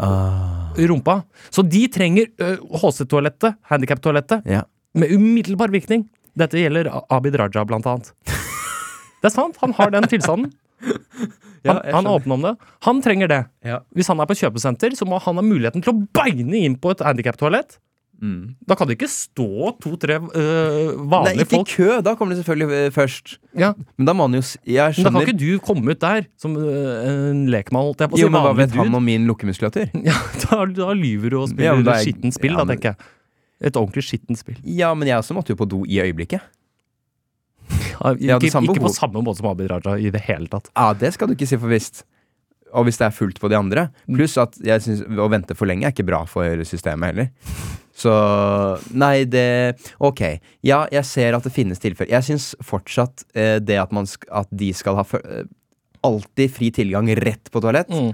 ah. 0.00 0.72
rumpa. 0.80 1.18
Så 1.52 1.60
de 1.68 1.82
trenger 1.92 2.28
uh, 2.40 2.56
HC-toalettet, 2.80 3.56
handikaptoalettet, 3.68 4.46
Ja. 4.48 4.62
med 4.94 5.12
umiddelbar 5.12 5.68
virkning. 5.76 6.08
Dette 6.38 6.60
gjelder 6.62 6.90
Abid 7.10 7.36
Raja, 7.40 7.64
blant 7.68 7.86
annet. 7.90 8.12
Det 9.18 9.26
er 9.30 9.34
sant, 9.34 9.56
han 9.62 9.74
har 9.78 9.90
den 9.94 10.06
tilstanden. 10.10 10.52
Han, 11.66 11.80
er 11.82 11.90
han 11.90 12.04
skjønner. 12.06 12.14
åpner 12.14 12.34
om 12.36 12.44
det. 12.46 12.50
Han 12.86 13.00
trenger 13.02 13.28
det. 13.28 13.38
Ja. 13.66 13.80
Hvis 13.98 14.06
han 14.08 14.20
er 14.22 14.28
på 14.30 14.36
kjøpesenter, 14.38 14.94
så 14.96 15.04
må 15.10 15.18
han 15.20 15.36
ha 15.40 15.42
muligheten 15.42 15.82
til 15.82 15.90
å 15.90 15.96
beine 16.14 16.60
inn 16.64 16.76
på 16.80 16.92
et 16.94 17.02
handikaptoalett. 17.04 17.80
Mm. 18.22 18.54
Da 18.66 18.74
kan 18.78 18.88
det 18.88 18.94
ikke 18.96 19.08
stå 19.10 19.72
to-tre 19.82 20.16
øh, 20.22 20.94
Nei, 21.02 21.34
ikke 21.34 21.48
folk. 21.58 21.68
kø! 21.74 21.98
Da 22.06 22.14
kommer 22.18 22.34
det 22.34 22.40
selvfølgelig 22.44 22.78
eh, 22.78 22.88
først. 22.94 23.34
Ja, 23.58 23.72
Men 23.98 24.08
da 24.08 24.14
må 24.18 24.26
han 24.26 24.38
jo 24.38 24.40
Jeg 24.66 24.96
men 24.98 25.06
da 25.06 25.12
kan 25.18 25.26
ikke 25.26 25.36
du 25.38 25.60
komme 25.62 25.94
ut 25.94 26.00
der 26.02 26.24
som 26.40 26.56
øh, 26.58 27.04
en 27.10 27.44
lekmann, 27.52 27.90
holdt 27.90 28.02
jeg 28.06 28.10
på 28.14 28.18
å 28.18 28.22
si. 28.22 28.24
Jo, 28.24 28.32
men 28.34 28.46
hva 28.46 28.54
vet 28.58 28.74
han 28.78 28.98
om 29.02 29.06
min 29.10 29.26
lukkemuskulatur? 29.30 29.90
Ja, 30.08 30.16
da, 30.46 30.64
da 30.78 30.90
lyver 30.98 31.34
du 31.34 31.40
og 31.44 31.52
spiller 31.52 31.74
ja, 31.78 31.94
er- 31.94 32.02
skittent 32.06 32.38
spill, 32.38 32.54
ja, 32.54 32.62
da, 32.64 32.70
tenker 32.74 32.94
jeg. 32.94 33.10
Et 33.60 33.74
ordentlig 33.74 34.04
skittent 34.06 34.38
spill. 34.38 34.58
Ja, 34.62 34.92
men 34.94 35.08
jeg 35.10 35.18
også 35.18 35.34
måtte 35.34 35.54
jo 35.54 35.58
på 35.58 35.66
do 35.68 35.82
i 35.88 36.00
øyeblikket. 36.04 36.44
Ja, 37.98 38.36
ikke, 38.38 38.60
ikke 38.62 38.84
på 38.84 38.92
samme 38.94 39.20
måte 39.26 39.40
som 39.40 39.48
Abid 39.50 39.66
Raja 39.72 39.96
i 39.98 40.12
det 40.14 40.20
hele 40.28 40.46
tatt. 40.52 40.70
Ja, 40.76 40.92
det 40.94 41.10
skal 41.16 41.28
du 41.28 41.34
ikke 41.34 41.48
si 41.50 41.58
for 41.58 41.72
visst. 41.72 42.04
Og 42.70 42.84
hvis 42.86 42.98
det 43.00 43.08
er 43.08 43.16
fullt 43.16 43.40
på 43.42 43.48
de 43.50 43.56
andre. 43.58 43.88
Pluss 44.06 44.36
at 44.38 44.54
jeg 44.62 44.84
synes 44.84 45.02
å 45.18 45.26
vente 45.32 45.56
for 45.58 45.66
lenge 45.66 45.88
er 45.88 45.94
ikke 45.94 46.06
bra 46.06 46.22
for 46.28 46.62
systemet 46.68 47.10
heller. 47.10 47.32
Så 47.98 48.12
Nei, 48.94 49.24
det 49.26 49.74
Ok. 49.98 50.22
Ja, 50.62 50.84
jeg 50.94 51.04
ser 51.08 51.34
at 51.34 51.48
det 51.48 51.52
finnes 51.56 51.82
tilfeller. 51.82 52.12
Jeg 52.14 52.28
syns 52.28 52.52
fortsatt 52.62 53.24
eh, 53.34 53.56
det 53.58 53.80
at, 53.82 53.90
man 53.96 54.06
at 54.30 54.52
de 54.54 54.70
skal 54.76 55.00
ha 55.00 55.04
for, 55.08 55.24
eh, 55.26 55.48
alltid 56.06 56.54
fri 56.54 56.70
tilgang 56.70 57.10
rett 57.18 57.50
på 57.50 57.64
toalett 57.64 57.90
Mm. 57.90 58.12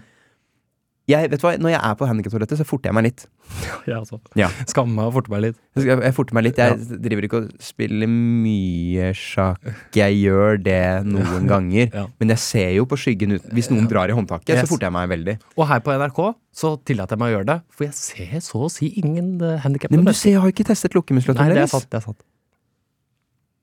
Jeg, 1.05 1.29
Vet 1.29 1.41
du 1.41 1.45
hva, 1.45 1.51
Når 1.61 1.73
jeg 1.75 1.81
er 1.85 1.97
på 2.01 2.07
handikaptoalettet, 2.09 2.61
så 2.61 2.65
forter 2.65 2.89
jeg 2.89 2.97
meg 2.97 3.07
litt. 3.11 3.25
Ja, 3.85 3.99
altså. 3.99 4.17
Ja. 4.39 4.47
Skammer 4.65 4.97
meg 4.97 5.11
og 5.11 5.17
forter 5.19 5.33
meg 5.35 5.43
litt. 5.45 5.59
Jeg, 5.77 5.99
jeg 6.01 6.15
forter 6.17 6.37
meg 6.39 6.47
litt. 6.47 6.61
Jeg 6.63 7.01
driver 7.05 7.27
ikke 7.27 7.41
og 7.43 7.51
spiller 7.61 8.09
mye 8.09 9.11
sjakk. 9.19 9.67
Jeg 9.93 10.17
gjør 10.23 10.63
det 10.65 10.79
noen 11.05 11.51
ganger. 11.51 11.91
Ja. 11.93 12.07
Men 12.23 12.33
jeg 12.33 12.41
ser 12.41 12.71
jo 12.79 12.87
på 12.89 12.97
skyggen 13.03 13.37
ut 13.37 13.45
Hvis 13.53 13.69
noen 13.73 13.91
drar 13.91 14.09
i 14.09 14.17
håndtaket, 14.17 14.55
Yes. 14.55 14.65
så 14.65 14.73
forter 14.73 14.89
jeg 14.89 14.97
meg 14.97 15.11
veldig. 15.13 15.35
Og 15.59 15.69
her 15.69 15.85
på 15.85 15.93
NRK 16.01 16.23
så 16.55 16.73
tillater 16.87 17.19
jeg 17.19 17.21
meg 17.25 17.33
å 17.33 17.37
gjøre 17.37 17.49
det, 17.51 17.59
for 17.75 17.85
jeg 17.89 17.97
ser 17.99 18.41
så 18.47 18.63
å 18.65 18.71
si 18.73 18.89
ingen 19.03 19.35
handikappede. 19.43 19.99
Nei, 19.99 20.05
men 20.07 20.15
du 20.15 20.17
ser, 20.17 20.37
jeg 20.37 20.45
har 20.45 20.55
ikke 20.55 20.67
testet 20.71 20.95
lukkemuskulaturen 20.97 21.51
Nei, 21.53 21.59
det 21.59 21.67
er 21.67 21.73
sant. 21.75 21.91
Det 21.91 22.01
er 22.01 22.07
sant. 22.07 22.23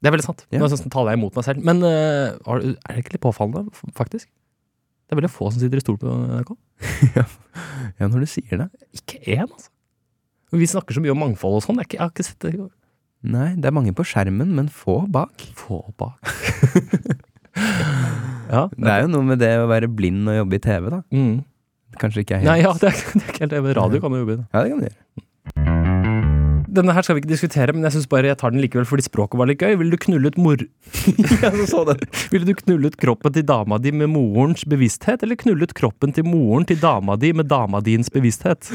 Det 0.02 0.10
er 0.10 0.16
veldig 0.16 0.26
sant. 0.26 0.46
Ja. 0.50 0.62
Nå 0.62 0.70
taler 0.90 1.14
jeg 1.14 1.20
imot 1.22 1.36
meg 1.38 1.46
selv. 1.46 1.66
Men 1.66 1.84
uh, 1.86 2.38
er 2.42 2.64
det 2.96 3.04
ikke 3.04 3.16
litt 3.18 3.24
påfallende, 3.26 3.70
faktisk? 3.98 4.30
Det 5.12 5.18
er 5.18 5.20
veldig 5.20 5.34
få 5.36 5.50
som 5.52 5.60
sitter 5.60 5.82
i 5.82 5.84
stol 5.84 5.98
på 6.00 6.08
NRK. 6.08 6.54
Ja, 8.00 8.08
når 8.08 8.22
du 8.24 8.28
sier 8.32 8.62
det. 8.62 8.70
Ikke 8.96 9.18
én, 9.36 9.44
altså. 9.44 9.68
Vi 10.56 10.70
snakker 10.72 10.96
så 10.96 11.04
mye 11.04 11.12
om 11.12 11.20
mangfold 11.20 11.58
og 11.60 11.66
sånn. 11.66 11.82
Jeg, 11.84 12.00
har 12.00 12.08
ikke- 12.14 12.24
sett 12.30 12.40
det. 12.48 12.54
Nei, 13.28 13.50
det 13.60 13.68
er 13.68 13.76
mange 13.76 13.92
på 13.94 14.06
skjermen, 14.08 14.54
men 14.56 14.70
få 14.72 15.02
bak. 15.12 15.44
Få 15.60 15.82
bak. 16.00 16.16
ja. 18.56 18.64
Det 18.72 18.88
er 18.96 19.04
jo 19.04 19.12
noe 19.12 19.28
med 19.28 19.44
det 19.44 19.52
å 19.62 19.68
være 19.70 19.92
blind 19.92 20.32
og 20.32 20.40
jobbe 20.40 20.58
i 20.58 20.64
TV, 20.64 20.88
da. 20.96 21.02
Mm. 21.14 21.36
Kanskje 22.02 22.24
ikke 22.24 22.40
er 22.40 22.46
helt 22.46 22.50
Nei, 22.54 22.62
ja, 22.64 22.72
det 22.80 22.88
er, 22.90 22.96
det 23.12 23.22
er 23.22 23.28
ikke 23.36 23.44
helt 23.44 23.54
det. 23.58 23.76
Radio 23.78 24.00
kan 24.02 24.16
du 24.16 24.22
jobbe 24.22 24.38
i. 24.38 24.40
da. 24.40 24.48
Ja, 24.56 24.64
det 24.64 24.72
kan 24.72 24.80
du 24.82 24.88
gjøre. 24.88 25.26
Denne 26.72 26.94
her 26.96 27.04
skal 27.04 27.18
vi 27.18 27.22
ikke 27.22 27.32
diskutere, 27.34 27.74
men 27.76 27.84
jeg 27.84 27.98
synes 27.98 28.08
bare 28.12 28.30
jeg 28.30 28.38
tar 28.40 28.54
den 28.54 28.62
likevel 28.64 28.86
fordi 28.88 29.04
språket 29.04 29.40
var 29.40 29.50
litt 29.50 29.60
gøy. 29.60 29.74
Ville 29.80 29.92
du 29.92 30.00
knullet 30.00 30.38
mor... 30.40 30.62
Ville 32.32 32.48
du 32.48 32.54
knullet 32.62 32.96
kroppen 33.02 33.36
til 33.36 33.44
dama 33.48 33.80
di 33.82 33.92
med 33.92 34.08
morens 34.14 34.64
bevissthet, 34.72 35.26
eller 35.26 35.40
knullet 35.42 35.76
kroppen 35.76 36.16
til 36.16 36.28
moren 36.28 36.68
til 36.70 36.80
dama 36.80 37.18
di 37.20 37.34
med 37.36 37.50
dama 37.52 37.84
dins 37.84 38.12
bevissthet? 38.14 38.72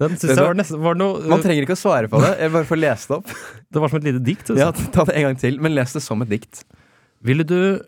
Den 0.00 0.16
syns 0.16 0.32
jeg 0.32 0.40
var 0.40 0.56
nesten 0.56 0.80
var 0.80 0.96
noe 0.96 1.20
Man 1.28 1.44
trenger 1.44 1.66
ikke 1.66 1.76
å 1.76 1.82
svare 1.82 2.08
på 2.08 2.24
det. 2.24 2.34
Jeg 2.40 2.56
bare 2.56 2.70
får 2.72 2.80
lese 2.80 3.12
det 3.12 3.20
opp. 3.20 3.38
Det 3.72 3.84
var 3.84 3.92
som 3.92 4.00
et 4.00 4.06
lite 4.08 4.24
dikt. 4.24 4.50
Ja. 4.56 4.72
Ta 4.72 5.04
det 5.04 5.18
en 5.20 5.28
gang 5.28 5.40
til, 5.40 5.58
men 5.60 5.74
les 5.76 5.92
det 5.92 6.00
som 6.00 6.24
et 6.24 6.30
dikt. 6.32 6.62
Ville 7.20 7.44
du 7.44 7.84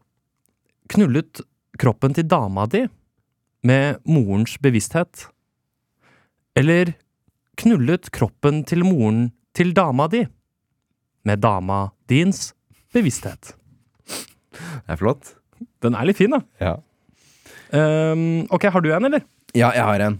knullet 0.93 1.41
kroppen 1.81 2.13
til 2.13 2.29
dama 2.29 2.69
di 2.69 2.85
med 3.65 4.03
morens 4.05 4.59
bevissthet? 4.61 5.31
Eller 6.59 6.93
knullet 7.59 8.11
kroppen 8.15 8.63
til 8.69 8.85
moren 8.87 9.31
til 9.57 9.73
dama 9.77 10.07
di 10.11 10.25
med 11.27 11.43
dama 11.43 11.91
dins 12.09 12.53
bevissthet. 12.95 13.53
Det 14.55 14.95
er 14.95 14.99
flott. 15.01 15.35
Den 15.85 15.97
er 15.97 16.09
litt 16.09 16.19
fin, 16.21 16.33
da. 16.33 16.41
Ja. 16.61 16.77
Um, 17.71 18.47
ok, 18.51 18.67
har 18.73 18.83
du 18.83 18.91
en, 18.95 19.07
eller? 19.11 19.25
Ja, 19.55 19.71
jeg 19.77 19.85
har 19.85 20.07
en. 20.07 20.19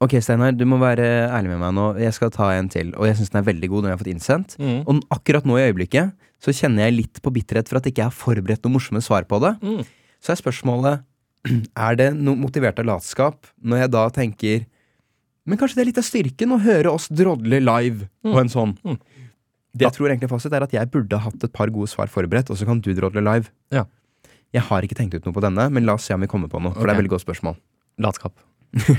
Ok, 0.00 0.14
Steinar, 0.24 0.54
du 0.56 0.64
må 0.64 0.78
være 0.80 1.04
ærlig 1.28 1.52
med 1.52 1.60
meg 1.60 1.74
nå. 1.76 1.86
Jeg 2.00 2.16
skal 2.16 2.32
ta 2.32 2.48
en 2.56 2.70
til, 2.72 2.94
og 2.96 3.04
jeg 3.04 3.18
syns 3.18 3.34
den 3.34 3.42
er 3.42 3.48
veldig 3.50 3.68
god. 3.68 3.84
Den 3.84 3.92
jeg 3.92 3.98
har 3.98 4.02
fått 4.02 4.14
innsendt 4.14 4.56
Mm. 4.60 4.80
Og 4.88 5.02
akkurat 5.12 5.44
nå 5.44 5.58
i 5.58 5.66
øyeblikket 5.68 6.14
så 6.40 6.54
kjenner 6.56 6.86
jeg 6.86 6.96
litt 6.96 7.20
på 7.20 7.32
bitterhet 7.34 7.68
for 7.68 7.76
at 7.76 7.86
ikke 7.88 8.00
jeg 8.00 8.08
har 8.08 8.16
forberedt 8.16 8.64
noen 8.64 8.78
morsomme 8.78 9.02
svar 9.04 9.26
på 9.28 9.40
det. 9.44 9.52
Mm. 9.60 9.84
Så 10.24 10.32
er 10.32 10.40
spørsmålet 10.40 11.04
Er 11.86 11.96
det 12.00 12.10
noe 12.16 12.36
motivert 12.36 12.80
av 12.80 12.88
latskap 12.88 13.48
når 13.60 13.84
jeg 13.84 13.92
da 13.92 14.04
tenker 14.12 14.64
Men 15.48 15.58
kanskje 15.60 15.78
det 15.78 15.82
er 15.84 15.88
litt 15.90 16.00
av 16.02 16.06
styrken 16.06 16.52
å 16.54 16.60
høre 16.62 16.92
oss 16.92 17.08
drodle 17.08 17.60
live 17.62 18.08
på 18.26 18.36
en 18.40 18.52
sånn. 18.52 18.74
Mm. 18.84 18.98
Det 19.70 19.86
jeg 19.86 19.96
tror 19.96 20.10
egentlig 20.10 20.30
fasit, 20.32 20.52
er 20.52 20.66
at 20.66 20.74
jeg 20.74 20.90
burde 20.90 21.20
hatt 21.22 21.46
et 21.46 21.52
par 21.54 21.70
gode 21.72 21.90
svar 21.90 22.10
forberedt, 22.10 22.50
og 22.50 22.58
så 22.58 22.66
kan 22.66 22.80
du 22.82 22.90
drodle 22.96 23.22
live. 23.22 23.50
Ja. 23.74 23.86
Jeg 24.50 24.66
har 24.66 24.82
ikke 24.82 24.98
tenkt 24.98 25.14
ut 25.14 25.26
noe 25.26 25.34
på 25.36 25.42
denne, 25.44 25.68
men 25.70 25.86
la 25.86 25.94
oss 25.94 26.08
se 26.10 26.14
om 26.16 26.22
vi 26.24 26.28
kommer 26.30 26.50
på 26.50 26.60
noe. 26.62 26.74
For 26.74 26.82
det 26.82 26.90
er 26.90 26.98
et 26.98 27.02
veldig 27.04 27.12
godt 27.14 27.24
spørsmål. 27.24 27.58
Latskap. 28.04 28.34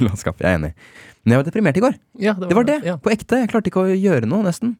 Latskap, 0.03 0.39
jeg 0.39 0.47
er 0.47 0.57
enig. 0.59 0.71
Men 1.23 1.35
jeg 1.35 1.41
var 1.41 1.49
deprimert 1.49 1.79
i 1.79 1.83
går. 1.83 1.97
Ja, 2.23 2.33
Det 2.39 2.55
var 2.55 2.67
det. 2.67 2.79
Ja. 2.87 2.95
På 3.01 3.11
ekte. 3.11 3.41
Jeg 3.43 3.51
klarte 3.51 3.71
ikke 3.71 3.83
å 3.83 3.91
gjøre 3.91 4.29
noe, 4.31 4.45
nesten. 4.47 4.77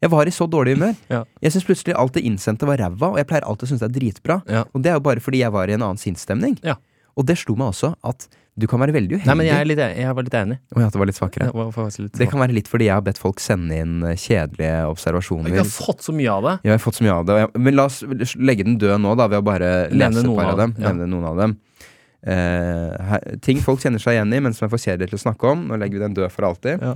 Jeg 0.00 0.12
var 0.14 0.30
i 0.30 0.32
så 0.32 0.46
dårlig 0.48 0.78
humør. 0.78 0.94
Ja. 1.12 1.24
Jeg 1.44 1.52
syns 1.52 1.66
plutselig 1.68 1.96
alt 1.98 2.14
det 2.16 2.22
innsendte 2.24 2.68
var 2.68 2.80
ræva, 2.80 3.10
og 3.12 3.18
jeg 3.20 3.28
pleier 3.28 3.44
alltid 3.44 3.66
å 3.66 3.70
synes 3.74 3.82
det 3.82 3.90
er 3.90 3.96
dritbra. 3.98 4.38
Ja. 4.48 4.62
Og 4.72 4.84
det 4.84 4.92
er 4.92 4.96
jo 4.96 5.04
bare 5.04 5.20
fordi 5.20 5.42
jeg 5.42 5.52
var 5.52 5.68
i 5.68 5.74
en 5.76 5.84
annen 5.84 6.00
sinnsstemning. 6.00 6.56
Ja. 6.64 6.78
Og 7.18 7.26
det 7.28 7.36
slo 7.36 7.58
meg 7.58 7.74
også 7.74 7.92
at 8.06 8.30
du 8.60 8.66
kan 8.70 8.82
være 8.82 8.94
veldig 8.96 9.16
uheldig. 9.16 9.28
Nei, 9.28 9.36
men 9.40 9.48
jeg, 9.48 9.68
litt, 9.70 9.80
jeg 9.80 10.16
var 10.16 10.26
litt 10.26 10.36
enig. 10.40 10.58
Å 10.74 10.82
ja, 10.82 10.90
det 10.92 11.00
var 11.00 11.08
litt 11.10 11.18
svakere. 11.18 11.48
Det, 11.48 11.64
var 11.76 11.88
litt 12.04 12.18
Det 12.20 12.28
kan 12.30 12.42
være 12.42 12.56
litt 12.56 12.68
fordi 12.70 12.88
jeg 12.90 12.96
har 12.98 13.06
bedt 13.06 13.20
folk 13.20 13.42
sende 13.42 13.80
inn 13.80 13.96
eh, 14.06 14.18
kjedelige 14.20 14.76
observasjoner. 14.90 15.54
Jeg 15.54 15.62
har 15.64 15.72
fått 15.72 16.04
så 16.06 16.14
mye 16.16 16.36
av 16.36 16.46
det. 16.46 16.54
Jeg 16.68 16.74
har 16.76 16.82
fått 16.84 17.00
så 17.00 17.06
mye 17.06 17.16
av 17.16 17.26
det. 17.30 17.38
Men 17.56 17.78
la 17.78 17.88
oss 17.90 18.00
legge 18.36 18.66
den 18.68 18.78
død 18.82 19.00
nå, 19.02 19.16
da, 19.20 19.30
ved 19.32 19.42
å 19.42 19.46
bare 19.46 19.72
lese 19.94 20.24
et 20.24 20.30
par 20.36 20.52
av 20.52 20.62
dem. 20.64 20.76
ja. 20.78 20.90
Nevne 20.90 21.10
noen 21.10 21.28
av 21.32 21.42
dem. 21.44 21.56
Eh, 22.20 23.00
her, 23.10 23.26
ting 23.44 23.62
folk 23.64 23.80
kjenner 23.80 24.02
seg 24.02 24.18
igjen 24.18 24.36
i, 24.36 24.40
men 24.44 24.56
som 24.56 24.66
er 24.66 24.72
for 24.72 24.82
kjedelig 24.82 25.12
til 25.12 25.20
å 25.20 25.24
snakke 25.24 25.52
om. 25.54 25.66
Nå 25.70 25.80
legger 25.80 26.00
vi 26.00 26.04
den 26.04 26.16
død 26.18 26.32
for 26.34 26.50
alltid. 26.50 26.84
Ja. 26.84 26.94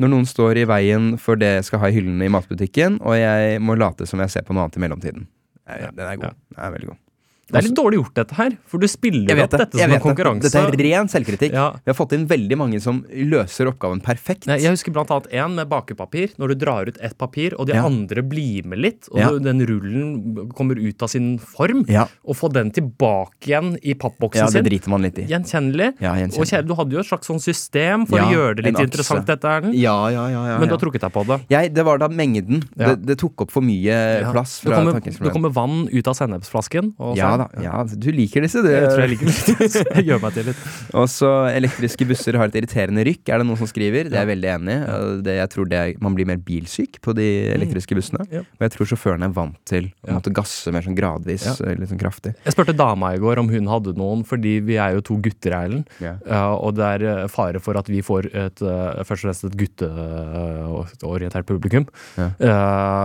Når 0.00 0.10
noen 0.10 0.26
står 0.26 0.58
i 0.58 0.66
veien 0.66 1.12
for 1.22 1.38
det 1.38 1.52
jeg 1.60 1.68
skal 1.68 1.84
ha 1.84 1.90
i 1.90 1.94
hyllene 1.94 2.26
i 2.26 2.32
matbutikken, 2.32 2.98
og 3.02 3.14
jeg 3.18 3.60
må 3.62 3.76
late 3.78 4.08
som 4.10 4.22
jeg 4.22 4.32
ser 4.32 4.46
på 4.46 4.54
noe 4.54 4.66
annet 4.66 4.78
i 4.78 4.82
mellomtiden. 4.82 5.26
Ja. 5.64 5.90
Den 5.94 6.06
er 6.06 6.18
god. 6.18 6.32
Ja. 6.34 6.56
Den 6.56 6.64
er 6.66 6.74
veldig 6.74 6.90
god. 6.92 7.03
Det 7.44 7.58
er 7.60 7.66
litt 7.68 7.76
dårlig 7.76 7.98
gjort, 8.00 8.14
dette 8.16 8.34
her. 8.38 8.54
For 8.66 8.78
du 8.80 8.86
spiller 8.88 9.42
opp 9.44 9.50
det. 9.50 9.58
dette 9.60 9.78
som 9.78 9.92
en 9.92 10.00
konkurranse. 10.00 10.48
Dette 10.48 10.62
er 10.64 10.78
ren 10.80 11.08
selvkritikk. 11.12 11.52
Ja. 11.52 11.66
Vi 11.84 11.90
har 11.92 11.94
fått 11.98 12.14
inn 12.16 12.26
veldig 12.26 12.56
mange 12.56 12.80
som 12.80 13.02
løser 13.12 13.68
oppgaven 13.68 14.00
perfekt. 14.02 14.46
Jeg 14.48 14.70
husker 14.72 14.92
blant 14.94 15.10
annet 15.12 15.28
en 15.32 15.54
med 15.58 15.68
bakepapir. 15.68 16.32
Når 16.40 16.48
du 16.48 16.54
drar 16.64 16.88
ut 16.88 16.98
ett 17.04 17.16
papir, 17.18 17.54
og 17.58 17.66
de 17.68 17.74
Ja. 17.74 17.84
andre 17.84 18.22
blir 18.22 18.64
med 18.64 18.78
litt, 18.78 19.08
og 19.12 19.18
Ja. 19.20 19.30
den 19.38 19.60
rullen 19.66 20.48
kommer 20.54 20.76
ut 20.80 21.02
av 21.02 21.08
sin 21.10 21.38
form, 21.38 21.84
og 22.24 22.34
få 22.36 22.52
den 22.52 22.70
tilbake 22.70 23.46
igjen 23.48 23.76
i 23.82 23.94
pappboksen 23.94 24.40
ja, 24.40 24.46
det 24.46 24.52
sin. 24.52 24.64
driter 24.64 24.88
man 24.88 25.02
litt 25.02 25.18
i. 25.18 25.26
Gjenkjennelig. 25.26 25.94
Ja, 26.00 26.14
Og 26.14 26.44
kjære, 26.48 26.66
du 26.66 26.74
hadde 26.74 26.90
jo 26.92 26.98
et 27.00 27.06
slags 27.06 27.26
sånn 27.28 27.40
system 27.40 28.06
for 28.08 28.18
å 28.18 28.30
gjøre 28.32 28.56
det 28.56 28.64
litt 28.64 28.78
interessant, 28.80 29.26
dette 29.26 29.44
Erlend. 29.44 29.74
Ja, 29.74 30.08
ja, 30.08 30.28
ja, 30.28 30.46
ja, 30.48 30.58
Men 30.58 30.68
du 30.68 30.74
har 30.74 30.80
trukket 30.80 31.00
deg 31.00 31.12
på 31.12 31.26
det. 31.26 31.40
Jeg, 31.50 31.74
det 31.74 31.84
var 31.84 31.98
da 31.98 32.08
mengden. 32.08 32.62
Det, 32.74 33.04
det 33.04 33.18
tok 33.18 33.42
opp 33.42 33.50
for 33.50 33.60
mye 33.62 34.30
plass 34.32 34.60
Det 34.64 34.72
kommer, 34.72 35.00
det 35.00 35.32
kommer 35.32 35.52
vann 35.52 35.88
ut 35.92 36.08
av 36.08 36.14
sennepsflasken. 36.14 36.94
og 36.98 37.16
Ja 37.34 37.38
da. 37.42 37.48
Ja, 37.64 37.74
du 37.84 38.08
liker 38.14 38.44
disse, 38.46 38.62
du. 38.62 38.70
Jeg 38.70 38.86
tror 38.88 39.02
jeg 39.04 39.12
liker 39.16 39.30
disse. 39.30 39.82
Jeg 39.98 40.06
gjør 40.08 40.22
meg 40.22 40.34
til 40.36 40.46
litt. 40.52 40.60
Også 40.94 41.30
elektriske 41.50 42.06
busser 42.08 42.38
har 42.38 42.46
et 42.50 42.58
irriterende 42.62 43.02
rykk, 43.06 43.28
er 43.34 43.42
det 43.42 43.46
noen 43.48 43.58
som 43.60 43.68
skriver. 43.70 44.06
Det 44.10 44.14
er 44.16 44.22
jeg 44.24 44.30
veldig 44.32 44.50
enig 44.54 44.74
i. 44.78 44.80
Det, 45.26 45.34
jeg 45.40 45.50
tror 45.54 45.68
det 45.70 45.82
man 46.04 46.14
blir 46.16 46.28
mer 46.30 46.38
bilsyk 46.46 47.00
på 47.04 47.14
de 47.18 47.26
elektriske 47.54 47.96
bussene. 47.98 48.22
Mm. 48.30 48.44
Og 48.46 48.64
jeg 48.66 48.74
tror 48.76 48.90
sjåføren 48.92 49.26
er 49.26 49.34
vant 49.34 49.58
til 49.68 49.90
å 50.06 50.16
måtte 50.18 50.32
gasse 50.34 50.72
mer 50.74 50.84
sånn 50.86 50.96
gradvis, 50.98 51.46
litt 51.64 51.90
sånn 51.90 52.00
kraftig. 52.00 52.34
Jeg 52.46 52.54
spurte 52.56 52.74
dama 52.78 53.12
i 53.16 53.20
går 53.22 53.42
om 53.42 53.50
hun 53.52 53.66
hadde 53.72 53.94
noen, 53.98 54.22
fordi 54.28 54.58
vi 54.64 54.78
er 54.80 54.94
jo 54.98 55.04
to 55.10 55.18
gutter, 55.24 55.56
Erlend. 55.58 55.90
Ja. 56.04 56.14
Ja, 56.28 56.44
og 56.54 56.76
det 56.78 56.86
er 56.98 57.04
eh, 57.10 57.26
fare 57.32 57.60
for 57.64 57.76
at 57.80 57.88
vi 57.90 58.00
får 58.04 58.30
et, 58.30 58.62
eh, 58.62 59.02
først 59.08 59.24
og 59.24 59.30
fremst 59.30 59.48
et 59.50 59.58
gutteorientert 59.60 61.46
publikum. 61.48 61.86
Eh, 62.18 62.30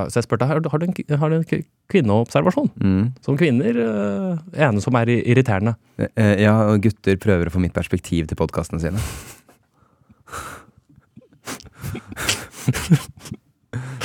så 0.10 0.20
jeg 0.20 0.28
spurte 0.28 0.48
har, 0.50 0.60
du- 0.60 0.70
har 0.70 0.80
du 0.80 0.86
en, 0.90 1.18
har 1.20 1.30
du 1.30 1.36
en 1.40 1.64
kvinneobservasjon. 1.90 2.70
Mm. 2.78 3.06
Som 3.26 3.38
kvinner 3.38 3.74
ene 4.54 4.82
som 4.84 4.96
er 5.00 5.12
irriterende. 5.20 5.76
Eh, 6.16 6.36
ja, 6.46 6.54
og 6.72 6.82
gutter 6.86 7.16
prøver 7.22 7.50
å 7.50 7.54
få 7.56 7.62
mitt 7.64 7.74
perspektiv 7.76 8.28
til 8.30 8.38
podkastene 8.40 8.82
sine. 8.84 9.00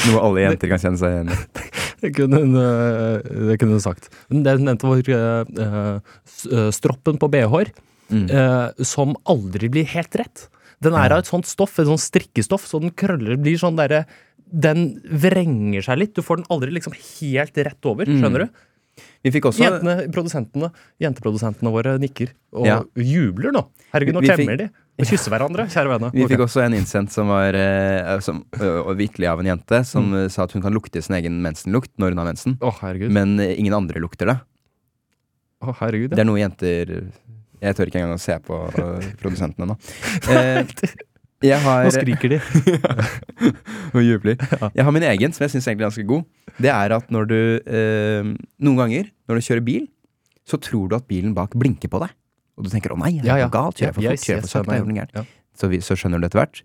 Noe 0.05 0.21
alle 0.21 0.43
jenter 0.45 0.69
kan 0.71 0.81
kjenne 0.83 1.01
seg 1.01 1.11
igjen 1.15 1.33
i. 1.33 1.37
Det 2.05 2.11
kunne 2.19 2.41
hun, 2.43 2.53
eh, 2.61 3.79
sagt. 3.81 4.11
Men 4.29 4.43
det 4.45 4.53
hun 4.59 4.67
nevnte, 4.69 4.91
var 4.91 4.99
eh, 5.09 5.45
eh, 5.65 5.97
eh, 6.53 6.71
stroppen 6.77 7.17
på 7.19 7.31
BH-er, 7.33 7.73
Mm. 8.13 8.27
eh, 8.29 8.85
som 8.85 9.15
aldri 9.25 9.71
blir 9.73 9.87
helt 9.89 10.13
rett. 10.21 10.49
Den 10.85 10.93
er 10.93 11.11
av 11.15 11.19
et 11.23 11.27
sånt 11.31 11.47
stoff, 11.49 11.79
et 11.79 11.87
sånt 11.89 12.03
strikkestoff, 12.03 12.67
så 12.69 12.79
den 12.79 12.91
krøller 12.93 13.37
blir 13.41 13.57
sånn 13.57 13.77
derre 13.81 14.05
Den 14.55 15.01
vrenger 15.11 15.83
seg 15.83 15.99
litt. 15.99 16.15
Du 16.15 16.21
får 16.23 16.37
den 16.37 16.47
aldri 16.53 16.71
liksom 16.71 16.93
helt 16.93 17.57
rett 17.57 17.85
over, 17.89 18.05
Mm. 18.07 18.21
skjønner 18.21 18.39
du? 18.45 18.49
Vi 19.25 19.31
fikk 19.33 19.47
også 19.49 19.63
Jentene, 19.65 19.95
produsentene, 20.13 20.69
jenteprodusentene 21.01 21.71
våre 21.73 21.95
nikker 22.03 22.35
og 22.53 22.67
Ja. 22.69 22.83
jubler 22.95 23.55
nå. 23.57 23.63
Herregud, 23.95 24.19
nå 24.19 24.23
klemmer 24.27 24.59
de 24.61 24.67
og 25.01 25.09
kysser 25.09 25.33
hverandre, 25.33 25.65
kjære 25.73 25.91
venner. 25.91 26.13
Vi 26.15 26.23
okay. 26.23 26.37
fikk 26.37 26.45
også 26.45 26.61
en 26.63 26.75
innsendt 26.77 27.11
som 27.11 27.27
var 27.33 27.57
eh, 27.59 28.21
som, 28.23 28.45
vitterlig 28.95 29.27
av 29.33 29.41
en 29.41 29.49
jente, 29.51 29.81
som 29.89 30.11
Mm. 30.13 30.29
sa 30.31 30.45
at 30.45 30.53
hun 30.53 30.63
kan 30.63 30.73
lukte 30.77 31.03
sin 31.03 31.17
egen 31.17 31.41
mensenlukt 31.43 31.91
når 31.99 32.13
hun 32.15 32.19
har 32.23 32.29
mensen, 32.29 32.59
oh, 32.61 32.77
herregud. 32.83 33.11
men 33.11 33.41
eh, 33.41 33.57
ingen 33.59 33.75
andre 33.75 33.99
lukter 34.05 34.27
det. 34.31 34.37
Å, 35.65 35.75
herregud, 35.81 36.11
Det 36.15 36.21
er 36.21 36.29
noe 36.29 36.39
jenter 36.39 37.11
Jeg 37.65 37.75
tør 37.79 37.89
ikke 37.89 37.97
engang 38.03 38.19
å 38.19 38.21
se 38.21 38.37
på 38.45 38.61
produsentene 39.23 39.67
nå. 39.73 39.77
Eh, 40.29 40.65
har 41.53 41.85
Nå 41.85 41.91
skriker 41.93 42.29
de. 42.33 42.39
og 43.95 44.01
jubler. 44.03 44.37
Jeg 44.75 44.85
har 44.87 44.93
min 44.95 45.03
egen, 45.11 45.33
som 45.37 45.45
jeg 45.45 45.53
syns 45.55 45.69
er 45.69 45.77
ganske 45.81 46.05
god. 46.09 46.25
Det 46.57 46.71
er 46.73 46.95
at 46.97 47.11
når 47.13 47.29
du 47.29 47.37
eh, 47.67 48.31
Noen 48.65 48.79
ganger 48.81 49.11
når 49.29 49.41
du 49.41 49.45
kjører 49.45 49.65
bil, 49.67 49.87
så 50.49 50.57
tror 50.61 50.89
du 50.89 50.97
at 50.97 51.07
bilen 51.09 51.35
bak 51.37 51.55
blinker 51.59 51.89
på 51.93 52.01
deg. 52.05 52.13
Og 52.57 52.65
du 52.65 52.71
tenker 52.71 52.93
'å 52.95 52.99
nei, 53.01 53.19
er 53.19 53.23
det 53.23 53.29
Ja, 53.33 53.37
ja. 53.45 53.49
galt? 53.49 53.77
Kjører 53.77 53.91
jeg 53.91 53.95
for 53.95 54.01
fort? 54.01 54.11
jeg- 54.11 54.25
Kjører 54.25 54.41
for 54.41 54.49
sakte? 54.49 54.73
Er 54.73 54.79
det 54.85 54.89
noe 54.89 54.99
gærent?» 55.01 55.15
Ja. 55.15 55.25
Så, 55.59 55.69
vi, 55.71 55.79
så 55.79 55.97
skjønner 55.99 56.21
du 56.21 56.27
etter 56.27 56.39
hvert. 56.41 56.63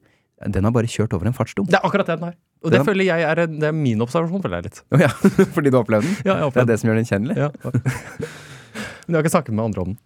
Den 0.48 0.64
har 0.64 0.72
bare 0.72 0.88
kjørt 0.88 1.14
over 1.14 1.26
en 1.28 1.34
fartsdom. 1.34 1.66
Det 1.68 1.76
er 1.76 1.84
akkurat 1.84 2.06
det 2.08 2.16
den 2.20 2.24
har. 2.30 2.36
Og 2.64 2.72
det 2.72 2.82
føler 2.86 3.06
jeg 3.08 3.22
er, 3.24 3.40
en, 3.40 3.60
det 3.60 3.68
er 3.70 3.72
min 3.76 4.00
observasjon, 4.04 4.42
føler 4.44 4.60
jeg 4.62 4.64
litt. 4.70 4.82
Oh, 4.92 5.00
ja, 5.00 5.08
fordi 5.56 5.70
du 5.72 5.78
har 5.78 5.84
opplevd 5.84 6.04
den? 6.08 6.16
Ja, 6.28 6.36
jeg 6.44 6.54
Det 6.54 6.62
er 6.62 6.66
det 6.72 6.80
som 6.80 6.90
gjør 6.90 7.00
den 7.00 7.08
kjennelig? 7.10 7.38
Ja. 7.38 7.50
Men 9.08 9.16
jeg 9.16 9.16
har 9.16 9.24
ikke 9.24 9.32
snakket 9.36 9.56
med 9.56 9.66
andre 9.66 9.82
om 9.82 9.88
den. 9.94 9.98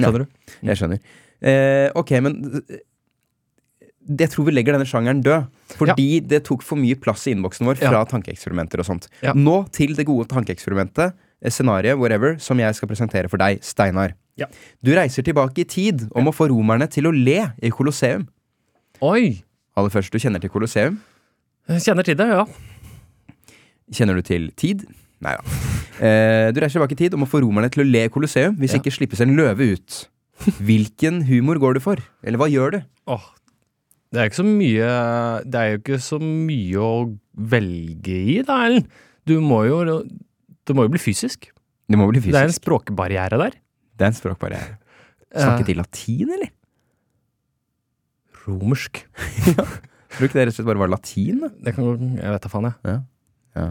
Skjønner 0.00 0.22
du? 0.24 0.26
Jeg 0.70 0.78
skjønner. 0.80 1.00
Eh, 1.40 1.88
ok, 1.98 2.10
men 2.20 2.34
jeg 4.08 4.30
tror 4.32 4.46
vi 4.46 4.52
legger 4.52 4.72
denne 4.76 4.86
sjangeren 4.88 5.22
død. 5.22 5.46
Fordi 5.78 6.20
det 6.26 6.44
tok 6.44 6.62
for 6.62 6.76
mye 6.80 6.94
plass 6.98 7.26
i 7.28 7.34
innboksen 7.34 7.66
vår 7.68 7.76
fra 7.78 7.90
Ja. 7.92 8.04
tankeeksperimenter 8.04 8.78
og 8.80 8.86
sånt. 8.86 9.08
Ja. 9.22 9.32
Nå 9.34 9.70
til 9.70 9.94
det 9.94 10.06
gode 10.06 10.26
tankeeksperimentet, 10.28 11.12
scenarioet, 11.44 11.52
scenariet, 11.52 11.98
whatever, 11.98 12.38
som 12.38 12.58
jeg 12.58 12.74
skal 12.74 12.88
presentere 12.88 13.28
for 13.30 13.36
deg, 13.38 13.60
Steinar. 13.62 14.14
Ja. 14.36 14.46
Du 14.82 14.90
reiser 14.94 15.22
tilbake 15.22 15.58
i 15.60 15.64
tid 15.64 16.08
om 16.14 16.26
å 16.26 16.32
få 16.34 16.48
romerne 16.48 16.88
til 16.90 17.04
å 17.04 17.12
le 17.12 17.52
i 17.62 17.70
Colosseum. 17.70 18.26
Oi! 19.02 19.42
Aller 19.76 19.90
først, 19.90 20.10
du 20.10 20.18
kjenner 20.18 20.40
til 20.40 20.50
Colosseum. 20.50 20.98
Jeg 21.68 21.80
kjenner 21.80 22.02
til 22.04 22.16
det, 22.16 22.26
ja. 22.28 22.44
Kjenner 23.92 24.14
du 24.14 24.22
til 24.22 24.50
tid? 24.56 24.84
Nei 25.20 25.34
da. 25.36 25.42
Eh, 26.00 26.50
du 26.52 26.60
reiser 26.62 26.78
tilbake 26.80 26.92
i 26.96 27.00
tid 27.02 27.14
om 27.14 27.24
å 27.26 27.28
få 27.28 27.40
romerne 27.44 27.70
til 27.70 27.84
å 27.84 27.90
le 27.90 28.04
i 28.06 28.08
Colosseum 28.12 28.56
hvis 28.56 28.72
Ja. 28.74 28.78
ikke 28.80 28.92
slippes 28.94 29.20
en 29.20 29.36
løve 29.36 29.72
ut. 29.76 30.08
Hvilken 30.60 31.24
humor 31.28 31.58
går 31.60 31.74
du 31.74 31.80
for? 31.80 31.96
Eller 32.24 32.38
hva 32.38 32.48
gjør 32.48 32.70
du? 32.72 32.82
Åh, 33.08 33.20
det 34.10 34.18
er 34.18 34.26
ikke 34.30 34.40
så 34.40 34.46
mye 34.46 34.86
Det 35.46 35.60
er 35.60 35.68
jo 35.70 35.78
ikke 35.78 35.98
så 36.02 36.18
mye 36.22 36.82
å 36.82 36.94
velge 37.50 38.16
i, 38.34 38.36
da, 38.46 38.64
Ellen. 38.66 38.86
Du 39.28 39.36
må 39.44 39.62
jo 39.68 39.80
Det 39.86 40.74
må 40.76 40.86
jo 40.86 40.94
bli 40.94 41.02
fysisk. 41.02 41.50
Det 41.90 41.98
må 41.98 42.08
bli 42.10 42.22
Det 42.22 42.34
er 42.34 42.48
en 42.50 42.54
språkbarriere 42.54 43.38
der. 43.38 43.58
Det 43.98 44.06
er 44.06 44.12
en 44.12 44.18
språkbarriere. 44.18 44.78
Snakket 45.30 45.70
de 45.70 45.78
latin, 45.78 46.34
eller? 46.38 46.50
Romersk. 48.46 49.04
Tror 50.10 50.26
ikke 50.26 50.38
det 50.40 50.46
rett 50.48 50.54
og 50.54 50.58
slett 50.58 50.68
bare 50.70 50.82
var 50.82 50.90
latin? 50.90 51.44
Det 51.62 51.74
kan 51.76 52.16
Jeg 52.18 52.34
vet 52.34 52.46
da 52.46 52.50
faen, 52.50 52.70
jeg. 52.70 52.78
Ja. 52.90 52.96
Ja. 53.60 53.66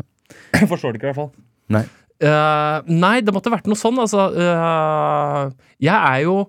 Jeg 0.56 0.70
forstår 0.72 0.94
det 0.94 1.02
ikke, 1.02 1.10
i 1.10 1.12
hvert 1.12 1.20
fall. 1.20 1.34
Nei. 1.74 1.84
Uh, 2.20 2.84
nei, 2.92 3.20
det 3.24 3.32
måtte 3.32 3.52
vært 3.52 3.68
noe 3.72 3.80
sånn, 3.80 4.00
altså. 4.02 4.28
Uh, 4.36 5.52
jeg 5.80 5.96
er 5.96 6.24
jo 6.26 6.42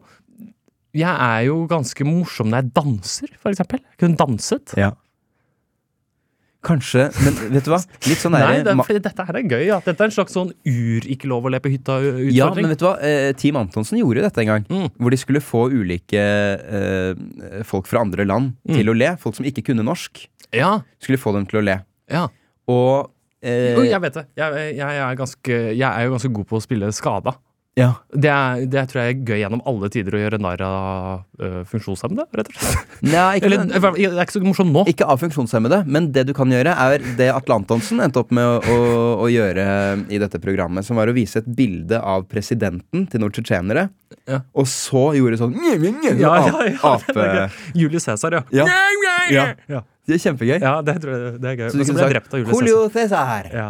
Jeg 0.96 1.12
er 1.14 1.44
jo 1.46 1.66
ganske 1.70 2.04
morsom 2.08 2.48
når 2.50 2.64
jeg 2.64 2.72
danser, 2.74 3.28
for 3.38 3.52
eksempel. 3.52 3.78
Jeg 3.84 3.98
kunne 4.02 4.16
danset. 4.18 4.72
Ja. 4.80 4.90
Kanskje, 6.60 7.06
men 7.24 7.36
vet 7.54 7.64
du 7.64 7.70
hva? 7.72 7.78
Litt 8.04 8.20
sånn 8.20 8.34
Nei, 8.36 8.58
det 8.66 8.74
fordi 8.84 9.00
dette 9.00 9.24
her 9.24 9.36
er 9.38 9.44
gøy. 9.48 9.62
Ja. 9.70 9.78
dette 9.80 10.02
er 10.04 10.10
en 10.10 10.12
slags 10.12 10.34
sånn 10.36 10.50
ur-ikke 10.68 11.30
lov 11.30 11.46
å 11.48 11.52
le 11.54 11.60
på 11.64 11.70
hytta-utfordring. 11.72 12.34
Ja, 12.36 12.50
men 12.52 12.68
vet 12.68 12.82
du 12.82 12.84
hva? 12.84 12.96
Eh, 13.00 13.30
Team 13.40 13.56
Antonsen 13.56 13.96
gjorde 14.02 14.20
jo 14.20 14.26
dette 14.26 14.42
en 14.44 14.50
gang. 14.50 14.66
Mm. 14.68 14.90
Hvor 15.00 15.14
de 15.14 15.20
skulle 15.22 15.40
få 15.40 15.62
ulike 15.72 16.20
eh, 16.20 17.62
folk 17.64 17.88
fra 17.88 18.02
andre 18.04 18.26
land 18.28 18.52
Mm. 18.68 18.74
til 18.76 18.92
å 18.92 18.96
le. 18.98 19.14
Folk 19.22 19.38
som 19.40 19.48
ikke 19.48 19.64
kunne 19.70 19.86
norsk. 19.88 20.26
ja, 20.52 20.74
Skulle 21.00 21.18
få 21.22 21.32
dem 21.38 21.46
til 21.48 21.62
å 21.62 21.64
le. 21.64 21.78
ja. 22.12 22.26
Og 22.70 23.08
eh, 23.42 23.72
Jo, 23.74 23.82
jeg 23.88 23.98
vet 24.04 24.14
det. 24.20 24.26
Jeg, 24.38 24.76
jeg, 24.76 24.98
er 25.08 25.16
ganske, 25.18 25.56
jeg 25.72 25.88
er 25.88 26.04
jo 26.06 26.12
ganske 26.12 26.28
god 26.36 26.46
på 26.52 26.58
å 26.60 26.62
spille 26.62 26.92
skada. 26.94 27.32
Ja. 27.78 27.92
Det, 28.12 28.28
er, 28.28 28.64
det 28.66 28.82
tror 28.90 28.98
jeg 29.04 29.14
er 29.14 29.20
gøy 29.28 29.38
gjennom 29.44 29.60
alle 29.70 29.88
tider 29.94 30.16
å 30.16 30.20
gjøre 30.20 30.38
narr 30.42 30.62
av 30.66 31.42
øh, 31.46 31.60
funksjonshemmede, 31.70 32.26
rett 32.36 32.48
og 32.50 32.56
slett. 32.58 32.96
Nei, 33.06 33.26
ikke, 33.38 33.46
Eller, 33.46 33.62
det 33.70 34.08
er 34.10 34.24
ikke 34.24 34.34
så 34.34 34.42
morsomt 34.44 34.74
nå. 34.74 34.82
ikke 34.90 35.06
av 35.08 35.20
funksjonshemmede, 35.22 35.78
men 35.86 36.08
det 36.12 36.24
du 36.28 36.32
kan 36.36 36.50
gjøre, 36.52 36.74
er 36.74 37.04
det 37.16 37.28
Atle 37.32 37.60
Antonsen 37.60 38.02
endte 38.04 38.20
opp 38.24 38.34
med 38.36 38.44
å, 38.44 38.56
å, 38.74 38.78
å 39.24 39.28
gjøre 39.30 39.64
i 40.12 40.18
dette 40.20 40.40
programmet, 40.42 40.84
som 40.86 40.98
var 40.98 41.08
å 41.08 41.14
vise 41.16 41.40
et 41.40 41.48
bilde 41.56 42.00
av 42.02 42.26
presidenten 42.30 43.06
til 43.12 43.22
noen 43.22 43.32
tsjetsjenere, 43.38 43.86
Ja. 44.28 44.40
og 44.52 44.66
så 44.68 45.04
gjorde 45.16 45.38
sånn 45.40 45.54
nye, 45.54 45.78
nye, 45.78 45.94
nye, 46.02 46.16
Ja, 46.20 46.34
ja, 46.50 46.64
ja, 46.74 46.94
ape... 46.96 47.46
Julius 47.78 48.04
Cæsar, 48.10 48.34
ja. 48.40 48.42
Ja. 48.52 48.66
Ja. 49.30 49.44
ja. 49.70 49.84
Det 50.10 50.18
er 50.18 50.24
kjempegøy. 50.26 50.58
Ja, 50.58 50.80
det 50.82 50.96
tror 51.04 51.14
jeg 51.14 51.38
det 51.40 51.52
er 51.52 51.56
gøy. 51.62 51.70
Så 51.70 51.78
du 51.78 51.84
kunne 51.86 52.10
sagt 52.10 52.34
Julius 52.34 52.58
Julio. 52.58 52.82
Cæsar. 52.90 53.48
Ja. 53.54 53.68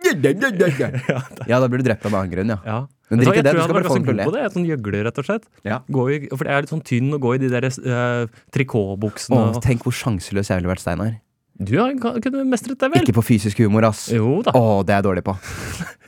Ja, 1.50 1.58
da 1.60 1.68
blir 1.68 1.82
du 1.82 1.84
drept 1.84 2.06
av 2.08 2.14
en 2.14 2.18
annen 2.22 2.32
grunn, 2.32 2.52
ja. 2.56 2.78
Men 3.10 3.18
Vet 3.18 3.26
du 3.26 3.30
hva, 3.30 3.34
drit 3.34 3.34
i 3.34 3.40
jeg 3.40 3.44
det, 3.44 3.50
tror 3.50 3.56
du 3.56 3.60
jeg 3.60 3.60
skal 3.60 3.60
hadde 3.60 3.74
bare 3.74 3.82
vært 3.82 3.90
få 3.90 3.96
ganske 3.96 4.14
god 4.14 4.28
på 4.28 4.34
det. 4.34 4.42
Jeg 4.44 4.52
sånn 4.54 4.68
gjøgler, 4.70 5.00
rett 5.08 5.18
og 5.18 5.26
slett. 5.26 5.46
Ja. 5.66 5.78
Gå 5.90 6.02
i, 6.14 6.18
for 6.30 6.46
jeg 6.46 6.54
er 6.54 6.62
litt 6.66 6.72
sånn 6.74 6.84
tynn 6.86 7.08
og 7.16 7.24
går 7.24 7.34
i 7.34 7.40
de 7.42 7.48
der 7.50 7.66
uh, 7.66 8.42
trikotbuksene. 8.54 9.40
Åh, 9.50 9.58
tenk 9.64 9.82
hvor 9.86 9.96
sjanseløs 9.98 10.50
jeg 10.52 10.60
ville 10.62 10.70
vært, 10.70 10.82
Steinar. 10.84 11.16
Du 11.60 11.74
har- 11.76 11.96
kunne 12.24 12.44
mestret 12.48 12.78
deg 12.80 12.94
vel? 12.94 13.02
Ikke 13.02 13.16
på 13.18 13.24
fysisk 13.26 13.58
humor, 13.60 13.84
ass. 13.90 14.06
Jo 14.14 14.38
da. 14.46 14.54
Å, 14.54 14.80
det 14.86 14.94
er 14.94 15.02
jeg 15.02 15.08
dårlig 15.10 15.24
på. 15.26 15.34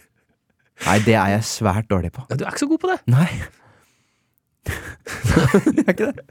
Nei, 0.86 0.98
det 1.07 1.18
er 1.18 1.34
jeg 1.36 1.42
svært 1.50 1.90
dårlig 1.90 2.12
på. 2.14 2.24
Ja, 2.30 2.38
du 2.38 2.46
er 2.46 2.55
ikke 2.55 2.62
så 2.64 2.70
god 2.70 2.80
på 2.86 2.92
det. 2.92 3.00
Nei. 3.12 3.26
jeg 5.74 5.84
er 5.84 5.92
ikke 5.92 6.09
det. 6.14 6.24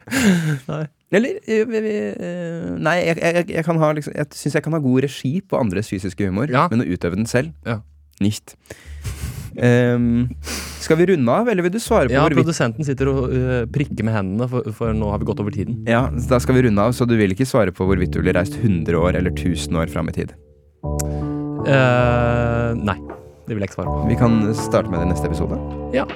Nei. 0.72 0.84
Eller 1.12 1.38
eh, 1.44 1.74
eh, 1.76 2.68
Nei, 2.80 2.96
jeg, 3.04 3.18
jeg, 3.20 3.46
jeg, 3.58 3.64
kan 3.68 3.80
ha 3.84 3.92
liksom, 3.98 4.16
jeg 4.16 4.40
syns 4.40 4.56
jeg 4.56 4.64
kan 4.64 4.76
ha 4.76 4.80
god 4.84 5.04
regi 5.04 5.34
på 5.44 5.60
andres 5.60 5.92
fysiske 5.92 6.28
humor, 6.30 6.48
Ja. 6.52 6.68
men 6.72 6.84
å 6.84 6.88
utøve 6.88 7.20
den 7.20 7.28
selv 7.28 7.52
Ja. 7.68 7.82
Nicht. 8.24 8.56
Ehm, 9.58 10.30
skal 10.82 10.98
vi 11.02 11.08
runde 11.12 11.32
av, 11.32 11.50
eller 11.52 11.66
vil 11.66 11.74
du 11.74 11.80
svare 11.82 12.08
på 12.08 12.16
Ja, 12.16 12.24
hvorvidt 12.24 12.42
produsenten 12.42 12.88
sitter 12.88 13.12
og 13.12 13.34
uh, 13.34 13.66
prikker 13.72 14.06
med 14.08 14.16
hendene, 14.16 14.48
for, 14.52 14.72
for 14.78 14.96
nå 14.96 15.12
har 15.12 15.22
vi 15.22 15.28
gått 15.30 15.42
over 15.44 15.56
tiden. 15.56 15.82
Ja, 15.90 16.06
da 16.30 16.40
skal 16.44 16.58
vi 16.58 16.66
runde 16.68 16.86
av, 16.86 16.96
så 16.96 17.08
du 17.10 17.18
vil 17.20 17.36
ikke 17.36 17.48
svare 17.50 17.76
på 17.76 17.88
hvorvidt 17.90 18.16
du 18.16 18.22
ville 18.22 18.36
reist 18.38 18.58
100 18.62 18.96
år 18.98 19.20
eller 19.20 19.36
1000 19.36 19.82
år 19.82 19.92
fram 19.92 20.12
i 20.12 20.16
tid. 20.22 20.34
Uh, 21.62 22.72
nei, 22.80 22.98
det 23.48 23.54
vil 23.54 23.62
jeg 23.62 23.72
ikke 23.72 23.82
svare 23.82 23.92
på. 23.92 24.08
Vi 24.10 24.22
kan 24.22 24.42
starte 24.58 24.90
med 24.92 25.02
det 25.02 25.10
i 25.10 25.14
neste 25.14 25.30
episode. 25.30 25.60
Ja. 25.96 26.08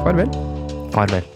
Farvel. 0.00 0.32
Farvel. 0.94 1.28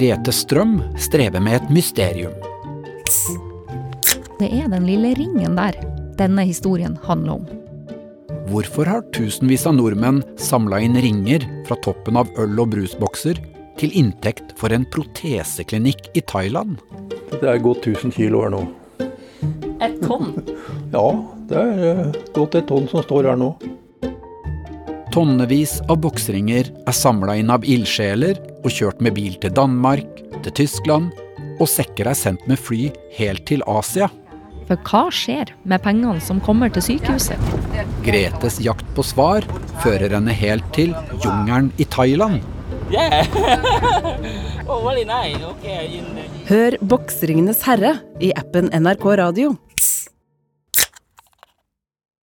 Grete 0.00 0.32
Strøm 0.32 0.78
strever 0.96 1.42
med 1.44 1.58
et 1.58 1.72
mysterium. 1.76 2.32
Det 4.40 4.46
er 4.48 4.70
den 4.72 4.86
lille 4.88 5.10
ringen 5.18 5.58
der 5.58 5.76
denne 6.16 6.46
historien 6.48 6.94
handler 7.04 7.34
om. 7.34 7.42
Hvorfor 8.48 8.88
har 8.88 9.02
tusenvis 9.12 9.66
av 9.68 9.74
nordmenn 9.76 10.22
samla 10.40 10.78
inn 10.86 10.96
ringer 11.04 11.44
fra 11.68 11.76
toppen 11.84 12.16
av 12.16 12.32
øl- 12.40 12.62
og 12.64 12.70
brusbokser 12.72 13.42
til 13.76 13.92
inntekt 13.92 14.54
for 14.56 14.72
en 14.72 14.88
proteseklinikk 14.88 16.08
i 16.16 16.24
Thailand? 16.24 16.80
Det 17.34 17.44
er 17.44 17.60
gått 17.60 17.84
1000 17.84 18.16
kilo 18.16 18.40
her 18.46 18.56
nå. 18.56 18.62
Et 19.84 20.00
tonn? 20.00 20.32
Ja, 20.96 21.06
det 21.52 21.60
er 21.60 21.84
eh, 21.90 22.20
gått 22.32 22.56
et 22.56 22.72
tonn 22.72 22.88
som 22.88 23.04
står 23.04 23.34
her 23.34 23.36
nå. 23.36 23.52
Tonnevis 25.10 25.80
av 25.90 25.96
boksringer 26.04 26.68
er 26.70 26.94
samla 26.94 27.34
inn 27.40 27.48
av 27.50 27.64
ildsjeler 27.66 28.38
og 28.60 28.70
kjørt 28.70 29.00
med 29.02 29.16
bil 29.16 29.34
til 29.42 29.50
Danmark, 29.56 30.06
til 30.44 30.52
Tyskland, 30.54 31.10
og 31.58 31.66
sekker 31.66 32.06
er 32.12 32.14
sendt 32.14 32.44
med 32.46 32.60
fly 32.62 32.92
helt 33.16 33.42
til 33.50 33.64
Asia. 33.66 34.06
For 34.68 34.78
hva 34.86 35.10
skjer 35.10 35.50
med 35.66 35.82
pengene 35.82 36.22
som 36.22 36.38
kommer 36.46 36.70
til 36.70 36.84
sykehuset? 36.86 37.42
Gretes 38.06 38.60
jakt 38.62 38.86
på 38.94 39.02
svar 39.02 39.42
fører 39.82 40.14
henne 40.14 40.30
helt 40.30 40.68
til 40.76 40.94
jungelen 41.24 41.72
i 41.82 41.88
Thailand. 41.90 42.38
Hør 46.50 46.76
Boksringenes 46.86 47.66
herre 47.66 47.96
i 48.22 48.30
appen 48.38 48.70
NRK 48.70 49.04
Radio. 49.18 49.56